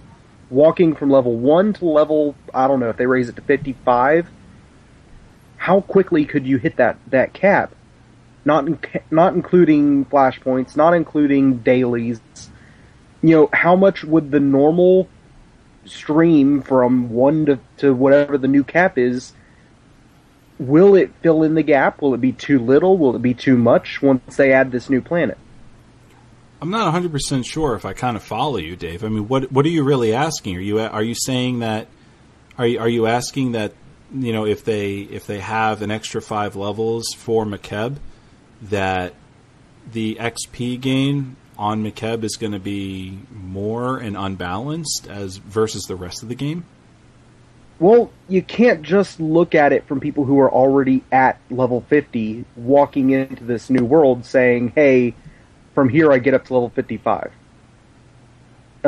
walking 0.50 0.94
from 0.94 1.10
level 1.10 1.34
1 1.36 1.72
to 1.74 1.84
level, 1.84 2.36
I 2.54 2.68
don't 2.68 2.78
know, 2.78 2.90
if 2.90 2.96
they 2.96 3.06
raise 3.06 3.28
it 3.28 3.36
to 3.36 3.42
55? 3.42 4.28
How 5.68 5.82
quickly 5.82 6.24
could 6.24 6.46
you 6.46 6.56
hit 6.56 6.76
that 6.76 6.96
that 7.08 7.34
cap? 7.34 7.74
Not 8.46 8.66
in, 8.66 8.78
not 9.10 9.34
including 9.34 10.06
flashpoints, 10.06 10.74
not 10.78 10.94
including 10.94 11.58
dailies. 11.58 12.22
You 13.20 13.36
know, 13.36 13.50
how 13.52 13.76
much 13.76 14.02
would 14.02 14.30
the 14.30 14.40
normal 14.40 15.10
stream 15.84 16.62
from 16.62 17.10
one 17.10 17.44
to, 17.44 17.58
to 17.78 17.92
whatever 17.92 18.38
the 18.38 18.48
new 18.48 18.64
cap 18.64 18.96
is? 18.96 19.34
Will 20.58 20.94
it 20.94 21.10
fill 21.20 21.42
in 21.42 21.54
the 21.54 21.62
gap? 21.62 22.00
Will 22.00 22.14
it 22.14 22.22
be 22.22 22.32
too 22.32 22.58
little? 22.58 22.96
Will 22.96 23.14
it 23.14 23.20
be 23.20 23.34
too 23.34 23.58
much 23.58 24.00
once 24.00 24.36
they 24.36 24.54
add 24.54 24.72
this 24.72 24.88
new 24.88 25.02
planet? 25.02 25.36
I'm 26.62 26.70
not 26.70 26.84
100 26.84 27.12
percent 27.12 27.44
sure 27.44 27.74
if 27.74 27.84
I 27.84 27.92
kind 27.92 28.16
of 28.16 28.22
follow 28.22 28.56
you, 28.56 28.74
Dave. 28.74 29.04
I 29.04 29.08
mean, 29.08 29.28
what 29.28 29.52
what 29.52 29.66
are 29.66 29.74
you 29.76 29.84
really 29.84 30.14
asking? 30.14 30.56
Are 30.56 30.60
you 30.60 30.80
are 30.80 31.02
you 31.02 31.14
saying 31.14 31.58
that 31.58 31.88
are 32.56 32.66
you, 32.66 32.80
are 32.80 32.88
you 32.88 33.06
asking 33.06 33.52
that 33.52 33.74
you 34.12 34.32
know 34.32 34.46
if 34.46 34.64
they 34.64 34.98
if 34.98 35.26
they 35.26 35.40
have 35.40 35.82
an 35.82 35.90
extra 35.90 36.20
five 36.22 36.56
levels 36.56 37.06
for 37.16 37.44
Makeb 37.44 37.96
that 38.62 39.14
the 39.92 40.16
XP 40.16 40.80
gain 40.80 41.36
on 41.56 41.82
Makeb 41.82 42.22
is 42.22 42.36
going 42.36 42.52
to 42.52 42.60
be 42.60 43.18
more 43.32 43.98
and 43.98 44.16
unbalanced 44.16 45.08
as 45.08 45.38
versus 45.38 45.84
the 45.84 45.96
rest 45.96 46.22
of 46.22 46.28
the 46.28 46.34
game? 46.34 46.64
Well, 47.80 48.10
you 48.28 48.42
can't 48.42 48.82
just 48.82 49.20
look 49.20 49.54
at 49.54 49.72
it 49.72 49.86
from 49.86 50.00
people 50.00 50.24
who 50.24 50.40
are 50.40 50.50
already 50.50 51.04
at 51.12 51.38
level 51.50 51.82
50 51.82 52.44
walking 52.56 53.10
into 53.10 53.44
this 53.44 53.70
new 53.70 53.84
world 53.84 54.24
saying, 54.24 54.72
hey, 54.74 55.14
from 55.74 55.88
here 55.88 56.12
I 56.12 56.18
get 56.18 56.34
up 56.34 56.46
to 56.46 56.54
level 56.54 56.70
55. 56.70 57.32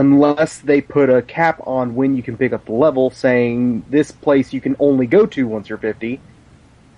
Unless 0.00 0.60
they 0.60 0.80
put 0.80 1.10
a 1.10 1.20
cap 1.20 1.60
on 1.66 1.94
when 1.94 2.16
you 2.16 2.22
can 2.22 2.38
pick 2.38 2.54
up 2.54 2.64
the 2.64 2.72
level 2.72 3.10
saying 3.10 3.84
this 3.90 4.10
place 4.10 4.50
you 4.50 4.58
can 4.58 4.74
only 4.78 5.06
go 5.06 5.26
to 5.26 5.46
once 5.46 5.68
you're 5.68 5.76
50, 5.76 6.18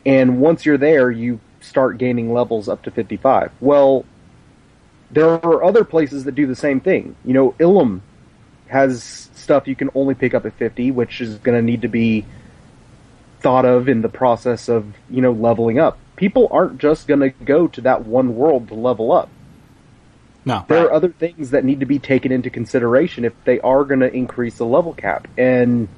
and 0.07 0.41
once 0.41 0.65
you're 0.65 0.79
there 0.79 1.11
you 1.11 1.41
start 1.61 1.99
gaining 1.99 2.33
levels 2.33 2.69
up 2.69 2.81
to 2.83 2.93
55. 2.93 3.51
Well, 3.61 4.05
there 5.11 5.31
are 5.31 5.65
other 5.65 5.83
places 5.83 6.23
that 6.25 6.37
do 6.37 6.47
the 6.47 6.55
same 6.55 6.79
thing. 6.79 7.17
You 7.25 7.35
know, 7.35 7.51
Ilum 7.59 8.03
has 8.69 9.03
stuff 9.35 9.67
you 9.67 9.75
can 9.75 9.91
only 9.97 10.15
pick 10.15 10.33
up 10.33 10.47
at 10.47 10.53
50, 10.55 10.93
which 10.93 11.21
is 11.21 11.39
going 11.39 11.59
to 11.59 11.63
need 11.63 11.83
to 11.83 11.89
be 11.89 12.25
thought 13.41 13.65
of 13.65 13.89
in 13.89 14.03
the 14.03 14.09
process 14.09 14.69
of, 14.69 14.95
you 15.11 15.21
know, 15.21 15.33
leveling 15.33 15.81
up. 15.81 15.99
People 16.15 16.47
aren't 16.53 16.79
just 16.79 17.09
going 17.09 17.19
to 17.19 17.31
go 17.31 17.67
to 17.67 17.81
that 17.81 18.05
one 18.05 18.37
world 18.37 18.69
to 18.69 18.75
level 18.75 19.11
up. 19.11 19.29
No. 20.45 20.65
There 20.69 20.87
are 20.87 20.93
other 20.93 21.09
things 21.09 21.51
that 21.51 21.65
need 21.65 21.81
to 21.81 21.87
be 21.87 21.99
taken 21.99 22.33
into 22.33 22.51
consideration 22.51 23.25
if 23.25 23.33
they 23.45 23.61
are 23.61 23.85
going 23.85 24.01
to 24.01 24.13
increase 24.13 24.59
the 24.59 24.67
level 24.67 24.93
cap. 24.93 25.29
And 25.39 25.89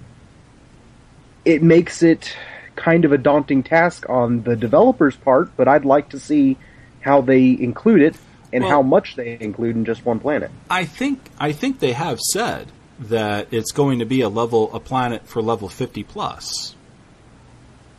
it 1.45 1.63
makes 1.63 2.03
it 2.03 2.37
kind 2.77 3.05
of 3.05 3.13
a 3.13 3.19
daunting 3.19 3.63
task 3.63 4.09
on 4.09 4.43
the 4.43 4.57
developer's 4.57 5.17
part, 5.17 5.57
but 5.57 5.69
I'd 5.69 5.85
like 5.85 6.11
to 6.11 6.21
see 6.21 6.57
how 7.01 7.21
they 7.21 7.51
include 7.51 8.03
it 8.03 8.17
and 8.53 8.65
Well- 8.65 8.71
how 8.73 8.83
much 8.83 9.17
they 9.17 9.37
include 9.41 9.77
in 9.77 9.85
just 9.85 10.05
one 10.05 10.21
planet. 10.21 10.51
I 10.71 10.85
think 10.85 11.21
I 11.39 11.53
think 11.53 11.81
they 11.81 11.93
have 11.93 12.21
said 12.21 12.69
that 12.99 13.49
it's 13.51 13.73
going 13.73 13.99
to 13.99 14.05
be 14.05 14.21
a 14.21 14.29
level 14.29 14.71
a 14.73 14.81
planet 14.81 15.27
for 15.27 15.43
level 15.43 15.69
50 15.69 16.03
plus. 16.05 16.75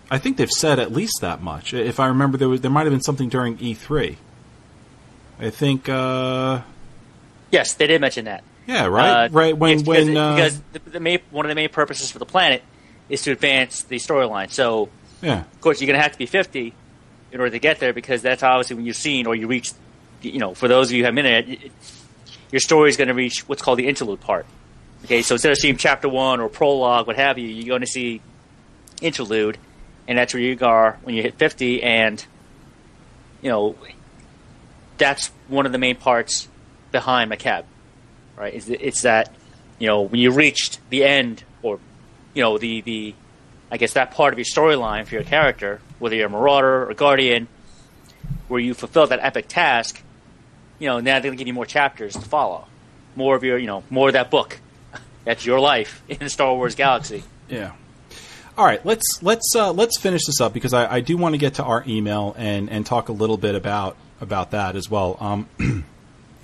I 0.09 0.17
think 0.17 0.37
they've 0.37 0.51
said 0.51 0.79
at 0.79 0.91
least 0.91 1.19
that 1.21 1.41
much. 1.41 1.73
If 1.73 1.99
I 1.99 2.07
remember, 2.07 2.37
there 2.37 2.47
was 2.49 2.61
there 2.61 2.71
might 2.71 2.83
have 2.85 2.93
been 2.93 3.01
something 3.01 3.29
during 3.29 3.57
E3. 3.57 4.17
I 5.39 5.49
think, 5.49 5.89
uh, 5.89 6.61
Yes, 7.51 7.73
they 7.75 7.87
did 7.87 8.01
mention 8.01 8.25
that. 8.25 8.43
yeah, 8.67 8.85
right, 8.85 9.25
Uh, 9.25 9.29
right 9.31 9.57
when 9.57 9.77
because, 9.83 9.87
when 10.07 10.17
uh, 10.17 10.35
because 10.35 10.61
the, 10.73 10.79
the 10.91 10.99
main, 10.99 11.19
one 11.31 11.45
of 11.45 11.49
the 11.49 11.55
main 11.55 11.69
purposes 11.69 12.11
for 12.11 12.19
the 12.19 12.25
planet 12.25 12.63
is 13.09 13.21
to 13.23 13.31
advance 13.31 13.83
the 13.83 13.97
storyline. 13.97 14.49
So, 14.51 14.89
yeah, 15.21 15.41
of 15.41 15.61
course, 15.61 15.79
you're 15.81 15.87
going 15.87 15.97
to 15.97 16.01
have 16.03 16.11
to 16.13 16.17
be 16.17 16.25
50 16.25 16.73
in 17.31 17.39
order 17.39 17.51
to 17.51 17.59
get 17.59 17.79
there 17.79 17.93
because 17.93 18.21
that's 18.21 18.43
obviously 18.43 18.75
when 18.77 18.85
you've 18.85 18.95
seen 18.95 19.27
or 19.27 19.35
you 19.35 19.47
reach, 19.47 19.71
you 20.21 20.39
know, 20.39 20.53
for 20.53 20.67
those 20.67 20.89
of 20.89 20.93
you 20.93 21.03
who 21.03 21.05
have 21.05 21.15
been 21.15 21.25
it- 21.25 21.71
your 22.51 22.59
story 22.59 22.89
is 22.89 22.95
going 22.97 23.07
to 23.09 23.13
reach 23.13 23.41
what's 23.47 23.61
called 23.61 23.79
the 23.79 23.87
interlude 23.87 24.21
part. 24.21 24.45
Okay, 25.03 25.21
so 25.21 25.35
instead 25.35 25.51
of 25.51 25.57
seeing 25.57 25.77
chapter 25.77 26.07
one 26.07 26.39
or 26.39 26.47
prologue, 26.49 27.05
what 27.07 27.15
have 27.15 27.37
you, 27.37 27.47
you're 27.47 27.67
going 27.67 27.81
to 27.81 27.87
see 27.87 28.21
interlude, 29.01 29.57
and 30.07 30.17
that's 30.17 30.33
where 30.33 30.41
you 30.41 30.57
are 30.61 30.97
when 31.03 31.15
you 31.15 31.21
hit 31.21 31.35
50, 31.35 31.83
and, 31.83 32.25
you 33.41 33.49
know, 33.49 33.75
that's 34.97 35.27
one 35.47 35.65
of 35.65 35.71
the 35.71 35.77
main 35.77 35.95
parts 35.95 36.47
behind 36.91 37.31
Makeb, 37.31 37.63
right? 38.37 38.53
Is 38.53 38.69
it's 38.69 39.01
that 39.01 39.33
you 39.79 39.87
know 39.87 40.01
when 40.01 40.19
you 40.19 40.31
reached 40.31 40.79
the 40.89 41.03
end, 41.03 41.43
or 41.61 41.79
you 42.33 42.43
know 42.43 42.57
the 42.57 42.81
the 42.81 43.15
I 43.71 43.77
guess 43.77 43.93
that 43.93 44.11
part 44.11 44.33
of 44.33 44.39
your 44.39 44.45
storyline 44.45 45.05
for 45.05 45.15
your 45.15 45.23
character, 45.23 45.81
whether 45.99 46.15
you're 46.15 46.27
a 46.27 46.29
marauder 46.29 46.89
or 46.89 46.93
guardian, 46.93 47.47
where 48.47 48.59
you 48.59 48.73
fulfill 48.73 49.07
that 49.07 49.19
epic 49.21 49.47
task, 49.47 50.01
you 50.79 50.87
know 50.87 50.99
now 50.99 51.13
they're 51.13 51.23
going 51.23 51.37
to 51.37 51.37
give 51.37 51.47
you 51.47 51.53
more 51.53 51.65
chapters 51.65 52.13
to 52.13 52.21
follow, 52.21 52.67
more 53.15 53.35
of 53.35 53.43
your 53.43 53.57
you 53.57 53.67
know 53.67 53.83
more 53.89 54.09
of 54.09 54.13
that 54.13 54.31
book. 54.31 54.59
That's 55.25 55.45
your 55.45 55.59
life 55.59 56.03
in 56.07 56.19
the 56.19 56.29
Star 56.29 56.55
Wars 56.55 56.75
galaxy. 56.75 57.23
Yeah. 57.49 57.73
All 58.57 58.65
right, 58.65 58.83
let's 58.85 59.21
let's 59.21 59.53
uh, 59.53 59.73
let's 59.73 59.99
finish 59.99 60.25
this 60.25 60.39
up 60.39 60.53
because 60.53 60.73
I, 60.73 60.95
I 60.95 60.99
do 61.01 61.17
want 61.17 61.33
to 61.33 61.37
get 61.37 61.55
to 61.55 61.63
our 61.63 61.83
email 61.85 62.33
and, 62.37 62.69
and 62.69 62.85
talk 62.85 63.09
a 63.09 63.11
little 63.11 63.35
bit 63.35 63.53
about 63.53 63.97
about 64.21 64.51
that 64.51 64.75
as 64.75 64.89
well 64.89 65.17
um, 65.19 65.49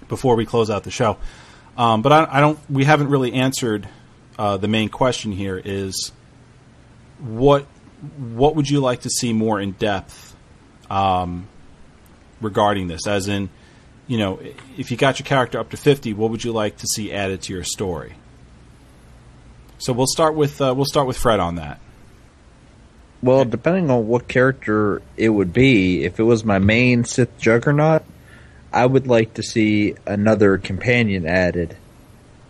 before 0.10 0.36
we 0.36 0.46
close 0.46 0.70
out 0.70 0.84
the 0.84 0.92
show. 0.92 1.18
Um, 1.78 2.02
but 2.02 2.12
I, 2.12 2.28
I 2.38 2.42
don't. 2.42 2.60
We 2.70 2.84
haven't 2.84 3.10
really 3.10 3.34
answered 3.34 3.88
uh, 4.38 4.58
the 4.58 4.68
main 4.68 4.90
question 4.90 5.32
here. 5.32 5.62
Is 5.64 6.12
what 7.20 7.66
what 8.18 8.56
would 8.56 8.70
you 8.70 8.80
like 8.80 9.02
to 9.02 9.10
see 9.10 9.32
more 9.34 9.60
in 9.60 9.72
depth 9.74 10.36
um, 10.90 11.48
regarding 12.42 12.88
this? 12.88 13.08
As 13.08 13.28
in, 13.28 13.50
you 14.08 14.18
know, 14.18 14.40
if 14.78 14.92
you 14.92 14.98
got 14.98 15.20
your 15.20 15.26
character 15.26 15.60
up 15.60 15.70
to 15.70 15.78
fifty, 15.78 16.14
what 16.14 16.30
would 16.30 16.44
you 16.44 16.52
like 16.52 16.78
to 16.78 16.88
see 16.88 17.12
added 17.12 17.42
to 17.44 17.54
your 17.54 17.64
story? 17.64 18.16
So 19.78 19.94
we'll 19.94 20.08
start 20.08 20.36
with 20.36 20.62
uh, 20.62 20.74
we'll 20.76 20.86
start 20.86 21.08
with 21.08 21.18
Fred 21.18 21.40
on 21.40 21.56
that. 21.56 21.80
Well, 23.24 23.46
depending 23.46 23.92
on 23.92 24.08
what 24.08 24.28
character 24.28 25.02
it 25.16 25.30
would 25.30 25.54
be, 25.54 26.04
if 26.04 26.20
it 26.20 26.24
was 26.24 26.44
my 26.44 26.60
main 26.60 27.04
Sith 27.04 27.38
Juggernaut, 27.38 28.04
I 28.74 28.86
would 28.86 29.06
like 29.06 29.36
to 29.36 29.44
see 29.44 29.96
another 30.08 30.58
companion 30.58 31.28
added 31.28 31.78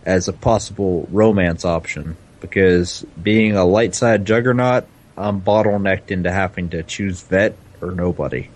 as 0.04 0.28
a 0.28 0.32
possible 0.32 1.08
romance 1.10 1.64
option. 1.64 2.16
Because 2.40 3.04
being 3.22 3.56
a 3.56 3.64
light 3.64 3.94
side 3.94 4.24
Juggernaut, 4.24 4.86
I'm 5.16 5.40
bottlenecked 5.40 6.10
into 6.10 6.32
having 6.32 6.70
to 6.70 6.82
choose 6.82 7.22
Vette 7.22 7.56
or 7.80 7.92
nobody. 7.92 8.48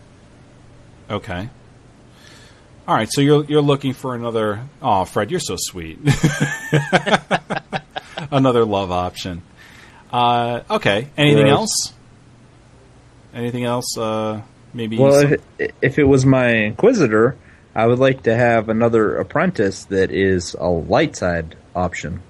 Okay. 1.11 1.49
All 2.89 2.95
right, 2.95 3.09
so 3.11 3.21
you're 3.21 3.45
you're 3.45 3.63
looking 3.63 3.93
for 3.93 4.15
another. 4.15 4.61
Oh, 4.81 5.05
Fred, 5.05 5.31
you're 5.31 5.41
so 5.41 5.57
sweet. 5.59 5.99
another 8.31 8.65
love 8.65 8.93
option. 8.93 9.43
Uh, 10.13 10.61
okay. 10.71 11.09
Anything 11.17 11.47
Gross. 11.47 11.59
else? 11.59 11.93
Anything 13.37 13.65
else? 13.65 13.97
Uh, 13.99 14.41
maybe. 14.73 14.99
Well, 14.99 15.21
some- 15.21 15.37
if, 15.59 15.73
if 15.83 15.99
it 15.99 16.05
was 16.05 16.25
my 16.25 16.49
Inquisitor, 16.49 17.37
I 17.75 17.87
would 17.87 17.99
like 17.99 18.23
to 18.23 18.35
have 18.35 18.69
another 18.71 19.17
apprentice 19.19 19.85
that 19.85 20.11
is 20.11 20.55
a 20.59 20.67
light 20.69 21.15
side 21.17 21.55
option. 21.75 22.23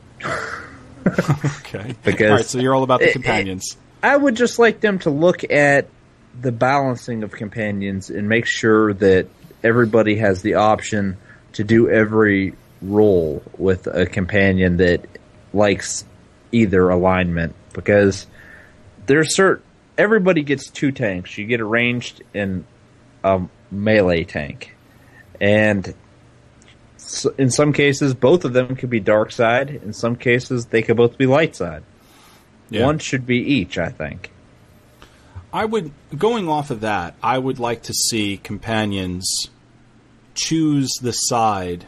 okay. 1.06 1.94
because- 2.04 2.30
all 2.30 2.36
right, 2.36 2.44
so 2.44 2.58
you're 2.58 2.74
all 2.74 2.82
about 2.82 3.00
the 3.00 3.10
it- 3.10 3.12
companions. 3.12 3.76
I 4.02 4.16
would 4.16 4.34
just 4.36 4.58
like 4.58 4.80
them 4.80 4.98
to 5.00 5.10
look 5.10 5.50
at 5.50 5.88
the 6.40 6.52
balancing 6.52 7.22
of 7.22 7.32
companions 7.32 8.10
and 8.10 8.28
make 8.28 8.46
sure 8.46 8.92
that 8.94 9.26
everybody 9.64 10.16
has 10.16 10.42
the 10.42 10.54
option 10.54 11.16
to 11.54 11.64
do 11.64 11.88
every 11.88 12.52
role 12.82 13.42
with 13.56 13.86
a 13.86 14.04
companion 14.06 14.76
that 14.76 15.06
likes 15.54 16.04
either 16.52 16.88
alignment 16.90 17.54
because 17.72 18.26
there's 19.06 19.34
certain 19.34 19.64
everybody 19.98 20.42
gets 20.42 20.68
two 20.70 20.92
tanks. 20.92 21.36
You 21.38 21.46
get 21.46 21.60
a 21.60 21.64
ranged 21.64 22.22
and 22.34 22.64
a 23.24 23.42
melee 23.70 24.24
tank. 24.24 24.74
And 25.40 25.94
s- 26.96 27.26
in 27.38 27.50
some 27.50 27.72
cases 27.72 28.14
both 28.14 28.44
of 28.44 28.52
them 28.52 28.76
could 28.76 28.90
be 28.90 29.00
dark 29.00 29.32
side, 29.32 29.70
in 29.70 29.92
some 29.92 30.16
cases 30.16 30.66
they 30.66 30.82
could 30.82 30.96
both 30.96 31.18
be 31.18 31.26
light 31.26 31.56
side. 31.56 31.82
Yeah. 32.70 32.84
One 32.84 32.98
should 32.98 33.26
be 33.26 33.38
each, 33.38 33.78
I 33.78 33.88
think. 33.90 34.30
I 35.52 35.64
would 35.64 35.92
going 36.16 36.48
off 36.48 36.70
of 36.70 36.80
that, 36.80 37.14
I 37.22 37.38
would 37.38 37.58
like 37.58 37.84
to 37.84 37.94
see 37.94 38.36
companions 38.36 39.48
choose 40.34 40.90
the 41.00 41.12
side 41.12 41.86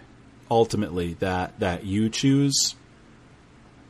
ultimately 0.50 1.14
that 1.14 1.58
that 1.60 1.84
you 1.84 2.08
choose. 2.08 2.74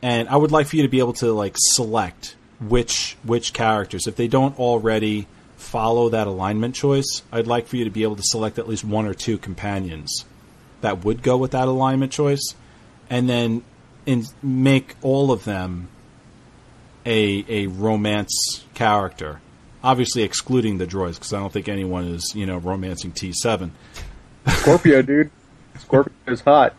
And 0.01 0.27
I 0.29 0.35
would 0.35 0.51
like 0.51 0.67
for 0.67 0.75
you 0.77 0.83
to 0.83 0.89
be 0.89 0.99
able 0.99 1.13
to 1.13 1.31
like 1.31 1.53
select 1.57 2.35
which 2.59 3.17
which 3.23 3.53
characters 3.53 4.07
if 4.07 4.15
they 4.15 4.27
don't 4.27 4.57
already 4.59 5.27
follow 5.57 6.09
that 6.09 6.27
alignment 6.27 6.75
choice, 6.75 7.21
I'd 7.31 7.47
like 7.47 7.67
for 7.67 7.75
you 7.77 7.83
to 7.85 7.89
be 7.91 8.03
able 8.03 8.15
to 8.15 8.23
select 8.23 8.59
at 8.59 8.67
least 8.67 8.83
one 8.83 9.05
or 9.05 9.13
two 9.13 9.37
companions 9.37 10.25
that 10.81 11.03
would 11.03 11.21
go 11.21 11.37
with 11.37 11.51
that 11.51 11.67
alignment 11.67 12.11
choice 12.11 12.55
and 13.09 13.29
then 13.29 13.63
in, 14.05 14.23
make 14.41 14.95
all 15.01 15.31
of 15.31 15.43
them 15.43 15.89
a 17.05 17.45
a 17.47 17.67
romance 17.67 18.63
character. 18.73 19.41
Obviously, 19.83 20.23
excluding 20.23 20.77
the 20.77 20.85
droids, 20.85 21.13
because 21.15 21.33
I 21.33 21.39
don't 21.39 21.51
think 21.53 21.69
anyone 21.69 22.05
is 22.05 22.33
you 22.35 22.45
know 22.45 22.57
romancing 22.57 23.11
T 23.11 23.31
seven. 23.33 23.71
Scorpio, 24.47 25.01
dude. 25.01 25.31
Scorpio 25.77 26.13
is 26.27 26.41
hot. 26.41 26.73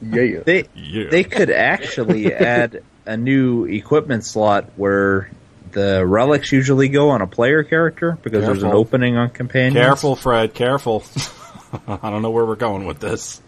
Yeah. 0.00 0.40
They 0.44 0.64
Yeah. 0.74 1.08
they 1.10 1.24
could 1.24 1.50
actually 1.50 2.32
add 2.34 2.82
a 3.06 3.16
new 3.16 3.64
equipment 3.64 4.24
slot 4.24 4.70
where 4.76 5.30
the 5.72 6.04
relics 6.06 6.52
usually 6.52 6.88
go 6.88 7.10
on 7.10 7.22
a 7.22 7.26
player 7.26 7.62
character 7.62 8.18
because 8.22 8.44
there's 8.44 8.62
an 8.62 8.72
opening 8.72 9.16
on 9.16 9.30
companions. 9.30 9.74
Careful, 9.74 10.16
Fred. 10.16 10.54
Careful. 10.54 11.04
I 11.88 12.10
don't 12.10 12.22
know 12.22 12.30
where 12.30 12.44
we're 12.46 12.56
going 12.56 12.86
with 12.86 12.98
this. 13.00 13.40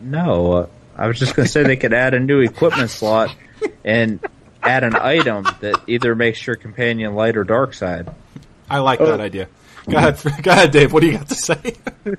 No, 0.00 0.52
uh, 0.52 0.66
I 0.96 1.06
was 1.08 1.18
just 1.18 1.34
going 1.34 1.46
to 1.46 1.50
say 1.52 1.62
they 1.62 1.76
could 1.76 1.92
add 1.94 2.14
a 2.14 2.20
new 2.20 2.40
equipment 2.40 2.90
slot 2.90 3.34
and 3.84 4.20
add 4.62 4.84
an 4.84 4.94
item 4.96 5.44
that 5.60 5.80
either 5.86 6.14
makes 6.14 6.46
your 6.46 6.56
companion 6.56 7.14
light 7.14 7.36
or 7.36 7.44
dark 7.44 7.74
side. 7.74 8.12
I 8.68 8.78
like 8.78 9.00
Oh. 9.00 9.06
that 9.06 9.20
idea. 9.20 9.48
Go 9.88 9.96
ahead, 9.98 10.18
go 10.42 10.50
ahead, 10.50 10.70
Dave. 10.70 10.92
What 10.92 11.00
do 11.00 11.06
you 11.08 11.18
got 11.18 11.28
to 11.28 11.34
say? 11.34 11.74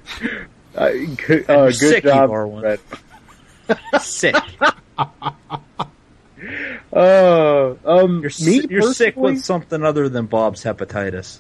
Uh, 0.76 0.90
good 1.26 1.50
uh, 1.50 1.68
good 1.68 1.76
sick, 1.76 2.04
you 2.04 2.10
job, 2.10 2.30
one. 2.30 2.60
Fred. 2.60 4.02
Sick. 4.02 4.36
Uh, 6.94 7.76
um, 7.84 8.22
You're, 8.22 8.32
me 8.46 8.68
you're 8.70 8.94
sick 8.94 9.18
with 9.18 9.44
something 9.44 9.84
other 9.84 10.08
than 10.08 10.28
Bob's 10.28 10.64
hepatitis. 10.64 11.40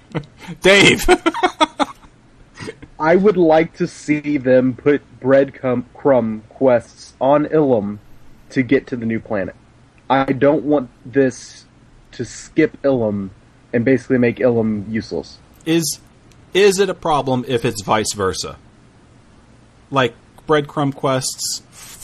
Dave. 0.60 1.06
I 3.00 3.16
would 3.16 3.38
like 3.38 3.74
to 3.78 3.86
see 3.86 4.36
them 4.36 4.74
put 4.74 5.02
breadcrumb 5.18 5.84
crumb 5.94 6.42
quests 6.50 7.14
on 7.20 7.46
Ilum 7.46 7.98
to 8.50 8.62
get 8.62 8.86
to 8.88 8.96
the 8.96 9.06
new 9.06 9.18
planet. 9.18 9.56
I 10.10 10.24
don't 10.32 10.64
want 10.64 10.90
this 11.06 11.64
to 12.12 12.24
skip 12.26 12.80
Ilum 12.82 13.30
and 13.72 13.84
basically 13.86 14.18
make 14.18 14.36
Ilum 14.36 14.92
useless. 14.92 15.38
is 15.64 16.00
is 16.52 16.78
it 16.78 16.90
a 16.90 16.94
problem 16.94 17.46
if 17.48 17.64
it's 17.64 17.82
vice 17.82 18.12
versa? 18.12 18.58
Like 19.90 20.14
breadcrumb 20.46 20.94
quests 20.94 21.62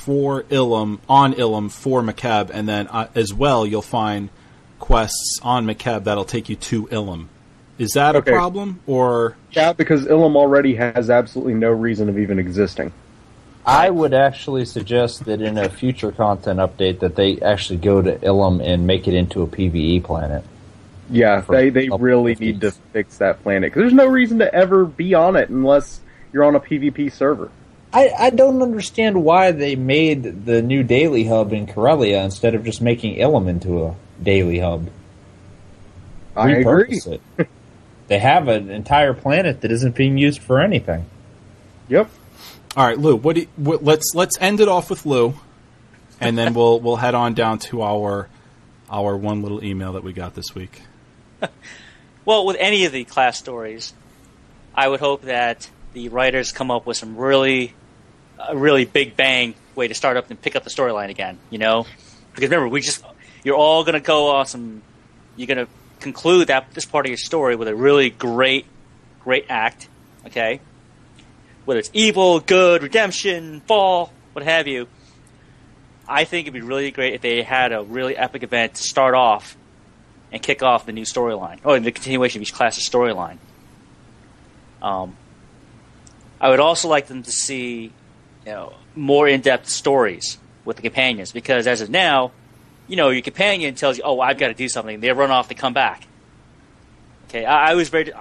for 0.09 0.45
Ilum 0.45 0.99
on 1.07 1.35
Ilum 1.35 1.71
for 1.71 2.01
Makeb, 2.01 2.49
and 2.51 2.67
then 2.67 2.87
uh, 2.89 3.09
as 3.15 3.35
well 3.35 3.67
you'll 3.67 3.83
find 3.83 4.31
quests 4.79 5.39
on 5.43 5.67
Makeb 5.67 6.05
that'll 6.05 6.25
take 6.25 6.49
you 6.49 6.57
to 6.57 6.87
Ilum. 6.87 7.27
Is 7.77 7.91
that 7.91 8.17
Okay. 8.17 8.31
a 8.31 8.35
problem 8.35 8.81
or 8.87 9.37
Yeah, 9.53 9.75
because 9.75 10.07
Ilum 10.07 10.35
already 10.35 10.77
has 10.77 11.11
absolutely 11.11 11.53
no 11.53 11.71
reason 11.71 12.09
of 12.09 12.19
even 12.19 12.39
existing. 12.39 12.91
I 13.67 13.91
would 13.91 14.15
actually 14.15 14.65
suggest 14.65 15.27
that 15.27 15.43
in 15.43 15.59
a 15.59 15.69
future 15.69 16.11
content 16.11 16.59
update 16.59 17.01
that 17.01 17.15
they 17.15 17.39
actually 17.43 17.81
go 17.81 18.01
to 18.01 18.17
Ilum 18.17 18.67
and 18.67 18.87
make 18.87 19.07
it 19.09 19.13
into 19.13 19.43
a 19.43 19.47
PVE 19.47 20.05
planet. 20.05 20.43
Yeah, 21.11 21.43
they, 21.43 21.69
they 21.69 21.91
really 21.91 22.35
need 22.35 22.63
to 22.63 22.71
fix 22.71 23.19
that 23.19 23.43
planet 23.43 23.71
because 23.73 23.83
there's 23.83 23.93
no 23.93 24.07
reason 24.07 24.39
to 24.39 24.55
ever 24.55 24.87
be 24.87 25.13
on 25.13 25.37
it 25.37 25.51
unless 25.51 26.01
you're 26.33 26.45
on 26.45 26.55
a 26.55 26.61
PvP 26.61 27.13
server. 27.13 27.51
I, 27.93 28.11
I 28.19 28.31
don't 28.31 28.61
understand 28.63 29.25
why 29.25 29.53
they 29.53 29.75
made 29.77 30.45
the 30.45 30.61
new 30.61 30.83
daily 30.83 31.25
hub 31.25 31.53
in 31.53 31.67
Corellia 31.67 32.23
instead 32.23 32.55
of 32.55 32.65
just 32.65 32.83
making 32.83 33.17
Ilum 33.17 33.49
into 33.49 33.85
a 33.85 33.97
daily 34.23 34.59
hub. 34.59 34.91
I 36.37 36.51
agree. 36.51 37.01
It. 37.07 37.21
they 38.09 38.19
have 38.19 38.49
an 38.49 38.71
entire 38.71 39.15
planet 39.15 39.63
that 39.63 39.73
isn't 39.73 39.95
being 39.95 40.19
used 40.19 40.41
for 40.41 40.61
anything. 40.61 41.07
Yep. 41.89 42.11
All 42.77 42.87
right, 42.87 42.99
Lou. 42.99 43.17
What, 43.17 43.37
do 43.37 43.43
you, 43.43 43.49
what 43.57 43.83
let's 43.83 44.15
let's 44.15 44.37
end 44.39 44.61
it 44.61 44.69
off 44.69 44.91
with 44.91 45.07
Lou, 45.07 45.35
and 46.21 46.37
then 46.37 46.55
we'll 46.55 46.79
we'll 46.83 46.97
head 46.97 47.15
on 47.15 47.35
down 47.35 47.59
to 47.61 47.83
our 47.83 48.29
our 48.91 49.17
one 49.17 49.43
little 49.43 49.65
email 49.65 49.95
that 49.95 50.05
we 50.05 50.13
got 50.13 50.35
this 50.35 50.55
week. 50.55 50.83
Well, 52.29 52.45
with 52.45 52.59
any 52.61 52.85
of 52.85 52.93
the 52.93 53.05
class 53.05 53.39
stories, 53.39 53.95
I 54.75 54.87
would 54.87 55.01
hope 55.01 55.23
that 55.23 55.71
the 55.93 56.09
writers 56.09 56.53
come 56.53 56.71
up 56.71 56.87
with 56.87 56.97
some 56.97 57.17
really, 57.17 57.75
a 58.39 58.57
really 58.57 58.85
big 58.85 59.17
bang 59.17 59.55
way 59.75 59.89
to 59.89 59.95
start 59.95 60.17
up 60.17 60.31
and 60.31 60.41
pick 60.41 60.57
up 60.57 60.65
the 60.65 60.71
storyline 60.71 61.11
again. 61.11 61.39
You 61.51 61.59
know, 61.59 61.87
because 62.35 62.51
remember, 62.51 62.69
we 62.69 62.81
just 62.81 63.05
you're 63.45 63.57
all 63.57 63.85
going 63.85 63.95
to 63.95 64.01
go 64.01 64.29
on 64.37 64.47
some. 64.47 64.83
You're 65.37 65.47
going 65.47 65.67
to 65.67 65.73
conclude 66.01 66.49
that 66.49 66.73
this 66.75 66.85
part 66.85 67.07
of 67.07 67.11
your 67.11 67.19
story 67.19 67.57
with 67.57 67.69
a 67.69 67.75
really 67.75 68.11
great, 68.11 68.67
great 69.21 69.47
act. 69.49 69.89
Okay, 70.27 70.61
whether 71.65 71.81
it's 71.81 71.91
evil, 71.93 72.41
good, 72.41 72.83
redemption, 72.83 73.61
fall, 73.61 74.13
what 74.33 74.45
have 74.45 74.67
you. 74.67 74.89
I 76.11 76.25
think 76.25 76.47
it'd 76.47 76.55
be 76.55 76.63
really 76.63 76.91
great 76.91 77.13
if 77.13 77.21
they 77.21 77.43
had 77.43 77.73
a 77.73 77.83
really 77.83 78.17
epic 78.17 78.43
event 78.43 78.75
to 78.77 78.83
start 78.83 79.15
off 79.15 79.59
and 80.33 80.43
kick 80.43 80.63
off 80.63 80.87
the 80.87 80.93
new 80.93 81.05
storyline, 81.05 81.59
or 81.65 81.79
the 81.79 81.93
continuation 81.93 82.39
of 82.39 82.43
each 82.43 82.55
class's 82.55 82.89
storyline. 82.89 83.39
Um, 84.81 85.17
I 86.41 86.51
would 86.51 86.61
also 86.61 86.89
like 86.89 87.07
them 87.07 87.23
to 87.23 87.31
see, 87.31 87.93
you 88.47 88.53
know, 88.53 88.75
more 88.95 89.29
in-depth 89.29 89.69
stories 89.69 90.39
with 90.65 90.77
the 90.77 90.83
companions 90.83 91.33
because 91.33 91.67
as 91.67 91.81
of 91.81 91.91
now, 91.91 92.33
you 92.87 92.97
know, 92.97 93.11
your 93.11 93.23
companion 93.23 93.75
tells 93.75 93.99
you, 93.99 94.05
"Oh, 94.05 94.21
I've 94.21 94.39
got 94.39 94.49
to 94.49 94.55
do 94.55 94.69
something." 94.69 95.01
They 95.01 95.13
run 95.13 95.31
off, 95.31 95.49
they 95.49 95.55
come 95.55 95.75
back. 95.75 96.07
Okay, 97.29 97.45
I, 97.45 97.73
I 97.73 97.75
was 97.75 97.89
very, 97.91 98.13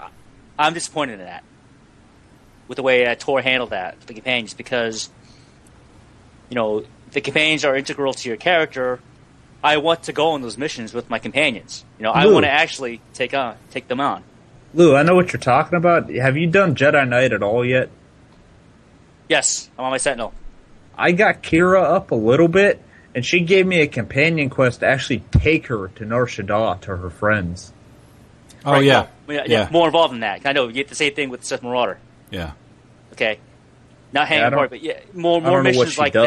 I'm 0.60 0.74
disappointed 0.74 1.14
in 1.14 1.26
that 1.26 1.44
with 2.68 2.76
the 2.76 2.84
way 2.84 3.06
uh, 3.06 3.16
TOR 3.16 3.42
handled 3.42 3.70
that 3.70 4.00
the 4.02 4.14
companions 4.14 4.54
because, 4.54 5.10
you 6.50 6.56
know, 6.56 6.84
the 7.12 7.22
companions 7.22 7.64
are 7.64 7.76
integral 7.76 8.14
to 8.14 8.28
your 8.28 8.38
character. 8.38 9.00
I 9.64 9.78
want 9.78 10.04
to 10.04 10.14
go 10.14 10.32
on 10.32 10.42
those 10.42 10.58
missions 10.58 10.94
with 10.94 11.10
my 11.10 11.20
companions. 11.20 11.84
You 11.98 12.04
know, 12.04 12.12
I 12.12 12.28
want 12.28 12.46
to 12.46 12.52
actually 12.52 13.02
take 13.14 13.34
on 13.34 13.56
take 13.72 13.88
them 13.88 14.00
on. 14.00 14.24
Lou, 14.74 14.96
I 14.96 15.04
know 15.04 15.16
what 15.16 15.34
you're 15.34 15.40
talking 15.40 15.78
about. 15.78 16.10
Have 16.10 16.38
you 16.38 16.48
done 16.48 16.76
Jedi 16.76 17.08
Knight 17.08 17.34
at 17.34 17.42
all 17.42 17.66
yet? 17.66 17.90
Yes, 19.30 19.70
I'm 19.78 19.86
on 19.86 19.92
my 19.92 19.98
Sentinel. 19.98 20.34
I 20.98 21.12
got 21.12 21.44
Kira 21.44 21.84
up 21.84 22.12
a 22.12 22.16
little 22.16 22.48
bit, 22.48 22.82
and 23.14 23.26
she 23.26 23.42
gave 23.42 23.66
me 23.68 23.82
a 23.82 23.88
companion 23.88 24.50
quest 24.50 24.80
to 24.80 24.88
actually 24.88 25.20
take 25.32 25.68
her 25.68 25.90
to 25.90 26.06
Nar 26.06 26.26
Shaddaa 26.26 26.82
to 26.82 26.96
her 26.98 27.10
friends. 27.10 27.74
Oh 28.66 28.74
Right, 28.74 28.86
yeah. 28.86 29.08
no, 29.28 29.34
yeah, 29.36 29.44
yeah, 29.46 29.68
more 29.72 29.86
involved 29.88 30.14
than 30.14 30.22
that. 30.22 30.42
I 30.46 30.52
know 30.54 30.68
you 30.68 30.74
get 30.74 30.88
the 30.88 30.96
same 30.96 31.14
thing 31.14 31.30
with 31.30 31.44
Sith 31.44 31.62
Marauder. 31.64 32.00
yeah. 32.32 32.52
Okay, 33.14 33.40
not 34.14 34.28
hanging 34.28 34.44
I 34.44 34.50
don't- 34.50 34.54
apart, 34.60 34.70
but 34.72 34.82
yeah, 34.84 35.00
more 35.14 35.38
I 35.38 35.44
more 35.44 35.64
don't 35.64 35.72
know 35.74 35.78
what 35.78 35.86
missions 35.88 35.98
like 35.98 36.14
does. 36.14 36.26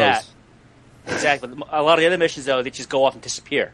that. 1.05 1.13
Exactly. 1.13 1.49
A 1.71 1.81
lot 1.81 1.93
of 1.93 1.99
the 2.01 2.07
other 2.07 2.17
missions 2.17 2.45
though, 2.45 2.61
they 2.63 2.69
just 2.69 2.89
go 2.89 3.05
off 3.05 3.13
and 3.13 3.21
disappear. 3.23 3.71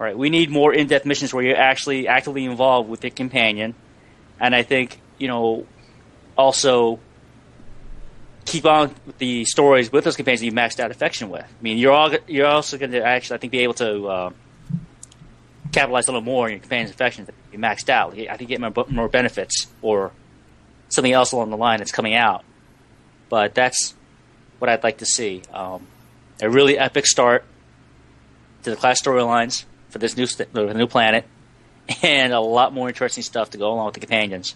All 0.00 0.06
right, 0.06 0.16
we 0.16 0.28
need 0.28 0.50
more 0.50 0.74
in-depth 0.74 1.06
missions 1.06 1.32
where 1.32 1.42
you're 1.44 1.56
actually 1.56 2.06
actively 2.08 2.44
involved 2.44 2.88
with 2.90 3.02
your 3.02 3.10
companion, 3.12 3.74
and 4.40 4.54
I 4.54 4.62
think 4.62 5.00
you 5.18 5.28
know 5.28 5.66
also 6.36 6.98
keep 8.46 8.64
on 8.64 8.94
the 9.18 9.44
stories 9.44 9.92
with 9.92 10.04
those 10.04 10.16
companions 10.16 10.40
that 10.40 10.46
you 10.46 10.52
maxed 10.52 10.80
out 10.80 10.90
affection 10.90 11.28
with. 11.28 11.44
I 11.44 11.62
mean, 11.62 11.76
you're 11.78 11.92
all 11.92 12.14
you're 12.26 12.46
also 12.46 12.78
going 12.78 12.92
to 12.92 13.04
actually 13.04 13.34
I 13.34 13.38
think 13.38 13.50
be 13.50 13.58
able 13.58 13.74
to 13.74 14.06
uh, 14.06 14.30
capitalize 15.72 16.08
a 16.08 16.12
little 16.12 16.22
more 16.22 16.46
on 16.46 16.52
your 16.52 16.60
companion's 16.60 16.90
affection 16.90 17.26
that 17.26 17.34
you 17.52 17.58
maxed 17.58 17.90
out. 17.90 18.12
I 18.14 18.36
think 18.36 18.48
you 18.50 18.58
get 18.58 18.60
more, 18.60 18.86
more 18.88 19.08
benefits 19.08 19.66
or 19.82 20.12
something 20.88 21.12
else 21.12 21.32
along 21.32 21.50
the 21.50 21.56
line 21.56 21.78
that's 21.78 21.92
coming 21.92 22.14
out. 22.14 22.44
But 23.28 23.54
that's 23.54 23.94
what 24.58 24.70
I'd 24.70 24.84
like 24.84 24.98
to 24.98 25.06
see. 25.06 25.42
Um, 25.52 25.86
a 26.40 26.48
really 26.48 26.78
epic 26.78 27.06
start 27.06 27.44
to 28.62 28.70
the 28.70 28.76
class 28.76 29.02
storylines 29.02 29.64
for 29.90 29.98
this 29.98 30.16
new 30.16 30.26
st- 30.26 30.54
new 30.54 30.86
planet, 30.86 31.24
and 32.02 32.32
a 32.32 32.40
lot 32.40 32.72
more 32.72 32.88
interesting 32.88 33.22
stuff 33.22 33.50
to 33.50 33.58
go 33.58 33.72
along 33.72 33.86
with 33.86 33.94
the 33.94 34.00
companions. 34.00 34.54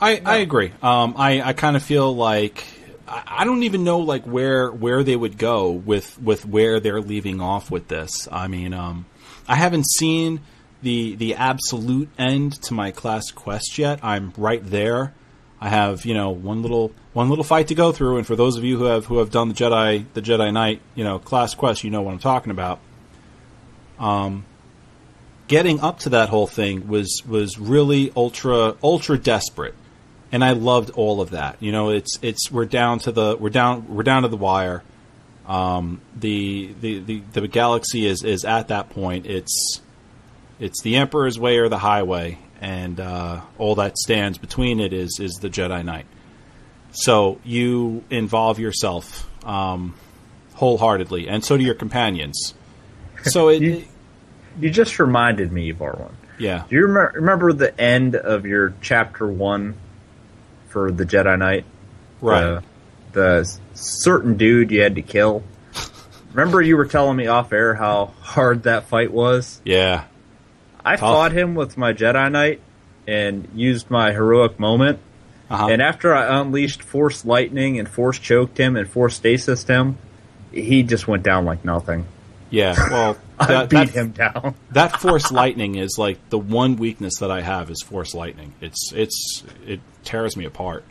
I, 0.00 0.20
I 0.24 0.36
agree. 0.36 0.72
Um, 0.82 1.14
I, 1.16 1.42
I 1.42 1.52
kind 1.52 1.76
of 1.76 1.82
feel 1.82 2.14
like 2.14 2.64
I, 3.06 3.22
I 3.26 3.44
don't 3.44 3.64
even 3.64 3.84
know 3.84 3.98
like 4.00 4.24
where 4.24 4.70
where 4.70 5.02
they 5.02 5.16
would 5.16 5.38
go 5.38 5.70
with 5.70 6.20
with 6.20 6.46
where 6.46 6.80
they're 6.80 7.00
leaving 7.00 7.40
off 7.40 7.70
with 7.70 7.88
this. 7.88 8.28
I 8.30 8.48
mean, 8.48 8.74
um, 8.74 9.06
I 9.46 9.56
haven't 9.56 9.86
seen 9.86 10.40
the 10.82 11.16
the 11.16 11.34
absolute 11.34 12.08
end 12.18 12.60
to 12.62 12.74
my 12.74 12.90
class 12.90 13.30
quest 13.30 13.78
yet. 13.78 14.00
I'm 14.02 14.32
right 14.36 14.64
there. 14.64 15.14
I 15.60 15.68
have 15.70 16.04
you 16.04 16.14
know 16.14 16.30
one 16.30 16.62
little 16.62 16.92
one 17.12 17.28
little 17.28 17.44
fight 17.44 17.68
to 17.68 17.74
go 17.74 17.90
through, 17.92 18.18
and 18.18 18.26
for 18.26 18.36
those 18.36 18.56
of 18.56 18.64
you 18.64 18.78
who 18.78 18.84
have 18.84 19.06
who 19.06 19.18
have 19.18 19.30
done 19.30 19.48
the 19.48 19.54
Jedi 19.54 20.04
the 20.14 20.22
Jedi 20.22 20.52
Knight 20.52 20.80
you 20.94 21.04
know 21.04 21.18
class 21.18 21.54
quest, 21.54 21.82
you 21.82 21.90
know 21.90 22.02
what 22.02 22.12
I'm 22.12 22.20
talking 22.20 22.52
about. 22.52 22.78
Um, 23.98 24.44
getting 25.48 25.80
up 25.80 25.98
to 26.00 26.10
that 26.10 26.28
whole 26.28 26.46
thing 26.46 26.86
was 26.86 27.22
was 27.26 27.58
really 27.58 28.12
ultra 28.14 28.76
ultra 28.82 29.18
desperate, 29.18 29.74
and 30.32 30.44
I 30.44 30.52
loved 30.52 30.90
all 30.90 31.20
of 31.20 31.30
that. 31.30 31.56
You 31.60 31.72
know, 31.72 31.90
it's 31.90 32.18
it's 32.22 32.50
we're 32.50 32.64
down 32.66 32.98
to 33.00 33.12
the 33.12 33.36
we're 33.38 33.50
down 33.50 33.88
we're 33.94 34.02
down 34.02 34.22
to 34.22 34.28
the 34.28 34.36
wire. 34.36 34.82
Um, 35.46 36.00
the, 36.14 36.74
the 36.80 36.98
the 37.00 37.22
the 37.32 37.48
galaxy 37.48 38.06
is 38.06 38.22
is 38.22 38.44
at 38.44 38.68
that 38.68 38.90
point. 38.90 39.26
It's 39.26 39.80
it's 40.60 40.82
the 40.82 40.96
Emperor's 40.96 41.38
way 41.38 41.56
or 41.58 41.68
the 41.70 41.78
highway, 41.78 42.38
and 42.60 43.00
uh, 43.00 43.40
all 43.58 43.74
that 43.76 43.96
stands 43.96 44.36
between 44.38 44.80
it 44.80 44.92
is 44.92 45.18
is 45.20 45.32
the 45.40 45.48
Jedi 45.48 45.84
Knight. 45.84 46.06
So 46.92 47.38
you 47.44 48.04
involve 48.10 48.58
yourself 48.58 49.28
um, 49.46 49.94
wholeheartedly, 50.54 51.28
and 51.28 51.44
so 51.44 51.56
do 51.56 51.64
your 51.64 51.74
companions. 51.74 52.54
So 53.24 53.48
it, 53.48 53.62
You- 53.62 53.84
You 54.60 54.70
just 54.70 54.98
reminded 54.98 55.52
me, 55.52 55.70
Barwin. 55.72 56.10
yeah, 56.38 56.64
Do 56.68 56.74
you 56.76 56.82
remember, 56.82 57.12
remember 57.14 57.52
the 57.52 57.78
end 57.80 58.16
of 58.16 58.44
your 58.44 58.74
chapter 58.80 59.26
one 59.26 59.74
for 60.78 60.92
the 60.92 61.04
Jedi 61.04 61.36
Knight? 61.38 61.64
right. 62.20 62.62
The, 63.12 63.42
the 63.42 63.58
certain 63.74 64.36
dude 64.36 64.70
you 64.70 64.80
had 64.82 64.94
to 64.96 65.02
kill. 65.02 65.42
Remember 66.32 66.60
you 66.62 66.76
were 66.76 66.84
telling 66.86 67.16
me 67.16 67.26
off 67.26 67.52
air 67.52 67.74
how 67.74 68.12
hard 68.20 68.64
that 68.64 68.84
fight 68.88 69.10
was? 69.12 69.60
yeah, 69.64 70.04
I 70.84 70.92
Tough. 70.92 71.00
fought 71.00 71.32
him 71.32 71.54
with 71.54 71.76
my 71.76 71.92
Jedi 71.92 72.30
Knight 72.30 72.60
and 73.06 73.48
used 73.54 73.90
my 73.90 74.12
heroic 74.12 74.60
moment. 74.60 75.00
uh-huh. 75.50 75.68
And 75.68 75.82
after 75.82 76.14
I 76.14 76.40
unleashed 76.40 76.82
Force 76.82 77.24
Lightning 77.24 77.78
and 77.78 77.88
Force 77.88 78.18
choked 78.18 78.58
him 78.58 78.76
and 78.76 78.88
Force 78.88 79.16
stasis 79.16 79.64
him, 79.64 79.96
he 80.52 80.82
just 80.82 81.08
went 81.08 81.22
down 81.24 81.44
like 81.44 81.64
nothing. 81.64 82.06
yeah. 82.50 82.74
Well, 82.90 83.16
I 83.40 83.46
that, 83.46 83.68
beat 83.70 83.76
that, 83.76 83.88
him 83.90 84.10
down. 84.10 84.54
that 84.72 85.00
Force 85.00 85.32
Lightning 85.32 85.76
is 85.76 85.96
like 85.98 86.18
the 86.28 86.38
one 86.38 86.76
weakness 86.76 87.18
that 87.20 87.30
I 87.30 87.40
have 87.40 87.70
is 87.70 87.82
Force 87.82 88.14
Lightning. 88.14 88.52
It's 88.60 88.92
it's 88.94 89.42
it 89.66 89.80
tears 90.08 90.36
me 90.36 90.44
apart. 90.44 90.84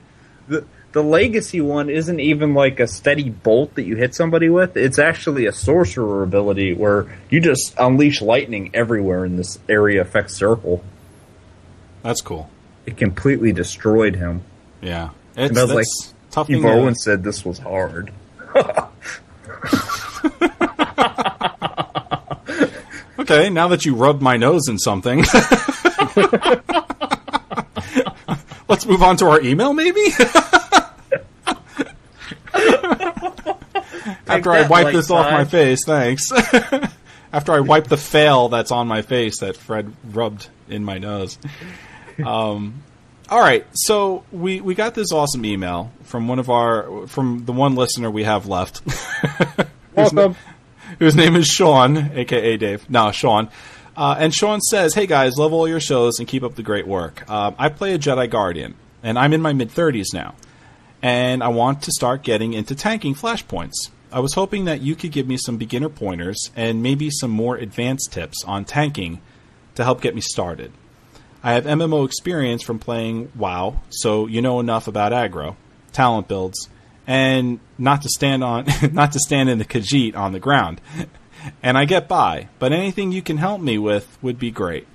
The, 0.47 0.65
the 0.91 1.03
Legacy 1.03 1.59
one 1.59 1.89
isn't 1.89 2.19
even 2.19 2.53
like 2.53 2.79
a 2.79 2.87
steady 2.87 3.29
bolt 3.29 3.75
that 3.75 3.83
you 3.83 3.95
hit 3.95 4.15
somebody 4.15 4.47
with. 4.49 4.77
It's 4.77 4.99
actually 4.99 5.47
a 5.47 5.51
sorcerer 5.51 6.23
ability 6.23 6.73
where 6.73 7.07
you 7.29 7.41
just 7.41 7.73
unleash 7.77 8.21
lightning 8.21 8.71
everywhere 8.73 9.25
in 9.25 9.35
this 9.35 9.59
area 9.67 10.01
effect 10.01 10.31
circle. 10.31 10.83
That's 12.03 12.21
cool. 12.21 12.49
It 12.85 12.95
completely 12.95 13.51
destroyed 13.51 14.15
him. 14.15 14.43
Yeah, 14.81 15.09
it's 15.35 15.49
And 15.49 15.57
I 15.57 15.63
was 15.63 15.73
like, 15.73 15.85
tough. 16.31 16.47
To- 16.47 16.67
Owen 16.67 16.95
said 16.95 17.23
this 17.23 17.43
was 17.43 17.59
hard. 17.59 18.13
Okay, 23.19 23.49
now 23.49 23.67
that 23.69 23.83
you 23.83 23.95
rubbed 23.95 24.21
my 24.21 24.37
nose 24.37 24.69
in 24.69 24.77
something, 24.77 25.19
let's 28.67 28.85
move 28.85 29.01
on 29.03 29.17
to 29.17 29.27
our 29.27 29.41
email, 29.41 29.73
maybe. 29.73 30.01
After 34.27 34.51
I 34.51 34.67
wipe 34.67 34.93
this 34.93 35.09
off 35.09 35.31
my 35.31 35.45
face, 35.45 35.79
thanks. 35.85 36.31
After 37.33 37.51
I 37.53 37.59
wipe 37.61 37.87
the 37.87 37.97
fail 37.97 38.49
that's 38.49 38.71
on 38.71 38.87
my 38.87 39.01
face 39.01 39.39
that 39.39 39.57
Fred 39.57 39.91
rubbed 40.11 40.49
in 40.69 40.83
my 40.83 40.97
nose. 40.97 41.37
Um, 42.23 42.83
all 43.29 43.39
right, 43.39 43.65
so 43.73 44.23
we 44.31 44.61
we 44.61 44.75
got 44.75 44.95
this 44.95 45.11
awesome 45.11 45.45
email 45.45 45.91
from 46.03 46.27
one 46.27 46.39
of 46.39 46.49
our 46.49 47.07
from 47.07 47.43
the 47.45 47.51
one 47.53 47.75
listener 47.75 48.09
we 48.09 48.23
have 48.23 48.47
left. 48.47 48.79
Whose 49.95 50.13
na- 50.13 50.21
Welcome. 50.27 50.35
whose 50.99 51.15
name 51.15 51.35
is 51.35 51.47
Sean, 51.47 52.11
aka 52.13 52.55
Dave. 52.57 52.89
No, 52.89 53.11
Sean. 53.11 53.49
Uh, 53.97 54.15
and 54.19 54.33
Sean 54.33 54.61
says, 54.61 54.93
"Hey 54.93 55.07
guys, 55.07 55.37
love 55.37 55.53
all 55.53 55.67
your 55.67 55.79
shows 55.79 56.19
and 56.19 56.27
keep 56.27 56.43
up 56.43 56.53
the 56.53 56.63
great 56.63 56.85
work. 56.87 57.27
Um, 57.29 57.55
I 57.57 57.69
play 57.69 57.95
a 57.95 57.99
Jedi 57.99 58.29
Guardian, 58.29 58.75
and 59.01 59.17
I'm 59.17 59.33
in 59.33 59.41
my 59.41 59.53
mid 59.53 59.71
30s 59.71 60.13
now, 60.13 60.35
and 61.01 61.43
I 61.43 61.47
want 61.47 61.81
to 61.83 61.91
start 61.91 62.21
getting 62.21 62.53
into 62.53 62.75
tanking 62.75 63.15
flashpoints. 63.15 63.89
I 64.11 64.19
was 64.19 64.35
hoping 64.35 64.65
that 64.65 64.81
you 64.81 64.95
could 64.95 65.11
give 65.11 65.27
me 65.27 65.35
some 65.35 65.57
beginner 65.57 65.89
pointers 65.89 66.51
and 66.55 66.81
maybe 66.81 67.09
some 67.09 67.31
more 67.31 67.57
advanced 67.57 68.13
tips 68.13 68.43
on 68.45 68.63
tanking 68.65 69.19
to 69.75 69.83
help 69.83 69.99
get 69.99 70.15
me 70.15 70.21
started. 70.21 70.71
I 71.43 71.53
have 71.53 71.65
MMO 71.65 72.05
experience 72.05 72.63
from 72.63 72.79
playing 72.79 73.31
WoW, 73.35 73.81
so 73.89 74.27
you 74.27 74.41
know 74.41 74.59
enough 74.59 74.87
about 74.87 75.11
aggro, 75.11 75.55
talent 75.91 76.27
builds, 76.27 76.69
and 77.07 77.59
not 77.77 78.03
to 78.03 78.09
stand 78.09 78.43
on 78.43 78.65
not 78.91 79.13
to 79.13 79.19
stand 79.19 79.49
in 79.49 79.57
the 79.57 79.65
Khajiit 79.65 80.15
on 80.15 80.33
the 80.33 80.39
ground. 80.39 80.81
And 81.63 81.77
I 81.77 81.85
get 81.85 82.07
by, 82.07 82.47
but 82.59 82.71
anything 82.71 83.11
you 83.11 83.21
can 83.21 83.37
help 83.37 83.61
me 83.61 83.77
with 83.77 84.17
would 84.21 84.39
be 84.39 84.51
great. 84.51 84.87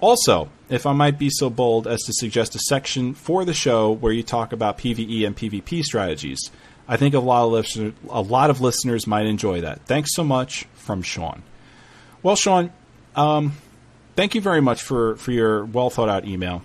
Also, 0.00 0.48
if 0.68 0.86
I 0.86 0.92
might 0.92 1.18
be 1.18 1.30
so 1.30 1.50
bold 1.50 1.86
as 1.86 2.02
to 2.04 2.12
suggest 2.12 2.54
a 2.54 2.58
section 2.60 3.14
for 3.14 3.44
the 3.44 3.54
show 3.54 3.90
where 3.90 4.12
you 4.12 4.22
talk 4.22 4.52
about 4.52 4.78
PvE 4.78 5.26
and 5.26 5.36
PvP 5.36 5.82
strategies, 5.82 6.38
I 6.86 6.96
think 6.96 7.14
a 7.14 7.20
lot 7.20 7.44
of 7.44 7.52
listeners, 7.52 7.92
a 8.08 8.22
lot 8.22 8.50
of 8.50 8.60
listeners 8.60 9.06
might 9.06 9.26
enjoy 9.26 9.60
that. 9.62 9.82
Thanks 9.86 10.14
so 10.14 10.24
much 10.24 10.64
from 10.74 11.02
Sean. 11.02 11.42
Well, 12.22 12.36
Sean, 12.36 12.72
um, 13.16 13.52
thank 14.16 14.34
you 14.34 14.40
very 14.40 14.60
much 14.60 14.82
for, 14.82 15.16
for 15.16 15.32
your 15.32 15.64
well 15.64 15.90
thought 15.90 16.08
out 16.08 16.24
email. 16.26 16.62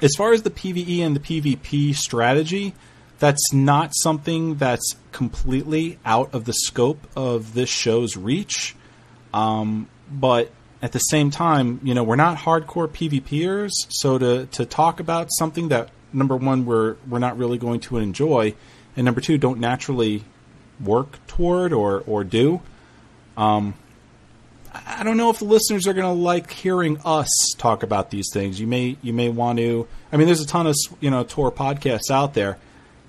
As 0.00 0.14
far 0.16 0.32
as 0.32 0.42
the 0.42 0.50
PvE 0.50 1.00
and 1.00 1.16
the 1.16 1.20
PvP 1.20 1.94
strategy, 1.94 2.74
that's 3.18 3.52
not 3.52 3.92
something 3.94 4.56
that's 4.56 4.94
completely 5.12 5.98
out 6.04 6.34
of 6.34 6.44
the 6.44 6.52
scope 6.52 7.00
of 7.16 7.54
this 7.54 7.68
show's 7.68 8.16
reach. 8.16 8.76
Um, 9.34 9.88
but 10.10 10.50
at 10.80 10.92
the 10.92 10.98
same 11.00 11.30
time, 11.30 11.80
you 11.82 11.94
know, 11.94 12.04
we're 12.04 12.16
not 12.16 12.38
hardcore 12.38 12.88
PvPers, 12.88 13.72
so 13.88 14.18
to, 14.18 14.46
to 14.46 14.64
talk 14.64 15.00
about 15.00 15.28
something 15.30 15.68
that 15.68 15.90
number 16.12 16.36
one 16.36 16.64
we're 16.64 16.96
we're 17.06 17.18
not 17.18 17.36
really 17.36 17.58
going 17.58 17.80
to 17.80 17.98
enjoy, 17.98 18.54
and 18.96 19.04
number 19.04 19.20
two 19.20 19.36
don't 19.38 19.58
naturally 19.58 20.24
work 20.82 21.24
toward 21.26 21.72
or 21.72 22.02
or 22.06 22.24
do. 22.24 22.60
Um, 23.36 23.74
I 24.86 25.02
don't 25.02 25.16
know 25.16 25.30
if 25.30 25.38
the 25.38 25.44
listeners 25.44 25.86
are 25.86 25.92
going 25.92 26.06
to 26.06 26.22
like 26.22 26.50
hearing 26.50 26.98
us 27.04 27.28
talk 27.56 27.82
about 27.82 28.10
these 28.10 28.26
things. 28.32 28.60
You 28.60 28.66
may 28.66 28.96
you 29.02 29.12
may 29.12 29.28
want 29.28 29.58
to. 29.58 29.86
I 30.12 30.16
mean, 30.16 30.26
there's 30.26 30.40
a 30.40 30.46
ton 30.46 30.66
of 30.66 30.74
you 31.00 31.10
know 31.10 31.24
TOR 31.24 31.50
podcasts 31.50 32.10
out 32.10 32.34
there. 32.34 32.58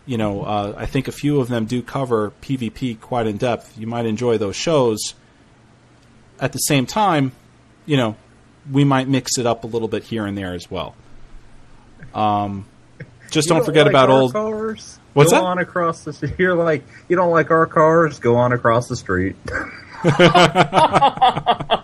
You 0.10 0.18
know, 0.18 0.42
uh, 0.42 0.74
I 0.76 0.88
think 0.88 1.08
a 1.08 1.12
few 1.12 1.40
of 1.40 1.50
them 1.50 1.66
do 1.66 1.84
cover 1.84 2.32
PvP 2.42 3.00
quite 3.00 3.28
in 3.28 3.38
depth. 3.38 3.78
You 3.78 3.86
might 3.86 4.08
enjoy 4.08 4.40
those 4.40 4.56
shows. 4.56 5.14
At 6.40 6.52
the 6.52 6.58
same 6.58 6.88
time, 6.88 7.34
you 7.86 7.96
know, 7.96 8.16
we 8.72 8.84
might 8.84 9.08
mix 9.08 9.38
it 9.38 9.46
up 9.46 9.64
a 9.64 9.68
little 9.68 9.88
bit 9.88 10.04
here 10.04 10.26
and 10.26 10.36
there 10.36 10.56
as 10.56 10.72
well. 10.72 10.96
Um, 12.16 12.66
just 13.30 13.50
You 13.50 13.56
don't 13.58 13.66
forget 13.66 13.86
like 13.86 13.92
about 13.92 14.10
old. 14.10 14.34
cars. 14.34 14.98
What's 15.14 15.32
go 15.32 15.38
that? 15.38 15.46
on 15.46 15.60
across 15.60 16.04
the. 16.04 16.14
street. 16.14 16.34
You're 16.40 16.56
like 16.56 16.84
you 17.08 17.16
don't 17.16 17.30
like 17.30 17.52
our 17.52 17.68
cars. 17.68 18.18
Go 18.18 18.36
on 18.38 18.52
across 18.52 18.88
the 18.88 18.96
street. 18.96 19.36
I 20.04 21.84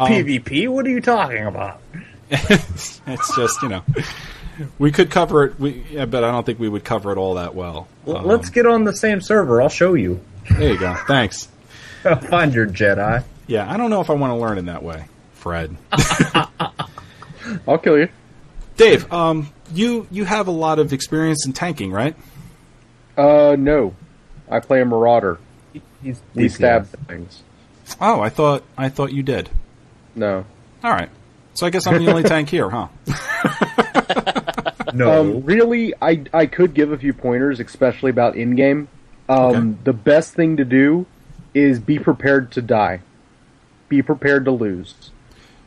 Um, 0.00 0.08
PvP. 0.10 0.68
What 0.68 0.86
are 0.86 0.90
you 0.90 1.00
talking 1.00 1.46
about? 1.46 1.80
It's 2.30 3.00
just 3.36 3.62
you 3.62 3.68
know, 3.68 3.84
we 4.78 4.90
could 4.92 5.10
cover 5.10 5.44
it, 5.44 5.60
we, 5.60 5.84
yeah, 5.90 6.04
but 6.06 6.24
I 6.24 6.30
don't 6.30 6.44
think 6.46 6.58
we 6.58 6.68
would 6.68 6.84
cover 6.84 7.12
it 7.12 7.18
all 7.18 7.34
that 7.34 7.54
well. 7.54 7.88
L- 8.06 8.18
Um, 8.18 8.26
Let's 8.26 8.50
get 8.50 8.66
on 8.66 8.84
the 8.84 8.94
same 8.94 9.20
server. 9.20 9.60
I'll 9.62 9.68
show 9.68 9.94
you. 9.94 10.20
There 10.50 10.72
you 10.72 10.78
go. 10.78 10.94
Thanks. 11.06 11.48
Find 12.28 12.54
your 12.54 12.66
Jedi. 12.66 13.24
Yeah, 13.46 13.70
I 13.70 13.76
don't 13.76 13.90
know 13.90 14.00
if 14.00 14.10
I 14.10 14.14
want 14.14 14.30
to 14.32 14.36
learn 14.36 14.58
in 14.58 14.66
that 14.66 14.82
way, 14.82 15.06
Fred. 15.34 15.76
I'll 17.66 17.78
kill 17.78 17.98
you. 17.98 18.08
Dave, 18.76 19.10
um, 19.12 19.50
you 19.72 20.06
you 20.10 20.24
have 20.24 20.48
a 20.48 20.52
lot 20.52 20.78
of 20.78 20.92
experience 20.92 21.46
in 21.46 21.52
tanking, 21.52 21.92
right? 21.92 22.14
Uh, 23.16 23.56
no. 23.58 23.94
I 24.50 24.60
play 24.60 24.80
a 24.82 24.84
Marauder. 24.84 25.38
He's 26.02 26.20
We 26.34 26.44
DPS. 26.46 26.50
stab 26.54 26.86
things. 27.08 27.42
Oh, 28.00 28.20
I 28.20 28.28
thought 28.28 28.64
I 28.76 28.88
thought 28.88 29.12
you 29.12 29.22
did. 29.22 29.48
No. 30.14 30.44
All 30.84 30.90
right. 30.92 31.08
So 31.54 31.66
I 31.66 31.70
guess 31.70 31.86
I'm 31.86 32.04
the 32.04 32.10
only 32.10 32.22
tank 32.34 32.48
here, 32.50 32.68
huh? 32.68 32.88
No. 34.94 35.20
Um, 35.20 35.42
really, 35.42 35.94
I 36.00 36.24
I 36.32 36.46
could 36.46 36.74
give 36.74 36.92
a 36.92 36.98
few 36.98 37.12
pointers, 37.12 37.60
especially 37.60 38.10
about 38.10 38.36
in 38.36 38.54
game. 38.54 38.88
Um, 39.28 39.38
Okay. 39.38 39.74
The 39.84 39.92
best 39.92 40.34
thing 40.34 40.56
to 40.58 40.64
do 40.64 41.06
is 41.54 41.80
be 41.80 41.98
prepared 41.98 42.52
to 42.52 42.62
die. 42.62 43.00
Be 43.88 44.02
prepared 44.02 44.44
to 44.44 44.50
lose. 44.50 44.94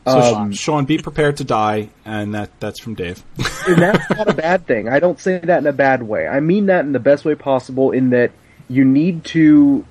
So 0.06 0.18
Um, 0.18 0.52
Sean, 0.52 0.86
be 0.86 0.96
prepared 0.98 1.36
to 1.38 1.44
die, 1.44 1.90
and 2.04 2.34
that 2.34 2.50
that's 2.60 2.80
from 2.80 2.94
Dave. 2.94 3.22
and 3.68 3.76
that's 3.82 4.08
not 4.10 4.28
a 4.28 4.34
bad 4.34 4.66
thing. 4.66 4.88
I 4.88 4.98
don't 4.98 5.20
say 5.20 5.38
that 5.38 5.58
in 5.58 5.66
a 5.66 5.72
bad 5.72 6.02
way. 6.02 6.26
I 6.26 6.40
mean 6.40 6.66
that 6.66 6.84
in 6.86 6.92
the 6.92 6.98
best 7.00 7.24
way 7.24 7.34
possible. 7.34 7.90
In 7.90 8.10
that 8.10 8.30
you 8.68 8.84
need 8.84 9.24
to 9.24 9.84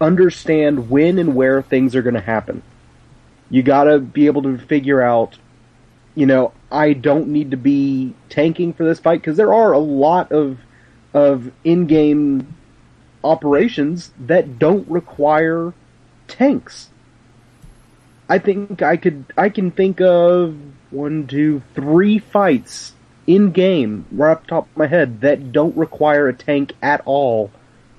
understand 0.00 0.90
when 0.90 1.18
and 1.18 1.34
where 1.34 1.62
things 1.62 1.94
are 1.94 2.02
going 2.02 2.14
to 2.14 2.20
happen. 2.20 2.62
You 3.50 3.62
got 3.62 3.84
to 3.84 3.98
be 3.98 4.26
able 4.26 4.42
to 4.42 4.58
figure 4.58 5.00
out 5.00 5.36
you 6.14 6.26
know, 6.26 6.52
I 6.70 6.92
don't 6.92 7.28
need 7.28 7.50
to 7.52 7.56
be 7.56 8.14
tanking 8.28 8.72
for 8.72 8.84
this 8.84 9.00
fight 9.00 9.20
because 9.20 9.36
there 9.36 9.54
are 9.54 9.72
a 9.72 9.78
lot 9.78 10.32
of 10.32 10.58
of 11.14 11.52
in-game 11.62 12.54
operations 13.22 14.12
that 14.18 14.58
don't 14.58 14.88
require 14.88 15.74
tanks. 16.26 16.88
I 18.28 18.38
think 18.38 18.82
I 18.82 18.96
could 18.96 19.26
I 19.36 19.48
can 19.48 19.70
think 19.70 20.00
of 20.00 20.56
one, 20.90 21.26
two, 21.26 21.62
three 21.74 22.18
fights 22.18 22.94
in 23.26 23.52
game 23.52 24.06
right 24.10 24.32
off 24.32 24.42
the 24.42 24.48
top 24.48 24.70
of 24.70 24.76
my 24.76 24.86
head 24.86 25.20
that 25.20 25.52
don't 25.52 25.76
require 25.76 26.28
a 26.28 26.34
tank 26.34 26.72
at 26.82 27.02
all 27.04 27.50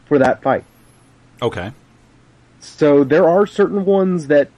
for 0.06 0.20
that 0.20 0.42
fight. 0.42 0.64
Okay. 1.42 1.72
So 2.60 3.04
there 3.04 3.28
are 3.28 3.46
certain 3.46 3.86
ones 3.86 4.28
that 4.28 4.50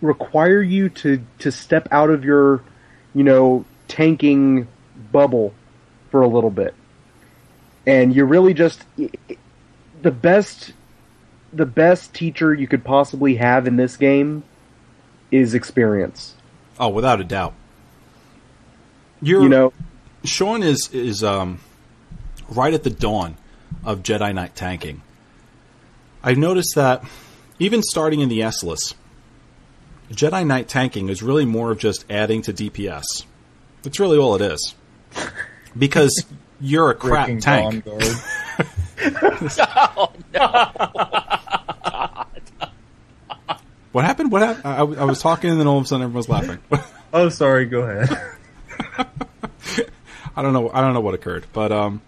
require 0.00 0.62
you 0.62 0.88
to 0.88 1.24
to 1.40 1.50
step 1.50 1.88
out 1.90 2.10
of 2.10 2.24
your, 2.24 2.62
you 3.14 3.24
know, 3.24 3.64
tanking 3.88 4.68
bubble 5.12 5.54
for 6.10 6.22
a 6.22 6.28
little 6.28 6.50
bit. 6.50 6.74
And 7.86 8.14
you're 8.14 8.26
really 8.26 8.54
just 8.54 8.84
the 10.02 10.10
best 10.10 10.72
the 11.52 11.66
best 11.66 12.14
teacher 12.14 12.52
you 12.52 12.68
could 12.68 12.84
possibly 12.84 13.36
have 13.36 13.66
in 13.66 13.76
this 13.76 13.96
game 13.96 14.44
is 15.30 15.54
experience. 15.54 16.34
Oh, 16.78 16.88
without 16.88 17.20
a 17.20 17.24
doubt. 17.24 17.54
You're, 19.20 19.42
You 19.42 19.48
know, 19.48 19.72
Sean 20.24 20.62
is 20.62 20.90
is 20.92 21.24
um, 21.24 21.60
right 22.48 22.72
at 22.72 22.84
the 22.84 22.90
dawn 22.90 23.36
of 23.84 24.02
Jedi 24.02 24.34
Knight 24.34 24.54
tanking. 24.54 25.02
I've 26.22 26.38
noticed 26.38 26.74
that 26.74 27.04
even 27.58 27.82
starting 27.82 28.20
in 28.20 28.28
the 28.28 28.42
S-less, 28.42 28.94
Jedi 30.10 30.46
Knight 30.46 30.68
tanking 30.68 31.08
is 31.08 31.22
really 31.22 31.44
more 31.44 31.70
of 31.70 31.78
just 31.78 32.04
adding 32.10 32.42
to 32.42 32.52
DPS. 32.52 33.24
That's 33.82 34.00
really 34.00 34.18
all 34.18 34.34
it 34.34 34.42
is. 34.42 34.74
Because 35.76 36.24
you're 36.60 36.90
a 36.90 36.94
crap 36.94 37.26
Breaking 37.26 37.40
tank. 37.40 37.84
Dawnguard. 37.84 38.24
What 43.92 44.04
happened? 44.04 44.30
What 44.30 44.42
happened? 44.42 44.66
I, 44.66 45.02
I 45.02 45.04
was 45.04 45.20
talking 45.20 45.50
and 45.50 45.58
then 45.58 45.66
all 45.66 45.78
of 45.78 45.84
a 45.84 45.86
sudden 45.88 46.04
everyone 46.04 46.18
was 46.18 46.28
laughing. 46.28 46.58
oh, 47.12 47.30
sorry. 47.30 47.66
Go 47.66 47.80
ahead. 47.80 48.16
I 50.36 50.42
don't 50.42 50.52
know. 50.52 50.70
I 50.70 50.82
don't 50.82 50.94
know 50.94 51.00
what 51.00 51.14
occurred, 51.14 51.46
but 51.52 51.72
um, 51.72 52.00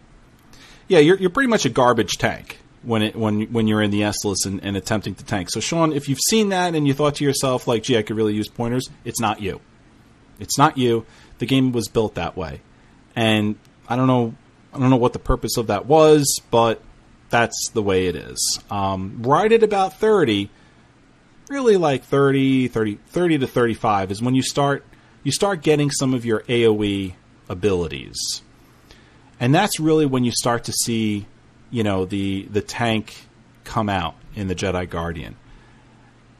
yeah, 0.86 1.00
you're 1.00 1.16
you're 1.16 1.30
pretty 1.30 1.48
much 1.48 1.64
a 1.64 1.68
garbage 1.68 2.12
tank 2.12 2.59
when 2.82 3.02
it 3.02 3.16
when 3.16 3.52
when 3.52 3.66
you're 3.66 3.82
in 3.82 3.90
the 3.90 4.04
S-less 4.04 4.44
and, 4.46 4.62
and 4.64 4.76
attempting 4.76 5.14
to 5.16 5.24
tank. 5.24 5.50
So, 5.50 5.60
Sean, 5.60 5.92
if 5.92 6.08
you've 6.08 6.20
seen 6.20 6.50
that 6.50 6.74
and 6.74 6.86
you 6.86 6.94
thought 6.94 7.16
to 7.16 7.24
yourself 7.24 7.66
like, 7.66 7.82
"Gee, 7.82 7.98
I 7.98 8.02
could 8.02 8.16
really 8.16 8.34
use 8.34 8.48
pointers," 8.48 8.88
it's 9.04 9.20
not 9.20 9.40
you. 9.40 9.60
It's 10.38 10.56
not 10.56 10.78
you. 10.78 11.04
The 11.38 11.46
game 11.46 11.72
was 11.72 11.88
built 11.88 12.14
that 12.14 12.36
way, 12.36 12.60
and 13.14 13.56
I 13.88 13.96
don't 13.96 14.06
know. 14.06 14.34
I 14.72 14.78
don't 14.78 14.90
know 14.90 14.96
what 14.96 15.12
the 15.12 15.18
purpose 15.18 15.56
of 15.56 15.66
that 15.66 15.86
was, 15.86 16.40
but 16.50 16.80
that's 17.28 17.70
the 17.74 17.82
way 17.82 18.06
it 18.06 18.16
is. 18.16 18.60
Um, 18.70 19.22
right 19.22 19.50
at 19.50 19.62
about 19.62 19.98
thirty, 19.98 20.50
really 21.50 21.76
like 21.76 22.04
30, 22.04 22.68
30, 22.68 22.94
30 23.08 23.38
to 23.38 23.46
35 23.46 24.12
is 24.12 24.22
when 24.22 24.34
you 24.34 24.42
start 24.42 24.84
you 25.22 25.32
start 25.32 25.62
getting 25.62 25.90
some 25.90 26.14
of 26.14 26.24
your 26.24 26.40
AoE 26.42 27.14
abilities. 27.48 28.42
And 29.38 29.54
that's 29.54 29.80
really 29.80 30.06
when 30.06 30.24
you 30.24 30.32
start 30.32 30.64
to 30.64 30.72
see, 30.72 31.26
you 31.70 31.82
know, 31.82 32.04
the 32.04 32.42
the 32.50 32.62
tank 32.62 33.14
come 33.64 33.88
out 33.88 34.14
in 34.34 34.48
the 34.48 34.54
Jedi 34.54 34.88
Guardian. 34.88 35.36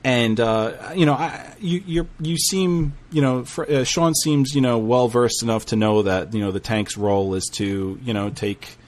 And 0.02 0.40
uh, 0.40 0.92
you 0.94 1.04
know, 1.04 1.12
I, 1.12 1.54
you 1.60 2.08
you 2.20 2.36
seem, 2.38 2.94
you 3.10 3.20
know, 3.20 3.44
fr 3.44 3.64
uh, 3.64 3.84
Sean 3.84 4.14
seems, 4.14 4.54
you 4.54 4.62
know, 4.62 4.78
well 4.78 5.08
versed 5.08 5.42
enough 5.42 5.66
to 5.66 5.76
know 5.76 6.02
that 6.02 6.32
you 6.32 6.40
know 6.40 6.52
the 6.52 6.60
tank's 6.60 6.96
role 6.96 7.34
is 7.34 7.50
to, 7.54 7.98
you 8.02 8.14
know, 8.14 8.30
take 8.30 8.78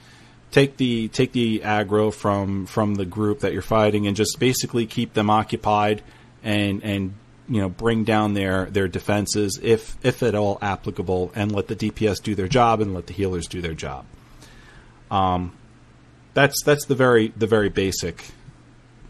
take 0.53 0.77
the 0.77 1.09
take 1.09 1.33
the 1.33 1.61
aggro 1.61 2.13
from 2.13 2.67
from 2.67 2.95
the 2.95 3.05
group 3.05 3.41
that 3.41 3.53
you're 3.53 3.63
fighting 3.63 4.07
and 4.07 4.17
just 4.17 4.39
basically 4.39 4.87
keep 4.87 5.13
them 5.13 5.29
occupied 5.29 6.03
and 6.43 6.83
and 6.83 7.15
you 7.49 7.61
know 7.61 7.69
bring 7.69 8.05
down 8.05 8.35
their 8.35 8.67
their 8.67 8.89
defenses 8.89 9.59
if 9.63 9.97
if 10.03 10.23
at 10.23 10.35
all 10.35 10.59
applicable 10.63 11.33
and 11.35 11.53
let 11.53 11.69
the 11.69 11.77
DPS 11.77 12.23
do 12.23 12.35
their 12.35 12.49
job 12.49 12.81
and 12.81 12.95
let 12.95 13.07
the 13.07 13.13
healers 13.13 13.49
do 13.49 13.61
their 13.61 13.75
job. 13.75 14.05
Um, 15.11 15.53
that's 16.35 16.63
that's 16.65 16.87
the 16.87 16.95
very 16.95 17.29
the 17.37 17.47
very 17.47 17.69
basic 17.69 18.25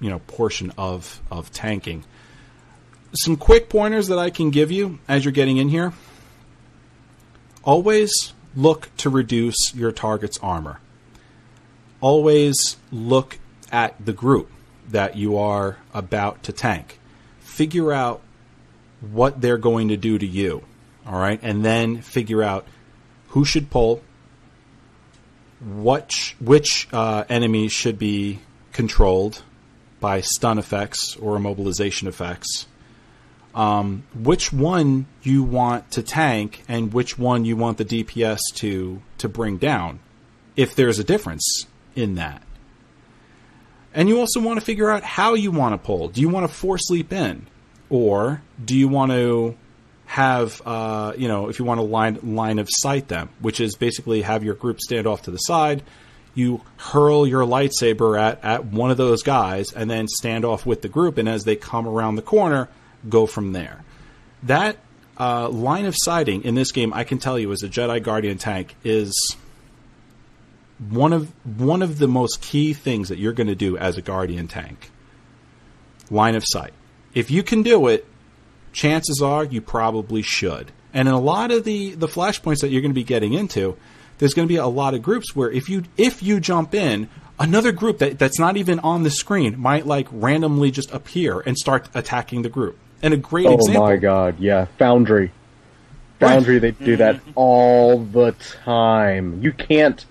you 0.00 0.10
know 0.10 0.20
portion 0.20 0.72
of 0.76 1.20
of 1.30 1.50
tanking. 1.52 2.04
Some 3.14 3.36
quick 3.36 3.68
pointers 3.68 4.08
that 4.08 4.18
I 4.18 4.30
can 4.30 4.50
give 4.50 4.70
you 4.70 4.98
as 5.06 5.24
you're 5.24 5.32
getting 5.32 5.58
in 5.58 5.68
here. 5.68 5.92
Always 7.64 8.32
look 8.56 8.90
to 8.98 9.10
reduce 9.10 9.74
your 9.74 9.92
target's 9.92 10.38
armor 10.42 10.80
always 12.02 12.76
look 12.90 13.38
at 13.70 13.94
the 14.04 14.12
group 14.12 14.50
that 14.90 15.16
you 15.16 15.38
are 15.38 15.78
about 15.94 16.42
to 16.42 16.52
tank. 16.52 16.98
Figure 17.40 17.92
out 17.92 18.20
what 19.00 19.40
they're 19.40 19.56
going 19.56 19.88
to 19.88 19.96
do 19.96 20.18
to 20.18 20.26
you, 20.26 20.62
all 21.06 21.18
right, 21.18 21.40
and 21.42 21.64
then 21.64 22.02
figure 22.02 22.42
out 22.42 22.66
who 23.28 23.44
should 23.44 23.70
pull, 23.70 24.02
what 25.64 26.12
sh- 26.12 26.34
which 26.40 26.88
uh, 26.92 27.24
enemies 27.28 27.72
should 27.72 27.98
be 27.98 28.40
controlled 28.72 29.42
by 30.00 30.20
stun 30.20 30.58
effects 30.58 31.16
or 31.16 31.38
immobilization 31.38 32.08
effects. 32.08 32.66
Um, 33.54 34.04
which 34.14 34.52
one 34.52 35.06
you 35.22 35.42
want 35.42 35.90
to 35.92 36.02
tank 36.02 36.62
and 36.68 36.92
which 36.92 37.18
one 37.18 37.44
you 37.44 37.54
want 37.54 37.78
the 37.78 37.84
DPS 37.84 38.40
to 38.54 39.02
to 39.18 39.28
bring 39.28 39.58
down, 39.58 40.00
if 40.56 40.74
there's 40.74 40.98
a 40.98 41.04
difference 41.04 41.66
in 41.94 42.14
that. 42.14 42.42
And 43.94 44.08
you 44.08 44.18
also 44.18 44.40
want 44.40 44.58
to 44.58 44.64
figure 44.64 44.90
out 44.90 45.02
how 45.02 45.34
you 45.34 45.50
want 45.50 45.74
to 45.74 45.78
pull. 45.78 46.08
Do 46.08 46.22
you 46.22 46.30
want 46.30 46.48
to 46.48 46.52
force 46.52 46.88
leap 46.88 47.12
in, 47.12 47.46
or 47.90 48.40
do 48.62 48.74
you 48.74 48.88
want 48.88 49.12
to 49.12 49.56
have 50.12 50.60
uh, 50.66 51.14
you 51.16 51.26
know 51.26 51.48
if 51.48 51.58
you 51.58 51.64
want 51.64 51.78
to 51.78 51.82
line 51.82 52.18
line 52.22 52.58
of 52.58 52.68
sight 52.70 53.08
them, 53.08 53.30
which 53.40 53.60
is 53.60 53.76
basically 53.76 54.20
have 54.20 54.44
your 54.44 54.54
group 54.54 54.78
stand 54.78 55.06
off 55.06 55.22
to 55.22 55.30
the 55.30 55.38
side. 55.38 55.82
You 56.34 56.60
hurl 56.76 57.26
your 57.26 57.46
lightsaber 57.46 58.20
at, 58.20 58.44
at 58.44 58.66
one 58.66 58.90
of 58.90 58.98
those 58.98 59.22
guys 59.22 59.72
and 59.72 59.90
then 59.90 60.08
stand 60.08 60.44
off 60.44 60.66
with 60.66 60.82
the 60.82 60.88
group, 60.88 61.16
and 61.16 61.26
as 61.28 61.44
they 61.44 61.56
come 61.56 61.88
around 61.88 62.16
the 62.16 62.22
corner, 62.22 62.68
go 63.08 63.24
from 63.24 63.52
there. 63.52 63.84
That 64.42 64.76
uh, 65.18 65.48
line 65.48 65.86
of 65.86 65.94
sighting 65.96 66.44
in 66.44 66.54
this 66.56 66.72
game, 66.72 66.92
I 66.92 67.04
can 67.04 67.18
tell 67.18 67.38
you, 67.38 67.50
as 67.50 67.62
a 67.62 67.68
Jedi 67.68 68.02
Guardian 68.02 68.36
tank, 68.36 68.76
is 68.84 69.14
one 70.90 71.14
of 71.14 71.32
one 71.58 71.80
of 71.80 71.98
the 71.98 72.08
most 72.08 72.42
key 72.42 72.74
things 72.74 73.08
that 73.08 73.18
you're 73.18 73.32
going 73.32 73.46
to 73.46 73.54
do 73.54 73.78
as 73.78 73.96
a 73.96 74.02
guardian 74.02 74.46
tank 74.46 74.90
line 76.10 76.34
of 76.34 76.44
sight 76.46 76.72
if 77.14 77.30
you 77.30 77.42
can 77.42 77.62
do 77.62 77.86
it 77.86 78.06
chances 78.72 79.20
are 79.22 79.44
you 79.44 79.60
probably 79.60 80.22
should 80.22 80.72
and 80.94 81.08
in 81.08 81.14
a 81.14 81.20
lot 81.20 81.50
of 81.50 81.64
the 81.64 81.94
the 81.94 82.08
flashpoints 82.08 82.60
that 82.60 82.70
you're 82.70 82.82
going 82.82 82.90
to 82.90 82.94
be 82.94 83.04
getting 83.04 83.32
into 83.32 83.76
there's 84.18 84.34
going 84.34 84.46
to 84.46 84.52
be 84.52 84.58
a 84.58 84.66
lot 84.66 84.94
of 84.94 85.02
groups 85.02 85.34
where 85.34 85.50
if 85.50 85.68
you 85.68 85.82
if 85.96 86.22
you 86.22 86.40
jump 86.40 86.74
in 86.74 87.08
another 87.38 87.72
group 87.72 87.98
that, 87.98 88.18
that's 88.18 88.38
not 88.38 88.56
even 88.56 88.78
on 88.80 89.02
the 89.02 89.10
screen 89.10 89.58
might 89.58 89.86
like 89.86 90.06
randomly 90.10 90.70
just 90.70 90.90
appear 90.92 91.40
and 91.40 91.56
start 91.58 91.88
attacking 91.94 92.42
the 92.42 92.48
group 92.48 92.78
and 93.02 93.12
a 93.12 93.16
great 93.16 93.46
oh 93.46 93.54
example 93.54 93.82
Oh 93.82 93.86
my 93.88 93.96
god, 93.96 94.38
yeah, 94.38 94.66
Foundry. 94.78 95.32
Foundry, 96.20 96.60
they 96.60 96.70
do 96.70 96.96
that 96.96 97.20
all 97.34 97.98
the 97.98 98.32
time. 98.64 99.42
You 99.42 99.52
can't 99.52 100.04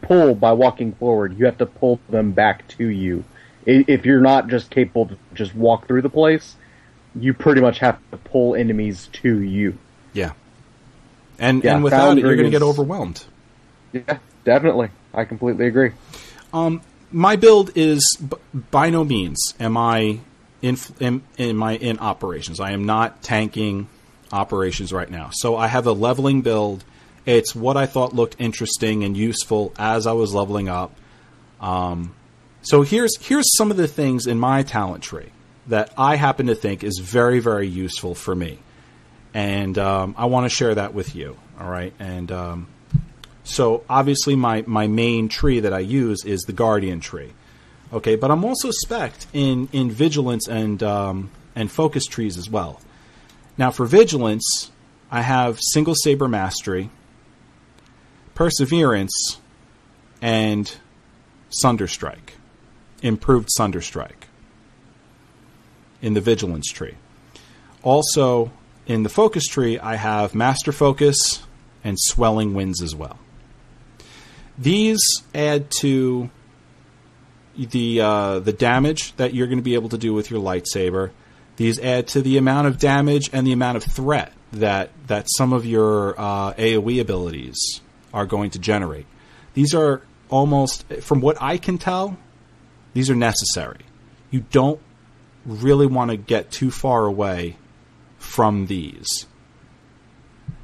pull 0.00 0.36
by 0.36 0.52
walking 0.52 0.92
forward. 0.92 1.36
You 1.36 1.46
have 1.46 1.58
to 1.58 1.66
pull 1.66 1.98
them 2.08 2.30
back 2.30 2.68
to 2.68 2.86
you. 2.86 3.24
If 3.66 4.06
you're 4.06 4.20
not 4.20 4.46
just 4.48 4.70
capable 4.70 5.06
to 5.06 5.18
just 5.34 5.54
walk 5.54 5.88
through 5.88 6.02
the 6.02 6.08
place, 6.08 6.54
you 7.18 7.34
pretty 7.34 7.60
much 7.60 7.78
have 7.78 7.98
to 8.10 8.16
pull 8.16 8.54
enemies 8.54 9.08
to 9.12 9.40
you. 9.40 9.76
yeah 10.12 10.32
and 11.38 11.64
Yeah, 11.64 11.74
and 11.74 11.84
without 11.84 12.16
it 12.18 12.20
you're 12.22 12.36
going 12.36 12.44
to 12.44 12.50
get 12.50 12.62
overwhelmed 12.62 13.24
Yeah, 13.92 14.18
definitely. 14.44 14.90
I 15.12 15.24
completely 15.24 15.66
agree. 15.66 15.90
Um, 16.52 16.82
my 17.10 17.34
build 17.36 17.72
is 17.74 18.16
b- 18.16 18.36
by 18.70 18.90
no 18.90 19.04
means 19.04 19.54
am 19.58 19.76
I 19.76 20.20
in, 20.62 20.76
in 21.00 21.22
in 21.36 21.56
my 21.56 21.72
in 21.76 21.98
operations. 21.98 22.60
I 22.60 22.70
am 22.72 22.84
not 22.84 23.22
tanking 23.22 23.88
operations 24.30 24.92
right 24.92 25.10
now. 25.10 25.30
So 25.32 25.56
I 25.56 25.66
have 25.66 25.86
a 25.86 25.92
leveling 25.92 26.42
build. 26.42 26.84
It's 27.26 27.54
what 27.54 27.76
I 27.76 27.86
thought 27.86 28.14
looked 28.14 28.36
interesting 28.38 29.02
and 29.02 29.16
useful 29.16 29.72
as 29.78 30.06
I 30.06 30.12
was 30.12 30.32
leveling 30.34 30.68
up. 30.68 30.94
Um, 31.60 32.14
so 32.62 32.82
here's 32.82 33.16
here's 33.20 33.56
some 33.56 33.70
of 33.72 33.76
the 33.76 33.88
things 33.88 34.26
in 34.26 34.38
my 34.38 34.62
talent 34.62 35.02
tree 35.02 35.30
that 35.70 35.92
I 35.96 36.16
happen 36.16 36.46
to 36.46 36.54
think 36.54 36.84
is 36.84 36.98
very 36.98 37.40
very 37.40 37.66
useful 37.66 38.14
for 38.14 38.34
me, 38.34 38.58
and 39.32 39.76
um, 39.78 40.14
I 40.18 40.26
want 40.26 40.44
to 40.44 40.50
share 40.50 40.74
that 40.74 40.94
with 40.94 41.14
you. 41.16 41.36
All 41.58 41.70
right, 41.70 41.92
and 41.98 42.30
um, 42.30 42.66
so 43.44 43.84
obviously 43.88 44.36
my, 44.36 44.62
my 44.66 44.86
main 44.86 45.28
tree 45.28 45.60
that 45.60 45.72
I 45.72 45.80
use 45.80 46.24
is 46.24 46.42
the 46.42 46.52
Guardian 46.52 47.00
tree. 47.00 47.32
Okay, 47.92 48.14
but 48.14 48.30
I'm 48.30 48.44
also 48.44 48.70
spec 48.70 49.12
in, 49.32 49.68
in 49.72 49.90
Vigilance 49.90 50.46
and 50.46 50.82
um, 50.82 51.30
and 51.56 51.70
Focus 51.70 52.06
trees 52.06 52.38
as 52.38 52.48
well. 52.48 52.80
Now 53.58 53.70
for 53.70 53.86
Vigilance, 53.86 54.70
I 55.10 55.22
have 55.22 55.58
single 55.72 55.94
saber 55.94 56.28
mastery, 56.28 56.90
perseverance, 58.34 59.38
and 60.22 60.72
sunderstrike, 61.62 62.34
improved 63.02 63.48
sunderstrike 63.58 64.29
in 66.02 66.14
the 66.14 66.20
vigilance 66.20 66.66
tree. 66.66 66.94
Also, 67.82 68.50
in 68.86 69.02
the 69.02 69.08
focus 69.08 69.46
tree, 69.46 69.78
I 69.78 69.96
have 69.96 70.34
master 70.34 70.72
focus 70.72 71.42
and 71.84 71.98
swelling 71.98 72.54
winds 72.54 72.82
as 72.82 72.94
well. 72.94 73.18
These 74.58 75.00
add 75.34 75.70
to 75.80 76.30
the 77.56 78.00
uh, 78.00 78.38
the 78.40 78.52
damage 78.52 79.14
that 79.16 79.34
you're 79.34 79.46
going 79.46 79.58
to 79.58 79.64
be 79.64 79.74
able 79.74 79.88
to 79.90 79.98
do 79.98 80.12
with 80.12 80.30
your 80.30 80.40
lightsaber. 80.40 81.10
These 81.56 81.78
add 81.80 82.08
to 82.08 82.22
the 82.22 82.36
amount 82.36 82.68
of 82.68 82.78
damage 82.78 83.30
and 83.32 83.46
the 83.46 83.52
amount 83.52 83.76
of 83.76 83.84
threat 83.84 84.32
that 84.52 84.90
that 85.06 85.26
some 85.36 85.52
of 85.52 85.64
your 85.64 86.18
uh, 86.18 86.54
AOE 86.54 87.00
abilities 87.00 87.80
are 88.12 88.26
going 88.26 88.50
to 88.50 88.58
generate. 88.58 89.06
These 89.54 89.74
are 89.74 90.02
almost, 90.28 90.86
from 91.00 91.20
what 91.20 91.36
I 91.40 91.58
can 91.58 91.78
tell, 91.78 92.16
these 92.92 93.10
are 93.10 93.14
necessary. 93.14 93.80
You 94.30 94.40
don't 94.50 94.80
really 95.44 95.86
want 95.86 96.10
to 96.10 96.16
get 96.16 96.50
too 96.50 96.70
far 96.70 97.06
away 97.06 97.56
from 98.18 98.66
these. 98.66 99.26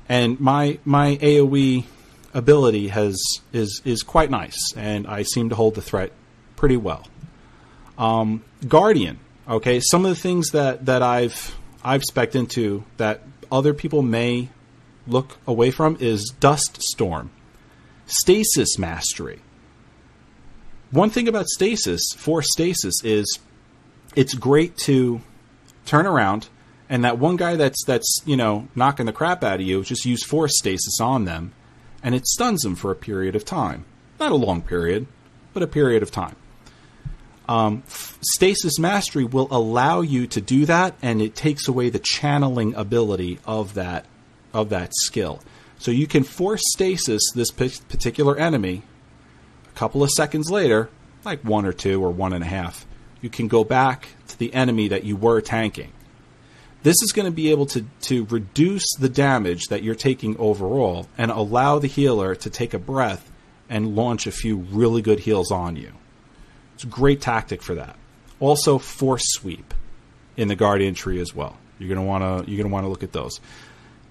And 0.08 0.38
my 0.40 0.78
my 0.84 1.16
AOE 1.16 1.84
ability 2.34 2.88
has 2.88 3.18
is 3.52 3.82
is 3.84 4.02
quite 4.02 4.30
nice, 4.30 4.72
and 4.76 5.06
I 5.06 5.22
seem 5.22 5.48
to 5.48 5.54
hold 5.54 5.74
the 5.74 5.82
threat 5.82 6.12
pretty 6.54 6.76
well. 6.76 7.06
Um, 7.98 8.44
Guardian, 8.66 9.18
okay, 9.48 9.80
some 9.80 10.04
of 10.04 10.10
the 10.10 10.20
things 10.20 10.50
that, 10.50 10.86
that 10.86 11.02
I've 11.02 11.56
I've 11.82 12.02
spec 12.04 12.34
into 12.34 12.84
that 12.96 13.22
other 13.50 13.72
people 13.72 14.02
may 14.02 14.48
look 15.06 15.38
away 15.46 15.70
from 15.70 15.96
is 16.00 16.32
Dust 16.40 16.82
Storm, 16.82 17.30
Stasis 18.06 18.78
Mastery. 18.78 19.40
One 20.90 21.10
thing 21.10 21.28
about 21.28 21.46
stasis, 21.48 22.02
for 22.16 22.42
stasis, 22.42 23.02
is 23.04 23.38
it's 24.16 24.34
great 24.34 24.76
to 24.78 25.20
turn 25.84 26.06
around 26.06 26.48
and 26.88 27.04
that 27.04 27.18
one 27.18 27.36
guy 27.36 27.54
that's 27.54 27.84
that's 27.84 28.20
you 28.24 28.36
know 28.36 28.66
knocking 28.74 29.06
the 29.06 29.12
crap 29.12 29.44
out 29.44 29.60
of 29.60 29.66
you 29.66 29.84
just 29.84 30.04
use 30.04 30.24
force 30.24 30.58
stasis 30.58 30.98
on 31.00 31.24
them 31.24 31.52
and 32.02 32.14
it 32.14 32.26
stuns 32.26 32.62
them 32.62 32.74
for 32.74 32.90
a 32.90 32.96
period 32.96 33.36
of 33.36 33.44
time. 33.44 33.84
Not 34.18 34.32
a 34.32 34.36
long 34.36 34.62
period 34.62 35.06
but 35.52 35.62
a 35.62 35.66
period 35.66 36.02
of 36.02 36.10
time. 36.10 36.36
Um, 37.48 37.84
stasis 37.86 38.78
mastery 38.78 39.24
will 39.24 39.48
allow 39.50 40.00
you 40.00 40.26
to 40.26 40.40
do 40.40 40.66
that 40.66 40.96
and 41.00 41.22
it 41.22 41.36
takes 41.36 41.68
away 41.68 41.90
the 41.90 42.00
channeling 42.00 42.74
ability 42.74 43.38
of 43.44 43.74
that 43.74 44.06
of 44.52 44.70
that 44.70 44.92
skill. 44.94 45.40
So 45.78 45.90
you 45.90 46.06
can 46.06 46.24
force 46.24 46.62
stasis 46.72 47.22
this 47.34 47.50
p- 47.50 47.70
particular 47.88 48.36
enemy 48.36 48.82
a 49.68 49.78
couple 49.78 50.02
of 50.02 50.10
seconds 50.10 50.50
later 50.50 50.88
like 51.24 51.44
one 51.44 51.66
or 51.66 51.72
two 51.72 52.02
or 52.02 52.10
one 52.10 52.32
and 52.32 52.42
a 52.42 52.46
half 52.46 52.85
you 53.26 53.30
can 53.30 53.48
go 53.48 53.64
back 53.64 54.08
to 54.28 54.38
the 54.38 54.54
enemy 54.54 54.88
that 54.88 55.04
you 55.04 55.16
were 55.16 55.40
tanking 55.40 55.92
this 56.86 57.02
is 57.02 57.10
going 57.10 57.26
to 57.26 57.32
be 57.32 57.50
able 57.50 57.66
to, 57.66 57.84
to 58.02 58.26
reduce 58.26 58.86
the 59.00 59.08
damage 59.08 59.64
that 59.70 59.82
you're 59.82 59.96
taking 59.96 60.36
overall 60.38 61.08
and 61.18 61.32
allow 61.32 61.80
the 61.80 61.88
healer 61.88 62.36
to 62.36 62.48
take 62.48 62.74
a 62.74 62.78
breath 62.78 63.28
and 63.68 63.96
launch 63.96 64.28
a 64.28 64.30
few 64.30 64.58
really 64.58 65.02
good 65.02 65.18
heals 65.18 65.50
on 65.50 65.74
you. 65.74 65.90
It's 66.74 66.84
a 66.84 66.86
great 66.86 67.20
tactic 67.20 67.60
for 67.60 67.74
that. 67.74 67.96
Also, 68.38 68.78
force 68.78 69.24
sweep 69.30 69.74
in 70.36 70.46
the 70.46 70.54
guardian 70.54 70.94
tree 70.94 71.18
as 71.20 71.34
well. 71.34 71.56
You're 71.80 71.88
going 71.88 72.00
to 72.00 72.06
want 72.06 72.22
to 72.22 72.48
you're 72.48 72.56
going 72.56 72.70
to 72.70 72.72
want 72.72 72.84
to 72.84 72.88
look 72.88 73.02
at 73.02 73.10
those. 73.10 73.40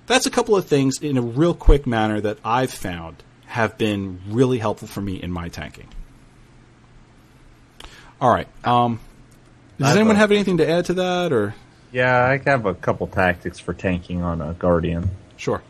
That's 0.07 0.25
a 0.25 0.29
couple 0.29 0.57
of 0.57 0.65
things 0.65 1.01
in 1.01 1.17
a 1.17 1.21
real 1.21 1.53
quick 1.53 1.87
manner 1.87 2.19
that 2.19 2.39
I've 2.43 2.71
found 2.71 3.23
have 3.45 3.77
been 3.77 4.19
really 4.27 4.57
helpful 4.57 4.89
for 4.89 4.99
me 4.99 5.15
in 5.15 5.31
my 5.31 5.47
tanking. 5.47 5.87
All 8.19 8.33
right. 8.33 8.49
Um, 8.65 8.99
does 9.79 9.95
anyone 9.95 10.15
uh, 10.15 10.19
have 10.19 10.31
anything 10.31 10.57
to 10.57 10.69
add 10.69 10.85
to 10.85 10.93
that, 10.95 11.31
or 11.31 11.55
Yeah, 11.91 12.25
I 12.25 12.37
have 12.49 12.65
a 12.65 12.73
couple 12.73 13.07
tactics 13.07 13.59
for 13.59 13.73
tanking 13.73 14.21
on 14.21 14.41
a 14.41 14.53
Guardian. 14.53 15.09
sure? 15.37 15.61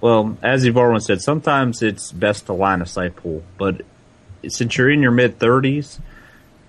Well, 0.00 0.36
as 0.42 0.64
you've 0.64 0.76
already 0.78 1.00
said, 1.00 1.20
sometimes 1.22 1.82
it's 1.82 2.12
best 2.12 2.46
to 2.46 2.52
line 2.52 2.82
a 2.82 2.86
sight 2.86 3.16
pool, 3.16 3.42
but 3.58 3.82
since 4.46 4.76
you're 4.78 4.90
in 4.90 5.02
your 5.02 5.10
mid 5.10 5.38
30s, 5.40 5.98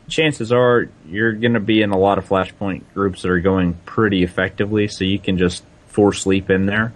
chances 0.08 0.52
are 0.52 0.90
you're 1.08 1.34
going 1.34 1.54
to 1.54 1.60
be 1.60 1.82
in 1.84 1.92
a 1.92 1.98
lot 1.98 2.18
of 2.18 2.28
flashpoint 2.28 2.82
groups 2.96 3.22
that 3.22 3.30
are 3.30 3.40
going 3.40 3.76
pretty 3.86 4.24
effectively, 4.24 4.88
so 4.88 5.04
you 5.04 5.20
can 5.20 5.38
just 5.38 5.64
force 5.88 6.26
leap 6.26 6.50
in 6.50 6.66
there. 6.66 6.94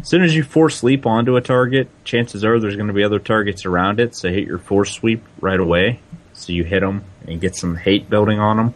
As 0.00 0.08
soon 0.08 0.22
as 0.22 0.34
you 0.34 0.42
force 0.42 0.82
leap 0.82 1.06
onto 1.06 1.36
a 1.36 1.40
target, 1.40 1.88
chances 2.04 2.44
are 2.44 2.58
there's 2.58 2.76
going 2.76 2.88
to 2.88 2.92
be 2.92 3.04
other 3.04 3.18
targets 3.20 3.64
around 3.64 4.00
it, 4.00 4.14
so 4.14 4.28
hit 4.28 4.46
your 4.46 4.58
force 4.58 4.90
sweep 4.92 5.22
right 5.40 5.58
away. 5.58 6.00
So 6.36 6.52
you 6.52 6.64
hit 6.64 6.80
them 6.80 7.04
and 7.26 7.40
get 7.40 7.56
some 7.56 7.76
hate 7.76 8.08
building 8.08 8.38
on 8.38 8.56
them. 8.56 8.74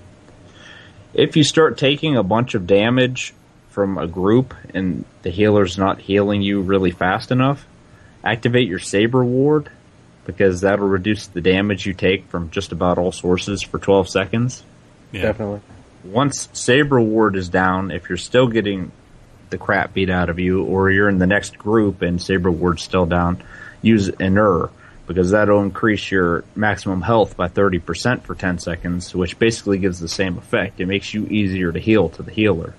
If 1.13 1.37
you 1.37 1.45
start 1.45 1.79
taking 1.79 2.17
a 2.17 2.23
bunch 2.23 2.55
of 2.55 2.67
damage 2.67 3.35
from 3.69 3.99
a 3.99 4.07
group 4.07 4.55
and 4.75 5.05
the 5.23 5.31
healer's 5.31 5.79
not 5.79 6.01
healing 6.01 6.43
you 6.43 6.63
really 6.63 6.91
fast 6.91 7.31
enough, 7.31 7.65
activate 8.25 8.67
your 8.67 8.79
Saber 8.79 9.25
Ward 9.25 9.71
because 10.25 10.63
that'll 10.63 10.89
reduce 10.89 11.27
the 11.27 11.41
damage 11.41 11.87
you 11.87 11.93
take 11.93 12.27
from 12.29 12.51
just 12.51 12.73
about 12.73 12.99
all 12.99 13.13
sources 13.13 13.63
for 13.63 13.79
12 13.79 14.09
seconds. 14.09 14.63
Yeah. 15.13 15.23
Definitely. 15.23 15.61
Once 16.05 16.49
Saber 16.53 17.01
Ward 17.01 17.37
is 17.37 17.49
down, 17.49 17.91
if 17.91 18.09
you're 18.09 18.19
still 18.19 18.47
getting 18.47 18.91
the 19.51 19.59
crap 19.59 19.93
beat 19.93 20.09
out 20.09 20.31
of 20.31 20.39
you 20.39 20.65
or 20.65 20.91
you're 20.91 21.09
in 21.09 21.19
the 21.19 21.27
next 21.27 21.59
group 21.59 22.01
and 22.03 22.23
Saber 22.23 22.51
Ward's 22.51 22.83
still 22.83 23.07
down, 23.07 23.43
use 23.83 24.09
Enure 24.09 24.71
because 25.11 25.33
that'll 25.33 25.65
increase 25.65 26.09
your 26.13 26.45
maximum 26.55 27.03
health 27.03 27.37
by 27.37 27.49
30% 27.49 28.23
for 28.23 28.37
10 28.37 28.61
seconds, 28.61 29.13
which 29.13 29.41
basically 29.41 29.77
gives 29.77 29.99
the 29.99 30.07
same 30.07 30.39
effect. 30.39 30.79
It 30.79 30.87
makes 30.87 31.13
you 31.13 31.27
easier 31.27 31.73
to 31.73 31.81
heal 31.81 32.11
to 32.11 32.23
the 32.23 32.31
healer. 32.31 32.77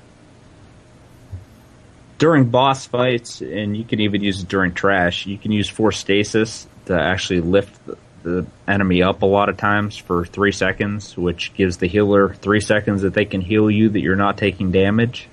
During 2.19 2.45
boss 2.45 2.87
fights, 2.87 3.41
and 3.41 3.75
you 3.75 3.83
can 3.83 3.99
even 3.99 4.23
use 4.23 4.43
it 4.43 4.47
during 4.47 4.73
trash, 4.73 5.25
you 5.25 5.37
can 5.37 5.51
use 5.51 5.67
Force 5.67 5.97
Stasis 5.97 6.67
to 6.85 6.97
actually 6.97 7.41
lift 7.41 7.85
the, 7.85 7.97
the 8.23 8.45
enemy 8.65 9.03
up 9.03 9.23
a 9.23 9.25
lot 9.25 9.49
of 9.49 9.57
times 9.57 9.97
for 9.97 10.23
3 10.23 10.53
seconds, 10.53 11.17
which 11.17 11.53
gives 11.53 11.75
the 11.79 11.87
healer 11.87 12.33
3 12.33 12.61
seconds 12.61 13.01
that 13.01 13.13
they 13.13 13.25
can 13.25 13.41
heal 13.41 13.69
you 13.69 13.89
that 13.89 13.99
you're 13.99 14.15
not 14.15 14.37
taking 14.37 14.71
damage. 14.71 15.27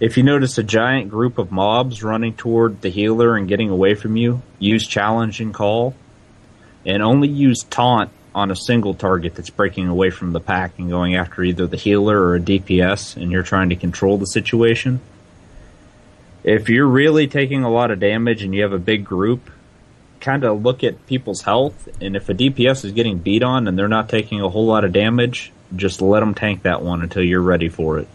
If 0.00 0.16
you 0.16 0.22
notice 0.22 0.58
a 0.58 0.62
giant 0.62 1.10
group 1.10 1.38
of 1.38 1.50
mobs 1.50 2.04
running 2.04 2.34
toward 2.34 2.82
the 2.82 2.88
healer 2.88 3.36
and 3.36 3.48
getting 3.48 3.68
away 3.68 3.94
from 3.94 4.16
you, 4.16 4.42
use 4.60 4.86
challenging 4.86 5.52
call. 5.52 5.94
And 6.86 7.02
only 7.02 7.28
use 7.28 7.64
taunt 7.64 8.10
on 8.34 8.52
a 8.52 8.56
single 8.56 8.94
target 8.94 9.34
that's 9.34 9.50
breaking 9.50 9.88
away 9.88 10.10
from 10.10 10.32
the 10.32 10.40
pack 10.40 10.78
and 10.78 10.88
going 10.88 11.16
after 11.16 11.42
either 11.42 11.66
the 11.66 11.76
healer 11.76 12.16
or 12.16 12.36
a 12.36 12.40
DPS 12.40 13.16
and 13.16 13.32
you're 13.32 13.42
trying 13.42 13.70
to 13.70 13.76
control 13.76 14.16
the 14.16 14.26
situation. 14.26 15.00
If 16.44 16.68
you're 16.68 16.86
really 16.86 17.26
taking 17.26 17.64
a 17.64 17.70
lot 17.70 17.90
of 17.90 17.98
damage 17.98 18.44
and 18.44 18.54
you 18.54 18.62
have 18.62 18.72
a 18.72 18.78
big 18.78 19.04
group, 19.04 19.50
kind 20.20 20.44
of 20.44 20.62
look 20.62 20.84
at 20.84 21.06
people's 21.06 21.42
health 21.42 21.88
and 22.00 22.14
if 22.14 22.28
a 22.28 22.34
DPS 22.34 22.84
is 22.84 22.92
getting 22.92 23.18
beat 23.18 23.42
on 23.42 23.66
and 23.66 23.76
they're 23.76 23.88
not 23.88 24.08
taking 24.08 24.40
a 24.40 24.48
whole 24.48 24.66
lot 24.66 24.84
of 24.84 24.92
damage, 24.92 25.50
just 25.74 26.00
let 26.00 26.20
them 26.20 26.34
tank 26.34 26.62
that 26.62 26.82
one 26.82 27.02
until 27.02 27.24
you're 27.24 27.42
ready 27.42 27.68
for 27.68 27.98
it. 27.98 28.06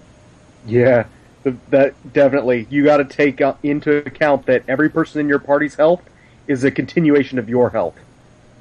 Yeah, 0.65 1.05
th- 1.43 1.55
that 1.69 2.13
definitely. 2.13 2.67
You 2.69 2.83
got 2.83 2.97
to 2.97 3.05
take 3.05 3.41
uh, 3.41 3.55
into 3.63 3.97
account 3.97 4.45
that 4.47 4.63
every 4.67 4.89
person 4.89 5.21
in 5.21 5.27
your 5.27 5.39
party's 5.39 5.75
health 5.75 6.01
is 6.47 6.63
a 6.63 6.71
continuation 6.71 7.39
of 7.39 7.49
your 7.49 7.69
health. 7.69 7.95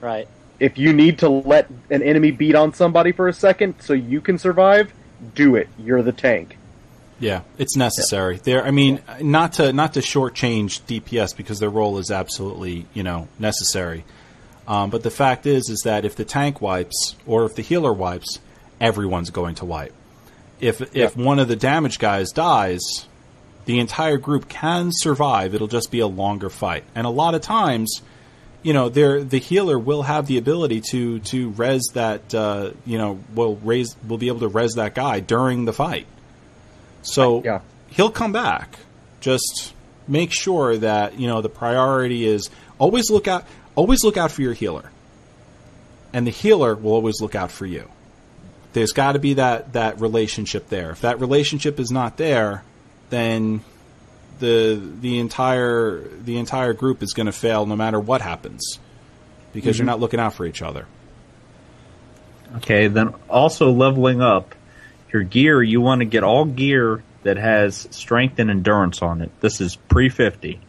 Right. 0.00 0.28
If 0.60 0.78
you 0.78 0.92
need 0.92 1.18
to 1.20 1.28
let 1.28 1.68
an 1.90 2.02
enemy 2.02 2.30
beat 2.30 2.54
on 2.54 2.72
somebody 2.72 3.12
for 3.12 3.28
a 3.28 3.32
second 3.32 3.80
so 3.80 3.92
you 3.92 4.20
can 4.20 4.38
survive, 4.38 4.92
do 5.34 5.56
it. 5.56 5.68
You're 5.78 6.02
the 6.02 6.12
tank. 6.12 6.56
Yeah, 7.18 7.42
it's 7.56 7.76
necessary. 7.76 8.38
There, 8.38 8.64
I 8.64 8.72
mean, 8.72 9.00
not 9.20 9.54
to 9.54 9.72
not 9.72 9.94
to 9.94 10.00
shortchange 10.00 10.82
DPS 10.82 11.36
because 11.36 11.60
their 11.60 11.70
role 11.70 11.98
is 11.98 12.10
absolutely 12.10 12.86
you 12.94 13.04
know 13.04 13.28
necessary. 13.38 14.04
Um, 14.66 14.90
but 14.90 15.02
the 15.02 15.10
fact 15.10 15.46
is, 15.46 15.68
is 15.68 15.82
that 15.84 16.04
if 16.04 16.16
the 16.16 16.24
tank 16.24 16.60
wipes 16.60 17.14
or 17.26 17.44
if 17.44 17.54
the 17.54 17.62
healer 17.62 17.92
wipes, 17.92 18.40
everyone's 18.80 19.30
going 19.30 19.54
to 19.56 19.64
wipe. 19.64 19.92
If 20.62 20.96
if 20.96 21.16
one 21.16 21.38
of 21.40 21.48
the 21.48 21.56
damage 21.56 21.98
guys 21.98 22.30
dies, 22.30 22.80
the 23.66 23.78
entire 23.80 24.16
group 24.16 24.48
can 24.48 24.90
survive. 24.92 25.54
It'll 25.54 25.66
just 25.68 25.90
be 25.90 26.00
a 26.00 26.06
longer 26.06 26.48
fight, 26.48 26.84
and 26.94 27.06
a 27.06 27.10
lot 27.10 27.34
of 27.34 27.42
times, 27.42 28.00
you 28.62 28.72
know, 28.72 28.88
the 28.88 29.38
healer 29.38 29.78
will 29.78 30.02
have 30.02 30.26
the 30.28 30.38
ability 30.38 30.80
to 30.92 31.18
to 31.18 31.50
res 31.50 31.82
that 31.94 32.32
uh, 32.34 32.70
you 32.86 32.96
know 32.96 33.18
will 33.34 33.56
raise 33.56 33.94
will 34.08 34.18
be 34.18 34.28
able 34.28 34.40
to 34.40 34.48
res 34.48 34.74
that 34.74 34.94
guy 34.94 35.18
during 35.20 35.64
the 35.64 35.72
fight. 35.72 36.06
So 37.02 37.42
Yeah. 37.44 37.60
he'll 37.90 38.10
come 38.12 38.30
back. 38.32 38.78
Just 39.20 39.74
make 40.06 40.30
sure 40.32 40.76
that 40.76 41.18
you 41.18 41.26
know 41.26 41.42
the 41.42 41.48
priority 41.48 42.24
is 42.24 42.50
always 42.78 43.10
look 43.10 43.26
out. 43.26 43.44
Always 43.74 44.04
look 44.04 44.16
out 44.16 44.30
for 44.30 44.42
your 44.42 44.52
healer, 44.52 44.90
and 46.12 46.24
the 46.26 46.30
healer 46.30 46.74
will 46.76 46.92
always 46.92 47.20
look 47.20 47.34
out 47.34 47.50
for 47.50 47.66
you. 47.66 47.88
There's 48.72 48.92
got 48.92 49.12
to 49.12 49.18
be 49.18 49.34
that 49.34 49.74
that 49.74 50.00
relationship 50.00 50.68
there. 50.68 50.90
If 50.90 51.02
that 51.02 51.20
relationship 51.20 51.78
is 51.78 51.90
not 51.90 52.16
there, 52.16 52.64
then 53.10 53.62
the 54.38 54.80
the 55.00 55.18
entire 55.18 56.00
the 56.00 56.38
entire 56.38 56.72
group 56.72 57.02
is 57.02 57.12
going 57.12 57.26
to 57.26 57.32
fail 57.32 57.66
no 57.66 57.76
matter 57.76 58.00
what 58.00 58.22
happens 58.22 58.78
because 59.52 59.78
you're 59.78 59.84
mm-hmm. 59.84 59.90
not 59.90 60.00
looking 60.00 60.20
out 60.20 60.34
for 60.34 60.46
each 60.46 60.62
other. 60.62 60.86
Okay, 62.56 62.88
then 62.88 63.14
also 63.28 63.70
leveling 63.70 64.20
up 64.20 64.54
your 65.12 65.22
gear, 65.22 65.62
you 65.62 65.80
want 65.80 66.00
to 66.00 66.04
get 66.04 66.24
all 66.24 66.44
gear 66.44 67.02
that 67.22 67.36
has 67.36 67.86
strength 67.90 68.38
and 68.38 68.50
endurance 68.50 69.02
on 69.02 69.20
it. 69.20 69.30
This 69.40 69.60
is 69.60 69.76
pre 69.76 70.08
50. 70.08 70.60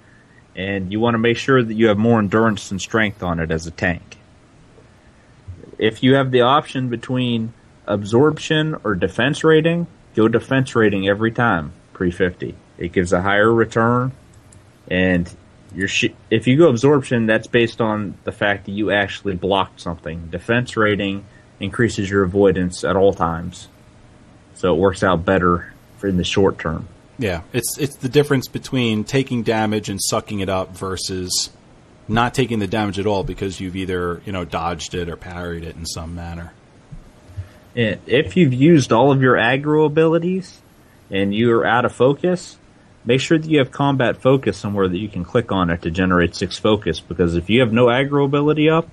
And 0.56 0.92
you 0.92 1.00
want 1.00 1.16
to 1.16 1.20
make 1.20 1.38
sure 1.38 1.64
that 1.64 1.74
you 1.74 1.88
have 1.88 1.98
more 1.98 2.20
endurance 2.20 2.70
and 2.70 2.80
strength 2.80 3.24
on 3.24 3.40
it 3.40 3.50
as 3.50 3.66
a 3.66 3.72
tank. 3.72 4.18
If 5.80 6.04
you 6.04 6.16
have 6.16 6.30
the 6.30 6.42
option 6.42 6.90
between 6.90 7.54
absorption 7.86 8.76
or 8.84 8.96
defense 8.96 9.44
rating, 9.44 9.88
go 10.16 10.28
defense 10.28 10.76
rating 10.76 11.08
every 11.08 11.32
time 11.32 11.74
pre 11.94 12.12
50. 12.12 12.56
It 12.78 12.92
gives 12.92 13.14
a 13.14 13.22
higher 13.22 13.52
return 13.52 14.12
and 14.90 15.34
your 15.76 15.88
sh- 15.88 16.14
if 16.30 16.48
you 16.48 16.58
go 16.58 16.70
absorption, 16.70 17.26
that's 17.26 17.48
based 17.48 17.82
on 17.82 18.16
the 18.24 18.32
fact 18.32 18.66
that 18.66 18.72
you 18.72 18.92
actually 18.92 19.36
blocked 19.36 19.82
something. 19.82 20.28
Defense 20.28 20.78
rating 20.78 21.26
increases 21.60 22.10
your 22.10 22.24
avoidance 22.24 22.84
at 22.84 22.96
all 22.96 23.14
times, 23.14 23.68
so 24.56 24.74
it 24.74 24.78
works 24.78 25.04
out 25.04 25.26
better 25.26 25.74
in 26.04 26.18
the 26.18 26.24
short 26.24 26.60
term. 26.60 26.88
Yeah, 27.18 27.42
it's 27.54 27.78
it's 27.78 27.96
the 27.98 28.10
difference 28.10 28.48
between 28.48 29.04
taking 29.04 29.44
damage 29.44 29.90
and 29.90 30.02
sucking 30.02 30.42
it 30.42 30.50
up 30.50 30.76
versus 30.76 31.50
not 32.08 32.34
taking 32.34 32.60
the 32.60 32.68
damage 32.68 33.00
at 33.00 33.08
all 33.08 33.24
because 33.24 33.60
you've 33.60 33.76
either 33.76 34.22
you 34.26 34.32
know 34.32 34.46
dodged 34.46 34.94
it 34.94 35.10
or 35.10 35.16
parried 35.16 35.64
it 35.64 35.76
in 35.76 35.86
some 35.86 36.16
manner. 36.16 36.54
And 37.76 38.00
if 38.06 38.38
you've 38.38 38.54
used 38.54 38.92
all 38.92 39.12
of 39.12 39.22
your 39.22 39.36
aggro 39.36 39.86
abilities 39.86 40.62
and 41.10 41.34
you're 41.34 41.66
out 41.66 41.86
of 41.86 41.94
focus, 41.94 42.58
make 43.06 43.20
sure 43.20 43.38
that 43.38 43.50
you 43.50 43.60
have 43.60 43.72
combat 43.72 44.18
focus 44.18 44.58
somewhere 44.58 44.88
that 44.88 44.98
you 44.98 45.10
can 45.10 45.24
click 45.26 45.52
on 45.52 45.70
it 45.70 45.82
to 45.84 45.92
generate 45.92 46.36
six 46.36 46.58
focus. 46.58 47.00
Because 47.00 47.36
if 47.36 47.50
you 47.50 47.62
have 47.62 47.74
no 47.74 47.88
aggro 47.88 48.26
ability 48.26 48.70
up, 48.70 48.88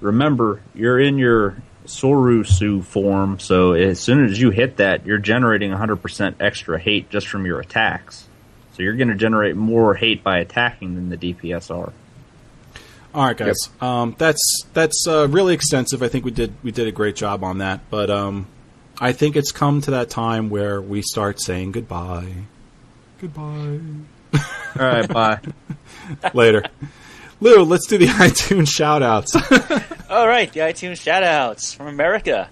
remember 0.00 0.62
you're 0.74 0.98
in 0.98 1.18
your 1.18 1.56
Soresu 1.86 2.82
form, 2.82 3.38
so 3.38 3.72
as 3.72 4.00
soon 4.00 4.24
as 4.24 4.40
you 4.40 4.50
hit 4.50 4.78
that, 4.78 5.06
you're 5.06 5.18
generating 5.18 5.70
100% 5.70 6.34
extra 6.40 6.78
hate 6.80 7.10
just 7.10 7.28
from 7.28 7.46
your 7.46 7.60
attacks. 7.60 8.26
So 8.72 8.82
you're 8.82 8.96
going 8.96 9.08
to 9.08 9.14
generate 9.14 9.56
more 9.56 9.94
hate 9.94 10.22
by 10.22 10.38
attacking 10.38 10.96
than 10.96 11.08
the 11.08 11.16
DPS 11.16 11.74
are. 11.74 11.92
All 13.16 13.24
right, 13.24 13.36
guys. 13.36 13.56
Um, 13.80 14.14
that's 14.18 14.42
that's 14.74 15.06
uh, 15.08 15.26
really 15.28 15.54
extensive. 15.54 16.02
I 16.02 16.08
think 16.08 16.26
we 16.26 16.30
did 16.30 16.52
we 16.62 16.70
did 16.70 16.86
a 16.86 16.92
great 16.92 17.16
job 17.16 17.42
on 17.42 17.58
that. 17.58 17.80
But 17.88 18.10
um, 18.10 18.46
I 19.00 19.12
think 19.12 19.36
it's 19.36 19.52
come 19.52 19.80
to 19.82 19.92
that 19.92 20.10
time 20.10 20.50
where 20.50 20.82
we 20.82 21.00
start 21.00 21.40
saying 21.40 21.72
goodbye. 21.72 22.30
Goodbye. 23.18 23.78
All 24.34 24.40
right, 24.86 25.08
bye. 25.08 25.40
Later. 26.34 26.62
Lou, 27.40 27.62
let's 27.64 27.86
do 27.86 27.96
the 27.96 28.06
iTunes 28.06 28.68
shout 28.68 29.02
outs. 29.02 29.34
All 30.10 30.28
right, 30.28 30.52
the 30.52 30.60
iTunes 30.60 31.00
shoutouts 31.02 31.74
from 31.74 31.86
America. 31.86 32.50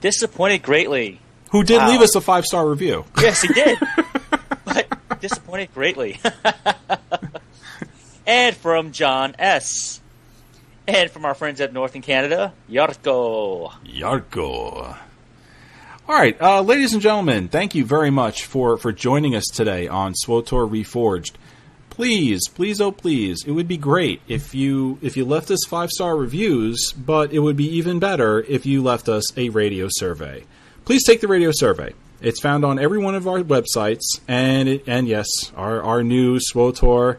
Disappointed 0.00 0.62
greatly. 0.64 1.20
Who 1.52 1.62
did 1.62 1.76
Wow. 1.78 1.90
leave 1.90 2.00
us 2.00 2.16
a 2.16 2.20
five 2.20 2.44
star 2.44 2.68
review. 2.68 3.04
Yes, 3.20 3.42
he 3.42 3.48
did. 3.54 3.78
but 4.64 5.20
disappointed 5.20 5.72
greatly. 5.72 6.18
And 8.26 8.56
from 8.56 8.92
John 8.92 9.34
S. 9.38 10.00
And 10.86 11.10
from 11.10 11.24
our 11.24 11.34
friends 11.34 11.60
up 11.60 11.72
north 11.72 11.96
in 11.96 12.02
Canada, 12.02 12.52
Yarko. 12.70 13.72
Yarko. 13.86 14.96
All 16.06 16.14
right, 16.14 16.38
uh, 16.40 16.60
ladies 16.60 16.92
and 16.92 17.00
gentlemen, 17.00 17.48
thank 17.48 17.74
you 17.74 17.86
very 17.86 18.10
much 18.10 18.44
for, 18.44 18.76
for 18.76 18.92
joining 18.92 19.34
us 19.34 19.46
today 19.46 19.88
on 19.88 20.12
SWTOR 20.12 20.68
Reforged. 20.70 21.32
Please, 21.88 22.48
please, 22.48 22.80
oh 22.80 22.92
please, 22.92 23.44
it 23.46 23.52
would 23.52 23.68
be 23.68 23.76
great 23.78 24.20
if 24.28 24.54
you 24.54 24.98
if 25.00 25.16
you 25.16 25.24
left 25.24 25.50
us 25.50 25.64
five 25.66 25.90
star 25.90 26.16
reviews, 26.16 26.92
but 26.92 27.32
it 27.32 27.38
would 27.38 27.56
be 27.56 27.76
even 27.76 28.00
better 28.00 28.40
if 28.40 28.66
you 28.66 28.82
left 28.82 29.08
us 29.08 29.24
a 29.38 29.48
radio 29.48 29.86
survey. 29.88 30.44
Please 30.84 31.06
take 31.06 31.20
the 31.20 31.28
radio 31.28 31.52
survey. 31.52 31.94
It's 32.20 32.40
found 32.40 32.64
on 32.64 32.80
every 32.80 32.98
one 32.98 33.14
of 33.14 33.28
our 33.28 33.38
websites, 33.38 34.20
and 34.26 34.68
it, 34.68 34.84
and 34.88 35.06
yes, 35.06 35.28
our 35.56 35.80
our 35.82 36.02
new 36.02 36.38
SWTOR 36.38 37.18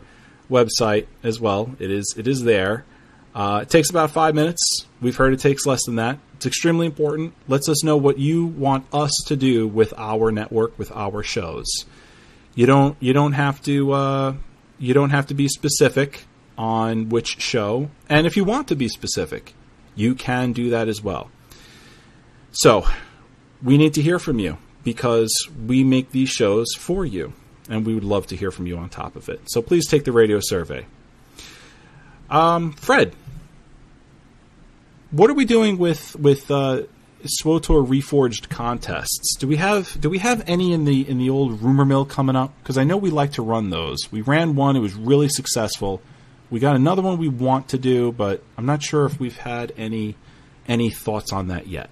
website 0.50 1.08
as 1.24 1.40
well. 1.40 1.76
It 1.80 1.92
is 1.92 2.14
it 2.18 2.28
is 2.28 2.44
there. 2.44 2.86
Uh, 3.34 3.60
it 3.64 3.70
takes 3.70 3.90
about 3.90 4.12
five 4.12 4.34
minutes. 4.34 4.86
We've 5.02 5.16
heard 5.16 5.34
it 5.34 5.42
takes 5.42 5.66
less 5.66 5.84
than 5.86 5.96
that. 5.98 6.20
It's 6.36 6.46
extremely 6.46 6.86
important. 6.86 7.34
Lets 7.48 7.68
us 7.68 7.84
know 7.84 7.98
what 7.98 8.18
you 8.18 8.46
want 8.46 8.86
us 8.94 9.12
to 9.28 9.36
do 9.36 9.68
with 9.68 9.94
our 9.98 10.32
network, 10.32 10.78
with 10.80 10.92
our 10.94 11.24
shows. 11.24 11.66
You 12.56 12.66
don't 12.66 12.96
you 13.00 13.14
don't 13.14 13.34
have 13.34 13.62
to 13.64 13.92
uh, 13.92 14.34
you 14.80 14.94
don't 14.94 15.10
have 15.10 15.28
to 15.28 15.34
be 15.34 15.48
specific 15.48 16.24
on 16.58 17.10
which 17.10 17.42
show, 17.42 17.90
and 18.08 18.26
if 18.26 18.38
you 18.38 18.46
want 18.46 18.70
to 18.70 18.76
be 18.76 18.88
specific, 18.88 19.54
you 19.96 20.16
can 20.16 20.54
do 20.54 20.70
that 20.70 20.88
as 20.88 21.02
well. 21.02 21.30
So 22.52 22.86
we 23.62 23.78
need 23.78 23.94
to 23.96 24.02
hear 24.02 24.20
from 24.20 24.40
you 24.40 24.58
because 24.84 25.34
we 25.68 25.84
make 25.84 26.12
these 26.12 26.30
shows 26.30 26.68
for 26.78 27.06
you, 27.06 27.34
and 27.70 27.86
we 27.86 27.94
would 27.94 28.04
love 28.04 28.28
to 28.28 28.36
hear 28.36 28.52
from 28.52 28.68
you 28.68 28.78
on 28.78 28.90
top 28.90 29.16
of 29.16 29.30
it. 29.30 29.42
So 29.46 29.62
please 29.62 29.88
take 29.88 30.04
the 30.04 30.12
radio 30.12 30.40
survey. 30.42 30.86
Um, 32.30 32.74
Fred, 32.74 33.14
what 35.12 35.30
are 35.30 35.34
we 35.34 35.46
doing 35.46 35.78
with 35.78 36.16
with 36.16 36.50
uh, 36.50 36.84
SWTOR 37.24 37.86
Reforged 37.86 38.50
contests? 38.50 39.36
Do 39.38 39.48
we 39.48 39.58
have 39.58 40.00
do 40.00 40.10
we 40.10 40.20
have 40.20 40.44
any 40.48 40.74
in 40.74 40.86
the 40.86 41.08
in 41.08 41.18
the 41.18 41.30
old 41.30 41.62
rumor 41.62 41.86
mill 41.86 42.06
coming 42.06 42.36
up? 42.36 42.54
Because 42.62 42.78
I 42.78 42.84
know 42.84 42.98
we 42.98 43.10
like 43.10 43.34
to 43.34 43.42
run 43.42 43.70
those. 43.70 44.12
We 44.12 44.22
ran 44.22 44.56
one; 44.56 44.76
it 44.76 44.80
was 44.80 44.94
really 44.94 45.30
successful. 45.30 46.02
We 46.50 46.60
got 46.60 46.76
another 46.76 47.02
one 47.02 47.18
we 47.18 47.28
want 47.28 47.70
to 47.70 47.78
do, 47.78 48.12
but 48.12 48.44
I'm 48.58 48.66
not 48.66 48.84
sure 48.84 49.06
if 49.06 49.20
we've 49.20 49.38
had 49.38 49.74
any 49.78 50.16
any 50.68 50.90
thoughts 50.90 51.32
on 51.32 51.48
that 51.48 51.68
yet. 51.68 51.90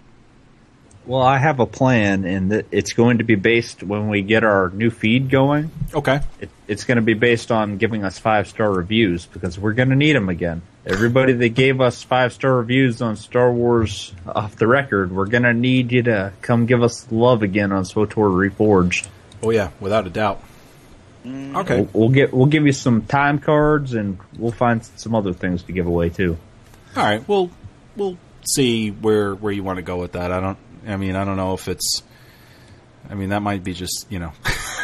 Well, 1.06 1.22
I 1.22 1.38
have 1.38 1.60
a 1.60 1.66
plan, 1.66 2.24
and 2.24 2.64
it's 2.72 2.94
going 2.94 3.18
to 3.18 3.26
be 3.26 3.36
based 3.36 3.84
when 3.84 4.08
we 4.08 4.22
get 4.22 4.44
our 4.44 4.70
new 4.70 4.90
feed 4.90 5.30
going. 5.30 5.70
Okay. 5.94 6.22
It, 6.40 6.50
it's 6.68 6.86
going 6.86 6.96
to 6.96 7.02
be 7.02 7.14
based 7.14 7.52
on 7.52 7.78
giving 7.78 8.06
us 8.06 8.20
five 8.20 8.48
star 8.48 8.72
reviews 8.72 9.26
because 9.26 9.60
we're 9.60 9.74
going 9.74 9.90
to 9.90 9.96
need 9.96 10.16
them 10.16 10.30
again. 10.30 10.62
Everybody 10.86 11.34
that 11.34 11.50
gave 11.50 11.82
us 11.82 12.04
five 12.04 12.34
star 12.34 12.56
reviews 12.56 13.02
on 13.02 13.16
Star 13.16 13.52
Wars 13.52 14.14
off 14.26 14.56
the 14.56 14.68
record, 14.68 15.12
we're 15.12 15.28
going 15.28 15.44
to 15.44 15.54
need 15.54 15.92
you 15.92 16.04
to 16.04 16.34
come 16.42 16.66
give 16.66 16.84
us 16.84 17.12
love 17.12 17.42
again 17.44 17.72
on 17.72 17.84
SWTOR 17.84 18.52
Reforged. 18.52 19.08
Oh 19.42 19.50
yeah, 19.50 19.72
without 19.80 20.08
a 20.08 20.10
doubt. 20.10 20.42
Mm. 21.26 21.56
Okay. 21.58 21.82
We'll, 21.82 21.90
we'll 21.94 22.10
get 22.10 22.34
we'll 22.34 22.48
give 22.48 22.66
you 22.66 22.74
some 22.74 23.04
time 23.04 23.40
cards, 23.40 23.94
and 23.94 24.18
we'll 24.38 24.52
find 24.52 24.84
some 24.98 25.16
other 25.16 25.34
things 25.34 25.64
to 25.64 25.72
give 25.72 25.88
away 25.88 26.10
too. 26.10 26.38
All 26.96 27.04
right. 27.04 27.28
Well, 27.28 27.50
we'll 27.96 28.18
see 28.46 28.92
where 28.92 29.34
where 29.36 29.52
you 29.52 29.64
want 29.64 29.78
to 29.78 29.84
go 29.84 29.98
with 29.98 30.14
that. 30.14 30.32
I 30.32 30.40
don't. 30.40 30.58
I 30.88 30.98
mean, 30.98 31.16
I 31.16 31.24
don't 31.26 31.38
know 31.38 31.54
if 31.54 31.68
it's. 31.68 32.04
I 33.10 33.16
mean, 33.16 33.30
that 33.30 33.42
might 33.42 33.64
be 33.64 33.74
just 33.74 34.08
you 34.10 34.20
know. 34.20 34.32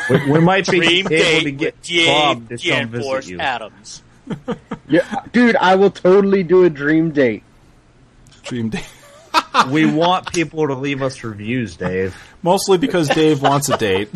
We, 0.09 0.31
we 0.31 0.39
might 0.39 0.67
be 0.69 0.77
Dream 0.79 1.07
able 1.07 1.09
date 1.09 1.43
to 1.43 1.51
get 1.51 1.75
Bob 2.07 2.49
to 2.49 2.57
Jan 2.57 2.83
come 2.83 2.91
visit 2.91 3.27
you. 3.27 3.39
Adams. 3.39 4.03
Yeah, 4.87 5.23
dude, 5.33 5.55
I 5.55 5.75
will 5.75 5.91
totally 5.91 6.41
do 6.41 6.63
a 6.63 6.69
dream 6.69 7.11
date. 7.11 7.43
Dream 8.43 8.69
Dave. 8.69 8.91
We 9.71 9.85
want 9.85 10.31
people 10.31 10.67
to 10.67 10.73
leave 10.73 11.01
us 11.03 11.23
reviews, 11.23 11.75
Dave. 11.75 12.15
Mostly 12.41 12.77
because 12.79 13.07
Dave 13.09 13.41
wants 13.41 13.69
a 13.69 13.77
date. 13.77 14.09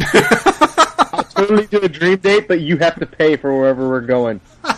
I'll 1.13 1.23
totally 1.25 1.67
do 1.67 1.79
a 1.79 1.89
dream 1.89 2.17
date, 2.17 2.47
but 2.47 2.61
you 2.61 2.77
have 2.77 2.95
to 2.99 3.05
pay 3.05 3.35
for 3.35 3.55
wherever 3.55 3.87
we're 3.87 4.01
going. 4.01 4.41
By 4.63 4.71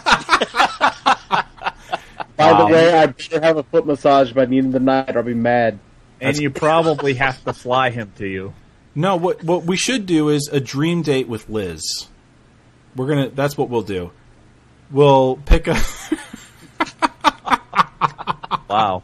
Wow. 2.37 2.57
the 2.57 2.63
um, 2.65 2.71
way, 2.71 2.93
I 2.93 3.05
better 3.07 3.39
have 3.41 3.57
a 3.57 3.63
foot 3.63 3.85
massage 3.85 4.31
by 4.33 4.45
the 4.45 4.57
end 4.57 4.67
of 4.67 4.73
the 4.73 4.79
night, 4.81 5.15
or 5.15 5.19
I'll 5.19 5.23
be 5.25 5.33
mad. 5.33 5.79
And 6.21 6.37
you 6.37 6.49
probably 6.51 7.15
have 7.15 7.43
to 7.45 7.53
fly 7.53 7.89
him 7.89 8.11
to 8.17 8.27
you. 8.27 8.53
no, 8.95 9.15
what 9.15 9.43
what 9.43 9.63
we 9.63 9.77
should 9.77 10.05
do 10.05 10.29
is 10.29 10.49
a 10.51 10.59
dream 10.59 11.01
date 11.01 11.27
with 11.27 11.49
Liz. 11.49 12.07
We're 12.95 13.07
gonna. 13.07 13.29
That's 13.29 13.57
what 13.57 13.69
we'll 13.69 13.81
do. 13.81 14.11
We'll 14.91 15.37
pick 15.45 15.67
a. 15.67 15.75
Wow. 18.69 19.03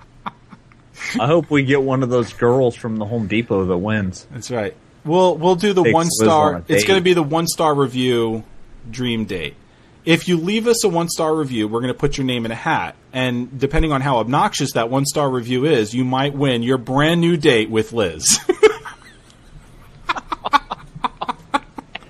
I 1.19 1.27
hope 1.27 1.49
we 1.49 1.63
get 1.63 1.81
one 1.81 2.03
of 2.03 2.09
those 2.09 2.33
girls 2.33 2.75
from 2.75 2.97
the 2.97 3.05
Home 3.05 3.27
Depot 3.27 3.65
that 3.65 3.77
wins. 3.77 4.25
That's 4.31 4.51
right. 4.51 4.75
We'll 5.05 5.37
we'll 5.37 5.55
do 5.55 5.73
the 5.73 5.83
Takes 5.83 5.93
one 5.93 6.05
Liz 6.05 6.21
on 6.21 6.25
star. 6.27 6.55
a 6.55 6.57
It's 6.59 6.67
date. 6.83 6.87
going 6.87 6.99
to 6.99 7.03
be 7.03 7.13
the 7.13 7.23
one 7.23 7.47
star 7.47 7.73
review 7.73 8.43
dream 8.89 9.25
date. 9.25 9.55
If 10.03 10.27
you 10.27 10.37
leave 10.37 10.67
us 10.67 10.83
a 10.83 10.89
one 10.89 11.09
star 11.09 11.35
review, 11.35 11.67
we're 11.67 11.81
going 11.81 11.93
to 11.93 11.99
put 11.99 12.17
your 12.17 12.25
name 12.25 12.45
in 12.45 12.51
a 12.51 12.55
hat, 12.55 12.95
and 13.13 13.59
depending 13.59 13.91
on 13.91 14.01
how 14.01 14.17
obnoxious 14.17 14.73
that 14.73 14.89
one 14.89 15.05
star 15.05 15.29
review 15.29 15.65
is, 15.65 15.93
you 15.93 16.03
might 16.03 16.33
win 16.33 16.63
your 16.63 16.79
brand 16.79 17.21
new 17.21 17.37
date 17.37 17.69
with 17.69 17.93
Liz. 17.93 18.39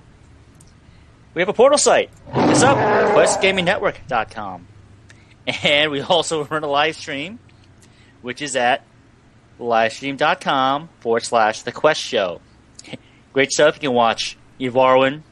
We 1.34 1.42
have 1.42 1.50
a 1.50 1.54
portal 1.54 1.78
site. 1.78 2.10
It's 2.56 2.64
up, 2.64 2.78
questgamingnetwork.com. 3.14 4.66
And 5.62 5.92
we 5.92 6.00
also 6.00 6.46
run 6.50 6.64
a 6.64 6.68
live 6.68 6.96
stream, 6.96 7.38
which 8.22 8.42
is 8.42 8.56
at 8.56 8.82
livestream.com 9.60 10.88
forward 11.02 11.24
slash 11.24 11.64
the 11.64 11.74
quest 11.74 12.00
show. 12.00 12.40
Great 13.34 13.52
stuff. 13.52 13.76
You 13.76 13.82
can 13.90 13.92
watch 13.92 14.38
Evarwyn 14.58 15.24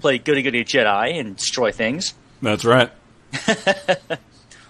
play 0.00 0.18
Goody 0.18 0.42
Goody 0.42 0.64
Jedi 0.64 1.18
and 1.18 1.36
destroy 1.36 1.72
things. 1.72 2.14
That's 2.40 2.64
right. 2.64 2.92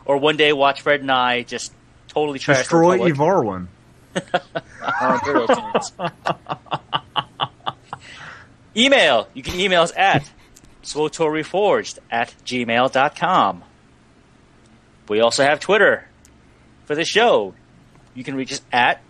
Or 0.07 0.17
one 0.17 0.39
day 0.39 0.55
watch 0.55 0.81
Fred 0.81 1.03
and 1.03 1.11
I 1.13 1.43
just 1.43 1.71
totally 2.09 2.39
trash 2.39 2.61
Destroy 2.61 3.05
Republic. 3.05 3.15
Evarwyn. 3.15 3.67
our 4.83 5.15
Imperial 5.17 5.47
tunes. 5.47 5.93
Email. 8.75 9.29
You 9.35 9.43
can 9.43 9.61
email 9.61 9.83
us 9.83 9.93
at 9.95 10.29
swtorreforged 10.93 11.99
at 12.11 12.35
gmail.com. 12.45 13.65
We 15.09 15.21
also 15.21 15.43
have 15.43 15.61
Twitter 15.61 16.07
for 16.85 16.95
the 16.95 17.05
show. 17.05 17.55
You 18.15 18.25
can 18.25 18.35
reach 18.35 18.53
us 18.53 18.63
at 18.73 19.01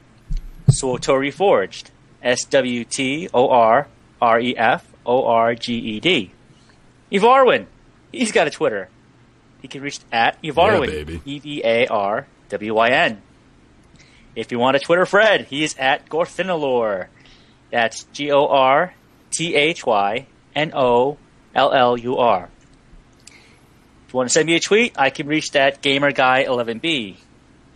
swtorreforged. 0.70 1.90
S 2.23 2.44
W 2.44 2.85
T 2.85 3.28
O 3.32 3.48
R 3.48 3.89
R 4.20 4.40
E 4.40 4.55
F 4.57 4.86
O 5.07 5.24
R 5.27 5.55
G 5.55 5.74
E 5.74 6.01
D. 6.01 6.32
Evarwyn. 7.11 7.66
He's 8.12 8.32
got 8.32 8.47
a 8.47 8.51
Twitter. 8.51 8.89
He 9.62 9.69
can 9.69 9.82
reach 9.82 10.01
at 10.12 10.40
Evarwyn. 10.43 11.20
E 11.24 11.39
V 11.39 11.62
A 11.65 11.86
R 11.86 12.27
W 12.51 12.74
Y 12.74 12.89
N. 12.90 13.23
If 14.36 14.52
you 14.52 14.59
want 14.59 14.77
a 14.77 14.81
Twitter 14.81 15.07
Fred, 15.07 15.47
he's 15.47 15.77
at 15.78 16.09
Gorthynollur. 16.09 17.07
That's 17.70 18.05
G 18.12 18.31
O 18.31 18.47
R 18.47 18.94
T 19.31 19.55
H 19.55 19.86
Y 19.86 20.27
N 20.55 20.73
O 20.74 21.16
L 21.55 21.72
L 21.72 21.97
U 21.97 22.16
R. 22.18 22.48
If 23.27 24.14
you 24.14 24.16
want 24.16 24.28
to 24.28 24.32
send 24.32 24.47
me 24.47 24.56
a 24.56 24.60
tweet, 24.60 24.94
I 24.98 25.10
can 25.10 25.27
reach 25.27 25.52
that 25.52 25.82
GamerGuy11B. 25.82 27.16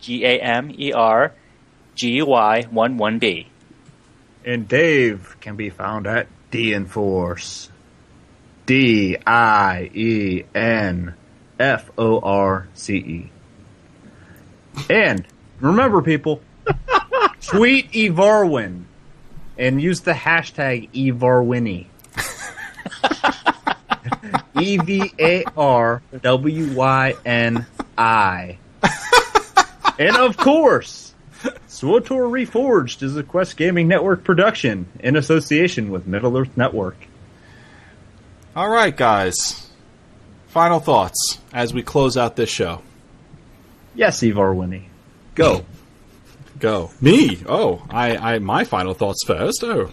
G 0.00 0.24
A 0.24 0.38
M 0.38 0.74
E 0.76 0.92
R 0.92 1.32
G 1.94 2.20
Y 2.20 2.62
1 2.70 2.98
1B. 2.98 3.46
And 4.44 4.68
Dave 4.68 5.36
can 5.40 5.56
be 5.56 5.70
found 5.70 6.06
at 6.06 6.26
Dienforce. 6.50 7.70
D 8.66 9.16
I 9.26 9.90
E 9.94 10.44
N 10.54 11.14
F 11.58 11.90
O 11.96 12.20
R 12.20 12.68
C 12.74 12.96
E. 12.96 13.30
And 14.90 15.26
remember, 15.60 16.02
people, 16.02 16.42
tweet 17.40 17.90
Evarwyn 17.92 18.84
and 19.56 19.80
use 19.80 20.00
the 20.00 20.12
hashtag 20.12 20.90
Evarwyn-y. 20.92 21.86
E 24.60 24.76
V 24.78 25.12
A 25.18 25.44
R 25.56 26.02
W 26.22 26.74
Y 26.74 27.14
N 27.24 27.66
I. 27.96 28.58
And 29.98 30.16
of 30.16 30.36
course, 30.36 31.14
SWTOR 31.68 32.28
Reforged 32.28 33.02
is 33.02 33.16
a 33.16 33.22
Quest 33.22 33.56
Gaming 33.56 33.86
Network 33.86 34.24
production 34.24 34.86
in 35.00 35.16
association 35.16 35.90
with 35.90 36.06
Middle 36.06 36.36
Earth 36.36 36.56
Network. 36.56 36.96
All 38.56 38.68
right, 38.68 38.96
guys. 38.96 39.68
Final 40.48 40.80
thoughts 40.80 41.38
as 41.52 41.74
we 41.74 41.82
close 41.82 42.16
out 42.16 42.36
this 42.36 42.50
show. 42.50 42.82
Yes, 43.94 44.20
Evarwyn-y. 44.20 44.88
Go. 45.34 45.64
Go. 46.58 46.90
Me? 47.00 47.38
Oh, 47.48 47.84
I, 47.90 48.16
I 48.16 48.38
my 48.38 48.64
final 48.64 48.94
thoughts 48.94 49.24
first. 49.26 49.62
Oh, 49.64 49.90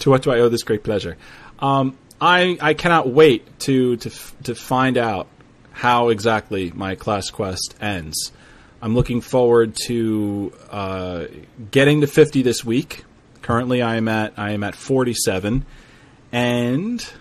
to 0.00 0.10
what 0.10 0.22
do 0.22 0.30
I 0.32 0.40
owe 0.40 0.48
this 0.48 0.62
great 0.62 0.82
pleasure? 0.82 1.16
Um, 1.58 1.96
I 2.24 2.56
I 2.58 2.72
cannot 2.72 3.06
wait 3.06 3.58
to 3.60 3.98
to 3.98 4.10
to 4.44 4.54
find 4.54 4.96
out 4.96 5.26
how 5.72 6.08
exactly 6.08 6.72
my 6.74 6.94
class 6.94 7.28
quest 7.28 7.74
ends. 7.82 8.32
I'm 8.80 8.94
looking 8.94 9.20
forward 9.20 9.76
to 9.86 10.52
uh, 10.70 11.24
getting 11.70 12.00
to 12.00 12.06
50 12.06 12.42
this 12.42 12.64
week. 12.64 13.04
Currently, 13.42 13.82
I 13.82 13.96
am 13.96 14.08
at 14.08 14.32
I 14.38 14.52
am 14.52 14.64
at 14.64 14.74
47, 14.74 15.66
and 16.32 17.12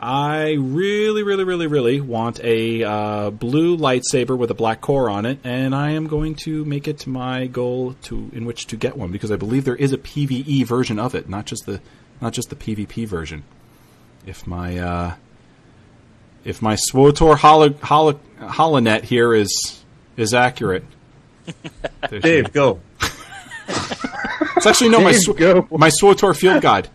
I 0.00 0.56
really, 0.58 1.22
really, 1.22 1.44
really, 1.44 1.68
really 1.68 2.00
want 2.00 2.40
a 2.42 2.82
uh, 2.82 3.30
blue 3.30 3.76
lightsaber 3.76 4.36
with 4.36 4.50
a 4.50 4.54
black 4.54 4.80
core 4.80 5.08
on 5.08 5.26
it, 5.26 5.38
and 5.44 5.76
I 5.76 5.92
am 5.92 6.08
going 6.08 6.34
to 6.46 6.64
make 6.64 6.88
it 6.88 7.06
my 7.06 7.46
goal 7.46 7.94
to 8.02 8.30
in 8.32 8.46
which 8.46 8.66
to 8.68 8.76
get 8.76 8.96
one 8.96 9.12
because 9.12 9.30
I 9.30 9.36
believe 9.36 9.64
there 9.64 9.76
is 9.76 9.92
a 9.92 9.98
PVE 9.98 10.66
version 10.66 10.98
of 10.98 11.14
it, 11.14 11.28
not 11.28 11.46
just 11.46 11.66
the 11.66 11.80
not 12.20 12.32
just 12.32 12.50
the 12.50 12.56
PvP 12.56 13.06
version. 13.06 13.44
If 14.26 14.46
my 14.46 14.78
uh, 14.78 15.14
if 16.44 16.62
my 16.62 16.76
SWTOR 16.76 17.38
holo, 17.38 17.72
holo, 17.72 18.20
holonet 18.38 19.02
here 19.02 19.34
is 19.34 19.82
is 20.16 20.34
accurate, 20.34 20.84
Dave, 22.10 22.52
go. 22.52 22.80
it's 23.68 24.66
actually 24.66 24.90
no 24.90 25.00
my 25.00 25.12
Dave, 25.12 25.20
Sw- 25.20 25.36
go. 25.36 25.68
my 25.70 25.90
SWTOR 25.90 26.36
field 26.36 26.62
guide. 26.62 26.88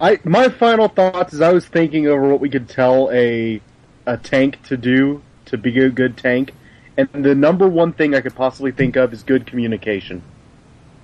I 0.00 0.18
my 0.24 0.48
final 0.48 0.88
thoughts 0.88 1.34
is 1.34 1.40
I 1.40 1.52
was 1.52 1.66
thinking 1.66 2.06
over 2.06 2.28
what 2.28 2.40
we 2.40 2.48
could 2.50 2.68
tell 2.68 3.10
a 3.12 3.60
a 4.06 4.16
tank 4.16 4.62
to 4.64 4.76
do 4.76 5.22
to 5.46 5.58
be 5.58 5.78
a 5.80 5.90
good 5.90 6.16
tank, 6.16 6.52
and 6.96 7.08
the 7.12 7.34
number 7.34 7.68
one 7.68 7.92
thing 7.92 8.14
I 8.14 8.20
could 8.20 8.34
possibly 8.34 8.72
think 8.72 8.96
of 8.96 9.12
is 9.12 9.22
good 9.22 9.46
communication. 9.46 10.22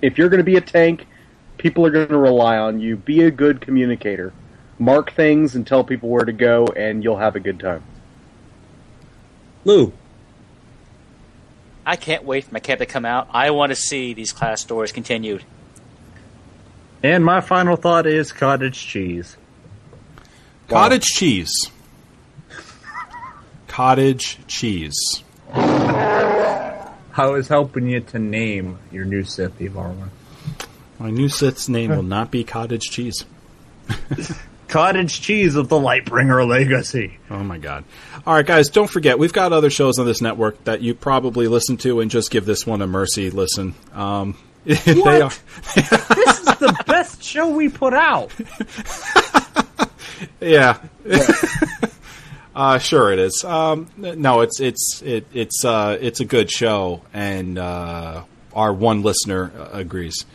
If 0.01 0.17
you're 0.17 0.29
going 0.29 0.39
to 0.39 0.43
be 0.43 0.55
a 0.55 0.61
tank, 0.61 1.07
people 1.61 1.85
are 1.85 1.91
going 1.91 2.07
to 2.07 2.17
rely 2.17 2.57
on 2.57 2.79
you. 2.79 2.97
Be 2.97 3.23
a 3.23 3.29
good 3.29 3.61
communicator. 3.61 4.33
Mark 4.79 5.13
things 5.13 5.55
and 5.55 5.65
tell 5.65 5.83
people 5.83 6.09
where 6.09 6.25
to 6.25 6.33
go, 6.33 6.65
and 6.75 7.03
you'll 7.03 7.17
have 7.17 7.35
a 7.35 7.39
good 7.39 7.59
time. 7.59 7.83
Lou. 9.63 9.93
I 11.85 11.97
can't 11.97 12.23
wait 12.23 12.45
for 12.45 12.53
my 12.53 12.59
camp 12.59 12.79
to 12.79 12.87
come 12.87 13.05
out. 13.05 13.27
I 13.31 13.51
want 13.51 13.71
to 13.71 13.75
see 13.75 14.13
these 14.13 14.31
class 14.31 14.59
stories 14.61 14.91
continued. 14.91 15.43
And 17.03 17.23
my 17.23 17.41
final 17.41 17.75
thought 17.75 18.07
is 18.07 18.31
cottage 18.31 18.79
cheese. 18.79 19.37
Cottage 20.67 21.05
cheese. 21.05 21.69
Cottage 23.67 24.39
cheese. 24.47 25.23
I 25.53 27.27
was 27.27 27.49
helping 27.49 27.87
you 27.87 27.99
to 27.99 28.19
name 28.19 28.79
your 28.91 29.05
new 29.05 29.23
Sith, 29.23 29.59
Evarwyn. 29.59 30.09
My 31.01 31.09
new 31.09 31.29
Sith's 31.29 31.67
name 31.67 31.89
will 31.89 32.03
not 32.03 32.29
be 32.29 32.43
cottage 32.43 32.91
cheese. 32.91 33.25
Cottage 34.67 35.19
cheese 35.19 35.55
of 35.55 35.67
the 35.67 35.77
Lightbringer 35.77 36.47
legacy. 36.47 37.17
Oh 37.31 37.43
my 37.43 37.57
god. 37.57 37.85
All 38.25 38.35
right, 38.35 38.45
guys, 38.45 38.69
don't 38.69 38.87
forget, 38.89 39.17
we've 39.17 39.33
got 39.33 39.51
other 39.51 39.71
shows 39.71 39.97
on 39.97 40.05
this 40.05 40.21
network 40.21 40.63
that 40.65 40.81
you 40.81 40.93
probably 40.93 41.47
listen 41.47 41.77
to 41.77 42.01
and 42.01 42.11
just 42.11 42.29
give 42.29 42.45
this 42.45 42.67
one 42.67 42.83
a 42.83 42.87
mercy 42.87 43.31
listen. 43.31 43.73
Um, 43.93 44.37
they 44.63 45.21
are. 45.21 45.31
this 45.75 45.91
is 45.91 46.45
the 46.59 46.83
best 46.85 47.23
show 47.23 47.49
we 47.49 47.67
put 47.67 47.93
out. 47.93 48.31
Yeah. 50.39 50.77
uh, 52.55 52.77
sure 52.77 53.11
it 53.11 53.17
is. 53.17 53.43
Um, 53.43 53.87
no, 53.97 54.41
it's 54.41 54.59
it's 54.59 55.01
it, 55.03 55.25
it's 55.33 55.65
uh, 55.65 55.97
it's 55.99 56.19
a 56.19 56.25
good 56.25 56.51
show, 56.51 57.01
and 57.11 57.57
uh, 57.57 58.23
our 58.53 58.71
one 58.71 59.01
listener 59.01 59.51
uh, 59.57 59.69
agrees. 59.73 60.25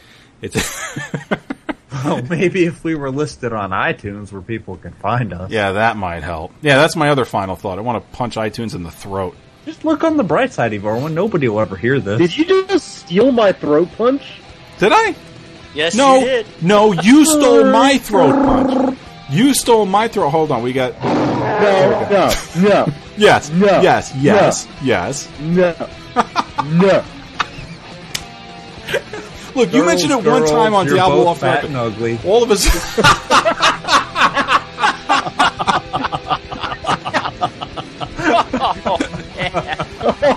It's 0.43 0.55
Oh, 2.05 2.21
maybe 2.29 2.67
if 2.67 2.85
we 2.85 2.95
were 2.95 3.11
listed 3.11 3.53
on 3.53 3.71
iTunes 3.71 4.31
where 4.31 4.43
people 4.43 4.77
can 4.77 4.93
find 4.93 5.33
us. 5.33 5.51
yeah, 5.51 5.73
that 5.73 5.97
might 5.97 6.23
help. 6.23 6.53
Yeah, 6.63 6.77
that's 6.77 6.95
my 6.95 7.09
other 7.09 7.25
final 7.25 7.57
thought. 7.57 7.79
I 7.79 7.81
want 7.81 8.05
to 8.05 8.17
punch 8.17 8.37
iTunes 8.37 8.75
in 8.75 8.83
the 8.83 8.91
throat. 8.91 9.35
Just 9.65 9.85
look 9.85 10.05
on 10.05 10.17
the 10.17 10.23
bright 10.23 10.53
side, 10.53 10.73
Evarwyn. 10.73 11.15
Nobody 11.15 11.49
will 11.49 11.59
ever 11.61 11.75
hear 11.77 11.99
this. 11.99 12.19
Did 12.19 12.37
you 12.37 12.67
just 12.69 12.99
steal 12.99 13.33
my 13.33 13.51
throat 13.53 13.89
punch? 13.97 14.23
Did 14.79 14.93
I? 14.95 15.17
Yes, 15.75 15.95
No, 15.97 16.19
you 16.19 16.25
did. 16.27 16.47
no, 16.63 16.93
you 16.93 17.25
stole 17.25 17.65
my 17.73 17.99
throat 17.99 18.33
punch. 18.35 18.99
You 19.29 19.53
stole 19.55 19.87
my 19.87 20.07
throat. 20.07 20.31
Hold 20.31 20.53
on, 20.53 20.63
we 20.63 20.73
got 20.73 20.93
No, 21.03 22.09
no, 22.11 22.31
no, 22.69 22.87
yes, 23.17 23.51
No. 23.51 23.81
yes, 23.81 24.15
yes, 24.17 24.69
yes. 24.83 25.29
no, 25.41 25.75
no. 26.73 27.05
Look, 29.57 29.73
you 29.73 29.85
mentioned 29.87 30.13
it 30.13 30.23
one 30.23 30.47
time 30.47 30.75
on 30.75 30.85
you're 30.85 30.97
Diablo 30.97 31.17
both 31.17 31.29
off 31.29 31.41
fat 31.41 31.65
record. 31.65 31.69
and 31.69 31.77
ugly. 31.79 32.19
All 32.27 32.43
of 32.43 32.51
us. 32.51 32.67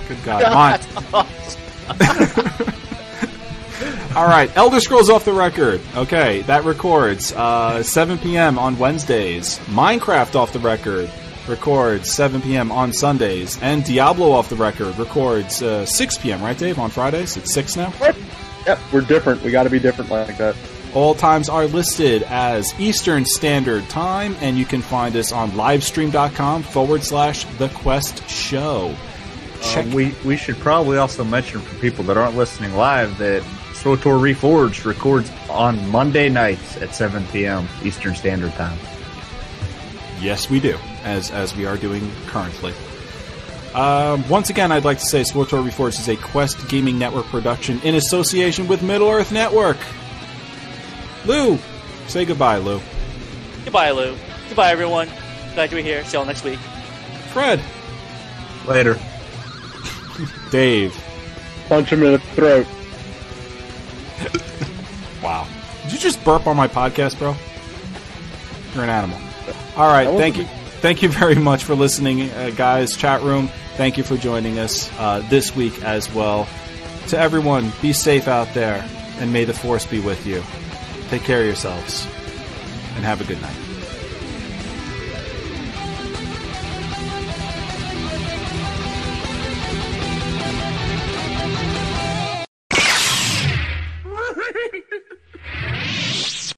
Good 0.07 0.23
God, 0.23 0.53
mine. 0.53 0.79
All 4.15 4.25
right, 4.25 4.49
Elder 4.55 4.79
Scrolls 4.79 5.09
off 5.09 5.25
the 5.25 5.33
record. 5.33 5.81
Okay, 5.95 6.41
that 6.43 6.63
records 6.63 7.33
uh, 7.33 7.83
7 7.83 8.19
p.m. 8.19 8.57
on 8.57 8.79
Wednesdays. 8.79 9.59
Minecraft 9.65 10.35
off 10.35 10.53
the 10.53 10.59
record 10.59 11.11
records 11.49 12.09
7 12.11 12.41
p.m. 12.41 12.71
on 12.71 12.93
Sundays, 12.93 13.61
and 13.61 13.83
Diablo 13.83 14.31
off 14.31 14.47
the 14.49 14.55
record 14.55 14.97
records 14.97 15.61
uh, 15.61 15.85
6 15.85 16.17
p.m. 16.19 16.41
Right, 16.41 16.57
Dave? 16.57 16.79
On 16.79 16.89
Fridays, 16.89 17.35
it's 17.35 17.53
six 17.53 17.75
now. 17.75 17.91
Yep, 18.69 18.79
we're 18.93 19.01
different. 19.01 19.41
We 19.41 19.49
got 19.49 19.63
to 19.63 19.71
be 19.71 19.79
different 19.79 20.11
like 20.11 20.37
that. 20.37 20.55
All 20.93 21.15
times 21.15 21.49
are 21.49 21.65
listed 21.65 22.21
as 22.21 22.71
Eastern 22.79 23.25
Standard 23.25 23.89
Time, 23.89 24.35
and 24.41 24.59
you 24.59 24.65
can 24.65 24.83
find 24.83 25.15
us 25.15 25.31
on 25.31 25.49
livestream.com 25.53 26.61
forward 26.61 27.03
slash 27.03 27.45
The 27.57 27.69
Quest 27.69 28.29
Show. 28.29 28.95
Check. 29.63 29.87
Um, 29.87 29.93
we 29.93 30.13
we 30.23 30.37
should 30.37 30.57
probably 30.57 30.99
also 30.99 31.23
mention 31.23 31.61
for 31.61 31.81
people 31.81 32.03
that 32.05 32.17
aren't 32.17 32.37
listening 32.37 32.75
live 32.75 33.17
that 33.17 33.41
SWTOR 33.73 34.19
Reforged 34.21 34.85
records 34.85 35.31
on 35.49 35.89
Monday 35.89 36.29
nights 36.29 36.77
at 36.77 36.93
7 36.93 37.25
p.m. 37.31 37.67
Eastern 37.83 38.13
Standard 38.13 38.53
Time. 38.53 38.77
Yes, 40.21 40.47
we 40.47 40.59
do, 40.59 40.77
as 41.03 41.31
as 41.31 41.55
we 41.55 41.65
are 41.65 41.75
doing 41.75 42.07
currently. 42.27 42.73
Um, 43.73 44.27
once 44.27 44.49
again, 44.49 44.71
I'd 44.71 44.85
like 44.85 44.99
to 44.99 45.05
say 45.05 45.21
SWTOR 45.21 45.63
Reforged 45.67 45.99
is 45.99 46.09
a 46.09 46.15
Quest 46.15 46.67
Gaming 46.69 46.97
Network 46.97 47.25
production 47.27 47.79
in 47.81 47.95
association 47.95 48.67
with 48.67 48.81
Middle 48.81 49.09
Earth 49.09 49.31
Network. 49.31 49.77
Lou, 51.25 51.59
say 52.07 52.25
goodbye, 52.25 52.57
Lou. 52.57 52.81
Goodbye, 53.63 53.91
Lou. 53.91 54.15
Goodbye, 54.47 54.71
everyone. 54.71 55.07
Glad 55.53 55.71
you 55.71 55.77
were 55.77 55.83
here. 55.83 56.03
See 56.05 56.17
y'all 56.17 56.25
next 56.25 56.43
week. 56.43 56.59
Fred, 57.31 57.61
Later. 58.67 58.99
Dave. 60.51 60.95
Punch 61.67 61.89
him 61.89 62.03
in 62.03 62.13
the 62.13 62.19
throat. 62.19 62.67
Wow. 65.21 65.47
Did 65.83 65.91
you 65.91 65.99
just 65.99 66.23
burp 66.23 66.47
on 66.47 66.55
my 66.55 66.69
podcast, 66.69 67.19
bro? 67.19 67.35
You're 68.73 68.85
an 68.85 68.89
animal. 68.89 69.19
All 69.75 69.91
right, 69.91 70.07
thank 70.17 70.37
you. 70.37 70.47
Thank 70.81 71.03
you 71.03 71.09
very 71.09 71.35
much 71.35 71.65
for 71.65 71.75
listening, 71.75 72.29
uh, 72.31 72.51
guys. 72.55 72.95
Chat 72.95 73.21
room, 73.21 73.49
thank 73.75 73.97
you 73.97 74.03
for 74.03 74.15
joining 74.15 74.59
us 74.59 74.89
uh, 74.97 75.19
this 75.29 75.53
week 75.53 75.83
as 75.83 76.11
well. 76.13 76.47
To 77.09 77.19
everyone, 77.19 77.73
be 77.81 77.91
safe 77.91 78.29
out 78.29 78.53
there, 78.53 78.87
and 79.17 79.33
may 79.33 79.43
the 79.43 79.53
force 79.53 79.85
be 79.85 79.99
with 79.99 80.25
you. 80.25 80.41
Take 81.09 81.23
care 81.23 81.41
of 81.41 81.47
yourselves, 81.47 82.05
and 82.95 83.03
have 83.03 83.19
a 83.19 83.25
good 83.25 83.41
night. 83.41 83.58